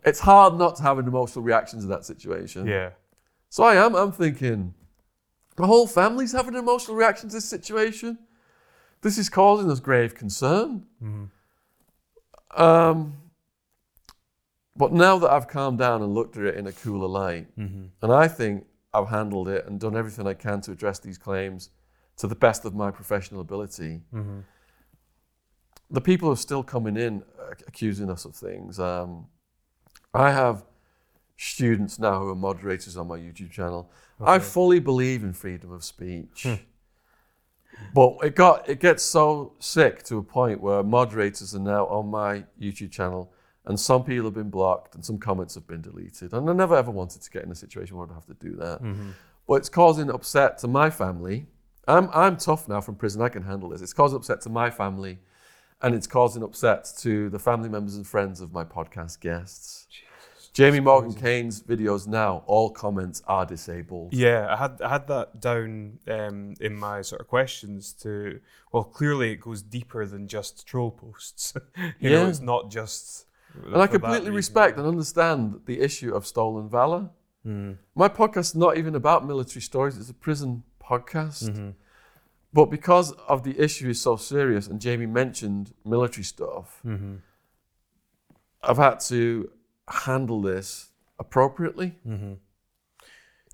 It's 0.05 0.19
hard 0.19 0.55
not 0.59 0.75
to 0.77 0.83
have 0.83 0.99
an 0.99 1.07
emotional 1.07 1.45
reaction 1.45 1.81
to 1.81 1.87
that 1.87 2.05
situation. 2.05 2.67
Yeah. 2.67 2.91
So 3.51 3.63
I 3.63 3.77
am. 3.77 3.95
I'm 3.95 4.11
thinking, 4.11 4.75
the 5.57 5.67
whole 5.67 5.87
family's 5.87 6.33
having 6.33 6.55
an 6.55 6.61
emotional 6.61 6.97
reaction 6.97 7.29
to 7.29 7.35
this 7.35 7.49
situation. 7.49 8.19
This 9.03 9.19
is 9.19 9.29
causing 9.29 9.71
us 9.71 9.81
grave 9.81 10.15
concern. 10.15 10.87
Mhm. 11.03 11.31
Um, 12.57 13.15
but 14.77 14.93
now 14.93 15.19
that 15.19 15.31
I've 15.31 15.49
calmed 15.49 15.79
down 15.79 16.03
and 16.03 16.15
looked 16.15 16.37
at 16.37 16.45
it 16.45 16.55
in 16.57 16.67
a 16.67 16.73
cooler 16.73 17.09
light, 17.09 17.55
Mhm. 17.57 17.91
and 18.03 18.13
I 18.13 18.29
think 18.29 18.67
I've 18.93 19.09
handled 19.09 19.49
it 19.49 19.67
and 19.67 19.81
done 19.81 19.97
everything 19.97 20.27
I 20.27 20.35
can 20.35 20.61
to 20.63 20.73
address 20.73 20.99
these 20.99 21.19
claims 21.19 21.71
to 22.17 22.27
the 22.27 22.35
best 22.35 22.65
of 22.65 22.75
my 22.75 22.91
professional 22.91 23.41
ability, 23.41 24.03
Mhm. 24.13 24.45
the 25.91 26.01
people 26.01 26.31
are 26.31 26.37
still 26.37 26.63
coming 26.63 26.97
in 26.97 27.23
accusing 27.67 28.11
us 28.11 28.25
of 28.25 28.35
things. 28.35 28.81
Um, 28.81 29.29
I 30.15 30.33
have 30.33 30.65
students 31.37 31.99
now 31.99 32.21
who 32.21 32.29
are 32.31 32.35
moderators 32.35 32.97
on 32.97 33.09
my 33.09 33.19
YouTube 33.19 33.51
channel. 33.51 33.91
I 34.21 34.39
fully 34.39 34.81
believe 34.81 35.23
in 35.23 35.33
freedom 35.33 35.71
of 35.73 35.85
speech. 35.85 36.43
Hmm. 36.43 36.55
But 37.95 38.17
it 38.23 38.35
got 38.35 38.69
it 38.69 38.81
gets 38.81 39.03
so 39.03 39.53
sick 39.59 40.03
to 40.05 40.17
a 40.17 40.23
point 40.23 40.61
where 40.61 40.83
moderators 40.83 41.55
are 41.55 41.61
now 41.61 41.87
on 41.87 42.09
my 42.09 42.45
YouTube 42.61 42.91
channel 42.91 43.33
and 43.67 43.79
some 43.79 44.05
people 44.05 44.25
have 44.25 44.35
been 44.35 44.49
blocked 44.49 44.95
and 44.95 45.05
some 45.05 45.19
comments 45.19 45.55
have 45.57 45.67
been 45.67 45.83
deleted. 45.83 46.33
And 46.33 46.49
I 46.49 46.53
never 46.55 46.75
ever 46.75 46.91
wanted 46.91 47.21
to 47.23 47.31
get 47.31 47.45
in 47.45 47.51
a 47.51 47.55
situation 47.55 47.97
where 47.97 48.07
I'd 48.07 48.15
have 48.15 48.27
to 48.27 48.35
do 48.35 48.57
that. 48.57 48.83
Mhm. 48.83 49.13
But 49.47 49.55
it's 49.55 49.69
causing 49.69 50.11
upset 50.11 50.59
to 50.59 50.69
my 50.69 50.89
family. 50.91 51.47
I'm, 51.87 52.09
I'm 52.13 52.37
tough 52.37 52.67
now 52.67 52.81
from 52.81 52.97
prison. 52.97 53.23
I 53.23 53.29
can 53.29 53.43
handle 53.43 53.69
this. 53.69 53.81
It's 53.81 53.93
causing 53.93 54.17
upset 54.17 54.41
to 54.43 54.49
my 54.49 54.71
family, 54.71 55.21
and 55.83 55.95
it's 55.95 56.09
causing 56.09 56.43
upset 56.43 56.91
to 56.99 57.29
the 57.31 57.39
family 57.39 57.69
members 57.69 57.95
and 57.95 58.05
friends 58.07 58.41
of 58.41 58.53
my 58.53 58.65
podcast 58.65 59.21
guests. 59.21 59.87
Jamie 60.57 60.81
Morgan 60.81 61.13
Kane's 61.13 61.63
videos 61.63 62.07
now, 62.07 62.43
all 62.47 62.71
comments 62.71 63.23
are 63.27 63.45
disabled. 63.45 64.15
Yeah, 64.15 64.47
I 64.51 64.57
had 64.57 64.81
I 64.81 64.89
had 64.89 65.07
that 65.09 65.39
down 65.39 65.99
um, 66.09 66.55
in 66.61 66.75
my 66.79 67.03
sort 67.03 67.21
of 67.21 67.29
questions 67.29 67.93
to. 68.03 68.41
Well, 68.73 68.85
clearly 68.85 69.33
it 69.33 69.41
goes 69.49 69.61
deeper 69.61 70.07
than 70.07 70.29
just 70.29 70.67
troll 70.67 70.91
posts. 70.93 71.53
you 72.01 72.09
know, 72.09 72.23
Yeah. 72.23 72.29
it's 72.29 72.41
not 72.41 72.71
just. 72.71 73.27
And 73.67 73.77
I 73.77 73.87
completely 73.87 74.31
respect 74.31 74.79
and 74.79 74.87
understand 74.87 75.61
the 75.67 75.81
issue 75.81 76.15
of 76.15 76.27
stolen 76.27 76.71
valor. 76.71 77.11
Mm. 77.47 77.77
My 77.95 78.09
podcast 78.09 78.47
is 78.53 78.55
not 78.55 78.79
even 78.79 78.95
about 78.95 79.27
military 79.27 79.61
stories, 79.61 79.99
it's 79.99 80.09
a 80.11 80.15
prison 80.15 80.63
podcast. 80.83 81.51
Mhm. 81.51 81.75
But 82.53 82.67
because 82.71 83.13
of 83.29 83.43
the 83.45 83.59
issue 83.61 83.91
is 83.91 84.01
so 84.01 84.17
serious, 84.17 84.67
and 84.69 84.81
Jamie 84.81 85.05
mentioned 85.23 85.75
military 85.85 86.25
stuff, 86.25 86.81
Mhm. 86.85 87.19
I've 88.63 88.79
had 88.79 89.01
to 89.13 89.51
handle 89.89 90.41
this 90.43 90.91
appropriately. 91.19 91.99
Mhm. 92.07 92.39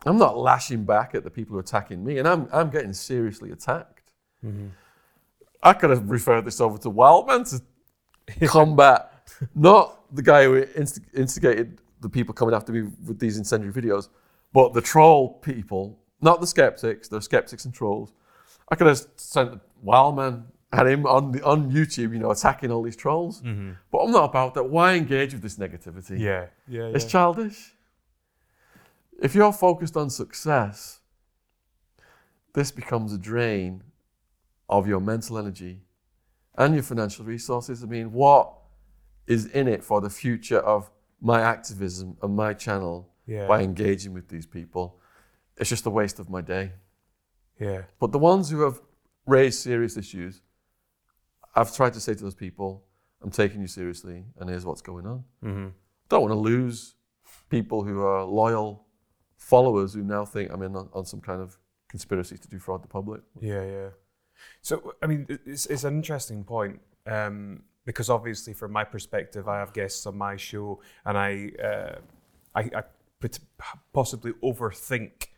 I'm 0.05 0.19
not 0.19 0.37
lashing 0.37 0.85
back 0.85 1.15
at 1.15 1.23
the 1.23 1.31
people 1.31 1.53
who 1.53 1.59
are 1.59 1.63
attacking 1.63 2.03
me, 2.05 2.19
and 2.19 2.27
I'm, 2.27 2.49
I'm 2.53 2.71
getting 2.71 2.93
seriously 2.93 3.53
attacked. 3.53 4.11
Mhm. 4.45 4.71
I 5.63 5.73
could 5.75 5.91
have 5.91 6.11
referred 6.11 6.45
this 6.45 6.61
over 6.61 6.77
to 6.79 6.91
Wildman 6.91 7.45
to 7.45 7.63
combat, 8.49 9.29
not 9.55 10.01
the 10.15 10.23
guy 10.23 10.45
who 10.45 10.55
inst- 10.57 11.01
instigated 11.15 11.79
the 12.01 12.09
people 12.09 12.35
coming 12.35 12.55
after 12.55 12.73
me 12.73 12.83
with 13.07 13.21
these 13.21 13.39
incendiary 13.39 13.73
videos, 13.73 14.09
but 14.53 14.73
the 14.75 14.81
troll 14.81 15.35
people, 15.39 16.01
not 16.21 16.41
the 16.41 16.47
skeptics, 16.49 17.07
the 17.09 17.21
skeptics 17.23 17.65
and 17.65 17.73
trolls. 17.73 18.13
I 18.71 18.75
could 18.75 18.89
have 18.89 19.07
sent 19.17 19.61
Wildman 19.83 20.47
had 20.73 20.87
him 20.87 21.07
on 21.07 21.33
the 21.33 21.43
on 21.45 21.71
YouTube, 21.71 22.13
you 22.13 22.19
know, 22.19 22.31
attacking 22.31 22.71
all 22.71 22.83
these 22.83 22.97
trolls. 22.97 23.43
Mhm. 23.43 23.77
But 23.91 23.99
I'm 23.99 24.11
not 24.11 24.25
about 24.31 24.55
that. 24.55 24.65
Why 24.71 24.95
engage 24.95 25.33
with 25.35 25.43
this 25.43 25.57
negativity? 25.57 26.19
Yeah, 26.19 26.47
yeah, 26.67 26.89
yeah. 26.89 26.95
It's 26.95 27.05
childish. 27.05 27.77
If 29.21 29.35
you're 29.35 29.53
focused 29.53 29.97
on 29.97 30.11
success, 30.11 31.01
this 32.55 32.71
becomes 32.71 33.13
a 33.13 33.19
drain 33.19 33.83
of 34.69 34.87
your 34.89 35.01
mental 35.01 35.39
energy 35.39 35.83
and 36.57 36.75
your 36.75 36.83
financial 36.83 37.25
resources. 37.25 37.83
I 37.83 37.87
mean, 37.87 38.13
what 38.13 38.53
is 39.27 39.47
in 39.47 39.69
it 39.69 39.85
for 39.85 40.01
the 40.01 40.11
future 40.11 40.59
of 40.59 40.91
my 41.21 41.41
activism 41.41 42.17
and 42.23 42.35
my 42.35 42.53
channel 42.55 43.09
yeah, 43.27 43.47
by 43.47 43.63
engaging 43.63 44.13
with 44.13 44.29
these 44.29 44.47
people? 44.47 44.99
It's 45.57 45.71
just 45.71 45.87
a 45.87 45.91
waste 45.91 46.19
of 46.19 46.29
my 46.31 46.41
day. 46.41 46.73
yeah. 47.61 47.83
But 48.01 48.11
the 48.13 48.19
ones 48.19 48.51
who 48.51 48.63
have 48.63 48.81
raised 49.27 49.61
serious 49.61 49.97
issues, 49.97 50.41
I've 51.55 51.75
tried 51.75 51.93
to 51.95 52.01
say 52.01 52.15
to 52.15 52.25
those 52.25 52.35
people, 52.35 52.85
I'm 53.23 53.31
taking 53.31 53.61
you 53.61 53.67
seriously, 53.67 54.25
and 54.39 54.49
here's 54.49 54.65
what's 54.65 54.83
going 54.83 55.07
on 55.07 55.25
hmm 55.43 55.69
don't 56.13 56.29
want 56.29 56.33
to 56.33 56.39
lose 56.39 56.95
people 57.49 57.83
who 57.83 58.03
are 58.03 58.23
loyal 58.23 58.85
followers 59.39 59.95
who 59.95 60.03
now 60.03 60.27
think 60.27 60.53
I'm 60.53 60.61
in 60.63 60.77
on, 60.77 60.91
on 60.93 61.07
some 61.07 61.23
kind 61.23 61.41
of 61.41 61.57
conspiracy 61.89 62.37
to 62.37 62.49
defraud 62.49 62.83
the 62.83 62.89
public. 62.89 63.23
Yeah, 63.41 63.65
yeah. 63.65 63.89
So, 64.61 64.95
I 65.03 65.07
mean, 65.07 65.27
it's, 65.47 65.65
it's 65.67 65.85
an 65.85 65.95
interesting 65.97 66.45
point 66.45 66.81
um, 67.07 67.63
because 67.87 68.11
obviously, 68.11 68.53
from 68.53 68.73
my 68.73 68.85
perspective, 68.85 69.49
I 69.49 69.59
have 69.59 69.73
guests 69.73 70.05
on 70.05 70.19
my 70.19 70.37
show, 70.37 70.83
and 71.07 71.17
I, 71.17 71.51
uh, 71.63 71.95
I, 72.55 72.61
I 72.61 72.83
possibly 73.95 74.33
overthink 74.43 75.29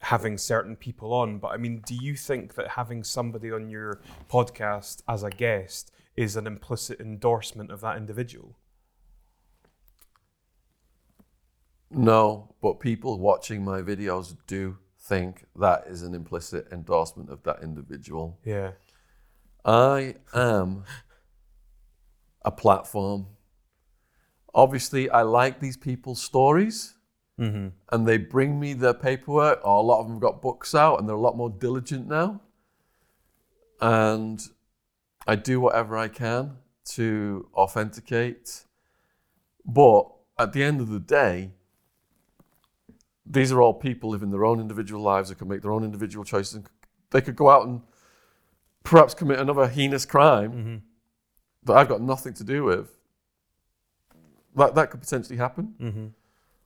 having 0.00 0.38
certain 0.38 0.76
people 0.76 1.12
on. 1.12 1.38
But 1.38 1.48
I 1.48 1.56
mean, 1.56 1.82
do 1.86 1.94
you 1.94 2.16
think 2.16 2.54
that 2.54 2.68
having 2.68 3.02
somebody 3.02 3.50
on 3.50 3.68
your 3.68 4.00
podcast 4.30 5.02
as 5.08 5.22
a 5.22 5.30
guest 5.30 5.90
is 6.16 6.36
an 6.36 6.46
implicit 6.46 7.00
endorsement 7.00 7.70
of 7.70 7.80
that 7.80 7.96
individual? 7.96 8.56
No, 11.90 12.54
but 12.60 12.80
people 12.80 13.18
watching 13.18 13.64
my 13.64 13.80
videos 13.80 14.36
do 14.46 14.78
think 14.98 15.44
that 15.54 15.84
is 15.86 16.02
an 16.02 16.14
implicit 16.14 16.66
endorsement 16.72 17.30
of 17.30 17.42
that 17.44 17.62
individual. 17.62 18.38
Yeah. 18.44 18.72
I 19.64 20.16
am 20.34 20.84
a 22.44 22.50
platform. 22.50 23.26
Obviously, 24.52 25.08
I 25.10 25.22
like 25.22 25.60
these 25.60 25.76
people's 25.76 26.20
stories 26.20 26.95
Mm-hmm. 27.38 27.68
and 27.92 28.08
they 28.08 28.16
bring 28.16 28.58
me 28.58 28.72
their 28.72 28.94
paperwork, 28.94 29.60
or 29.62 29.76
a 29.76 29.80
lot 29.82 30.00
of 30.00 30.06
them 30.06 30.16
have 30.16 30.22
got 30.22 30.40
books 30.40 30.74
out 30.74 30.98
and 30.98 31.06
they're 31.06 31.16
a 31.16 31.20
lot 31.20 31.36
more 31.36 31.50
diligent 31.50 32.08
now. 32.08 32.40
And 33.80 34.40
I 35.26 35.36
do 35.36 35.60
whatever 35.60 35.98
I 35.98 36.08
can 36.08 36.56
to 36.92 37.46
authenticate. 37.54 38.64
But 39.66 40.06
at 40.38 40.54
the 40.54 40.62
end 40.62 40.80
of 40.80 40.88
the 40.88 40.98
day, 41.00 41.50
these 43.26 43.52
are 43.52 43.60
all 43.60 43.74
people 43.74 44.10
living 44.10 44.30
their 44.30 44.44
own 44.46 44.60
individual 44.60 45.02
lives 45.02 45.28
that 45.28 45.36
can 45.36 45.48
make 45.48 45.60
their 45.60 45.72
own 45.72 45.84
individual 45.84 46.24
choices. 46.24 46.54
And 46.54 46.66
they 47.10 47.20
could 47.20 47.36
go 47.36 47.50
out 47.50 47.66
and 47.66 47.82
perhaps 48.82 49.12
commit 49.12 49.38
another 49.40 49.66
heinous 49.68 50.06
crime 50.06 50.52
Mm-hmm. 50.52 50.76
that 51.64 51.76
I've 51.76 51.88
got 51.88 52.00
nothing 52.00 52.32
to 52.34 52.44
do 52.44 52.64
with. 52.64 52.96
That, 54.54 54.74
that 54.74 54.90
could 54.90 55.00
potentially 55.00 55.36
happen. 55.36 55.74
Mm-hmm. 55.78 56.06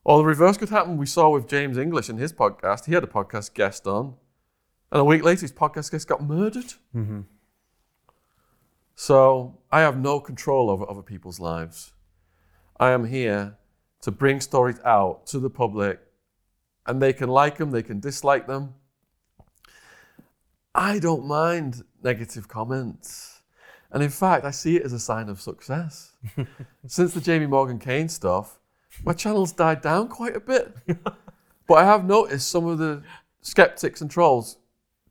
Or 0.04 0.18
the 0.18 0.24
reverse 0.24 0.56
could 0.56 0.70
happen. 0.70 0.96
We 0.96 1.06
saw 1.06 1.28
with 1.28 1.48
James 1.48 1.76
English 1.76 2.08
in 2.08 2.16
his 2.16 2.32
podcast. 2.32 2.86
He 2.86 2.94
had 2.94 3.04
a 3.04 3.08
podcast 3.08 3.54
guest 3.54 3.86
on, 3.86 4.14
and 4.90 5.00
a 5.00 5.04
week 5.04 5.22
later, 5.22 5.42
his 5.42 5.52
podcast 5.52 5.90
guest 5.90 6.08
got 6.08 6.22
murdered. 6.22 6.74
Mm-hmm. 6.94 7.20
So 8.94 9.58
I 9.70 9.80
have 9.80 9.98
no 9.98 10.20
control 10.20 10.70
over 10.70 10.88
other 10.88 11.02
people's 11.02 11.40
lives. 11.40 11.92
I 12.78 12.90
am 12.90 13.06
here 13.06 13.56
to 14.02 14.10
bring 14.10 14.40
stories 14.40 14.80
out 14.84 15.26
to 15.28 15.38
the 15.38 15.50
public, 15.50 16.00
and 16.86 17.00
they 17.00 17.12
can 17.12 17.28
like 17.28 17.58
them, 17.58 17.70
they 17.70 17.82
can 17.82 18.00
dislike 18.00 18.46
them. 18.46 18.74
I 20.74 20.98
don't 20.98 21.26
mind 21.26 21.82
negative 22.02 22.48
comments. 22.48 23.42
And 23.90 24.02
in 24.02 24.10
fact, 24.10 24.44
I 24.44 24.50
see 24.50 24.76
it 24.76 24.82
as 24.82 24.92
a 24.92 25.00
sign 25.00 25.28
of 25.28 25.40
success. 25.40 26.12
Since 26.86 27.12
the 27.12 27.20
Jamie 27.20 27.46
Morgan 27.46 27.78
Kane 27.78 28.08
stuff, 28.08 28.59
my 29.04 29.12
channel's 29.12 29.52
died 29.52 29.80
down 29.82 30.08
quite 30.08 30.36
a 30.36 30.40
bit. 30.40 30.74
but 31.66 31.74
I 31.74 31.84
have 31.84 32.04
noticed 32.04 32.50
some 32.50 32.66
of 32.66 32.78
the 32.78 33.02
skeptics 33.42 34.00
and 34.00 34.10
trolls 34.10 34.58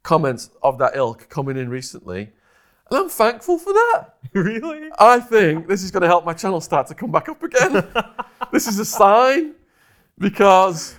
comments 0.03 0.49
of 0.63 0.77
that 0.79 0.95
ilk 0.95 1.29
coming 1.29 1.57
in 1.57 1.69
recently. 1.69 2.31
And 2.89 2.99
I'm 2.99 3.09
thankful 3.09 3.57
for 3.59 3.73
that. 3.73 4.15
really? 4.33 4.89
I 4.99 5.19
think 5.19 5.67
this 5.67 5.83
is 5.83 5.91
going 5.91 6.01
to 6.01 6.07
help 6.07 6.25
my 6.25 6.33
channel 6.33 6.61
start 6.61 6.87
to 6.87 6.95
come 6.95 7.11
back 7.11 7.29
up 7.29 7.41
again. 7.43 7.85
this 8.51 8.67
is 8.67 8.79
a 8.79 8.85
sign 8.85 9.55
because 10.17 10.95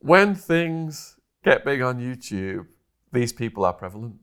when 0.00 0.34
things 0.34 1.16
get 1.44 1.64
big 1.64 1.82
on 1.82 1.98
YouTube, 2.00 2.66
these 3.12 3.32
people 3.32 3.64
are 3.64 3.72
prevalent. 3.72 4.16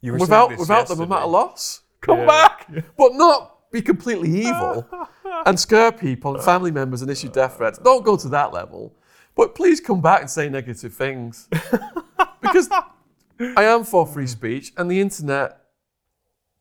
You 0.00 0.14
Without, 0.14 0.56
without 0.56 0.88
them, 0.88 1.00
I'm 1.00 1.12
at 1.12 1.22
a 1.22 1.26
loss. 1.26 1.82
Come 2.00 2.20
Yeah. 2.20 2.26
back, 2.26 2.70
but 2.96 3.14
not 3.14 3.57
be 3.70 3.82
completely 3.82 4.30
evil 4.30 4.86
and 5.46 5.58
scare 5.58 5.92
people 5.92 6.34
and 6.34 6.44
family 6.44 6.70
members 6.70 7.02
and 7.02 7.10
issue 7.10 7.28
death 7.28 7.56
threats. 7.56 7.78
Don't 7.78 8.04
go 8.04 8.16
to 8.16 8.28
that 8.28 8.52
level. 8.52 8.94
But 9.34 9.54
please 9.54 9.80
come 9.80 10.00
back 10.00 10.20
and 10.20 10.30
say 10.30 10.48
negative 10.48 10.92
things. 10.94 11.48
because 12.40 12.68
I 12.70 13.64
am 13.64 13.84
for 13.84 14.06
free 14.06 14.26
speech 14.26 14.72
and 14.76 14.90
the 14.90 15.00
internet, 15.00 15.60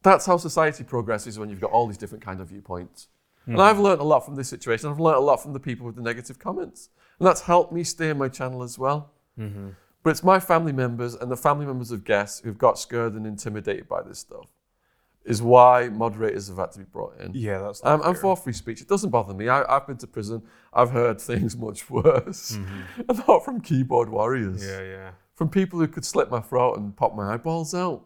that's 0.03 0.25
how 0.25 0.37
society 0.37 0.83
progresses 0.83 1.39
when 1.39 1.49
you've 1.49 1.61
got 1.61 1.71
all 1.71 1.87
these 1.87 1.97
different 1.97 2.23
kind 2.23 2.39
of 2.39 2.49
viewpoints. 2.49 3.07
And 3.47 3.61
I've 3.61 3.79
learned 3.79 4.01
a 4.01 4.03
lot 4.03 4.25
from 4.25 4.35
this 4.35 4.49
situation. 4.49 4.89
I've 4.89 4.99
learned 4.99 5.17
a 5.17 5.21
lot 5.21 5.41
from 5.41 5.53
the 5.53 5.59
people 5.59 5.85
with 5.85 5.95
the 5.95 6.01
negative 6.01 6.37
comments. 6.37 6.89
And 7.17 7.25
that's 7.25 7.41
helped 7.41 7.71
me 7.71 7.83
stay 7.83 8.09
in 8.09 8.17
my 8.17 8.27
channel 8.27 8.61
as 8.61 8.77
well. 8.77 9.13
Mm-hmm. 9.39 9.69
But 10.03 10.09
it's 10.11 10.23
my 10.23 10.39
family 10.39 10.73
members 10.73 11.15
and 11.15 11.31
the 11.31 11.37
family 11.37 11.65
members 11.65 11.91
of 11.91 12.03
guests 12.03 12.41
who've 12.41 12.57
got 12.57 12.77
scared 12.77 13.13
and 13.13 13.25
intimidated 13.25 13.87
by 13.87 14.01
this 14.01 14.19
stuff, 14.19 14.47
is 15.27 15.41
why 15.41 15.89
moderators 15.89 16.47
have 16.47 16.57
had 16.57 16.71
to 16.71 16.79
be 16.79 16.85
brought 16.85 17.19
in. 17.19 17.31
Yeah, 17.35 17.59
that's. 17.59 17.81
I'm, 17.83 18.01
I'm 18.01 18.15
for 18.15 18.35
free 18.37 18.53
speech. 18.53 18.81
It 18.81 18.87
doesn't 18.87 19.09
bother 19.09 19.33
me. 19.33 19.49
I, 19.49 19.63
I've 19.75 19.85
been 19.85 19.97
to 19.97 20.07
prison. 20.07 20.41
I've 20.73 20.91
heard 20.91 21.19
things 21.29 21.55
much 21.57 21.89
worse. 21.89 22.53
Mm-hmm. 22.53 23.01
And 23.09 23.27
not 23.27 23.43
from 23.43 23.59
keyboard 23.59 24.07
warriors, 24.09 24.65
Yeah, 24.65 24.81
yeah. 24.81 25.11
from 25.35 25.49
people 25.49 25.79
who 25.79 25.87
could 25.87 26.05
slit 26.05 26.31
my 26.31 26.39
throat 26.39 26.77
and 26.77 26.95
pop 26.95 27.13
my 27.13 27.33
eyeballs 27.33 27.75
out. 27.75 28.05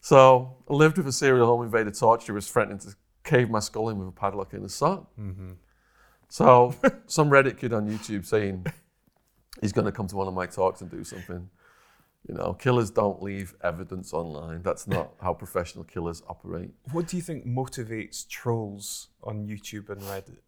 So 0.00 0.56
I 0.70 0.72
lived 0.74 0.98
with 0.98 1.08
a 1.08 1.12
serial 1.12 1.46
home 1.46 1.64
invader 1.64 1.90
torturer 1.90 2.34
who 2.34 2.34
was 2.34 2.48
threatening 2.48 2.78
to 2.78 2.94
cave 3.24 3.50
my 3.50 3.58
skull 3.58 3.88
in 3.88 3.98
with 3.98 4.06
a 4.06 4.12
padlock 4.12 4.54
in 4.54 4.62
the 4.62 4.68
sock. 4.68 5.10
Mm-hmm. 5.18 5.52
So 6.28 6.74
some 7.06 7.28
Reddit 7.28 7.58
kid 7.58 7.72
on 7.72 7.88
YouTube 7.90 8.24
saying 8.24 8.66
he's 9.60 9.72
going 9.72 9.86
to 9.86 9.92
come 9.92 10.06
to 10.06 10.14
one 10.16 10.28
of 10.28 10.34
my 10.34 10.46
talks 10.46 10.80
and 10.80 10.88
do 10.88 11.02
something. 11.02 11.50
You 12.28 12.34
know, 12.34 12.54
killers 12.54 12.90
don't 12.90 13.22
leave 13.22 13.54
evidence 13.62 14.12
online. 14.12 14.62
That's 14.62 14.88
not 14.88 15.12
how 15.20 15.32
professional 15.32 15.84
killers 15.84 16.22
operate. 16.28 16.70
What 16.90 17.06
do 17.06 17.16
you 17.16 17.22
think 17.22 17.46
motivates 17.46 18.26
trolls 18.26 19.08
on 19.22 19.46
YouTube 19.46 19.90
and 19.90 20.00
Reddit? 20.02 20.38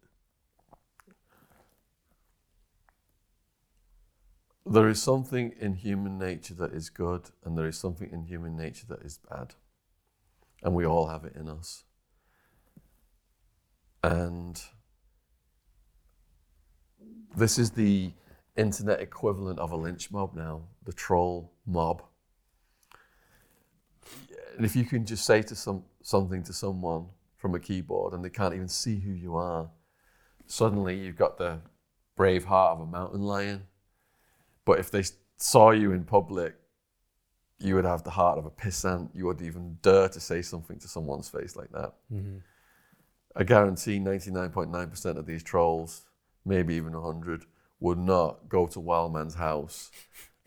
There 4.65 4.89
is 4.89 5.01
something 5.01 5.53
in 5.59 5.75
human 5.75 6.19
nature 6.19 6.53
that 6.55 6.73
is 6.73 6.89
good, 6.89 7.31
and 7.45 7.57
there 7.57 7.65
is 7.65 7.77
something 7.77 8.09
in 8.11 8.25
human 8.25 8.57
nature 8.57 8.85
that 8.89 9.01
is 9.01 9.17
bad. 9.29 9.55
And 10.61 10.75
we 10.75 10.85
all 10.85 11.07
have 11.07 11.23
it 11.23 11.35
in 11.35 11.47
us. 11.47 11.85
And 14.03 14.61
this 17.35 17.57
is 17.57 17.71
the 17.71 18.11
internet 18.57 18.99
equivalent 18.99 19.57
of 19.59 19.71
a 19.71 19.75
lynch 19.75 20.11
mob 20.11 20.35
now, 20.35 20.63
the 20.85 20.91
troll 20.91 21.53
mob. 21.69 22.03
And 24.57 24.65
if 24.65 24.75
you 24.75 24.83
can 24.83 25.05
just 25.05 25.25
say 25.25 25.41
to 25.43 25.55
some 25.55 25.83
something 26.01 26.43
to 26.43 26.53
someone 26.53 27.05
from 27.37 27.55
a 27.55 27.59
keyboard 27.59 28.13
and 28.13 28.23
they 28.23 28.29
can't 28.29 28.53
even 28.53 28.67
see 28.67 28.99
who 28.99 29.11
you 29.11 29.35
are, 29.35 29.69
suddenly 30.47 30.97
you've 30.97 31.15
got 31.15 31.37
the 31.37 31.59
brave 32.15 32.45
heart 32.45 32.77
of 32.77 32.81
a 32.81 32.85
mountain 32.85 33.21
lion. 33.21 33.63
But 34.65 34.79
if 34.79 34.91
they 34.91 35.03
saw 35.37 35.71
you 35.71 35.93
in 35.93 36.03
public, 36.03 36.55
you 37.59 37.75
would 37.75 37.85
have 37.85 38.03
the 38.03 38.09
heart 38.09 38.37
of 38.37 38.45
a 38.45 38.51
pissant. 38.51 39.09
You 39.13 39.25
wouldn't 39.25 39.45
even 39.45 39.77
dare 39.81 40.09
to 40.09 40.19
say 40.19 40.41
something 40.41 40.79
to 40.79 40.87
someone's 40.87 41.29
face 41.29 41.55
like 41.55 41.71
that. 41.71 41.93
Mm-hmm. 42.11 42.37
I 43.35 43.43
guarantee 43.43 43.99
99.9% 43.99 45.17
of 45.17 45.25
these 45.25 45.43
trolls, 45.43 46.05
maybe 46.45 46.75
even 46.75 46.93
100, 46.93 47.45
would 47.79 47.97
not 47.97 48.49
go 48.49 48.67
to 48.67 48.79
Wildman's 48.79 49.35
house 49.35 49.91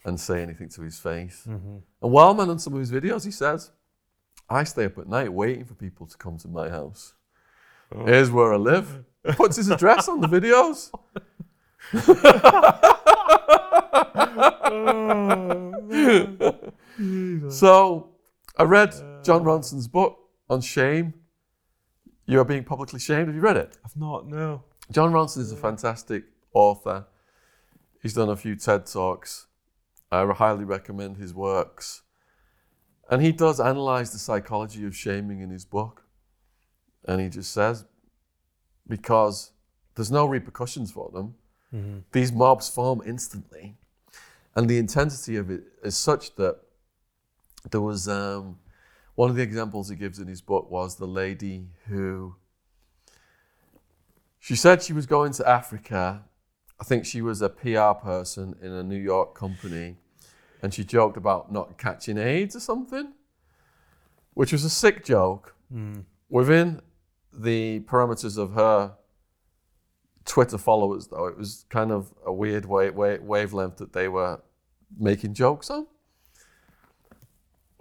and 0.05 0.19
say 0.19 0.43
anything 0.43 0.69
to 0.71 0.83
his 0.83 0.99
face. 0.99 1.47
Mm-hmm. 1.49 1.77
And 2.03 2.13
Wildman, 2.13 2.51
on 2.51 2.59
some 2.59 2.75
of 2.75 2.81
his 2.81 2.91
videos, 2.91 3.25
he 3.25 3.31
says, 3.31 3.71
I 4.49 4.65
stay 4.65 4.87
up 4.87 4.99
at 4.99 5.09
night 5.09 5.33
waiting 5.33 5.65
for 5.65 5.75
people 5.75 6.07
to 6.07 6.17
come 6.17 6.39
to 6.39 6.49
my 6.49 6.69
house. 6.69 7.15
Here's 8.05 8.31
where 8.31 8.55
I 8.55 8.57
live. 8.57 9.05
Puts 9.37 9.57
his 9.57 9.71
address 9.71 10.09
on 10.09 10.21
the 10.21 10.27
videos. 10.27 10.91
so 17.53 18.11
I 18.57 18.65
read 18.65 18.95
Jon 19.23 19.45
Ronson's 19.45 19.89
book 19.89 20.19
on 20.49 20.61
shame. 20.61 21.15
You 22.27 22.41
are 22.41 22.45
being 22.45 22.65
publicly 22.65 22.99
shamed. 22.99 23.29
Have 23.29 23.35
you 23.35 23.41
read 23.41 23.57
it? 23.57 23.77
I've 23.85 23.97
not. 23.97 24.27
No. 24.27 24.65
Jon 24.91 25.13
Ronson 25.13 25.39
is 25.39 25.53
a 25.53 25.57
fantastic 25.57 26.25
author. 26.53 27.07
He's 28.01 28.15
done 28.15 28.29
a 28.29 28.37
few 28.37 28.57
TED 28.57 28.87
Talks. 28.87 29.47
I 30.13 30.25
highly 30.33 30.65
recommend 30.65 31.17
his 31.17 31.33
works. 31.35 32.03
And 33.11 33.23
he 33.23 33.33
does 33.33 33.59
analyze 33.59 34.13
the 34.13 34.19
psychology 34.19 34.87
of 34.87 34.95
shaming 34.95 35.41
in 35.41 35.51
his 35.51 35.65
book. 35.65 36.05
And 37.07 37.21
he 37.21 37.29
just 37.29 37.53
says, 37.53 37.85
because 38.87 39.53
there's 39.95 40.11
no 40.13 40.27
repercussions 40.27 40.93
for 40.93 41.11
them, 41.13 41.35
Mm-hmm. 41.75 42.01
these 42.13 42.31
mobs 42.31 42.69
form 42.69 43.01
instantly. 43.07 43.79
And 44.55 44.69
the 44.69 44.77
intensity 44.77 45.37
of 45.37 45.51
it 45.51 45.63
is 45.83 45.97
such 45.97 46.35
that 46.35 46.59
there 47.71 47.81
was 47.81 48.07
um, 48.09 48.59
one 49.15 49.31
of 49.31 49.37
the 49.37 49.43
examples 49.43 49.89
he 49.89 49.97
gives 49.97 50.19
in 50.19 50.29
his 50.29 50.43
book 50.43 50.71
was 50.71 50.97
the 50.97 51.07
lady 51.07 51.69
who 51.89 52.37
she 54.39 54.55
said 54.55 54.83
she 54.83 54.93
was 54.93 55.07
going 55.07 55.33
to 55.33 55.49
Africa. 55.49 56.25
I 56.79 56.85
think 56.85 57.07
she 57.07 57.23
was 57.23 57.41
a 57.41 57.49
PR 57.49 57.93
person 57.93 58.55
in 58.61 58.71
a 58.73 58.83
New 58.83 58.99
York 58.99 59.35
company, 59.35 59.97
and 60.63 60.73
she 60.73 60.85
joked 60.85 61.17
about 61.17 61.51
not 61.53 61.77
catching 61.79 62.17
AIDS 62.19 62.55
or 62.57 62.61
something, 62.61 63.13
which 64.35 64.53
was 64.53 64.65
a 64.65 64.71
sick 64.71 65.05
joke 65.05 65.55
Mm. 65.73 66.05
within 66.29 66.81
the 67.33 67.81
parameters 67.81 68.37
of 68.39 68.53
her 68.53 68.97
Twitter 70.25 70.59
followers, 70.59 71.09
though, 71.09 71.27
it 71.27 71.37
was 71.37 71.65
kind 71.71 71.91
of 71.91 72.13
a 72.25 72.33
weird 72.33 72.65
wa- 72.67 72.91
wa- 72.91 73.19
wavelength 73.21 73.77
that 73.79 73.93
they 73.93 74.07
were 74.07 74.41
making 74.97 75.35
jokes 75.35 75.69
on. 75.71 75.87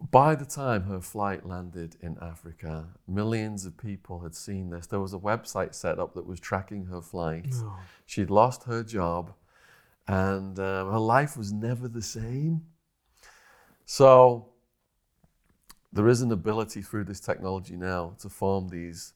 By 0.09 0.33
the 0.33 0.45
time 0.45 0.83
her 0.83 0.99
flight 1.01 1.45
landed 1.45 1.95
in 2.01 2.17
Africa, 2.19 2.87
millions 3.07 3.65
of 3.67 3.77
people 3.77 4.21
had 4.21 4.33
seen 4.35 4.71
this. 4.71 4.87
There 4.87 4.99
was 4.99 5.13
a 5.13 5.19
website 5.19 5.75
set 5.75 5.99
up 5.99 6.15
that 6.15 6.25
was 6.25 6.39
tracking 6.39 6.85
her 6.85 7.01
flight. 7.01 7.45
No. 7.51 7.73
She'd 8.07 8.31
lost 8.31 8.63
her 8.63 8.83
job, 8.83 9.33
and 10.07 10.57
um, 10.57 10.91
her 10.91 10.99
life 10.99 11.37
was 11.37 11.51
never 11.53 11.87
the 11.87 12.01
same. 12.01 12.65
So 13.85 14.49
there 15.91 16.07
is 16.07 16.21
an 16.21 16.31
ability 16.31 16.81
through 16.81 17.05
this 17.05 17.19
technology 17.19 17.75
now 17.75 18.15
to 18.19 18.29
form 18.29 18.69
these 18.69 19.13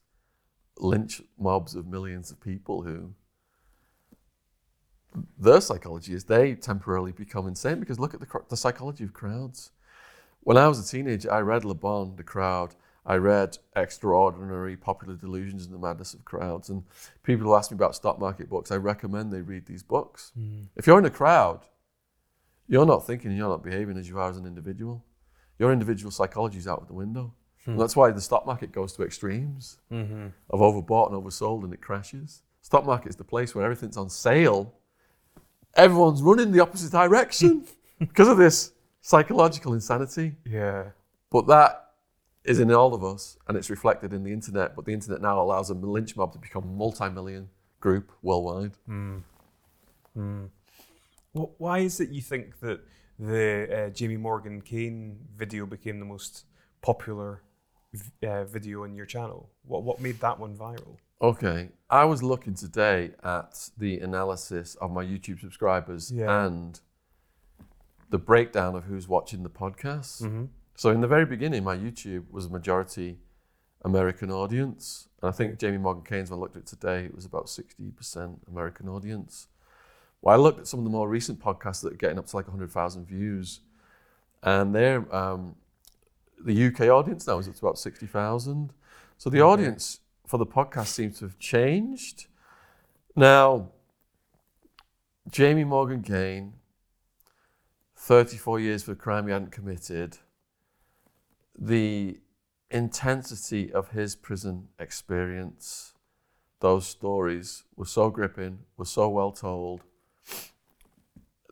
lynch 0.78 1.22
mobs 1.38 1.74
of 1.74 1.86
millions 1.86 2.30
of 2.30 2.40
people 2.40 2.82
who 2.82 3.14
their 5.38 5.60
psychology 5.60 6.12
is 6.12 6.24
they 6.24 6.54
temporarily 6.54 7.12
become 7.12 7.46
insane 7.46 7.80
because 7.80 7.98
look 7.98 8.12
at 8.12 8.20
the, 8.20 8.26
the 8.48 8.56
psychology 8.56 9.04
of 9.04 9.14
crowds. 9.14 9.70
When 10.40 10.56
I 10.56 10.68
was 10.68 10.78
a 10.78 10.88
teenager, 10.88 11.32
I 11.32 11.40
read 11.40 11.64
Le 11.64 11.74
Bon, 11.74 12.14
The 12.16 12.22
Crowd. 12.22 12.74
I 13.04 13.16
read 13.16 13.58
Extraordinary 13.74 14.76
Popular 14.76 15.14
Delusions 15.14 15.64
and 15.64 15.74
the 15.74 15.78
Madness 15.78 16.12
of 16.12 16.24
Crowds. 16.24 16.68
And 16.68 16.82
people 17.22 17.46
who 17.46 17.54
ask 17.54 17.70
me 17.70 17.76
about 17.76 17.94
stock 17.94 18.18
market 18.18 18.50
books, 18.50 18.70
I 18.70 18.76
recommend 18.76 19.32
they 19.32 19.40
read 19.40 19.66
these 19.66 19.82
books. 19.82 20.32
Hmm. 20.34 20.64
If 20.76 20.86
you're 20.86 20.98
in 20.98 21.04
a 21.04 21.10
crowd, 21.10 21.60
you're 22.68 22.86
not 22.86 23.06
thinking, 23.06 23.32
you're 23.32 23.48
not 23.48 23.62
behaving 23.62 23.96
as 23.96 24.08
you 24.08 24.18
are 24.18 24.30
as 24.30 24.36
an 24.36 24.46
individual. 24.46 25.04
Your 25.58 25.72
individual 25.72 26.10
psychology 26.10 26.58
is 26.58 26.68
out 26.68 26.82
of 26.82 26.88
the 26.88 26.94
window. 26.94 27.32
Hmm. 27.64 27.72
And 27.72 27.80
that's 27.80 27.96
why 27.96 28.10
the 28.10 28.20
stock 28.20 28.46
market 28.46 28.72
goes 28.72 28.92
to 28.94 29.02
extremes 29.02 29.78
mm-hmm. 29.90 30.28
of 30.50 30.60
overbought 30.60 31.12
and 31.12 31.22
oversold 31.22 31.64
and 31.64 31.72
it 31.72 31.80
crashes. 31.80 32.42
Stock 32.62 32.84
market 32.84 33.10
is 33.10 33.16
the 33.16 33.24
place 33.24 33.54
where 33.54 33.64
everything's 33.64 33.96
on 33.96 34.10
sale. 34.10 34.74
Everyone's 35.74 36.22
running 36.22 36.52
the 36.52 36.60
opposite 36.60 36.90
direction 36.90 37.66
because 37.98 38.28
of 38.28 38.38
this 38.38 38.72
psychological 39.00 39.72
insanity. 39.72 40.34
Yeah. 40.44 40.90
But 41.30 41.46
that 41.48 41.92
is 42.44 42.60
in 42.60 42.72
all 42.72 42.94
of 42.94 43.04
us 43.04 43.36
and 43.48 43.56
it's 43.56 43.70
reflected 43.70 44.12
in 44.12 44.22
the 44.22 44.32
internet. 44.32 44.74
But 44.74 44.84
the 44.84 44.92
internet 44.92 45.20
now 45.20 45.40
allows 45.40 45.70
a 45.70 45.74
lynch 45.74 46.16
mob 46.16 46.32
to 46.32 46.38
become 46.38 46.64
a 46.64 46.66
multi 46.66 47.08
million 47.10 47.48
group 47.80 48.12
worldwide. 48.22 48.72
Hmm. 48.86 49.18
Hmm. 50.14 50.46
Well, 51.36 51.52
why 51.58 51.80
is 51.80 52.00
it 52.00 52.08
you 52.08 52.22
think 52.22 52.60
that 52.60 52.80
the 53.18 53.68
uh, 53.86 53.90
Jamie 53.90 54.16
Morgan 54.16 54.62
Kane 54.62 55.18
video 55.36 55.66
became 55.66 55.98
the 56.00 56.06
most 56.06 56.46
popular 56.80 57.42
v- 57.92 58.26
uh, 58.26 58.44
video 58.44 58.84
on 58.84 58.94
your 58.94 59.04
channel? 59.04 59.50
What 59.66 59.82
what 59.84 60.00
made 60.00 60.18
that 60.20 60.38
one 60.40 60.56
viral? 60.56 60.96
Okay, 61.20 61.68
I 61.90 62.06
was 62.06 62.22
looking 62.22 62.54
today 62.54 63.10
at 63.22 63.68
the 63.76 63.98
analysis 64.00 64.76
of 64.76 64.90
my 64.90 65.04
YouTube 65.04 65.40
subscribers 65.40 66.10
Yeah. 66.10 66.46
and 66.46 66.80
the 68.08 68.18
breakdown 68.18 68.74
of 68.74 68.84
who's 68.84 69.06
watching 69.06 69.42
the 69.42 69.50
podcast. 69.50 70.22
Mm-hmm. 70.22 70.44
So 70.74 70.88
in 70.90 71.02
the 71.02 71.06
very 71.08 71.26
beginning, 71.26 71.64
my 71.64 71.76
YouTube 71.76 72.30
was 72.30 72.46
a 72.46 72.50
majority 72.50 73.18
American 73.84 74.30
audience. 74.30 75.08
And 75.20 75.28
I 75.28 75.32
think 75.32 75.58
Jamie 75.58 75.78
Morgan 75.78 76.02
Kane's, 76.04 76.30
when 76.30 76.38
I 76.38 76.40
looked 76.40 76.56
at 76.56 76.62
it 76.62 76.66
today, 76.66 77.04
it 77.04 77.14
was 77.14 77.24
about 77.26 77.46
60% 77.46 78.38
American 78.48 78.88
audience. 78.88 79.48
Well, 80.26 80.34
I 80.34 80.42
looked 80.42 80.58
at 80.58 80.66
some 80.66 80.80
of 80.80 80.84
the 80.84 80.90
more 80.90 81.08
recent 81.08 81.38
podcasts 81.38 81.82
that 81.82 81.92
are 81.92 81.96
getting 81.96 82.18
up 82.18 82.26
to 82.26 82.34
like 82.34 82.48
100,000 82.48 83.06
views. 83.06 83.60
And 84.42 84.74
they're, 84.74 85.14
um, 85.14 85.54
the 86.44 86.66
UK 86.66 86.88
audience 86.88 87.28
now 87.28 87.38
is 87.38 87.46
up 87.46 87.54
to 87.54 87.64
about 87.64 87.78
60,000. 87.78 88.72
So 89.18 89.30
the 89.30 89.40
Okay. 89.40 89.52
audience 89.52 90.00
for 90.26 90.38
the 90.38 90.44
podcast 90.44 90.88
seems 90.88 91.20
to 91.20 91.26
have 91.26 91.38
changed. 91.38 92.26
Now, 93.14 93.70
Jamie 95.30 95.62
Morgan 95.62 96.02
Kane, 96.02 96.54
34 97.94 98.58
years 98.58 98.82
for 98.82 98.90
a 98.90 98.96
crime 98.96 99.28
he 99.28 99.32
hadn't 99.32 99.52
committed, 99.52 100.18
the 101.56 102.20
intensity 102.72 103.72
of 103.72 103.90
his 103.90 104.16
prison 104.16 104.70
experience, 104.80 105.94
those 106.58 106.84
stories 106.88 107.62
were 107.76 107.86
so 107.86 108.10
gripping, 108.10 108.64
were 108.76 108.84
so 108.84 109.08
well 109.08 109.30
told. 109.30 109.84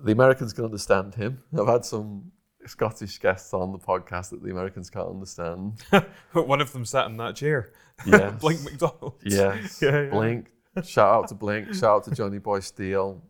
The 0.00 0.12
Americans 0.12 0.52
can 0.52 0.64
understand 0.64 1.14
him. 1.14 1.42
I've 1.58 1.66
had 1.66 1.84
some 1.84 2.32
Scottish 2.66 3.18
guests 3.18 3.52
on 3.52 3.72
the 3.72 3.78
podcast 3.78 4.30
that 4.30 4.42
the 4.42 4.50
Americans 4.50 4.90
can't 4.90 5.08
understand. 5.08 5.82
But 5.90 6.08
one 6.48 6.60
of 6.60 6.72
them 6.72 6.84
sat 6.84 7.06
in 7.06 7.16
that 7.18 7.36
chair. 7.36 7.72
Yes. 8.04 8.40
Blink 8.40 8.60
McDonald. 8.64 9.20
Yes. 9.24 9.80
Yeah, 9.80 10.02
yeah. 10.02 10.10
Blink. 10.10 10.50
Shout 10.82 11.14
out 11.14 11.28
to 11.28 11.34
Blink. 11.36 11.72
Shout 11.74 11.84
out 11.84 12.04
to 12.06 12.10
Johnny 12.10 12.38
Boy 12.38 12.58
Steele. 12.58 13.22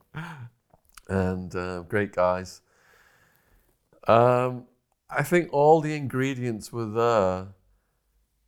And 1.07 1.55
uh, 1.55 1.83
great 1.83 2.13
guys. 2.13 2.63
Um, 4.09 4.65
I 5.11 5.23
think 5.23 5.51
all 5.53 5.83
the 5.83 5.95
ingredients 5.95 6.73
were 6.73 6.87
there 6.87 7.49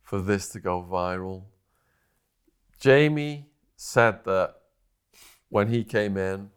for 0.01 0.19
this 0.19 0.49
to 0.49 0.59
go 0.59 0.81
viral. 0.81 1.43
Jamie 2.79 3.45
said 3.75 4.23
that 4.25 4.55
when 5.49 5.67
he 5.67 5.83
came 5.83 6.17
in, 6.17 6.49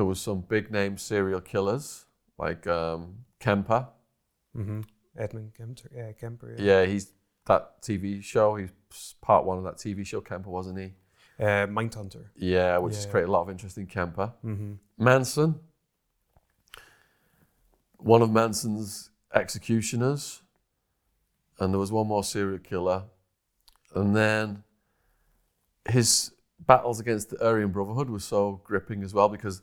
there 0.00 0.06
was 0.06 0.18
some 0.18 0.40
big 0.40 0.70
name 0.70 0.96
serial 0.96 1.42
killers 1.42 2.06
like 2.38 2.66
um, 2.66 3.16
Kemper. 3.38 3.86
Mm-hmm. 4.56 4.80
Edmund 5.18 5.52
Kemper. 5.54 5.90
Yeah, 5.94 6.12
Kemper. 6.12 6.56
Yeah, 6.58 6.86
he's 6.86 7.12
that 7.44 7.82
TV 7.82 8.24
show. 8.24 8.54
He's 8.56 8.70
part 9.20 9.44
one 9.44 9.58
of 9.58 9.64
that 9.64 9.76
TV 9.76 10.06
show, 10.06 10.22
Kemper, 10.22 10.48
wasn't 10.48 10.78
he? 10.78 10.94
Uh, 11.38 11.66
Mindhunter. 11.66 12.24
Yeah, 12.34 12.78
which 12.78 12.94
has 12.94 13.04
created 13.04 13.28
a 13.28 13.32
lot 13.32 13.42
of 13.42 13.50
interest 13.50 13.76
in 13.76 13.88
Kemper. 13.88 14.32
Mm-hmm. 14.42 14.72
Manson, 14.96 15.60
one 17.98 18.22
of 18.22 18.30
Manson's 18.30 19.10
executioners, 19.34 20.40
and 21.58 21.74
there 21.74 21.78
was 21.78 21.92
one 21.92 22.06
more 22.06 22.24
serial 22.24 22.58
killer, 22.58 23.02
and 23.94 24.16
then 24.16 24.64
his 25.90 26.32
battles 26.58 27.00
against 27.00 27.28
the 27.28 27.46
Aryan 27.46 27.68
Brotherhood 27.68 28.08
was 28.08 28.24
so 28.24 28.62
gripping 28.64 29.02
as 29.02 29.12
well 29.12 29.28
because 29.28 29.60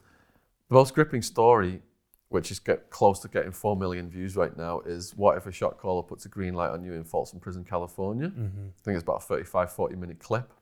the 0.69 0.75
most 0.75 0.93
gripping 0.93 1.21
story, 1.21 1.81
which 2.29 2.51
is 2.51 2.59
get 2.59 2.89
close 2.89 3.19
to 3.19 3.27
getting 3.27 3.51
four 3.51 3.75
million 3.75 4.09
views 4.09 4.35
right 4.35 4.55
now, 4.57 4.81
is 4.81 5.15
what 5.15 5.37
if 5.37 5.45
a 5.45 5.51
shot 5.51 5.77
caller 5.77 6.03
puts 6.03 6.25
a 6.25 6.29
green 6.29 6.53
light 6.53 6.71
on 6.71 6.83
you 6.83 6.93
in 6.93 7.03
Folsom 7.03 7.39
Prison, 7.39 7.63
California? 7.63 8.27
Mm-hmm. 8.27 8.67
I 8.67 8.81
think 8.83 8.95
it's 8.95 9.03
about 9.03 9.17
a 9.17 9.25
35, 9.25 9.71
40 9.71 9.95
minute 9.95 10.19
clip. 10.19 10.53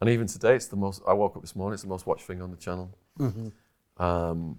And 0.00 0.10
even 0.10 0.26
today, 0.26 0.54
it's 0.54 0.66
the 0.66 0.76
most, 0.76 1.02
I 1.06 1.12
woke 1.12 1.36
up 1.36 1.42
this 1.42 1.56
morning, 1.56 1.74
it's 1.74 1.82
the 1.82 1.88
most 1.88 2.06
watched 2.06 2.24
thing 2.24 2.42
on 2.42 2.50
the 2.50 2.56
channel. 2.56 2.90
Mm-hmm. 3.18 4.02
Um, 4.02 4.58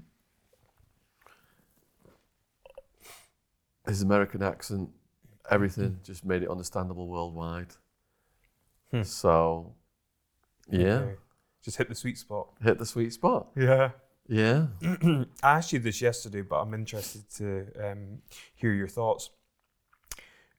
his 3.87 4.01
American 4.01 4.41
accent, 4.41 4.89
everything 5.49 5.99
just 6.03 6.25
made 6.25 6.41
it 6.41 6.49
understandable 6.49 7.07
worldwide. 7.07 7.73
Hmm. 8.91 9.03
So, 9.03 9.73
yeah, 10.69 10.99
Okay. 10.99 11.15
Just 11.63 11.77
hit 11.77 11.89
the 11.89 11.95
sweet 11.95 12.17
spot. 12.17 12.49
hit 12.61 12.77
the 12.77 12.85
sweet 12.85 13.11
spot. 13.11 13.47
Yeah. 13.55 13.91
Yeah. 14.27 14.67
I 14.81 15.25
asked 15.43 15.73
you 15.73 15.79
this 15.79 16.01
yesterday, 16.01 16.41
but 16.41 16.57
I'm 16.57 16.73
interested 16.73 17.29
to 17.37 17.67
um, 17.83 18.19
hear 18.55 18.73
your 18.73 18.87
thoughts. 18.87 19.29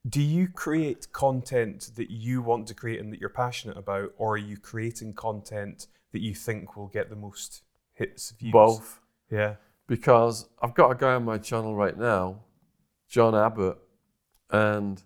Do 0.09 0.23
you 0.23 0.49
create 0.49 1.13
content 1.13 1.91
that 1.97 2.11
you 2.11 2.41
want 2.41 2.69
to 2.69 2.75
create 2.75 3.01
and 3.01 3.13
that 3.13 3.21
you're 3.21 3.29
passionate 3.29 3.77
about, 3.77 4.13
or 4.19 4.35
are 4.35 4.39
you 4.39 4.57
creating 4.57 5.15
content 5.15 5.89
that 6.13 6.21
you 6.21 6.35
think 6.35 6.77
will 6.77 6.87
get 6.87 7.11
the 7.11 7.17
most 7.17 7.63
hits, 7.95 8.31
views? 8.31 8.53
Both. 8.53 9.01
Yeah. 9.31 9.57
Because 9.89 10.49
I've 10.63 10.75
got 10.75 10.91
a 10.91 10.95
guy 10.95 11.15
on 11.15 11.25
my 11.25 11.39
channel 11.39 11.75
right 11.75 11.97
now, 11.97 12.43
John 13.09 13.35
Abbott, 13.35 13.79
and 14.51 15.03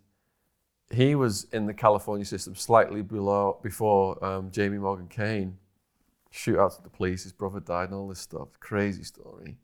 he 0.90 1.14
was 1.14 1.44
in 1.52 1.66
the 1.66 1.74
California 1.74 2.26
system 2.26 2.54
slightly 2.54 3.02
below 3.02 3.58
before 3.62 4.22
um, 4.24 4.50
Jamie 4.50 4.78
Morgan 4.78 5.08
Kane. 5.08 5.56
Shootouts 6.32 6.78
at 6.78 6.84
the 6.84 6.90
police, 6.90 7.24
his 7.24 7.32
brother 7.32 7.60
died, 7.60 7.88
and 7.88 7.94
all 7.94 8.08
this 8.08 8.20
stuff. 8.20 8.48
Crazy 8.60 9.02
story. 9.02 9.58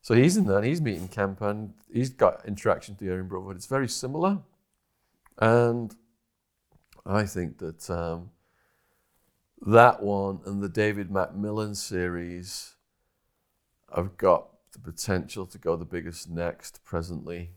So 0.00 0.14
he's 0.14 0.36
in 0.36 0.46
there, 0.46 0.58
and 0.58 0.66
he's 0.66 0.80
meeting 0.80 1.08
Kemper, 1.08 1.48
and 1.48 1.74
he's 1.92 2.10
got 2.10 2.46
interaction 2.46 2.94
with 2.94 3.00
the 3.00 3.10
Aryan 3.10 3.28
Brotherhood. 3.28 3.56
It's 3.56 3.66
very 3.66 3.88
similar, 3.88 4.38
and 5.38 5.94
I 7.04 7.24
think 7.24 7.58
that 7.58 7.90
um, 7.90 8.30
that 9.62 10.02
one 10.02 10.40
and 10.46 10.62
the 10.62 10.68
David 10.68 11.10
Macmillan 11.10 11.74
series 11.74 12.74
have 13.94 14.16
got 14.16 14.48
the 14.72 14.78
potential 14.78 15.46
to 15.46 15.58
go 15.58 15.76
the 15.76 15.84
biggest 15.84 16.30
next 16.30 16.84
presently. 16.84 17.50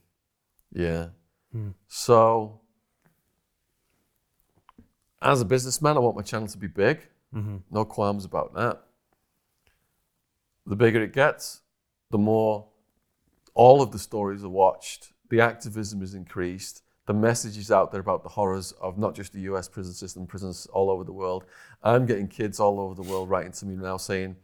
Yeah. 0.72 1.08
Hmm. 1.52 1.70
So, 1.88 2.62
as 5.22 5.42
a 5.42 5.46
businessman, 5.46 5.98
I 5.98 6.00
want 6.00 6.16
my 6.16 6.22
channel 6.22 6.48
to 6.48 6.58
be 6.58 6.68
big. 6.68 7.08
Mm-hmm. 7.34 7.58
No 7.72 7.86
qualms 7.86 8.26
about 8.26 8.54
that. 8.56 8.82
The 10.66 10.76
bigger 10.76 11.02
it 11.04 11.14
gets, 11.14 11.62
the 12.12 12.18
more 12.18 12.68
all 13.54 13.82
of 13.82 13.92
the 13.92 14.00
stories 14.00 14.44
are 14.44 14.50
watched, 14.50 15.14
the 15.30 15.42
activism 15.42 16.02
is 16.02 16.14
increased, 16.14 16.84
the 17.06 17.14
message 17.14 17.58
is 17.58 17.72
out 17.72 17.92
there 17.92 18.02
about 18.02 18.22
the 18.24 18.30
horrors 18.30 18.72
of 18.74 18.98
not 19.00 19.16
just 19.16 19.34
the 19.34 19.42
US 19.42 19.68
prison 19.68 19.94
system, 19.94 20.28
prisons 20.28 20.68
all 20.68 20.92
over 20.92 21.04
the 21.04 21.12
world. 21.12 21.46
I'm 21.84 22.06
getting 22.06 22.28
kids 22.28 22.60
all 22.60 22.80
over 22.80 22.94
the 22.94 23.02
world 23.10 23.30
writing 23.30 23.52
to 23.54 23.66
me 23.66 23.76
now 23.76 23.98
saying, 23.98 24.36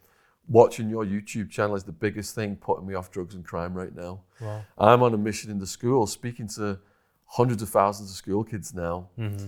watching 0.47 0.89
your 0.89 1.05
YouTube 1.05 1.49
channel 1.51 1.75
is 1.75 1.83
the 1.83 1.91
biggest 1.91 2.33
thing 2.33 2.55
putting 2.55 2.87
me 2.87 2.95
off 2.95 3.11
drugs 3.11 3.35
and 3.35 3.45
crime 3.45 3.73
right 3.75 3.95
now. 3.95 4.21
Wow. 4.41 4.63
I'm 4.77 5.03
on 5.03 5.13
a 5.13 5.17
mission 5.17 5.51
in 5.51 5.59
the 5.59 5.67
school, 5.67 6.07
speaking 6.07 6.47
to 6.49 6.79
hundreds 7.25 7.61
of 7.61 7.69
thousands 7.69 8.09
of 8.09 8.15
school 8.15 8.43
kids 8.43 8.73
now 8.73 9.09
Mm-hmm. 9.17 9.47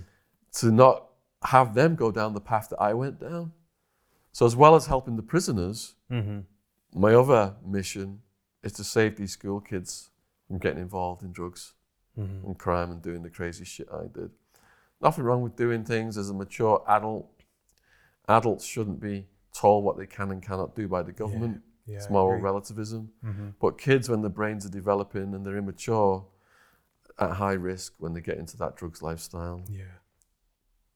to 0.54 0.72
not 0.72 1.06
have 1.44 1.74
them 1.76 1.96
go 1.96 2.12
down 2.12 2.34
the 2.34 2.42
path 2.42 2.70
that 2.70 2.82
I 2.82 2.94
went 2.94 3.20
down. 3.20 3.52
So, 4.32 4.46
as 4.46 4.56
well 4.56 4.76
as 4.76 4.88
helping 4.88 5.16
the 5.16 5.24
prisoners, 5.24 5.96
Mm-hmm. 6.12 6.40
my 7.00 7.14
other 7.14 7.56
mission 7.66 8.22
is 8.64 8.72
to 8.74 8.84
save 8.84 9.18
these 9.18 9.32
school 9.34 9.60
kids 9.60 10.10
from 10.48 10.58
getting 10.58 10.80
involved 10.82 11.22
in 11.24 11.32
drugs 11.32 11.74
Mm-hmm. 12.18 12.48
and 12.48 12.58
crime 12.58 12.90
and 12.92 13.02
doing 13.02 13.22
the 13.22 13.30
crazy 13.30 13.64
shit 13.66 13.88
I 13.94 14.08
did. 14.12 14.32
Nothing 15.00 15.24
wrong 15.26 15.44
with 15.44 15.56
doing 15.56 15.84
things 15.84 16.18
as 16.18 16.32
a 16.32 16.34
mature 16.34 16.84
adult. 16.88 17.30
Adults 18.28 18.66
shouldn't 18.66 19.00
be 19.00 19.28
told 19.54 19.84
what 19.84 19.98
they 19.98 20.08
can 20.08 20.32
and 20.32 20.42
cannot 20.42 20.76
do 20.76 20.88
by 20.88 21.04
the 21.04 21.12
government. 21.12 21.62
Yeah, 21.86 21.98
it's 21.98 22.10
moral 22.10 22.42
relativism. 22.42 23.12
Mm-hmm. 23.24 23.50
But 23.62 23.78
kids, 23.78 24.10
when 24.10 24.22
their 24.22 24.32
brains 24.32 24.66
are 24.66 24.70
developing 24.70 25.34
and 25.36 25.46
they're 25.46 25.58
immature, 25.58 26.26
at 27.20 27.32
high 27.32 27.54
risk 27.54 27.94
when 28.00 28.14
they 28.14 28.22
get 28.22 28.38
into 28.40 28.58
that 28.58 28.76
drugs 28.76 29.02
lifestyle. 29.04 29.62
Yeah. 29.70 29.84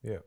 Yeah. 0.04 0.18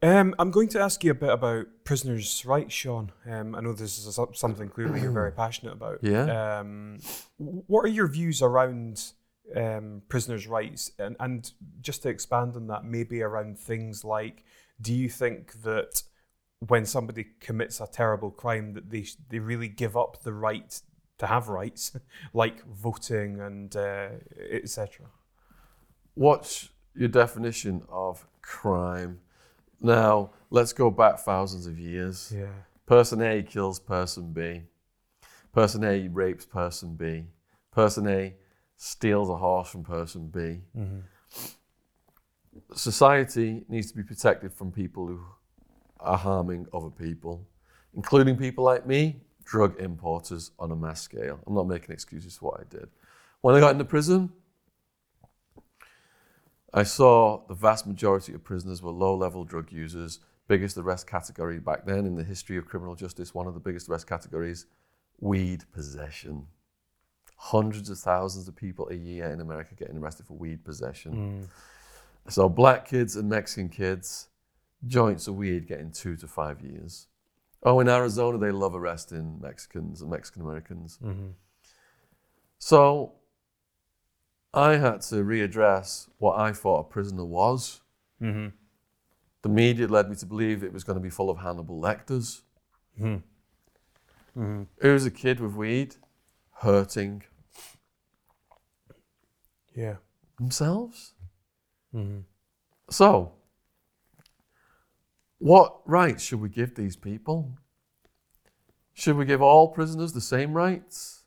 Um, 0.00 0.34
I'm 0.38 0.50
going 0.50 0.68
to 0.68 0.80
ask 0.80 1.02
you 1.02 1.10
a 1.10 1.14
bit 1.14 1.30
about 1.30 1.66
prisoners' 1.84 2.44
rights, 2.46 2.72
Shaun. 2.72 3.10
Um, 3.28 3.54
I 3.54 3.60
know 3.60 3.72
this 3.72 3.98
is 3.98 4.18
a, 4.18 4.26
something 4.32 4.68
clearly 4.68 5.00
you're 5.00 5.10
very 5.10 5.32
passionate 5.36 5.72
about. 5.72 5.98
Yeah. 6.02 6.60
Um, 6.60 7.00
what 7.36 7.84
are 7.84 7.88
your 7.88 8.06
views 8.06 8.40
around 8.40 9.02
um, 9.56 10.02
prisoners' 10.08 10.46
rights? 10.46 10.92
And, 11.00 11.16
and 11.18 11.50
just 11.80 12.04
to 12.04 12.10
expand 12.10 12.54
on 12.54 12.68
that, 12.68 12.84
maybe 12.84 13.22
around 13.22 13.58
things 13.58 14.04
like 14.04 14.44
do 14.80 14.94
you 14.94 15.08
think 15.08 15.62
that 15.62 16.02
when 16.60 16.84
somebody 16.84 17.26
commits 17.40 17.80
a 17.80 17.86
terrible 17.86 18.30
crime 18.30 18.74
that 18.74 18.90
they, 18.90 19.06
they 19.28 19.38
really 19.38 19.68
give 19.68 19.96
up 19.96 20.22
the 20.22 20.32
right 20.32 20.80
to 21.18 21.26
have 21.26 21.48
rights, 21.48 21.96
like 22.32 22.64
voting 22.66 23.40
and 23.40 23.74
uh, 23.76 24.10
etc.? 24.52 25.06
What's 26.14 26.70
your 26.94 27.08
definition 27.08 27.82
of 27.88 28.26
crime? 28.42 29.20
Now, 29.80 30.30
let's 30.50 30.72
go 30.72 30.90
back 30.90 31.18
thousands 31.20 31.66
of 31.66 31.78
years. 31.78 32.32
Yeah. 32.34 32.46
Person 32.86 33.22
A 33.22 33.42
kills 33.42 33.78
person 33.78 34.32
B. 34.32 34.62
Person 35.52 35.84
A 35.84 36.08
rapes 36.08 36.44
person 36.44 36.94
B. 36.94 37.24
Person 37.70 38.08
A 38.08 38.34
steals 38.76 39.28
a 39.28 39.36
horse 39.36 39.68
from 39.68 39.84
person 39.84 40.28
B. 40.28 40.60
Mm-hmm. 40.76 41.00
Society 42.74 43.64
needs 43.68 43.90
to 43.90 43.96
be 43.96 44.02
protected 44.02 44.52
from 44.52 44.72
people 44.72 45.06
who 45.06 45.20
are 46.00 46.16
harming 46.16 46.66
other 46.72 46.90
people, 46.90 47.46
including 47.94 48.36
people 48.36 48.64
like 48.64 48.86
me, 48.86 49.20
drug 49.44 49.78
importers 49.80 50.50
on 50.58 50.70
a 50.70 50.76
mass 50.76 51.02
scale. 51.02 51.40
I'm 51.46 51.54
not 51.54 51.66
making 51.66 51.92
excuses 51.92 52.36
for 52.36 52.52
what 52.52 52.60
I 52.60 52.64
did. 52.68 52.88
When 53.40 53.54
I 53.54 53.60
got 53.60 53.72
into 53.72 53.84
prison, 53.84 54.30
I 56.72 56.82
saw 56.82 57.46
the 57.46 57.54
vast 57.54 57.86
majority 57.86 58.34
of 58.34 58.44
prisoners 58.44 58.82
were 58.82 58.90
low 58.90 59.16
level 59.16 59.44
drug 59.44 59.72
users, 59.72 60.20
biggest 60.48 60.76
arrest 60.76 61.06
category 61.06 61.58
back 61.58 61.86
then 61.86 62.06
in 62.06 62.16
the 62.16 62.24
history 62.24 62.56
of 62.56 62.66
criminal 62.66 62.94
justice, 62.94 63.34
one 63.34 63.46
of 63.46 63.54
the 63.54 63.60
biggest 63.60 63.88
arrest 63.88 64.06
categories 64.06 64.66
weed 65.20 65.64
possession. 65.72 66.46
Hundreds 67.36 67.88
of 67.88 67.98
thousands 67.98 68.48
of 68.48 68.56
people 68.56 68.88
a 68.88 68.94
year 68.94 69.30
in 69.30 69.40
America 69.40 69.74
getting 69.74 69.98
arrested 69.98 70.26
for 70.26 70.34
weed 70.34 70.64
possession. 70.64 71.48
So, 72.28 72.48
black 72.48 72.88
kids 72.88 73.16
and 73.16 73.28
Mexican 73.28 73.68
kids, 73.68 74.28
joints 74.86 75.28
of 75.28 75.36
weed 75.36 75.66
getting 75.66 75.90
two 75.90 76.16
to 76.16 76.26
five 76.26 76.60
years. 76.60 77.06
Oh, 77.62 77.80
in 77.80 77.88
Arizona, 77.88 78.38
they 78.38 78.50
love 78.50 78.74
arresting 78.74 79.38
Mexicans 79.40 80.00
and 80.00 80.10
Mexican 80.10 80.42
Americans. 80.42 80.98
Mm-hmm. 81.02 81.28
So 82.58 83.14
I 84.54 84.76
had 84.76 85.02
to 85.02 85.16
readdress 85.16 86.08
what 86.18 86.38
I 86.38 86.52
thought 86.52 86.80
a 86.80 86.84
prisoner 86.84 87.24
was. 87.24 87.80
Mm-hmm. 88.22 88.48
The 89.42 89.48
media 89.48 89.86
led 89.86 90.08
me 90.08 90.16
to 90.16 90.26
believe 90.26 90.62
it 90.62 90.72
was 90.72 90.84
going 90.84 90.98
to 90.98 91.02
be 91.02 91.10
full 91.10 91.30
of 91.30 91.38
Hannibal 91.38 91.80
Lecters. 91.80 92.42
Mm-hmm. 93.00 94.40
Mm-hmm. 94.40 94.62
Who's 94.80 95.06
a 95.06 95.10
kid 95.10 95.40
with 95.40 95.54
weed 95.54 95.96
hurting 96.60 97.22
Yeah. 99.74 99.96
themselves? 100.38 101.14
Mm-hmm. 101.94 102.20
So, 102.90 103.32
what 105.38 105.80
rights 105.86 106.22
should 106.24 106.40
we 106.40 106.48
give 106.48 106.74
these 106.74 106.96
people? 106.96 107.58
Should 108.94 109.16
we 109.16 109.24
give 109.24 109.40
all 109.40 109.68
prisoners 109.68 110.12
the 110.12 110.20
same 110.20 110.54
rights? 110.54 111.22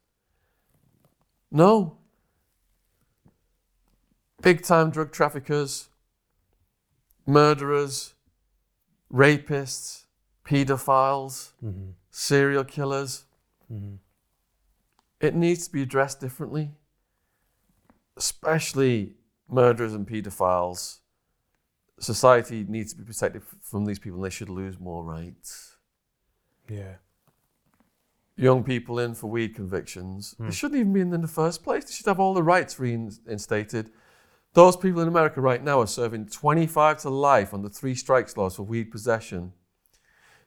No. 1.49 1.97
Big 4.41 4.63
time 4.63 4.89
drug 4.89 5.11
traffickers, 5.11 5.89
murderers, 7.25 8.13
rapists, 9.11 10.03
pedophiles, 10.45 11.51
Mm-hmm. 11.63 11.91
serial 12.09 12.63
killers. 12.63 13.25
Mm-hmm. 13.71 13.95
It 15.19 15.35
needs 15.35 15.67
to 15.67 15.73
be 15.73 15.83
addressed 15.83 16.19
differently, 16.19 16.71
especially 18.17 19.13
murderers 19.49 19.93
and 19.93 20.07
pedophiles. 20.07 20.99
Society 21.99 22.65
needs 22.67 22.93
to 22.93 22.97
be 22.99 23.03
protected 23.05 23.43
from 23.61 23.85
these 23.85 23.99
people 23.99 24.17
and 24.17 24.25
they 24.25 24.29
should 24.31 24.49
lose 24.49 24.79
more 24.79 25.03
rights. 25.03 25.75
Yeah. 26.67 26.95
Young 28.35 28.63
people 28.63 28.97
in 28.97 29.13
for 29.13 29.27
weed 29.27 29.53
convictions, 29.53 30.33
Hmm. 30.37 30.45
they 30.45 30.51
shouldn't 30.51 30.79
even 30.79 30.93
be 30.93 31.01
in 31.01 31.13
in 31.13 31.21
the 31.21 31.27
first 31.27 31.63
place. 31.63 31.85
They 31.85 31.91
should 31.91 32.07
have 32.07 32.19
all 32.19 32.33
the 32.33 32.41
rights 32.41 32.79
reinstated. 32.79 33.91
Those 34.53 34.75
people 34.75 35.01
in 35.01 35.07
America 35.07 35.39
right 35.39 35.63
now 35.63 35.79
are 35.79 35.87
serving 35.87 36.27
25 36.27 37.01
to 37.03 37.09
life 37.09 37.53
on 37.53 37.61
the 37.61 37.69
three 37.69 37.95
strikes 37.95 38.35
laws 38.35 38.55
for 38.55 38.63
weed 38.63 38.91
possession. 38.91 39.53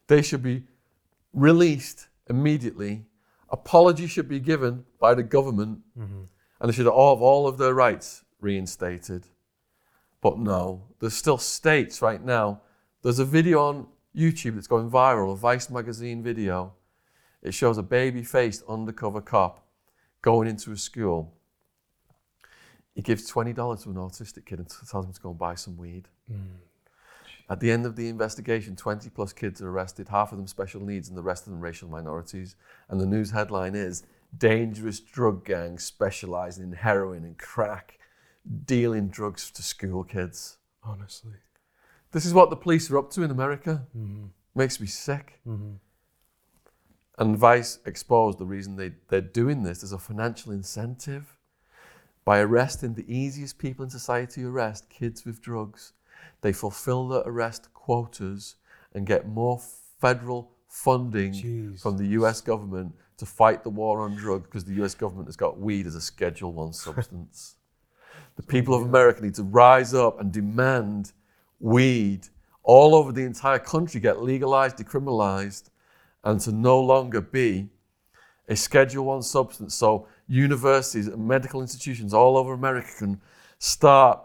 They 0.08 0.20
should 0.20 0.42
be 0.42 0.64
released 1.32 2.08
immediately. 2.28 3.06
Apology 3.48 4.06
should 4.06 4.28
be 4.28 4.40
given 4.40 4.84
by 5.00 5.14
the 5.14 5.22
government 5.22 5.80
Mm-hmm. 5.98 6.22
and 6.60 6.68
they 6.68 6.74
should 6.74 6.86
all 6.86 7.14
have 7.14 7.22
all 7.22 7.46
of 7.46 7.56
their 7.56 7.72
rights 7.72 8.24
reinstated. 8.40 9.26
But 10.20 10.38
no, 10.38 10.82
there's 11.00 11.14
still 11.14 11.38
states 11.38 12.02
right 12.02 12.22
now. 12.22 12.60
There's 13.02 13.18
a 13.18 13.24
video 13.24 13.60
on 13.60 13.86
YouTube 14.16 14.54
that's 14.54 14.66
going 14.66 14.90
viral, 14.90 15.32
a 15.32 15.36
Vice 15.36 15.70
magazine 15.70 16.22
video. 16.22 16.72
It 17.42 17.52
shows 17.52 17.78
a 17.78 17.82
baby 17.82 18.22
faced 18.22 18.62
undercover 18.68 19.20
cop 19.20 19.66
going 20.22 20.48
into 20.48 20.72
a 20.72 20.76
school. 20.76 21.34
He 22.94 23.02
gives 23.02 23.30
$20 23.30 23.54
to 23.54 23.90
an 23.90 23.96
autistic 23.96 24.46
kid 24.46 24.60
and 24.60 24.68
tells 24.68 25.06
him 25.06 25.12
to 25.12 25.20
go 25.20 25.30
and 25.30 25.38
buy 25.38 25.54
some 25.56 25.76
weed. 25.76 26.08
At 27.50 27.60
the 27.60 27.70
end 27.70 27.84
of 27.84 27.96
the 27.96 28.08
investigation, 28.08 28.76
20 28.76 29.10
plus 29.10 29.32
kids 29.32 29.60
are 29.60 29.68
arrested, 29.68 30.08
half 30.08 30.32
of 30.32 30.38
them 30.38 30.46
special 30.46 30.80
needs 30.80 31.08
and 31.08 31.18
the 31.18 31.22
rest 31.22 31.46
of 31.46 31.52
them 31.52 31.60
racial 31.60 31.88
minorities. 31.88 32.56
And 32.88 33.00
the 33.00 33.06
news 33.06 33.32
headline 33.32 33.74
is 33.74 34.04
Dangerous 34.36 34.98
drug 35.00 35.44
gangs 35.44 35.84
specializing 35.84 36.64
in 36.64 36.72
heroin 36.72 37.24
and 37.24 37.38
crack, 37.38 37.98
dealing 38.64 39.08
drugs 39.08 39.50
to 39.52 39.62
school 39.62 40.02
kids. 40.02 40.58
Honestly. 40.82 41.34
This 42.10 42.26
is 42.26 42.34
what 42.34 42.50
the 42.50 42.56
police 42.56 42.90
are 42.90 42.98
up 42.98 43.10
to 43.12 43.22
in 43.22 43.30
America. 43.30 43.86
Mm-hmm. 43.96 44.26
Makes 44.54 44.80
me 44.80 44.86
sick. 44.86 45.40
Mm-hmm. 45.46 45.74
And 47.18 47.38
Vice 47.38 47.78
exposed 47.86 48.38
the 48.38 48.44
reason 48.44 48.76
they, 48.76 48.92
they're 49.08 49.20
doing 49.20 49.62
this 49.62 49.84
as 49.84 49.92
a 49.92 49.98
financial 49.98 50.52
incentive. 50.52 51.33
By 52.24 52.40
arresting 52.40 52.94
the 52.94 53.12
easiest 53.12 53.58
people 53.58 53.84
in 53.84 53.90
society 53.90 54.42
to 54.42 54.48
arrest, 54.48 54.88
kids 54.88 55.24
with 55.24 55.42
drugs, 55.42 55.92
they 56.40 56.52
fulfill 56.52 57.08
the 57.08 57.22
arrest 57.26 57.72
quotas 57.74 58.56
and 58.94 59.06
get 59.06 59.28
more 59.28 59.60
federal 60.00 60.50
funding 60.68 61.32
Jeez. 61.32 61.80
from 61.80 61.96
the 61.96 62.06
US 62.18 62.40
government 62.40 62.94
to 63.18 63.26
fight 63.26 63.62
the 63.62 63.70
war 63.70 64.00
on 64.00 64.16
drugs 64.16 64.44
because 64.44 64.64
the 64.64 64.82
US 64.84 64.94
government 64.94 65.28
has 65.28 65.36
got 65.36 65.58
weed 65.58 65.86
as 65.86 65.94
a 65.94 66.00
Schedule 66.00 66.52
1 66.52 66.72
substance. 66.86 67.56
the 68.36 68.42
people 68.42 68.74
of 68.74 68.82
America 68.82 69.22
need 69.22 69.34
to 69.34 69.42
rise 69.42 69.94
up 69.94 70.20
and 70.20 70.32
demand 70.32 71.12
weed 71.60 72.28
all 72.62 72.94
over 72.94 73.12
the 73.12 73.22
entire 73.22 73.58
country 73.58 74.00
get 74.00 74.22
legalized, 74.22 74.76
decriminalized, 74.78 75.64
and 76.24 76.40
to 76.40 76.50
no 76.50 76.80
longer 76.80 77.20
be 77.20 77.68
a 78.48 78.56
Schedule 78.56 79.04
1 79.04 79.22
substance. 79.22 79.74
So 79.74 80.08
universities 80.26 81.06
and 81.06 81.26
medical 81.26 81.60
institutions 81.60 82.14
all 82.14 82.36
over 82.36 82.52
America 82.52 82.88
can 82.98 83.20
start 83.58 84.20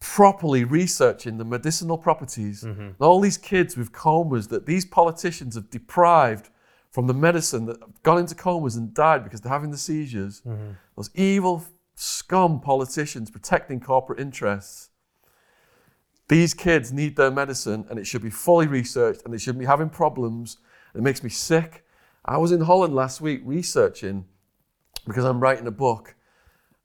properly 0.00 0.64
researching 0.64 1.38
the 1.38 1.44
medicinal 1.44 1.96
properties. 1.96 2.64
Mm-hmm. 2.64 2.80
And 2.80 2.96
all 3.00 3.20
these 3.20 3.38
kids 3.38 3.76
with 3.76 3.92
comas 3.92 4.48
that 4.48 4.66
these 4.66 4.84
politicians 4.84 5.54
have 5.54 5.70
deprived 5.70 6.50
from 6.90 7.06
the 7.06 7.14
medicine 7.14 7.66
that 7.66 7.80
have 7.80 8.02
gone 8.02 8.18
into 8.18 8.34
comas 8.34 8.76
and 8.76 8.92
died 8.92 9.24
because 9.24 9.40
they're 9.40 9.52
having 9.52 9.70
the 9.70 9.78
seizures. 9.78 10.40
Mm-hmm. 10.40 10.72
Those 10.96 11.10
evil 11.14 11.64
scum 11.94 12.60
politicians 12.60 13.30
protecting 13.30 13.80
corporate 13.80 14.18
interests. 14.18 14.90
These 16.28 16.54
kids 16.54 16.92
need 16.92 17.16
their 17.16 17.30
medicine 17.30 17.86
and 17.88 17.98
it 17.98 18.06
should 18.06 18.22
be 18.22 18.30
fully 18.30 18.66
researched 18.66 19.22
and 19.24 19.32
they 19.32 19.38
shouldn't 19.38 19.60
be 19.60 19.66
having 19.66 19.88
problems. 19.88 20.58
It 20.94 21.02
makes 21.02 21.22
me 21.22 21.30
sick. 21.30 21.84
I 22.24 22.38
was 22.38 22.52
in 22.52 22.62
Holland 22.62 22.94
last 22.94 23.20
week 23.20 23.40
researching 23.44 24.26
because 25.06 25.24
I'm 25.24 25.40
writing 25.40 25.66
a 25.66 25.72
book, 25.72 26.14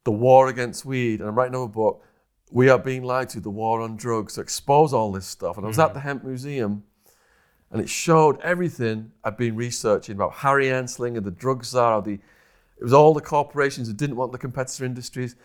The 0.04 0.12
War 0.12 0.48
Against 0.48 0.86
Weed, 0.86 1.20
and 1.20 1.30
I'm 1.30 1.36
writing 1.36 1.56
another 1.56 1.72
book, 1.72 2.04
We 2.52 2.70
Are 2.70 2.80
Being 2.80 3.04
Lied 3.04 3.30
to, 3.30 3.40
The 3.40 3.50
War 3.50 3.82
on 3.82 3.96
Drugs, 3.96 4.36
to 4.36 4.42
expose 4.42 4.94
all 4.94 5.12
this 5.12 5.28
stuff. 5.28 5.58
And 5.58 5.66
I 5.66 5.68
was 5.68 5.80
at 5.80 5.88
mm-hmm. 5.88 5.94
the 5.96 6.00
Hemp 6.02 6.24
Museum 6.24 6.84
And 7.72 7.82
it 7.82 7.90
showed 7.90 8.40
everything 8.42 9.12
I'd 9.24 9.38
been 9.38 9.56
researching 9.56 10.16
about 10.16 10.34
Harry 10.34 10.68
Anslinger, 10.68 11.24
the 11.24 11.32
drug 11.32 11.66
czar, 11.66 12.02
the, 12.02 12.14
it 12.14 12.84
was 12.84 12.94
all 12.94 13.14
the 13.14 13.22
corporations 13.22 13.88
that 13.88 13.98
didn't 13.98 14.16
want 14.16 14.32
the 14.32 14.38
competitor 14.38 14.86
industries. 14.86 15.36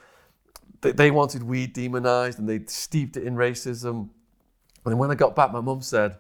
They, 0.83 0.93
they 0.93 1.11
wanted 1.11 1.43
weed 1.43 1.73
demonized 1.73 2.39
and 2.39 2.49
they 2.49 2.65
steeped 2.67 3.17
it 3.17 3.25
in 3.25 3.35
racism. 3.35 4.11
And 4.85 4.99
when 4.99 5.11
I 5.11 5.15
got 5.15 5.35
back, 5.35 5.53
my 5.53 5.61
mum 5.61 5.81
said, 5.81 6.17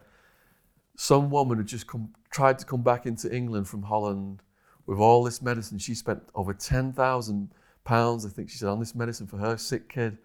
some 0.97 1.31
woman 1.31 1.59
had 1.59 1.66
just 1.66 1.87
come, 1.87 2.12
tried 2.31 2.59
to 2.59 2.65
come 2.65 2.83
back 2.83 3.07
into 3.07 3.35
England 3.35 3.69
from 3.69 3.83
Holland 3.83 4.43
with 4.87 4.99
all 4.99 5.23
this 5.25 5.41
medicine. 5.43 5.79
She 5.79 5.95
spent 5.95 6.23
over 6.35 6.53
ten 6.55 6.93
thousand 6.93 7.51
pounds, 7.85 8.25
I 8.27 8.29
think 8.29 8.49
she 8.51 8.59
said, 8.59 8.69
on 8.69 8.79
this 8.81 8.95
medicine 8.95 9.27
for 9.27 9.39
her 9.39 9.57
sick 9.57 9.89
kid, 9.89 10.19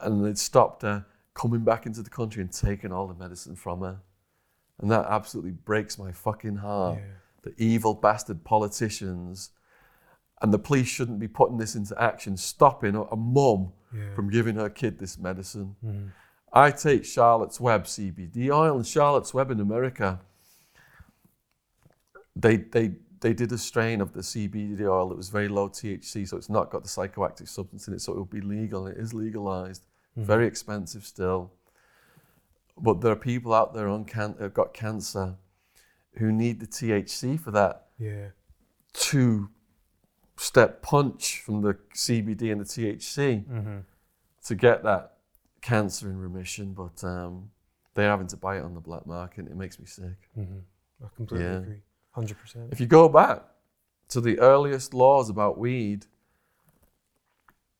and 0.00 0.24
they'd 0.24 0.38
stopped 0.38 0.82
her 0.82 1.06
coming 1.34 1.60
back 1.64 1.86
into 1.86 2.02
the 2.02 2.10
country 2.10 2.42
and 2.42 2.52
taking 2.52 2.92
all 2.92 3.06
the 3.06 3.14
medicine 3.14 3.54
from 3.56 3.80
her, 3.80 4.00
and 4.80 4.90
that 4.90 5.06
absolutely 5.08 5.52
breaks 5.52 5.98
my 5.98 6.12
fucking 6.12 6.56
heart. 6.56 6.98
Yeah. 6.98 7.04
The 7.52 7.54
evil 7.62 7.94
bastard 7.94 8.44
politicians, 8.44 9.50
and 10.40 10.52
the 10.52 10.58
police 10.58 10.86
shouldn't 10.88 11.18
be 11.20 11.28
putting 11.28 11.58
this 11.58 11.74
into 11.74 12.00
action, 12.00 12.36
stopping 12.36 12.94
a, 12.94 13.02
a 13.04 13.16
mum 13.16 13.72
Yeah. 13.94 14.14
from 14.14 14.30
giving 14.30 14.56
her 14.56 14.70
kid 14.70 14.98
this 14.98 15.18
medicine. 15.18 15.76
Mhm. 15.84 16.10
I 16.52 16.70
take 16.70 17.04
Charlotte's 17.04 17.58
Web 17.60 17.84
CBD 17.86 18.50
oil, 18.50 18.76
and 18.76 18.86
Charlotte's 18.86 19.32
Web 19.34 19.50
in 19.50 19.58
America, 19.60 20.20
they 22.36 22.56
they 22.56 22.92
they 23.22 23.32
did 23.32 23.50
a 23.52 23.58
strain 23.58 24.00
of 24.00 24.12
the 24.12 24.20
CBD 24.20 24.82
oil 24.82 25.08
that 25.08 25.16
was 25.16 25.30
very 25.30 25.48
low 25.48 25.68
THC, 25.68 26.28
so 26.28 26.36
it's 26.36 26.50
not 26.50 26.70
got 26.70 26.82
the 26.82 26.88
psychoactive 26.88 27.48
substance 27.48 27.88
in 27.88 27.94
it, 27.94 28.00
so 28.02 28.12
it 28.12 28.16
will 28.16 28.24
be 28.26 28.40
legal. 28.42 28.86
It 28.86 28.98
is 28.98 29.14
legalized, 29.14 29.82
very 30.16 30.46
expensive 30.46 31.04
still. 31.06 31.52
But 32.76 33.00
there 33.00 33.12
are 33.12 33.16
people 33.16 33.54
out 33.54 33.74
there 33.74 33.88
on 33.88 34.04
can- 34.04 34.34
who've 34.38 34.52
got 34.52 34.74
cancer 34.74 35.36
who 36.18 36.30
need 36.32 36.60
the 36.60 36.66
THC 36.66 37.36
for 37.38 37.50
that 37.52 37.88
Yeah. 37.98 38.28
two 38.92 39.50
step 40.36 40.82
punch 40.82 41.40
from 41.42 41.62
the 41.62 41.78
CBD 41.94 42.50
and 42.50 42.60
the 42.60 42.64
THC 42.64 43.44
Mm-hmm. 43.48 43.78
to 44.46 44.54
get 44.54 44.82
that 44.82 45.18
cancer 45.60 46.10
in 46.10 46.18
remission, 46.18 46.72
but 46.74 47.02
um, 47.04 47.50
they're 47.94 48.10
having 48.10 48.26
to 48.28 48.36
buy 48.36 48.56
it 48.58 48.62
on 48.64 48.74
the 48.74 48.80
black 48.80 49.06
market. 49.06 49.46
It 49.46 49.56
makes 49.56 49.78
me 49.78 49.86
sick. 49.86 50.18
Mm-hmm. 50.36 50.58
I 51.04 51.08
completely 51.14 51.46
Yeah. 51.46 51.58
agree. 51.58 51.82
Hundred 52.12 52.38
percent. 52.38 52.68
If 52.72 52.80
you 52.80 52.86
go 52.86 53.08
back 53.08 53.42
to 54.08 54.20
the 54.20 54.38
earliest 54.38 54.94
laws 54.94 55.30
about 55.30 55.58
weed, 55.58 56.06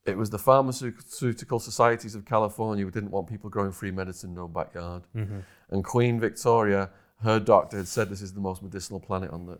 it 0.04 0.16
was 0.16 0.30
the 0.30 0.38
pharmaceutical 0.38 1.60
societies 1.60 2.14
of 2.14 2.24
California 2.24 2.84
who 2.84 2.90
didn't 2.90 3.10
want 3.10 3.28
people 3.28 3.48
growing 3.48 3.72
free 3.72 3.90
medicine 3.90 4.30
in 4.30 4.34
their 4.34 4.44
own 4.44 4.52
backyard. 4.52 5.02
Mm-hmm. 5.14 5.40
And 5.70 5.84
Queen 5.84 6.18
Victoria, 6.18 6.90
her 7.22 7.38
doctor 7.38 7.76
had 7.76 7.88
said 7.88 8.08
this 8.08 8.22
is 8.22 8.32
the 8.32 8.40
most 8.40 8.62
medicinal 8.62 8.98
planet 8.98 9.30
on 9.30 9.46
the 9.46 9.58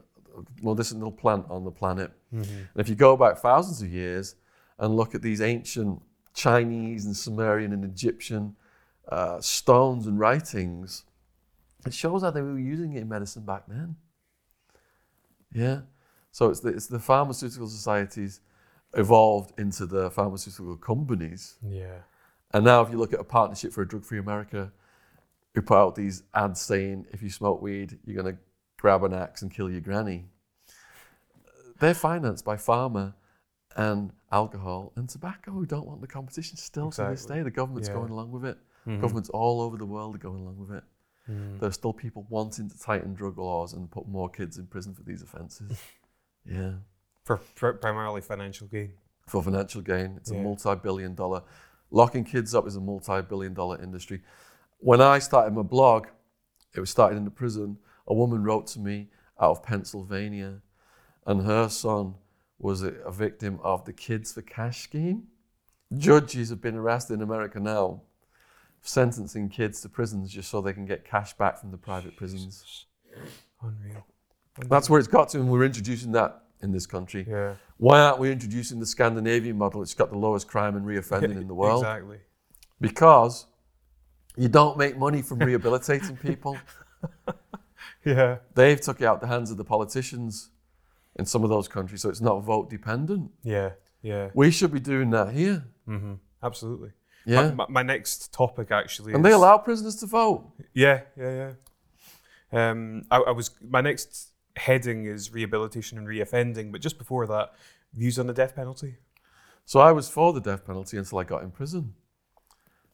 medicinal 0.63 1.13
plant 1.13 1.47
on 1.51 1.65
the 1.65 1.71
planet. 1.71 2.11
Mm-hmm. 2.35 2.51
And 2.53 2.77
if 2.77 2.89
you 2.89 2.95
go 2.95 3.17
back 3.17 3.39
thousands 3.39 3.83
of 3.83 3.89
years 3.93 4.35
and 4.79 4.97
look 4.97 5.15
at 5.15 5.23
these 5.23 5.41
ancient 5.43 6.01
Chinese 6.35 7.05
and 7.05 7.17
Sumerian 7.17 7.73
and 7.73 7.85
Egyptian 7.85 8.57
uh, 9.09 9.41
stones 9.41 10.07
and 10.07 10.19
writings, 10.19 11.05
it 11.85 11.93
shows 11.93 12.23
how 12.23 12.31
they 12.31 12.41
were 12.41 12.59
using 12.59 12.95
it 12.95 13.03
in 13.03 13.09
medicine 13.09 13.45
back 13.45 13.65
then. 13.69 13.97
Yeah. 15.53 15.81
So 16.31 16.49
it's 16.51 16.61
the, 16.61 16.71
it's 16.71 16.87
the 16.87 16.99
pharmaceutical 16.99 17.69
societies 17.69 18.41
evolved 18.95 19.59
into 19.59 19.87
the 19.87 20.11
pharmaceutical 20.11 20.77
companies. 20.77 21.57
Yeah. 21.67 21.99
And 22.55 22.65
now, 22.65 22.83
if 22.83 22.91
you 22.91 22.99
look 22.99 23.13
at 23.13 23.21
a 23.21 23.25
partnership 23.25 23.73
for 23.73 23.83
a 23.83 23.89
drug 23.89 24.05
free 24.05 24.19
America, 24.19 24.73
who 25.55 25.63
put 25.63 25.77
out 25.77 25.95
these 25.95 26.23
ads 26.35 26.61
saying, 26.61 27.07
if 27.11 27.23
you 27.23 27.31
smoke 27.31 27.61
weed, 27.61 27.99
you're 28.05 28.23
going 28.23 28.35
to 28.35 28.41
grab 28.79 29.05
an 29.05 29.13
axe 29.13 29.43
and 29.43 29.53
kill 29.53 29.71
your 29.71 29.81
granny. 29.81 30.25
They're 31.79 31.95
financed 31.95 32.45
by 32.45 32.57
pharma 32.57 33.15
and 33.77 34.13
alcohol 34.31 34.93
and 34.97 35.09
tobacco 35.09 35.51
who 35.53 35.67
don't 35.67 35.87
want 35.87 36.01
the 36.01 36.07
competition 36.07 36.57
still 36.57 36.91
to 36.93 37.03
this 37.11 37.27
day. 37.27 37.43
The 37.43 37.51
government's 37.51 37.89
Yeah. 37.89 37.95
going 37.95 38.11
along 38.11 38.31
with 38.31 38.45
it. 38.45 38.59
Mhm. 38.87 39.01
Governments 39.01 39.31
all 39.31 39.61
over 39.61 39.77
the 39.77 39.87
world 39.87 40.15
are 40.15 40.19
going 40.19 40.41
along 40.41 40.59
with 40.59 40.71
it. 40.73 40.85
Mhm. 41.29 41.61
There 41.61 41.69
are 41.69 41.73
still 41.73 41.93
people 41.93 42.27
wanting 42.29 42.69
to 42.71 42.79
tighten 42.79 43.15
drug 43.15 43.39
laws 43.39 43.73
and 43.73 43.91
put 43.91 44.09
more 44.09 44.29
kids 44.29 44.59
in 44.59 44.67
prison 44.67 44.95
for 44.95 45.03
these 45.03 45.23
offences. 45.23 45.81
yeah. 46.45 46.73
For, 47.25 47.37
for 47.37 47.73
primarily 47.75 48.21
financial 48.21 48.67
gain. 48.67 48.93
for 49.29 49.43
financial 49.43 49.81
gain. 49.83 50.17
It's 50.17 50.31
a 50.31 50.35
multi-billion 50.43 51.15
dollar. 51.15 51.43
Locking 51.93 52.25
kids 52.25 52.55
up 52.55 52.67
is 52.67 52.75
a 52.77 52.81
multi-billion 52.81 53.55
dollar 53.55 53.81
industry. 53.81 54.21
When 54.79 55.01
I 55.01 55.21
started 55.21 55.55
my 55.55 55.63
blog, 55.63 56.09
it 56.75 56.81
was 56.81 56.91
started 56.91 57.17
in 57.17 57.25
the 57.25 57.31
prison. 57.31 57.79
A 58.09 58.15
woman 58.15 58.43
wrote 58.43 58.67
to 58.69 58.81
me 58.81 59.11
out 59.41 59.53
of 59.53 59.63
Pennsylvania, 59.63 60.61
and 61.27 61.43
her 61.43 61.69
son 61.69 62.17
was 62.59 62.83
a, 62.83 62.89
a 63.05 63.13
victim 63.13 63.61
of 63.63 63.85
the 63.85 63.93
Kids 63.93 64.33
for 64.33 64.43
Cash 64.43 64.83
scheme. 64.83 65.29
Judges 65.97 66.51
have 66.51 66.61
been 66.61 66.75
arrested 66.77 67.15
in 67.15 67.23
America 67.23 67.61
now, 67.61 68.03
sentencing 68.83 69.49
kids 69.49 69.81
to 69.81 69.89
prisons 69.89 70.31
just 70.31 70.51
so 70.51 70.61
they 70.61 70.73
can 70.73 70.85
get 70.85 71.05
cash 71.05 71.33
back 71.35 71.59
from 71.59 71.71
the 71.71 71.79
private 71.79 72.17
prisons. 72.17 72.87
Unreal. 73.63 74.07
That's 74.69 74.91
where 74.91 74.99
it's 74.99 75.09
got 75.09 75.31
to, 75.31 75.39
and 75.41 75.49
we're 75.49 75.65
introducing 75.65 76.13
that 76.13 76.43
in 76.61 76.73
this 76.73 76.87
country. 76.87 77.27
Yeah. 77.29 77.55
Why 77.79 78.01
aren't 78.01 78.19
we 78.19 78.31
introducing 78.31 78.79
the 78.81 78.87
Scandinavian 78.87 79.57
model, 79.57 79.83
It's 79.83 79.95
got 79.95 80.11
the 80.11 80.19
lowest 80.19 80.47
crime 80.47 80.77
and 80.77 80.85
reoffending 80.85 81.37
in 81.37 81.49
the 81.49 81.55
world? 81.55 81.83
Exactly. 81.83 82.19
Because 82.81 83.47
you 84.37 84.49
don't 84.49 84.77
make 84.77 84.99
money 84.99 85.23
from 85.23 85.39
rehabilitating 85.39 86.17
people. 86.17 86.59
Yeah. 88.05 88.39
They've 88.55 88.81
took 88.81 89.01
it 89.01 89.05
out 89.05 89.21
the 89.21 89.27
hands 89.27 89.51
of 89.51 89.57
the 89.57 89.65
politicians 89.65 90.51
in 91.17 91.25
some 91.25 91.45
of 91.45 91.51
those 91.51 91.69
countries, 91.69 92.03
so 92.03 92.09
it's 92.09 92.21
not 92.21 92.41
vote 92.41 92.71
dependent. 92.71 93.31
Yeah. 93.43 93.71
Yeah. 94.03 94.31
We 94.35 94.51
should 94.51 94.73
be 94.73 94.81
doing 94.81 95.11
that 95.11 95.33
here. 95.33 95.65
Mm-hmm. 95.89 96.15
Absolutely. 96.43 96.91
Yeah. 97.25 97.51
My, 97.51 97.55
my, 97.55 97.67
my 97.69 97.83
next 97.83 98.33
topic 98.33 98.71
actually. 98.71 99.13
and 99.13 99.25
is, 99.25 99.31
they 99.31 99.35
allow 99.35 99.59
prisoners 99.59 99.97
to 99.97 100.07
vote. 100.07 100.51
Yeah. 100.75 101.03
Yeah. 101.17 101.53
Yeah. 102.53 102.71
Um, 102.71 103.05
I, 103.11 103.19
I 103.19 103.31
was 103.31 103.51
my 103.67 103.81
next 103.81 104.31
heading 104.57 105.07
is 105.07 105.33
rehabilitation 105.33 105.99
and 105.99 106.07
reoffending, 106.07 106.73
but 106.73 106.81
just 106.81 106.99
before 106.99 107.27
that, 107.27 107.53
views 107.95 108.19
on 108.19 108.27
the 108.27 108.35
death 108.35 108.55
penalty. 108.55 108.97
So 109.65 109.81
I 109.81 109.93
was 109.93 110.09
for 110.09 110.33
the 110.33 110.41
death 110.41 110.67
penalty 110.67 110.99
until 110.99 111.19
I 111.19 111.25
got 111.25 111.43
in 111.43 111.51
prison. 111.51 111.95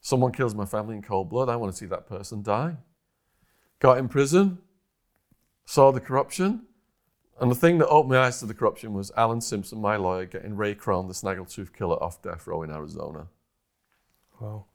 Someone 0.01 0.33
kills 0.33 0.55
my 0.55 0.65
family 0.65 0.95
in 0.95 1.03
cold 1.03 1.29
blood. 1.29 1.49
I 1.49 1.57
want 1.57 1.73
to 1.73 1.77
see 1.77 1.87
that 1.87 2.07
person 2.07 2.43
die. 2.43 2.77
Got 3.81 3.99
in 3.99 4.09
prison, 4.09 4.59
saw 5.65 5.91
the 5.91 6.01
corruption, 6.01 6.67
and 7.41 7.51
the 7.51 7.55
thing 7.55 7.79
that 7.79 7.89
opened 7.89 8.11
my 8.11 8.19
eyes 8.19 8.41
to 8.41 8.47
the 8.47 8.55
corruption 8.55 8.93
was 8.95 9.13
Alan 9.17 9.41
Simpson, 9.41 9.81
my 9.81 9.97
lawyer, 9.97 10.25
getting 10.25 10.57
Ray 10.57 10.75
Krone, 10.75 11.07
the 11.07 11.15
snaggletooth 11.15 11.73
killer, 11.73 12.03
off 12.03 12.21
death 12.21 12.47
row 12.47 12.63
in 12.63 12.71
Arizona. 12.71 13.29
Wow. 14.41 14.67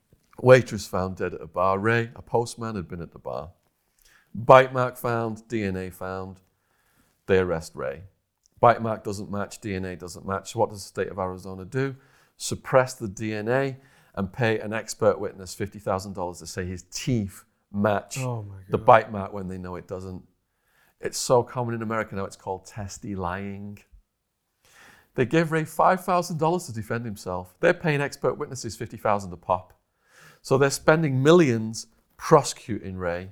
Waitress 0.42 0.86
found 0.86 1.16
dead 1.16 1.34
at 1.34 1.40
a 1.40 1.46
bar. 1.46 1.78
Ray, 1.78 2.10
a 2.16 2.22
postman, 2.22 2.76
had 2.76 2.88
been 2.88 3.00
at 3.00 3.12
the 3.12 3.18
bar. 3.18 3.50
Bite 4.34 4.72
mark 4.72 4.96
found, 4.96 5.42
DNA 5.48 5.92
found. 5.92 6.40
They 7.26 7.38
arrest 7.38 7.72
Ray. 7.74 8.02
Bite 8.60 8.82
mark 8.82 9.04
doesn't 9.04 9.30
match, 9.30 9.60
DNA 9.60 9.98
doesn't 9.98 10.26
match. 10.26 10.52
So 10.52 10.58
what 10.58 10.70
does 10.70 10.82
the 10.82 10.88
state 10.88 11.08
of 11.08 11.18
Arizona 11.18 11.64
do? 11.64 11.96
Suppress 12.36 12.94
the 12.94 13.06
DNA 13.06 13.76
and 14.14 14.32
pay 14.32 14.58
an 14.58 14.72
expert 14.72 15.20
witness 15.20 15.54
$50,000 15.54 16.38
to 16.38 16.46
say 16.46 16.64
his 16.64 16.82
teeth 16.84 17.44
match 17.72 18.18
Oh 18.18 18.46
the 18.68 18.78
bite 18.78 19.10
mark 19.10 19.32
when 19.32 19.48
they 19.48 19.58
know 19.58 19.74
it 19.76 19.88
doesn't. 19.88 20.22
It's 21.00 21.18
so 21.18 21.42
common 21.42 21.74
in 21.74 21.82
America 21.82 22.14
now, 22.14 22.24
it's 22.24 22.36
called 22.36 22.66
testilying. 22.66 23.78
They 25.14 25.26
gave 25.26 25.52
Ray 25.52 25.62
$5,000 25.62 26.66
to 26.66 26.72
defend 26.72 27.04
himself. 27.04 27.54
They're 27.60 27.74
paying 27.74 28.00
expert 28.00 28.34
witnesses 28.34 28.76
$50,000 28.76 29.32
a 29.32 29.36
pop. 29.36 29.72
So 30.42 30.58
they're 30.58 30.70
spending 30.70 31.22
millions 31.22 31.86
prosecuting 32.16 32.96
Ray. 32.96 33.30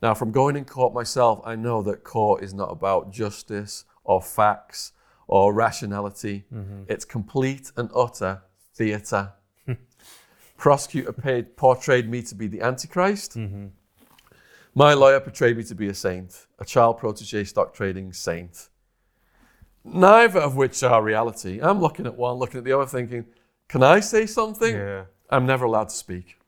Now, 0.00 0.14
from 0.14 0.30
going 0.30 0.56
in 0.56 0.64
court 0.64 0.94
myself, 0.94 1.40
I 1.44 1.56
know 1.56 1.82
that 1.82 2.04
court 2.04 2.42
is 2.42 2.54
not 2.54 2.70
about 2.70 3.12
justice 3.12 3.84
or 4.04 4.22
facts 4.22 4.92
or 5.26 5.52
rationality. 5.52 6.44
Mm-hmm. 6.52 6.84
It's 6.88 7.04
complete 7.04 7.72
and 7.76 7.90
utter 7.94 8.42
theatre. 8.74 9.32
Prosecutor 10.56 11.12
paid, 11.12 11.56
portrayed 11.56 12.08
me 12.08 12.22
to 12.22 12.34
be 12.34 12.46
the 12.46 12.62
Antichrist. 12.62 13.36
Mm-hmm. 13.36 13.66
My 14.74 14.94
lawyer 14.94 15.20
portrayed 15.20 15.56
me 15.56 15.64
to 15.64 15.74
be 15.74 15.88
a 15.88 15.94
saint, 15.94 16.46
a 16.58 16.64
child 16.64 16.98
protege 16.98 17.44
stock 17.44 17.74
trading 17.74 18.12
saint. 18.12 18.68
Neither 19.92 20.40
of 20.40 20.56
which 20.56 20.82
are 20.82 21.02
reality. 21.02 21.60
I'm 21.60 21.80
looking 21.80 22.06
at 22.06 22.16
one, 22.16 22.36
looking 22.36 22.58
at 22.58 22.64
the 22.64 22.72
other, 22.72 22.86
thinking, 22.86 23.26
can 23.68 23.82
I 23.82 24.00
say 24.00 24.26
something? 24.26 24.74
Yeah. 24.74 25.04
I'm 25.30 25.46
never 25.46 25.64
allowed 25.64 25.90
to 25.90 25.94
speak. 25.94 26.38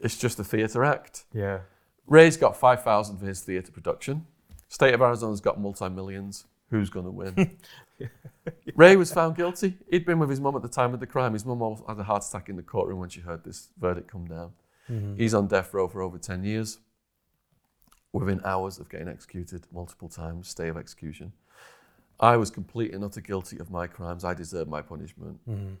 It's 0.00 0.16
just 0.16 0.38
a 0.38 0.44
theatre 0.44 0.84
act. 0.84 1.24
Yeah. 1.32 1.60
Ray's 2.06 2.36
got 2.36 2.56
5,000 2.56 3.18
for 3.18 3.26
his 3.26 3.40
theatre 3.40 3.72
production. 3.72 4.26
State 4.68 4.94
of 4.94 5.02
Arizona's 5.02 5.40
got 5.40 5.60
multi 5.60 5.88
millions. 5.88 6.46
Who's 6.70 6.90
going 6.90 7.06
to 7.06 7.10
win? 7.10 7.56
Ray 8.74 8.96
was 8.96 9.12
found 9.12 9.36
guilty. 9.36 9.78
He'd 9.90 10.04
been 10.04 10.18
with 10.18 10.28
his 10.28 10.40
mum 10.40 10.54
at 10.54 10.62
the 10.62 10.68
time 10.68 10.92
of 10.92 11.00
the 11.00 11.06
crime. 11.06 11.32
His 11.32 11.46
mum 11.46 11.82
had 11.88 11.98
a 11.98 12.02
heart 12.02 12.24
attack 12.26 12.48
in 12.48 12.56
the 12.56 12.62
courtroom 12.62 12.98
when 12.98 13.08
she 13.08 13.20
heard 13.20 13.42
this 13.44 13.68
verdict 13.80 14.10
come 14.10 14.26
down. 14.26 14.52
Mm-hmm. 14.90 15.16
He's 15.16 15.32
on 15.34 15.46
death 15.48 15.72
row 15.72 15.88
for 15.88 16.02
over 16.02 16.18
10 16.18 16.44
years. 16.44 16.78
within 18.12 18.40
hours 18.44 18.78
of 18.78 18.88
getting 18.88 19.08
executed 19.08 19.66
multiple 19.72 20.08
times, 20.08 20.48
stay 20.48 20.68
of 20.68 20.76
execution. 20.76 21.32
I 22.20 22.36
was 22.36 22.50
completely 22.50 22.94
and 22.94 23.04
utter 23.04 23.20
guilty 23.20 23.58
of 23.58 23.70
my 23.70 23.86
crimes. 23.86 24.24
I 24.24 24.34
deserved 24.34 24.70
my 24.70 24.82
punishment. 24.82 25.38
Mm-hmm. 25.48 25.74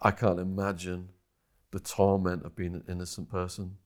I 0.00 0.10
can't 0.10 0.38
imagine 0.38 1.08
the 1.70 1.80
torment 1.80 2.44
of 2.44 2.54
being 2.54 2.74
an 2.74 2.84
innocent 2.88 3.30
person. 3.30 3.76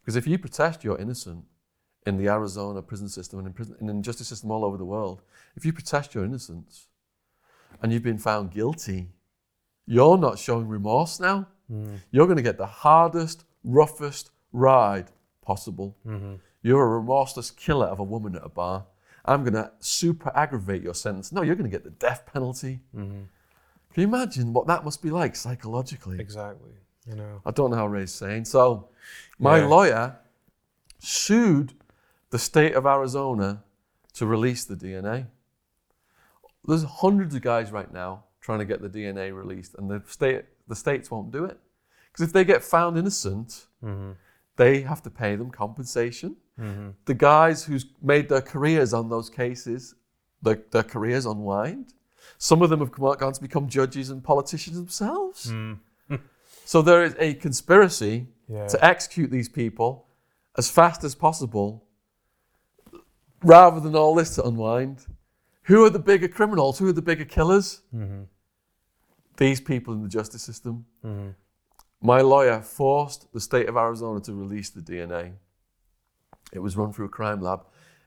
Because 0.00 0.16
if 0.16 0.26
you 0.26 0.38
protest 0.38 0.82
you're 0.82 0.98
innocent 0.98 1.44
in 2.06 2.16
the 2.16 2.28
Arizona 2.28 2.82
prison 2.82 3.08
system 3.08 3.38
and 3.40 3.48
in, 3.48 3.52
prison, 3.52 3.76
in 3.80 3.86
the 3.86 3.94
justice 3.94 4.28
system 4.28 4.50
all 4.50 4.64
over 4.64 4.76
the 4.76 4.84
world, 4.84 5.22
if 5.56 5.64
you 5.64 5.72
protest 5.72 6.14
your 6.14 6.24
innocence 6.24 6.86
and 7.82 7.92
you've 7.92 8.02
been 8.02 8.18
found 8.18 8.50
guilty, 8.50 9.08
you're 9.86 10.18
not 10.18 10.38
showing 10.38 10.66
remorse 10.66 11.20
now. 11.20 11.46
Mm-hmm. 11.70 11.96
You're 12.10 12.26
going 12.26 12.36
to 12.36 12.42
get 12.42 12.58
the 12.58 12.66
hardest, 12.66 13.44
roughest 13.62 14.30
ride 14.52 15.10
possible. 15.42 15.96
Mm-hmm. 16.06 16.34
You're 16.62 16.82
a 16.82 16.98
remorseless 16.98 17.50
killer 17.50 17.86
of 17.86 18.00
a 18.00 18.04
woman 18.04 18.34
at 18.36 18.44
a 18.44 18.48
bar. 18.48 18.86
I'm 19.26 19.42
going 19.42 19.54
to 19.54 19.70
super 19.80 20.32
aggravate 20.34 20.82
your 20.82 20.94
sentence. 20.94 21.32
No, 21.32 21.42
you're 21.42 21.56
going 21.56 21.70
to 21.70 21.74
get 21.74 21.84
the 21.84 21.90
death 21.90 22.24
penalty. 22.32 22.80
Mm-hmm. 22.94 23.22
Can 23.92 24.00
you 24.02 24.08
imagine 24.08 24.52
what 24.52 24.66
that 24.66 24.84
must 24.84 25.02
be 25.02 25.10
like 25.10 25.34
psychologically? 25.36 26.20
Exactly. 26.20 26.72
You 27.08 27.16
know. 27.16 27.40
I 27.44 27.50
don't 27.50 27.70
know 27.70 27.76
how 27.76 27.86
Ray's 27.86 28.12
saying. 28.12 28.44
So, 28.44 28.88
my 29.38 29.58
Yeah. 29.58 29.66
lawyer 29.66 30.16
sued 30.98 31.74
the 32.30 32.38
state 32.38 32.74
of 32.74 32.86
Arizona 32.86 33.62
to 34.14 34.26
release 34.26 34.64
the 34.64 34.76
DNA. 34.76 35.26
There's 36.64 36.82
hundreds 36.82 37.34
of 37.34 37.42
guys 37.42 37.70
right 37.70 37.92
now 37.92 38.24
trying 38.40 38.58
to 38.58 38.64
get 38.64 38.80
the 38.82 38.88
DNA 38.88 39.34
released, 39.34 39.74
and 39.76 39.90
the 39.90 40.02
state 40.06 40.44
the 40.68 40.76
states 40.76 41.10
won't 41.10 41.30
do 41.30 41.44
it 41.44 41.58
because 42.12 42.26
if 42.26 42.32
they 42.32 42.44
get 42.44 42.62
found 42.62 42.98
innocent, 42.98 43.66
mm-hmm. 43.82 44.12
they 44.56 44.80
have 44.80 45.02
to 45.02 45.10
pay 45.10 45.36
them 45.36 45.50
compensation. 45.50 46.36
Mm-hmm. 46.60 46.90
The 47.04 47.14
guys 47.14 47.64
who's 47.64 47.86
made 48.02 48.28
their 48.28 48.40
careers 48.40 48.94
on 48.94 49.08
those 49.08 49.28
cases, 49.28 49.94
their, 50.42 50.62
their 50.70 50.82
careers 50.82 51.26
unwind. 51.26 51.92
Some 52.38 52.62
of 52.62 52.70
them 52.70 52.80
have 52.80 52.92
come 52.92 53.04
out, 53.06 53.18
gone 53.18 53.32
to 53.32 53.40
become 53.40 53.68
judges 53.68 54.10
and 54.10 54.22
politicians 54.22 54.76
themselves. 54.76 55.50
Mm. 55.52 55.78
So 56.64 56.82
there 56.82 57.04
is 57.04 57.14
a 57.20 57.34
conspiracy 57.34 58.26
Yeah. 58.48 58.66
to 58.66 58.84
execute 58.84 59.30
these 59.30 59.48
people 59.48 60.08
as 60.58 60.68
fast 60.68 61.04
as 61.04 61.14
possible 61.14 61.84
rather 63.42 63.78
than 63.80 63.94
all 63.94 64.14
this 64.16 64.34
to 64.34 64.44
unwind. 64.44 65.06
Who 65.64 65.84
are 65.84 65.90
the 65.90 65.98
bigger 66.00 66.28
criminals? 66.28 66.78
Who 66.78 66.88
are 66.88 66.92
the 66.92 67.02
bigger 67.02 67.24
killers? 67.24 67.82
Mm-hmm. 67.94 68.22
These 69.36 69.60
people 69.60 69.94
in 69.94 70.02
the 70.02 70.08
justice 70.08 70.42
system. 70.42 70.86
Mm-hmm. 71.04 71.30
My 72.02 72.20
lawyer 72.20 72.60
forced 72.60 73.32
the 73.32 73.40
state 73.40 73.68
of 73.68 73.76
Arizona 73.76 74.20
to 74.22 74.34
release 74.34 74.70
the 74.70 74.80
DNA. 74.80 75.34
It 76.52 76.60
was 76.60 76.76
run 76.76 76.92
through 76.92 77.06
a 77.06 77.10
crime 77.10 77.40
lab. 77.40 77.60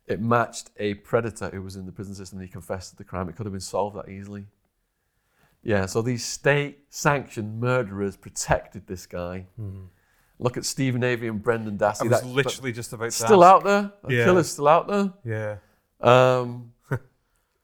It 0.07 0.19
matched 0.21 0.71
a 0.77 0.95
predator 0.95 1.49
who 1.49 1.61
was 1.61 1.75
in 1.75 1.85
the 1.85 1.91
prison 1.91 2.15
system 2.15 2.39
and 2.39 2.47
he 2.47 2.51
confessed 2.51 2.91
to 2.91 2.95
the 2.97 3.03
crime. 3.03 3.29
It 3.29 3.35
could 3.35 3.45
have 3.45 3.53
been 3.53 3.59
solved 3.61 3.95
that 3.95 4.09
easily. 4.09 4.45
Yeah, 5.61 5.85
so 5.87 6.01
these 6.01 6.23
state 6.25 6.85
sanctioned 6.89 7.59
murderers 7.59 8.15
protected 8.15 8.87
this 8.87 9.05
guy. 9.05 9.45
Look 10.39 10.55
at 10.55 10.63
Steven 10.65 11.03
Avery 11.03 11.27
and 11.27 11.43
Brendan 11.43 11.77
Dassey. 11.77 12.01
I 12.01 12.07
was 12.07 12.21
That- 12.21 12.25
literally 12.27 12.71
just 12.71 12.93
about 12.93 13.11
still 13.13 13.43
ask. 13.43 13.55
out 13.55 13.63
there. 13.65 13.91
The 14.07 14.15
Yeah. 14.15 14.23
killer's 14.23 14.49
still 14.49 14.69
out 14.69 14.87
there. 14.87 15.13
Yeah. 15.25 15.57
Um, 15.99 16.71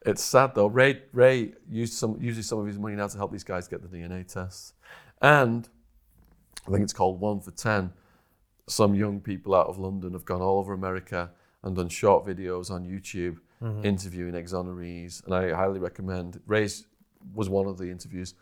it's 0.04 0.22
sad 0.22 0.54
though. 0.54 0.66
Ray 0.66 1.02
Ray 1.12 1.54
used 1.70 1.94
some 1.94 2.20
uses 2.20 2.46
some 2.46 2.58
of 2.58 2.66
his 2.66 2.78
money 2.78 2.94
now 2.96 3.06
to 3.08 3.16
help 3.16 3.32
these 3.32 3.44
guys 3.44 3.66
get 3.66 3.80
the 3.80 3.88
DNA 3.88 4.24
tests, 4.24 4.74
and 5.22 5.66
I 6.66 6.70
think 6.70 6.82
it's 6.82 6.92
called 6.92 7.18
One 7.18 7.40
for 7.40 7.50
Ten. 7.50 7.94
Some 8.68 8.94
young 8.94 9.20
people 9.20 9.54
out 9.54 9.68
of 9.68 9.78
London 9.78 10.12
have 10.12 10.24
gone 10.24 10.42
all 10.42 10.58
over 10.58 10.72
America 10.72 11.30
and 11.62 11.76
done 11.76 11.88
short 11.88 12.26
videos 12.26 12.70
on 12.70 12.84
YouTube 12.84 13.38
mm-hmm. 13.62 13.84
interviewing 13.84 14.34
exonerees, 14.34 15.24
and 15.24 15.34
I 15.34 15.52
highly 15.52 15.78
recommend. 15.78 16.40
Ray's 16.46 16.86
was 17.34 17.48
one 17.48 17.66
of 17.66 17.78
the 17.78 17.90
interviews. 17.90 18.34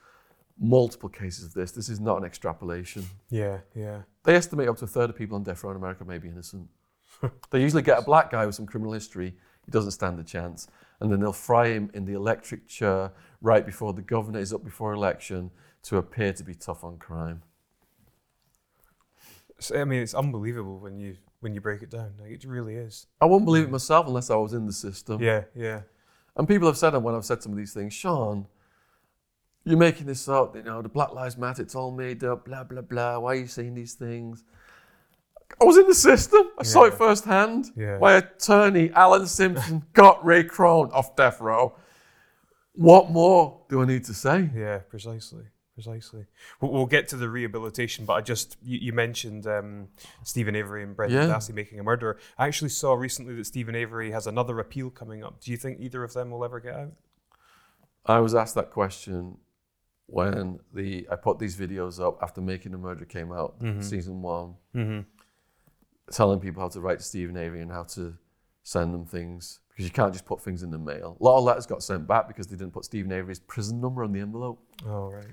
Multiple 0.58 1.08
cases 1.08 1.44
of 1.44 1.54
this. 1.54 1.72
This 1.72 1.88
is 1.88 2.00
not 2.00 2.18
an 2.18 2.24
extrapolation. 2.24 3.04
Yeah. 3.30 3.58
Yeah. 3.74 4.02
They 4.24 4.36
estimate 4.36 4.68
up 4.68 4.76
to 4.78 4.84
a 4.84 4.88
third 4.88 5.10
of 5.10 5.16
people 5.16 5.36
on 5.36 5.42
death 5.42 5.64
row 5.64 5.70
in 5.70 5.76
America 5.76 6.04
may 6.04 6.18
be 6.18 6.28
innocent. 6.28 6.68
they 7.50 7.60
usually 7.60 7.82
get 7.82 7.98
a 7.98 8.02
black 8.02 8.30
guy 8.30 8.46
with 8.46 8.54
some 8.54 8.66
criminal 8.66 8.92
history. 8.92 9.34
He 9.64 9.70
doesn't 9.70 9.92
stand 9.92 10.20
a 10.20 10.24
chance. 10.24 10.68
And 11.00 11.10
then 11.10 11.20
they'll 11.20 11.32
fry 11.32 11.68
him 11.68 11.90
in 11.94 12.04
the 12.04 12.12
electric 12.12 12.68
chair 12.68 13.12
right 13.40 13.66
before 13.66 13.92
the 13.92 14.02
governor 14.02 14.38
is 14.38 14.52
up 14.52 14.64
before 14.64 14.92
election 14.92 15.50
to 15.84 15.96
appear 15.96 16.32
to 16.32 16.44
be 16.44 16.54
tough 16.54 16.84
on 16.84 16.98
crime. 16.98 17.42
I 19.74 19.84
mean, 19.84 20.02
it's 20.02 20.14
unbelievable 20.14 20.78
when 20.78 20.98
you 20.98 21.16
when 21.40 21.54
you 21.54 21.60
break 21.60 21.82
it 21.82 21.90
down. 21.90 22.12
Like 22.20 22.30
it 22.30 22.44
really 22.44 22.74
is. 22.74 23.06
I 23.20 23.26
wouldn't 23.26 23.44
believe 23.44 23.64
it 23.64 23.70
myself 23.70 24.06
unless 24.06 24.30
I 24.30 24.36
was 24.36 24.52
in 24.52 24.66
the 24.66 24.72
system. 24.72 25.22
Yeah. 25.22 25.44
Yeah. 25.54 25.82
And 26.36 26.48
people 26.48 26.66
have 26.66 26.76
said, 26.76 26.96
when 26.96 27.14
I've 27.14 27.24
said 27.24 27.42
some 27.42 27.52
of 27.52 27.58
these 27.58 27.72
things, 27.72 27.92
Shaun, 27.92 28.46
you're 29.64 29.78
making 29.78 30.06
this 30.06 30.28
up. 30.28 30.56
You 30.56 30.62
know, 30.62 30.82
the 30.82 30.88
Black 30.88 31.12
Lives 31.12 31.36
Matter, 31.36 31.62
it's 31.62 31.74
all 31.74 31.92
made 31.92 32.24
up, 32.24 32.44
blah, 32.44 32.64
blah, 32.64 32.82
blah. 32.82 33.18
Why 33.18 33.32
are 33.32 33.36
you 33.36 33.46
saying 33.46 33.74
these 33.74 33.94
things? 33.94 34.42
I 35.60 35.64
was 35.64 35.76
in 35.76 35.86
the 35.86 35.94
system. 35.94 36.50
I 36.58 36.64
saw 36.64 36.84
it 36.84 36.94
firsthand. 36.94 37.70
Yeah. 37.76 37.98
My 37.98 38.14
attorney, 38.14 38.90
Alan 38.92 39.26
Simpson, 39.26 39.84
got 39.92 40.24
Ray 40.24 40.42
Krone 40.42 40.90
off 40.92 41.14
death 41.14 41.40
row. 41.40 41.76
What 42.74 43.10
more 43.10 43.60
do 43.68 43.82
I 43.82 43.84
need 43.84 44.04
to 44.04 44.14
say? 44.14 44.50
Yeah, 44.52 44.78
precisely, 44.78 45.44
precisely. 45.74 46.24
We'll, 46.60 46.72
we'll 46.72 46.86
get 46.86 47.08
to 47.08 47.16
the 47.16 47.28
rehabilitation, 47.28 48.04
but 48.04 48.14
I 48.14 48.20
just 48.20 48.56
you, 48.62 48.78
you 48.80 48.92
mentioned 48.92 49.46
um, 49.46 49.88
Steven 50.22 50.54
Avery 50.56 50.82
and 50.82 50.96
Brendan 50.96 51.28
Yeah. 51.28 51.34
Dassey 51.34 51.52
making 51.54 51.78
a 51.80 51.82
murderer. 51.82 52.18
I 52.38 52.46
actually 52.46 52.70
saw 52.70 52.94
recently 52.94 53.34
that 53.34 53.44
Steven 53.46 53.74
Avery 53.74 54.10
has 54.12 54.26
another 54.26 54.58
appeal 54.60 54.90
coming 54.90 55.22
up. 55.24 55.40
Do 55.40 55.50
you 55.50 55.56
think 55.56 55.80
either 55.80 56.02
of 56.04 56.12
them 56.14 56.30
will 56.30 56.44
ever 56.44 56.60
get 56.60 56.74
out? 56.74 56.92
I 58.06 58.20
was 58.20 58.34
asked 58.34 58.54
that 58.56 58.70
question 58.70 59.38
when 60.06 60.60
the 60.72 61.06
I 61.10 61.16
put 61.16 61.38
these 61.38 61.56
videos 61.56 61.98
up 62.00 62.18
after 62.22 62.40
Making 62.40 62.72
the 62.72 62.78
Murder 62.78 63.04
came 63.04 63.32
out, 63.32 63.56
season 63.80 64.20
one, 64.22 64.54
Mm-hmm. 64.74 65.00
telling 66.12 66.40
people 66.40 66.60
how 66.62 66.68
to 66.68 66.80
write 66.80 66.98
to 66.98 67.04
Steven 67.04 67.36
Avery 67.36 67.62
and 67.62 67.70
how 67.72 67.84
to 67.84 68.14
send 68.62 68.92
them 68.94 69.06
things 69.06 69.60
because 69.70 69.86
you 69.86 69.90
can't 69.90 70.12
just 70.12 70.24
put 70.26 70.40
things 70.42 70.62
in 70.62 70.70
the 70.70 70.78
mail. 70.78 71.16
A 71.20 71.24
lot 71.24 71.38
of 71.38 71.44
letters 71.44 71.66
got 71.66 71.82
sent 71.82 72.06
back 72.06 72.28
because 72.28 72.46
they 72.46 72.56
didn't 72.56 72.72
put 72.72 72.84
Steven 72.84 73.10
Avery's 73.10 73.40
prison 73.40 73.80
number 73.80 74.04
on 74.04 74.12
the 74.12 74.20
envelope. 74.20 74.62
Oh 74.86 75.08
right. 75.10 75.24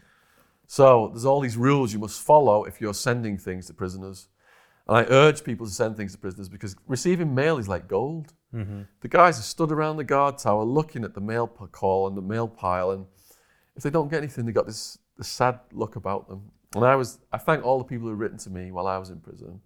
So 0.72 1.10
there's 1.10 1.26
all 1.26 1.42
these 1.42 1.58
rules 1.58 1.92
you 1.92 2.00
must 2.00 2.22
follow 2.22 2.64
if 2.64 2.80
you're 2.80 2.94
sending 2.94 3.38
things 3.38 3.68
to 3.68 3.74
prisoners. 3.74 4.30
And 4.88 4.96
I 4.96 5.04
urge 5.10 5.44
people 5.44 5.66
to 5.66 5.72
send 5.74 5.98
things 5.98 6.14
to 6.14 6.18
prisoners 6.18 6.48
because 6.48 6.78
receiving 6.88 7.36
mail 7.36 7.58
is 7.58 7.68
like 7.68 7.90
gold. 7.90 8.32
The 9.02 9.10
guys 9.10 9.38
are 9.38 9.42
stood 9.42 9.74
around 9.74 9.98
the 9.98 10.06
guard 10.06 10.38
tower 10.38 10.64
looking 10.64 11.04
at 11.04 11.14
the 11.14 11.20
mail 11.20 11.46
call 11.46 12.08
and 12.08 12.16
the 12.16 12.22
mail 12.22 12.48
pile, 12.48 12.92
and 12.92 13.06
if 13.76 13.84
they 13.84 13.90
don't 13.90 14.10
get 14.10 14.20
anything, 14.20 14.46
they 14.46 14.54
got 14.54 14.66
this, 14.66 14.98
this 15.18 15.28
sad 15.28 15.60
look 15.74 15.98
about 15.98 16.30
them. 16.30 16.50
And 16.74 16.86
I 16.86 16.96
was 16.96 17.20
I 17.34 17.38
thank 17.38 17.66
all 17.66 17.78
the 17.78 17.84
people 17.84 18.08
who 18.08 18.14
written 18.14 18.38
to 18.38 18.50
me 18.50 18.72
while 18.72 18.88
I 18.88 18.98
was 18.98 19.10
in 19.10 19.20
prison. 19.20 19.60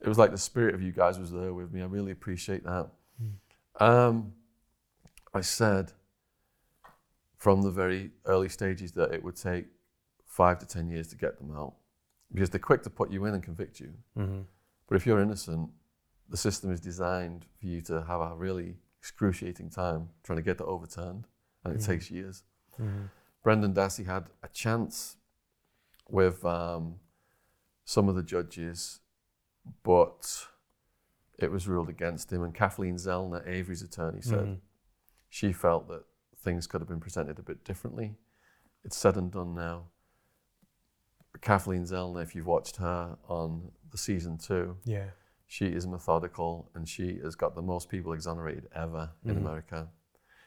It 0.00 0.06
was 0.06 0.16
like 0.16 0.30
the 0.30 0.38
spirit 0.38 0.76
of 0.76 0.80
you 0.80 0.92
guys 0.92 1.18
was 1.18 1.32
there 1.32 1.52
with 1.52 1.72
me. 1.72 1.82
I 1.82 1.86
really 1.86 2.12
appreciate 2.12 2.62
that. 2.62 2.88
Um, 3.80 4.32
I 5.34 5.40
said 5.40 5.90
from 7.36 7.62
the 7.62 7.72
very 7.72 8.12
early 8.26 8.48
stages 8.48 8.92
that 8.92 9.12
it 9.12 9.24
would 9.24 9.34
take 9.34 9.66
five 10.40 10.58
to 10.58 10.66
ten 10.66 10.88
years 10.88 11.06
to 11.08 11.16
get 11.16 11.38
them 11.38 11.50
out 11.56 11.74
because 12.32 12.50
they're 12.50 12.58
quick 12.70 12.82
to 12.82 12.90
put 12.90 13.10
you 13.12 13.24
in 13.26 13.34
and 13.34 13.42
convict 13.42 13.78
you. 13.78 13.92
Mm-hmm. 14.18 14.40
But 14.88 14.96
if 14.96 15.06
you're 15.06 15.20
innocent, 15.20 15.70
the 16.28 16.36
system 16.36 16.72
is 16.72 16.80
designed 16.80 17.46
for 17.58 17.66
you 17.66 17.80
to 17.82 18.02
have 18.02 18.20
a 18.20 18.34
really 18.34 18.76
excruciating 18.98 19.70
time 19.70 20.08
trying 20.24 20.38
to 20.38 20.42
get 20.42 20.58
that 20.58 20.64
overturned, 20.64 21.26
and 21.62 21.74
it 21.74 21.80
Mhm. 21.80 21.86
takes 21.86 22.10
years. 22.10 22.42
Mm-hmm. 22.80 23.04
Brendan 23.44 23.74
Dassey 23.74 24.04
had 24.06 24.24
a 24.42 24.48
chance 24.48 25.16
with 26.08 26.44
um, 26.44 26.98
some 27.84 28.08
of 28.08 28.16
the 28.16 28.22
judges, 28.22 29.00
but 29.82 30.48
it 31.38 31.50
was 31.52 31.68
ruled 31.68 31.88
against 31.88 32.32
him. 32.32 32.42
And 32.42 32.54
Kathleen 32.54 32.96
Zellner, 32.96 33.46
Avery's 33.46 33.82
attorney, 33.82 34.20
said 34.22 34.46
Mhm. 34.46 34.60
she 35.28 35.52
felt 35.52 35.86
that 35.88 36.04
things 36.38 36.66
could 36.66 36.80
have 36.80 36.88
been 36.88 37.00
presented 37.00 37.38
a 37.38 37.42
bit 37.42 37.64
differently. 37.64 38.16
It's 38.82 38.96
said 38.96 39.16
and 39.16 39.30
done 39.30 39.54
now. 39.54 39.90
Kathleen 41.44 41.82
Zellner, 41.84 42.22
if 42.22 42.34
you've 42.34 42.46
watched 42.46 42.76
her 42.76 43.18
on 43.28 43.70
the 43.90 43.98
season 43.98 44.38
two, 44.38 44.78
Yeah. 44.84 45.10
she 45.46 45.66
is 45.66 45.86
methodical 45.86 46.70
and 46.74 46.88
she 46.88 47.18
has 47.18 47.34
got 47.34 47.54
the 47.54 47.60
most 47.60 47.90
people 47.90 48.14
exonerated 48.14 48.66
ever 48.74 49.12
in 49.22 49.34
Mhm. 49.34 49.38
America. 49.38 49.90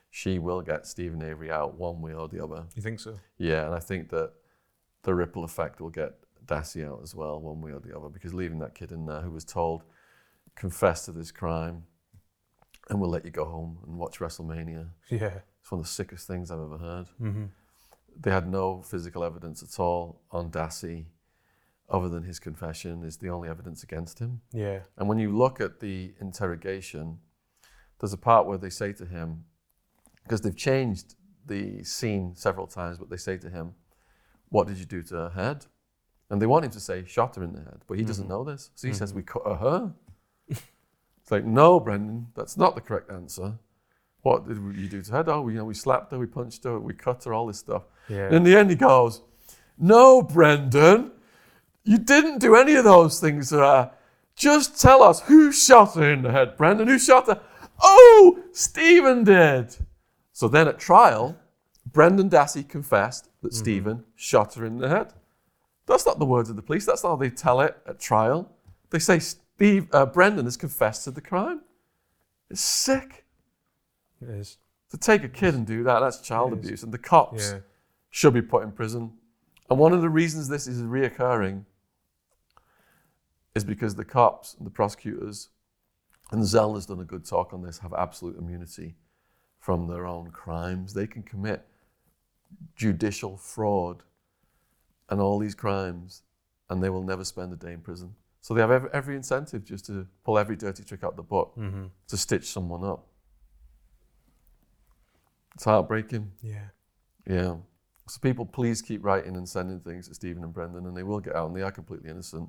She 0.10 0.40
will 0.40 0.64
get 0.64 0.88
Steven 0.88 1.22
Avery 1.22 1.52
out 1.52 1.76
one 1.76 2.02
way 2.02 2.16
or 2.16 2.28
the 2.28 2.44
other. 2.44 2.66
You 2.74 2.82
think 2.82 3.00
so? 3.00 3.20
Yeah, 3.38 3.68
and 3.68 3.76
I 3.76 3.80
think 3.80 4.10
that 4.10 4.34
the 5.04 5.14
ripple 5.14 5.44
effect 5.44 5.80
will 5.80 5.92
get 5.92 6.16
Dassey 6.44 6.84
out 6.84 7.04
as 7.04 7.14
well, 7.14 7.40
one 7.40 7.62
way 7.62 7.74
or 7.74 7.80
the 7.80 7.96
other, 7.96 8.10
because 8.10 8.34
leaving 8.34 8.58
that 8.60 8.74
kid 8.74 8.92
in 8.92 9.06
there 9.06 9.22
who 9.22 9.30
was 9.30 9.46
told, 9.46 9.84
confess 10.56 11.06
to 11.06 11.12
this 11.12 11.32
crime, 11.32 11.86
and 12.90 13.00
we'll 13.00 13.10
let 13.12 13.24
you 13.24 13.30
go 13.32 13.46
home 13.46 13.84
and 13.86 14.00
watch 14.00 14.18
WrestleMania. 14.20 14.90
Yeah. 15.10 15.42
It's 15.62 15.72
one 15.72 15.80
of 15.80 15.86
the 15.86 15.92
sickest 15.92 16.26
things 16.26 16.50
I've 16.50 16.60
ever 16.60 16.78
heard. 16.80 17.06
Mm-hmm. 17.22 17.46
They 18.20 18.32
had 18.32 18.48
no 18.48 18.82
physical 18.82 19.24
evidence 19.24 19.62
at 19.64 19.80
all 19.80 20.22
on 20.32 20.50
Dassey. 20.52 21.06
other 21.90 22.10
than 22.10 22.24
his 22.24 22.38
confession, 22.38 23.02
is 23.04 23.16
the 23.16 23.30
only 23.30 23.48
evidence 23.48 23.82
against 23.82 24.20
him. 24.20 24.42
Yeah. 24.52 24.80
And 24.98 25.08
when 25.08 25.20
you 25.20 25.32
look 25.32 25.62
at 25.62 25.80
the 25.80 26.14
interrogation, 26.20 27.20
there's 28.00 28.12
a 28.12 28.18
part 28.18 28.46
where 28.46 28.58
they 28.58 28.70
say 28.70 28.92
to 28.94 29.06
him, 29.06 29.46
because 30.24 30.42
they've 30.42 30.56
changed 30.56 31.16
the 31.46 31.84
scene 31.84 32.36
several 32.36 32.68
times, 32.68 32.98
but 32.98 33.10
they 33.10 33.18
say 33.18 33.38
to 33.38 33.50
him, 33.50 33.76
What 34.50 34.68
did 34.68 34.78
you 34.78 34.86
do 34.86 35.02
to 35.04 35.16
her 35.16 35.30
head? 35.30 35.66
And 36.30 36.42
they 36.42 36.46
want 36.46 36.66
him 36.66 36.72
to 36.72 36.80
say, 36.80 37.06
Shot 37.06 37.36
her 37.38 37.44
in 37.44 37.54
the 37.54 37.62
head, 37.62 37.82
but 37.88 37.98
he 37.98 38.04
doesn't 38.04 38.26
mm-hmm. 38.26 38.34
know 38.34 38.44
this. 38.44 38.70
So 38.76 38.88
he 38.88 38.94
says, 38.94 39.12
mm-hmm. 39.12 39.20
We 39.20 39.24
cut 39.24 39.60
her 39.60 39.94
it's 40.50 41.32
like, 41.32 41.46
No, 41.46 41.80
Brendan, 41.80 42.28
that's 42.36 42.58
not 42.58 42.76
the 42.76 42.82
correct 42.82 43.12
answer. 43.12 43.60
What 44.22 44.48
did 44.48 44.58
you 44.58 44.90
do 44.90 45.02
to 45.02 45.12
her? 45.12 45.24
Oh, 45.28 45.48
you 45.48 45.58
know, 45.58 45.66
we 45.66 45.74
slapped 45.74 46.12
her, 46.12 46.20
we 46.20 46.26
punched 46.26 46.64
her, 46.64 46.80
we 46.80 46.94
cut 46.94 47.24
her, 47.24 47.34
all 47.34 47.48
this 47.48 47.60
stuff. 47.60 47.84
Yeah. 48.10 48.26
And 48.26 48.36
in 48.36 48.44
the 48.44 48.58
end, 48.58 48.70
he 48.70 48.76
goes, 48.76 49.22
No, 49.78 50.22
Brendan, 50.22 51.12
you 51.84 51.98
didn't 51.98 52.40
do 52.40 52.56
any 52.56 52.76
of 52.76 52.84
those 52.84 53.20
things 53.20 53.50
to 53.50 53.58
her. 53.60 53.92
Just 54.36 54.80
tell 54.80 55.02
us 55.02 55.22
who 55.22 55.52
shot 55.52 55.96
her 55.96 56.12
in 56.12 56.22
the 56.22 56.32
head, 56.32 56.58
Brendan. 56.58 56.88
Who 56.88 57.00
shot 57.00 57.28
her? 57.28 57.42
Oh, 57.82 58.40
Steven 58.52 59.24
did. 59.24 59.76
So 60.34 60.48
then 60.48 60.68
at 60.68 60.78
trial, 60.78 61.38
Brendan 61.86 62.30
Dassey 62.30 62.68
confessed 62.68 63.30
that 63.42 63.54
Steven 63.54 64.04
shot 64.16 64.56
her 64.56 64.66
in 64.66 64.78
the 64.78 64.90
head. 64.90 65.14
That's 65.88 66.06
not 66.06 66.20
the 66.20 66.26
words 66.26 66.50
of 66.50 66.56
the 66.56 66.62
police. 66.62 66.86
That's 66.86 67.04
not 67.04 67.10
how 67.10 67.16
they 67.16 67.30
tell 67.30 67.62
it 67.62 67.78
at 67.88 68.00
trial. 68.00 68.52
They 68.90 69.00
say 69.00 69.20
Steve, 69.20 69.88
uh, 69.94 70.06
Brendan 70.06 70.46
has 70.46 70.58
confessed 70.58 71.06
to 71.06 71.12
the 71.12 71.22
crime. 71.22 71.62
It's 72.50 72.62
sick. 72.62 73.26
It 74.22 74.30
is. 74.30 74.58
To 74.92 74.98
take 74.98 75.24
a 75.24 75.30
kid 75.30 75.54
and 75.54 75.66
do 75.66 75.84
that, 75.84 76.00
that's 76.00 76.22
child 76.22 76.54
It 76.54 76.60
is. 76.60 76.66
abuse. 76.66 76.84
And 76.84 76.94
the 76.94 76.98
cops 76.98 77.52
Yeah. 77.52 77.60
should 78.10 78.34
be 78.34 78.42
put 78.42 78.64
in 78.64 78.72
prison. 78.72 79.18
And 79.70 79.78
one 79.78 79.94
of 79.94 80.02
the 80.02 80.10
reasons 80.10 80.48
this 80.48 80.68
is 80.68 80.82
reoccurring 80.82 81.66
is 83.54 83.64
because 83.64 83.96
the 83.96 84.06
cops 84.06 84.54
and 84.54 84.66
the 84.66 84.72
prosecutors, 84.72 85.50
and 86.32 86.46
Zell 86.46 86.76
has 86.76 86.86
done 86.86 87.00
a 87.00 87.06
good 87.06 87.26
talk 87.26 87.54
on 87.54 87.64
this, 87.64 87.80
have 87.80 87.94
absolute 87.94 88.38
immunity 88.38 88.96
from 89.60 89.88
their 89.88 90.06
own 90.06 90.32
crimes. 90.32 90.94
They 90.94 91.08
can 91.08 91.24
commit 91.24 91.68
judicial 92.76 93.36
fraud 93.36 94.04
and 95.10 95.20
all 95.20 95.40
these 95.40 95.56
crimes, 95.56 96.24
and 96.70 96.82
they 96.82 96.90
will 96.90 97.04
never 97.04 97.26
spend 97.26 97.52
a 97.52 97.56
day 97.56 97.74
in 97.74 97.82
prison. 97.82 98.16
So 98.42 98.54
they 98.54 98.62
have 98.62 98.72
every, 98.72 98.90
every 98.94 99.16
incentive 99.16 99.66
just 99.66 99.86
to 99.88 100.08
pull 100.24 100.38
every 100.38 100.56
dirty 100.56 100.84
trick 100.84 101.04
out 101.04 101.18
the 101.18 101.24
book 101.24 101.54
mm-hmm. 101.58 101.86
to 102.08 102.18
stitch 102.18 102.46
someone 102.46 102.84
up. 102.84 103.06
It's 105.58 105.64
heartbreaking. 105.66 106.32
Yeah. 106.44 106.68
Yeah. 107.28 107.56
So 108.08 108.20
people, 108.22 108.46
please 108.46 108.84
keep 108.84 109.04
writing 109.04 109.36
and 109.36 109.50
sending 109.50 109.80
things 109.80 110.08
to 110.08 110.14
Steven 110.14 110.44
and 110.44 110.54
Brendan, 110.54 110.86
and 110.86 110.96
they 110.96 111.02
will 111.02 111.20
get 111.20 111.36
out, 111.36 111.48
and 111.48 111.58
they 111.58 111.64
are 111.64 111.72
completely 111.72 112.12
innocent. 112.12 112.48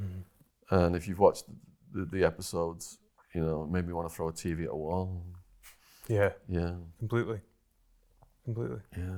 Mm-hmm. 0.00 0.74
And 0.76 0.94
if 0.94 1.08
you've 1.08 1.18
watched 1.18 1.46
the, 1.92 2.04
the 2.04 2.24
episodes, 2.24 2.98
you 3.34 3.40
know, 3.40 3.64
it 3.64 3.70
made 3.70 3.84
me 3.84 3.92
want 3.92 4.08
to 4.08 4.14
throw 4.14 4.28
a 4.28 4.32
TV 4.32 4.62
at 4.62 4.70
a 4.70 4.76
wall. 4.76 5.24
Yeah. 6.06 6.30
Yeah, 6.48 6.74
Completely. 7.00 7.40
Completely. 8.44 8.78
yeah. 8.96 9.16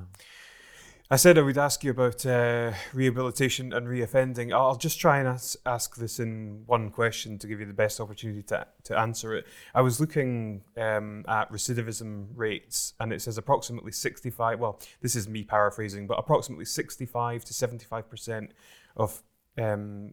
I 1.11 1.17
said 1.17 1.39
I 1.39 1.41
would 1.41 1.57
ask 1.57 1.83
you 1.85 1.91
about 1.91 2.27
uh, 2.27 2.73
rehabilitation 2.93 3.73
and 3.73 3.87
reoffending. 3.87 4.53
I'll 4.53 4.77
just 4.77 5.01
try 5.01 5.19
and 5.19 5.27
ask, 5.27 5.57
ask 5.65 5.97
this 5.97 6.21
in 6.21 6.65
one 6.67 6.91
question 6.91 7.39
to 7.39 7.47
give 7.47 7.61
you 7.61 7.65
the 7.65 7.73
best 7.73 7.99
opportunity 7.99 8.43
to, 8.43 8.67
to 8.85 8.99
answer 8.99 9.35
it. 9.35 9.47
I 9.75 9.81
was 9.81 10.01
looking 10.01 10.65
um, 10.77 11.25
at 11.27 11.51
recidivism 11.51 12.27
rates, 12.35 12.93
and 13.01 13.11
it 13.11 13.23
says 13.23 13.39
approximately 13.39 13.91
65, 13.91 14.61
well, 14.61 14.79
this 15.01 15.17
is 15.17 15.27
me 15.31 15.45
paraphrasing, 15.45 16.07
but 16.07 16.19
approximately 16.19 16.67
65 16.67 17.43
to 17.43 17.55
75% 17.55 18.51
of 18.99 19.23
um, 19.57 20.13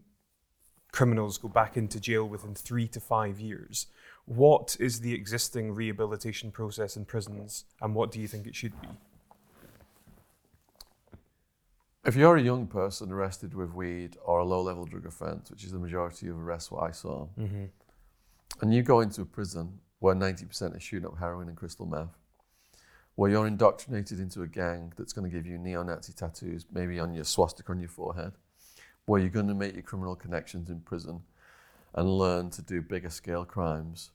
criminals 0.93 1.37
go 1.37 1.49
back 1.49 1.75
into 1.75 1.99
jail 1.99 2.23
within 2.23 2.55
three 2.55 2.87
to 2.87 3.01
five 3.01 3.41
years. 3.41 3.87
What 4.23 4.77
is 4.79 5.01
the 5.01 5.13
existing 5.13 5.73
rehabilitation 5.73 6.51
process 6.51 6.95
in 6.95 7.03
prisons, 7.03 7.65
and 7.81 7.93
what 7.93 8.11
do 8.11 8.21
you 8.21 8.29
think 8.29 8.47
it 8.47 8.55
should 8.55 8.79
be? 8.79 8.87
If 12.05 12.15
you're 12.15 12.37
a 12.37 12.41
young 12.41 12.67
person 12.67 13.11
arrested 13.11 13.55
with 13.55 13.73
weed 13.73 14.15
or 14.23 14.39
a 14.39 14.45
low 14.45 14.61
level 14.61 14.85
drug 14.85 15.07
offence, 15.07 15.49
which 15.49 15.63
is 15.63 15.71
the 15.71 15.79
majority 15.79 16.27
of 16.27 16.37
arrests 16.37 16.69
what 16.69 16.83
I 16.83 16.91
saw, 16.91 17.27
mm-hmm. 17.39 17.65
and 18.61 18.73
you 18.73 18.83
go 18.83 18.99
into 18.99 19.21
a 19.21 19.25
prison 19.25 19.79
where 19.99 20.13
90% 20.13 20.75
are 20.75 20.79
shooting 20.79 21.07
up 21.07 21.17
heroin 21.17 21.47
and 21.47 21.57
crystal 21.57 21.87
meth, 21.87 22.15
where 23.15 23.31
you're 23.31 23.47
indoctrinated 23.47 24.19
into 24.19 24.43
a 24.43 24.47
gang 24.47 24.93
that's 24.97 25.13
going 25.13 25.27
to 25.27 25.35
give 25.35 25.47
you 25.47 25.57
neo 25.57 25.81
Nazi 25.81 26.13
tattoos, 26.13 26.67
maybe 26.71 26.99
on 26.99 27.15
your 27.15 27.23
swastika 27.23 27.71
on 27.71 27.79
your 27.79 27.89
forehead, 27.89 28.33
where 29.05 29.19
you're 29.19 29.29
going 29.29 29.47
to 29.47 29.55
make 29.55 29.73
your 29.73 29.81
criminal 29.81 30.15
connections 30.15 30.69
in 30.69 30.81
prison 30.81 31.23
and 31.95 32.17
learn 32.19 32.51
to 32.51 32.61
do 32.61 32.83
bigger 32.83 33.09
scale 33.09 33.45
crimes, 33.45 34.11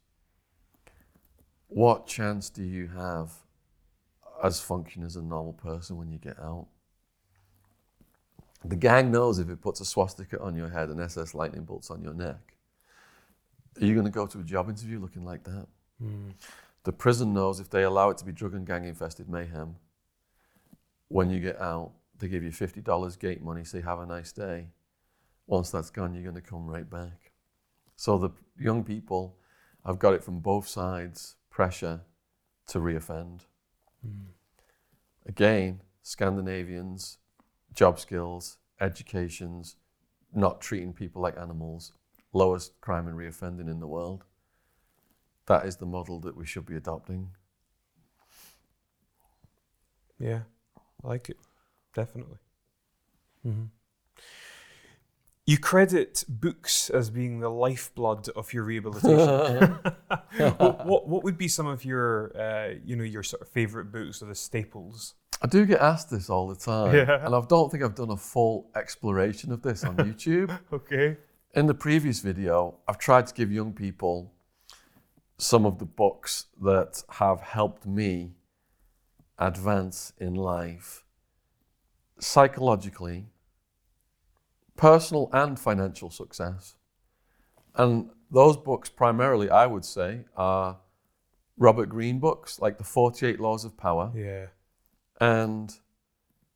what 1.67 2.07
chance 2.07 2.51
do 2.51 2.63
you 2.63 2.89
have 2.89 3.33
as 4.45 4.61
functioning 4.61 5.07
as 5.07 5.17
a 5.17 5.23
normal 5.23 5.55
person 5.55 5.97
when 5.97 6.13
you 6.13 6.19
get 6.19 6.39
out? 6.39 6.69
The 8.65 8.77
gang 8.77 9.11
knows 9.11 9.39
if 9.39 9.49
it 9.49 9.61
puts 9.61 9.81
a 9.81 9.85
swastika 9.85 10.41
on 10.41 10.55
your 10.55 10.69
head 10.69 10.91
and 10.91 11.01
SS 11.01 11.35
lightning 11.35 11.65
bolts 11.65 11.91
on 11.91 12.03
your 12.03 12.13
neck, 12.13 12.57
are 13.81 13.85
you 13.85 13.95
going 13.95 14.07
to 14.07 14.13
go 14.13 14.27
to 14.27 14.41
a 14.41 14.43
job 14.43 14.69
interview 14.69 15.01
looking 15.01 15.25
like 15.25 15.45
that? 15.45 15.67
Hmm. 16.01 16.31
The 16.85 16.93
prison 16.93 17.33
knows 17.33 17.61
if 17.61 17.71
they 17.71 17.83
allow 17.83 18.11
it 18.11 18.19
to 18.19 18.25
be 18.25 18.33
drug 18.33 18.55
and 18.55 18.67
gang 18.67 18.85
infested 18.85 19.29
mayhem, 19.29 19.77
when 21.09 21.31
you 21.31 21.41
get 21.41 21.61
out, 21.61 21.93
they 22.19 22.29
give 22.29 22.43
you 22.43 22.51
$50 22.51 23.19
gate 23.19 23.43
money, 23.43 23.65
say, 23.65 23.81
have 23.81 23.99
a 23.99 24.07
nice 24.07 24.33
day. 24.33 24.69
Once 25.47 25.71
that's 25.71 25.91
gone, 25.91 26.15
you're 26.15 26.23
going 26.23 26.35
to 26.35 26.41
come 26.41 26.67
right 26.67 26.89
back. 26.89 27.33
So 27.97 28.19
the 28.19 28.31
young 28.59 28.85
people 28.85 29.37
I've 29.85 29.99
got 29.99 30.15
it 30.15 30.23
from 30.23 30.41
both 30.41 30.69
sides 30.69 31.37
pressure 31.49 32.01
to 32.69 32.79
reoffend. 32.79 33.41
Hmm. 34.05 34.31
Again, 35.27 35.83
Scandinavians, 36.03 37.19
job 37.75 37.99
skills, 37.99 38.59
educations, 38.81 39.77
not 40.33 40.61
treating 40.61 40.93
people 40.93 41.23
like 41.23 41.37
animals, 41.37 41.93
lowest 42.33 42.81
crime 42.81 43.07
and 43.07 43.17
reoffending 43.17 43.71
in 43.71 43.81
the 43.81 43.87
world. 43.87 44.25
That 45.47 45.67
is 45.67 45.77
the 45.77 45.87
model 45.87 46.21
that 46.21 46.37
we 46.37 46.47
should 46.47 46.67
be 46.67 46.77
adopting. 46.77 47.31
Yeah, 50.19 50.43
I 51.03 51.09
like 51.09 51.31
it. 51.31 51.39
Definitely. 51.95 52.37
You 55.47 55.59
credit 55.59 56.25
books 56.29 56.91
as 56.91 57.11
being 57.11 57.41
the 57.41 57.49
lifeblood 57.49 58.29
of 58.31 58.53
your 58.53 58.63
rehabilitation. 58.63 59.27
what, 60.59 60.87
what, 60.87 61.09
what 61.09 61.25
would 61.25 61.39
be 61.39 61.49
some 61.49 61.67
of 61.67 61.85
your, 61.85 62.37
uh, 62.39 62.75
you 62.85 62.95
know, 62.95 63.03
your 63.03 63.25
sort 63.25 63.43
of 63.43 63.49
favorite 63.49 63.91
books 63.91 64.23
or 64.23 64.27
the 64.27 64.35
staples? 64.35 65.15
I 65.43 65.47
do 65.47 65.65
get 65.65 65.81
asked 65.81 66.11
this 66.11 66.29
all 66.29 66.49
the 66.49 66.55
time, 66.57 66.95
Yeah. 66.95 67.25
and 67.25 67.35
I 67.35 67.41
don't 67.49 67.71
think 67.71 67.83
I've 67.83 67.95
done 67.95 68.11
a 68.11 68.17
full 68.17 68.71
exploration 68.77 69.53
of 69.53 69.63
this 69.63 69.85
on 69.85 69.97
YouTube. 70.09 70.59
Okay. 70.73 71.17
In 71.55 71.67
the 71.67 71.75
previous 71.75 72.21
video, 72.21 72.77
I've 72.87 72.99
tried 72.99 73.27
to 73.29 73.35
give 73.35 73.51
young 73.51 73.73
people 73.73 74.33
some 75.39 75.65
of 75.65 75.79
the 75.79 75.87
books 75.87 76.47
that 76.61 77.03
have 77.09 77.41
helped 77.41 77.87
me 77.87 78.33
advance 79.39 80.13
in 80.19 80.35
life 80.35 81.05
psychologically, 82.19 83.25
personal 84.77 85.31
and 85.33 85.59
financial 85.59 86.11
success. 86.11 86.75
And 87.75 88.11
those 88.31 88.59
books, 88.59 88.91
primarily, 88.91 89.49
I 89.49 89.65
would 89.67 89.87
say, 89.87 90.27
are 90.37 90.79
Robert 91.57 91.87
Greene 91.87 92.19
books 92.21 92.61
like 92.61 92.77
The 92.77 92.85
48 92.85 93.41
Laws 93.41 93.65
of 93.65 93.77
Power 93.79 94.13
Yeah, 94.15 94.47
and 95.21 95.73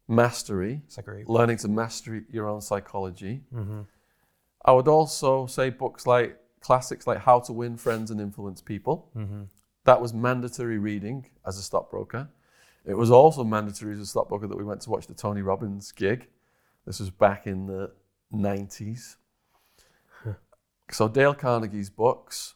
Mastery, 0.08 0.82
it's 0.86 0.98
a 0.98 1.02
great. 1.02 1.28
learning 1.28 1.58
to 1.58 1.68
master 1.68 2.24
your 2.30 2.48
own 2.48 2.60
psychology. 2.60 3.42
Mm-hmm. 3.54 3.82
I 4.64 4.72
would 4.72 4.88
also 4.88 5.46
say 5.46 5.70
books 5.70 6.06
like 6.06 6.38
classics 6.60 7.06
like 7.06 7.18
How 7.18 7.40
to 7.40 7.52
Win 7.52 7.76
Friends 7.76 8.10
and 8.10 8.20
Influence 8.20 8.60
People. 8.60 9.10
Mm-hmm. 9.16 9.42
That 9.84 10.00
was 10.00 10.12
mandatory 10.14 10.78
reading 10.78 11.26
as 11.46 11.58
a 11.58 11.62
stockbroker. 11.62 12.28
It 12.84 12.94
was 12.94 13.10
also 13.10 13.44
mandatory 13.44 13.94
as 13.94 14.00
a 14.00 14.06
stockbroker 14.06 14.46
that 14.46 14.56
we 14.56 14.64
went 14.64 14.82
to 14.82 14.90
watch 14.90 15.06
the 15.06 15.14
Tony 15.14 15.42
Robbins 15.42 15.92
gig. 15.92 16.28
This 16.86 17.00
was 17.00 17.10
back 17.10 17.46
in 17.46 17.66
the 17.66 17.92
90s. 18.32 19.16
so, 20.90 21.08
Dale 21.08 21.34
Carnegie's 21.34 21.88
books, 21.88 22.54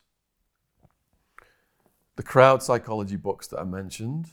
the 2.16 2.22
crowd 2.22 2.62
psychology 2.62 3.16
books 3.16 3.46
that 3.48 3.58
I 3.58 3.64
mentioned, 3.64 4.28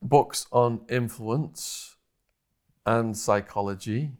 books 0.00 0.46
on 0.52 0.80
influence 0.88 1.96
and 2.86 3.16
psychology, 3.16 4.12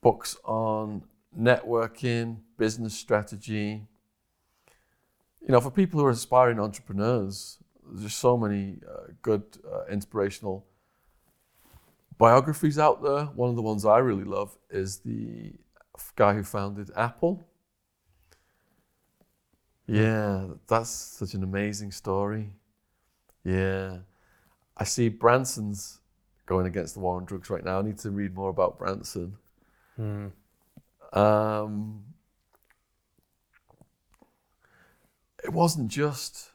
books 0.00 0.36
on 0.44 1.04
networking, 1.38 2.38
business 2.56 2.94
strategy. 2.94 3.86
You 5.40 5.52
know, 5.52 5.60
for 5.60 5.70
people 5.70 6.00
who 6.00 6.06
are 6.06 6.10
aspiring 6.10 6.58
entrepreneurs, 6.58 7.58
there's 7.86 8.02
just 8.02 8.18
so 8.18 8.36
many 8.36 8.78
uh, 8.88 9.12
good, 9.22 9.44
uh, 9.70 9.84
inspirational 9.90 10.66
biographies 12.18 12.78
out 12.78 13.02
there. 13.02 13.24
One 13.26 13.48
of 13.48 13.56
the 13.56 13.62
ones 13.62 13.84
I 13.84 13.98
really 13.98 14.24
love 14.24 14.56
is 14.70 14.98
the 14.98 15.52
guy 16.16 16.34
who 16.34 16.42
founded 16.42 16.90
Apple. 16.96 17.46
Yeah, 19.86 20.48
that's 20.66 20.90
such 20.90 21.34
an 21.34 21.42
amazing 21.42 21.92
story. 21.92 22.50
Yeah. 23.48 23.98
I 24.76 24.84
see 24.84 25.08
Branson's 25.08 26.00
going 26.46 26.66
against 26.66 26.94
the 26.94 27.00
war 27.00 27.16
on 27.16 27.24
drugs 27.24 27.50
right 27.50 27.64
now. 27.64 27.78
I 27.78 27.82
need 27.82 27.98
to 27.98 28.10
read 28.10 28.34
more 28.34 28.50
about 28.50 28.78
Branson. 28.78 29.36
Mm. 29.98 30.32
Um, 31.12 32.04
it 35.42 35.50
wasn't 35.50 35.88
just 35.88 36.50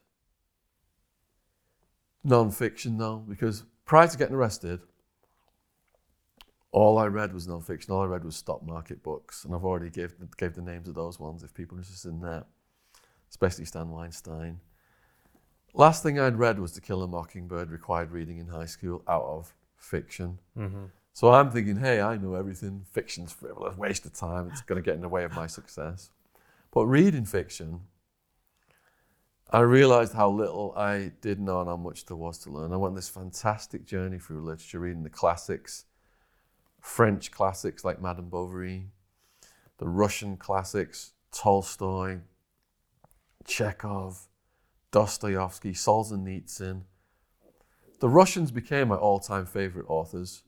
non-fiction 2.23 2.97
though, 2.97 3.17
because 3.27 3.63
prior 3.85 4.07
to 4.07 4.17
getting 4.17 4.35
arrested, 4.35 4.79
all 6.71 6.97
I 6.97 7.07
read 7.07 7.33
was 7.33 7.47
non-fiction. 7.47 7.93
All 7.93 8.01
I 8.01 8.05
read 8.05 8.23
was 8.23 8.35
stock 8.35 8.63
market 8.63 9.03
books, 9.03 9.45
and 9.45 9.53
I've 9.53 9.65
already 9.65 9.89
gave 9.89 10.13
gave 10.37 10.53
the 10.53 10.61
names 10.61 10.87
of 10.87 10.95
those 10.95 11.19
ones 11.19 11.43
if 11.43 11.53
people 11.53 11.77
are 11.77 11.81
interested 11.81 12.09
in 12.09 12.21
that, 12.21 12.45
especially 13.29 13.65
Stan 13.65 13.89
Weinstein. 13.89 14.59
Last 15.75 16.03
thing 16.03 16.19
I'd 16.19 16.37
read 16.37 16.59
was 16.59 16.71
To 16.73 16.81
Kill 16.81 17.01
a 17.01 17.07
Mockingbird, 17.07 17.71
required 17.71 18.11
reading 18.11 18.37
in 18.37 18.47
high 18.47 18.67
school 18.67 19.03
out 19.07 19.23
of 19.23 19.55
fiction. 19.75 20.37
Mm-hmm. 20.57 20.85
So 21.13 21.31
I'm 21.31 21.49
thinking, 21.49 21.77
hey, 21.77 21.99
I 21.99 22.17
know 22.17 22.35
everything. 22.35 22.85
Fiction's 22.91 23.33
frivolous, 23.33 23.77
waste 23.77 24.05
of 24.05 24.13
time. 24.13 24.49
It's 24.51 24.61
going 24.61 24.81
to 24.81 24.85
get 24.85 24.95
in 24.95 25.01
the 25.01 25.09
way 25.09 25.23
of 25.23 25.35
my 25.35 25.47
success. 25.47 26.11
But 26.71 26.85
reading 26.85 27.25
fiction, 27.25 27.81
I 29.49 29.59
realized 29.59 30.13
how 30.13 30.29
little 30.29 30.73
I 30.75 31.11
did 31.21 31.39
know 31.39 31.59
and 31.59 31.69
how 31.69 31.77
much 31.77 32.05
there 32.05 32.17
was 32.17 32.37
to 32.39 32.51
learn. 32.51 32.71
I 32.71 32.77
went 32.77 32.91
on 32.91 32.95
this 32.95 33.09
fantastic 33.09 33.85
journey 33.85 34.17
through 34.17 34.41
literature, 34.41 34.79
reading 34.79 35.03
the 35.03 35.09
classics, 35.09 35.85
French 36.81 37.31
classics 37.31 37.85
like 37.85 38.01
Madame 38.01 38.29
Bovary, 38.29 38.87
the 39.77 39.87
Russian 39.87 40.37
classics, 40.37 41.13
Tolstoy, 41.31 42.19
Chekhov, 43.45 44.27
Dostoevsky, 44.93 45.73
Solzhenitsyn. 45.73 46.83
The 47.99 48.07
Russians 48.07 48.51
became 48.51 48.89
my 48.89 48.95
all 48.95 49.19
time 49.19 49.45
favorite 49.45 49.87
authors. 49.89 50.43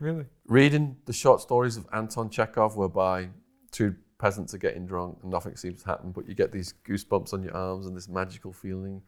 Really? 0.00 0.26
Reading 0.46 0.96
the 1.06 1.12
short 1.12 1.40
stories 1.40 1.76
of 1.76 1.86
Anton 1.92 2.28
Chekhov, 2.28 2.76
whereby 2.76 3.28
two 3.70 3.94
peasants 4.18 4.52
are 4.52 4.58
getting 4.58 4.84
drunk 4.84 5.18
and 5.22 5.30
nothing 5.30 5.56
seems 5.56 5.82
to 5.82 5.88
happen, 5.88 6.10
but 6.10 6.28
you 6.28 6.34
get 6.34 6.50
these 6.50 6.74
goosebumps 6.86 7.32
on 7.32 7.42
your 7.42 7.56
arms 7.56 7.86
and 7.86 7.96
this 7.96 8.08
magical 8.08 8.52
feeling. 8.52 9.00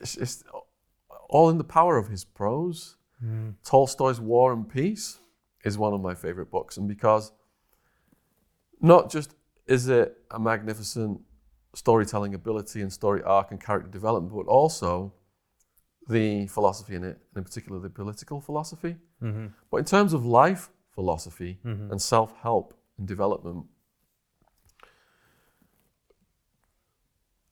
It's, 0.00 0.16
it's 0.16 0.44
all 1.28 1.50
in 1.50 1.58
the 1.58 1.64
power 1.64 1.96
of 1.96 2.08
his 2.08 2.24
prose. 2.24 2.96
Mm. 3.24 3.54
Tolstoy's 3.64 4.20
War 4.20 4.52
and 4.52 4.68
Peace 4.68 5.18
is 5.64 5.76
one 5.76 5.92
of 5.92 6.00
my 6.00 6.14
favorite 6.14 6.50
books, 6.50 6.76
and 6.76 6.86
because 6.86 7.32
not 8.80 9.10
just 9.10 9.34
is 9.66 9.88
it 9.88 10.16
a 10.30 10.38
magnificent 10.38 11.20
storytelling 11.74 12.34
ability 12.34 12.80
and 12.82 12.92
story 12.92 13.22
arc 13.22 13.50
and 13.50 13.60
character 13.60 13.88
development, 13.90 14.34
but 14.34 14.50
also 14.50 15.12
the 16.08 16.46
philosophy 16.48 16.94
in 16.96 17.04
it, 17.04 17.18
and 17.34 17.36
in 17.38 17.44
particular 17.44 17.78
the 17.80 17.88
political 17.90 18.40
philosophy. 18.40 18.96
Mm-hmm. 19.22 19.46
But 19.70 19.76
in 19.78 19.84
terms 19.84 20.12
of 20.12 20.24
life 20.24 20.70
philosophy 20.94 21.60
Mhm. 21.64 21.90
and 21.92 22.02
self 22.02 22.34
help 22.38 22.74
and 22.98 23.06
development, 23.06 23.66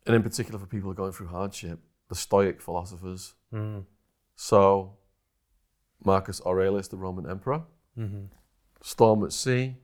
and 0.07 0.16
in 0.16 0.23
particular 0.23 0.59
for 0.59 0.66
people 0.66 0.86
who 0.89 0.93
are 0.93 0.95
going 1.03 1.12
through 1.12 1.28
hardship, 1.28 1.81
the 2.09 2.15
Stoic 2.15 2.61
philosophers. 2.61 3.35
Mm. 3.53 3.85
So, 4.36 4.97
Marcus 6.05 6.40
Aurelius, 6.47 6.89
the 6.89 6.97
Roman 6.97 7.28
emperor, 7.28 7.65
Mm-hmm. 7.99 8.27
storm 8.81 9.24
at 9.24 9.32
sea 9.32 9.77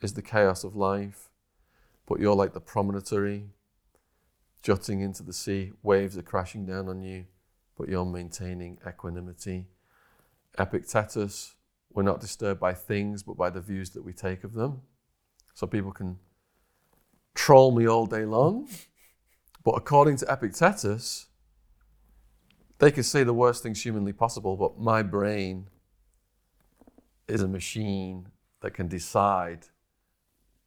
is 0.00 0.14
the 0.14 0.22
chaos 0.22 0.62
of 0.64 0.76
life, 0.76 1.28
but 2.06 2.20
you're 2.20 2.34
like 2.36 2.52
the 2.52 2.60
promontory 2.60 3.50
jutting 4.62 5.00
into 5.00 5.22
the 5.22 5.32
sea. 5.32 5.72
Waves 5.82 6.16
are 6.16 6.22
crashing 6.22 6.66
down 6.66 6.88
on 6.88 7.02
you, 7.02 7.26
but 7.76 7.88
you're 7.88 8.04
maintaining 8.04 8.78
equanimity. 8.86 9.66
Epictetus, 10.58 11.54
we're 11.92 12.02
not 12.02 12.20
disturbed 12.20 12.60
by 12.60 12.74
things, 12.74 13.22
but 13.22 13.36
by 13.36 13.50
the 13.50 13.60
views 13.60 13.90
that 13.90 14.04
we 14.04 14.12
take 14.12 14.44
of 14.44 14.54
them. 14.54 14.82
So 15.54 15.66
people 15.66 15.92
can 15.92 16.18
troll 17.34 17.72
me 17.72 17.86
all 17.86 18.06
day 18.06 18.24
long, 18.24 18.68
but 19.64 19.72
according 19.72 20.16
to 20.18 20.26
Epictetus, 20.32 21.26
they 22.78 22.90
can 22.90 23.02
say 23.02 23.24
the 23.24 23.34
worst 23.34 23.62
things 23.62 23.82
humanly 23.82 24.12
possible, 24.12 24.56
but 24.56 24.78
my 24.78 25.02
brain 25.02 25.68
is 27.28 27.42
a 27.42 27.48
machine 27.48 28.28
that 28.62 28.72
can 28.72 28.88
decide 28.88 29.66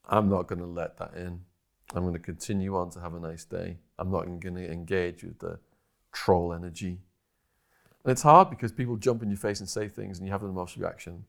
I'm 0.05 0.29
not 0.29 0.47
going 0.47 0.59
to 0.59 0.67
let 0.67 0.97
that 0.97 1.13
in. 1.15 1.41
I'm 1.95 2.03
going 2.03 2.13
to 2.13 2.19
continue 2.19 2.75
on 2.75 2.89
to 2.91 2.99
have 2.99 3.13
a 3.13 3.19
nice 3.19 3.45
day. 3.45 3.77
I'm 3.99 4.11
not 4.11 4.25
going 4.39 4.55
to 4.55 4.71
engage 4.71 5.23
with 5.23 5.39
the 5.39 5.59
troll 6.11 6.53
energy. 6.53 6.99
And 8.03 8.11
it's 8.11 8.21
hard 8.23 8.49
because 8.49 8.71
people 8.71 8.97
jump 8.97 9.23
in 9.23 9.29
your 9.29 9.37
face 9.37 9.59
and 9.59 9.69
say 9.69 9.87
things 9.87 10.17
and 10.17 10.27
you 10.27 10.31
have 10.31 10.43
an 10.43 10.49
emotional 10.49 10.85
reaction. 10.85 11.25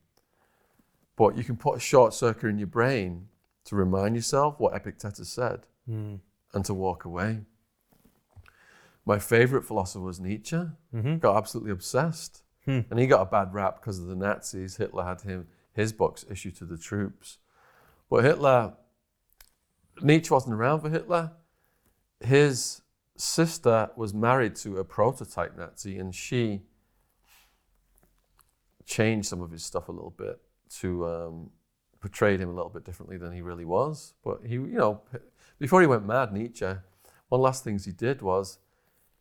But 1.17 1.37
you 1.37 1.45
can 1.45 1.57
put 1.57 1.77
a 1.77 1.81
short 1.81 2.15
circuit 2.15 2.49
in 2.49 2.59
your 2.59 2.67
brain 2.67 3.29
to 3.67 3.77
remind 3.77 4.17
yourself 4.17 4.59
what 4.59 4.75
Epictetus 4.75 5.29
said 5.29 5.61
Mm. 5.89 6.21
and 6.55 6.65
to 6.65 6.73
walk 6.75 7.05
away. 7.05 7.41
My 9.05 9.19
favorite 9.19 9.65
philosopher 9.65 10.03
was 10.03 10.19
Nietzsche. 10.19 10.57
Mm-hmm. 10.57 11.19
Got 11.19 11.37
absolutely 11.37 11.73
obsessed. 11.73 12.43
Hmm. 12.65 12.81
And 12.91 12.99
he 12.99 13.07
got 13.07 13.21
a 13.21 13.27
bad 13.27 13.53
rap 13.53 13.77
because 13.81 13.99
of 13.99 14.07
the 14.07 14.17
Nazis. 14.17 14.77
Hitler 14.79 15.05
had 15.05 15.21
him 15.21 15.47
his 15.75 15.93
books 15.93 16.25
issued 16.31 16.57
to 16.57 16.65
the 16.65 16.79
troops. 16.79 17.37
But 18.09 18.25
Hitler, 18.25 18.73
Nietzsche 20.01 20.33
wasn't 20.33 20.55
around 20.55 20.81
for 20.81 20.89
Hitler. 20.89 21.33
His 22.21 22.83
sister 23.17 23.91
was 23.97 24.13
married 24.15 24.57
to 24.57 24.79
a 24.79 24.85
prototype 24.85 25.57
Nazi, 25.57 25.99
and 25.99 26.15
she 26.15 26.63
changed 28.85 29.29
some 29.29 29.41
of 29.41 29.51
his 29.51 29.65
stuff 29.65 29.89
a 29.89 29.93
little 29.93 30.15
bit 30.17 30.41
to 30.81 31.07
um, 31.07 31.51
portray 32.01 32.37
him 32.37 32.49
a 32.49 32.53
little 32.53 32.71
bit 32.71 32.85
differently 32.85 33.17
than 33.17 33.33
he 33.33 33.41
really 33.41 33.65
was. 33.65 34.15
But 34.23 34.41
he, 34.45 34.55
you 34.55 34.67
know, 34.67 35.01
before 35.59 35.81
he 35.81 35.87
went 35.87 36.07
mad, 36.07 36.33
Nietzsche, 36.33 36.67
one 36.67 36.75
of 36.75 37.31
the 37.31 37.39
last 37.39 37.65
things 37.65 37.85
he 37.85 37.93
did 37.93 38.23
was 38.23 38.59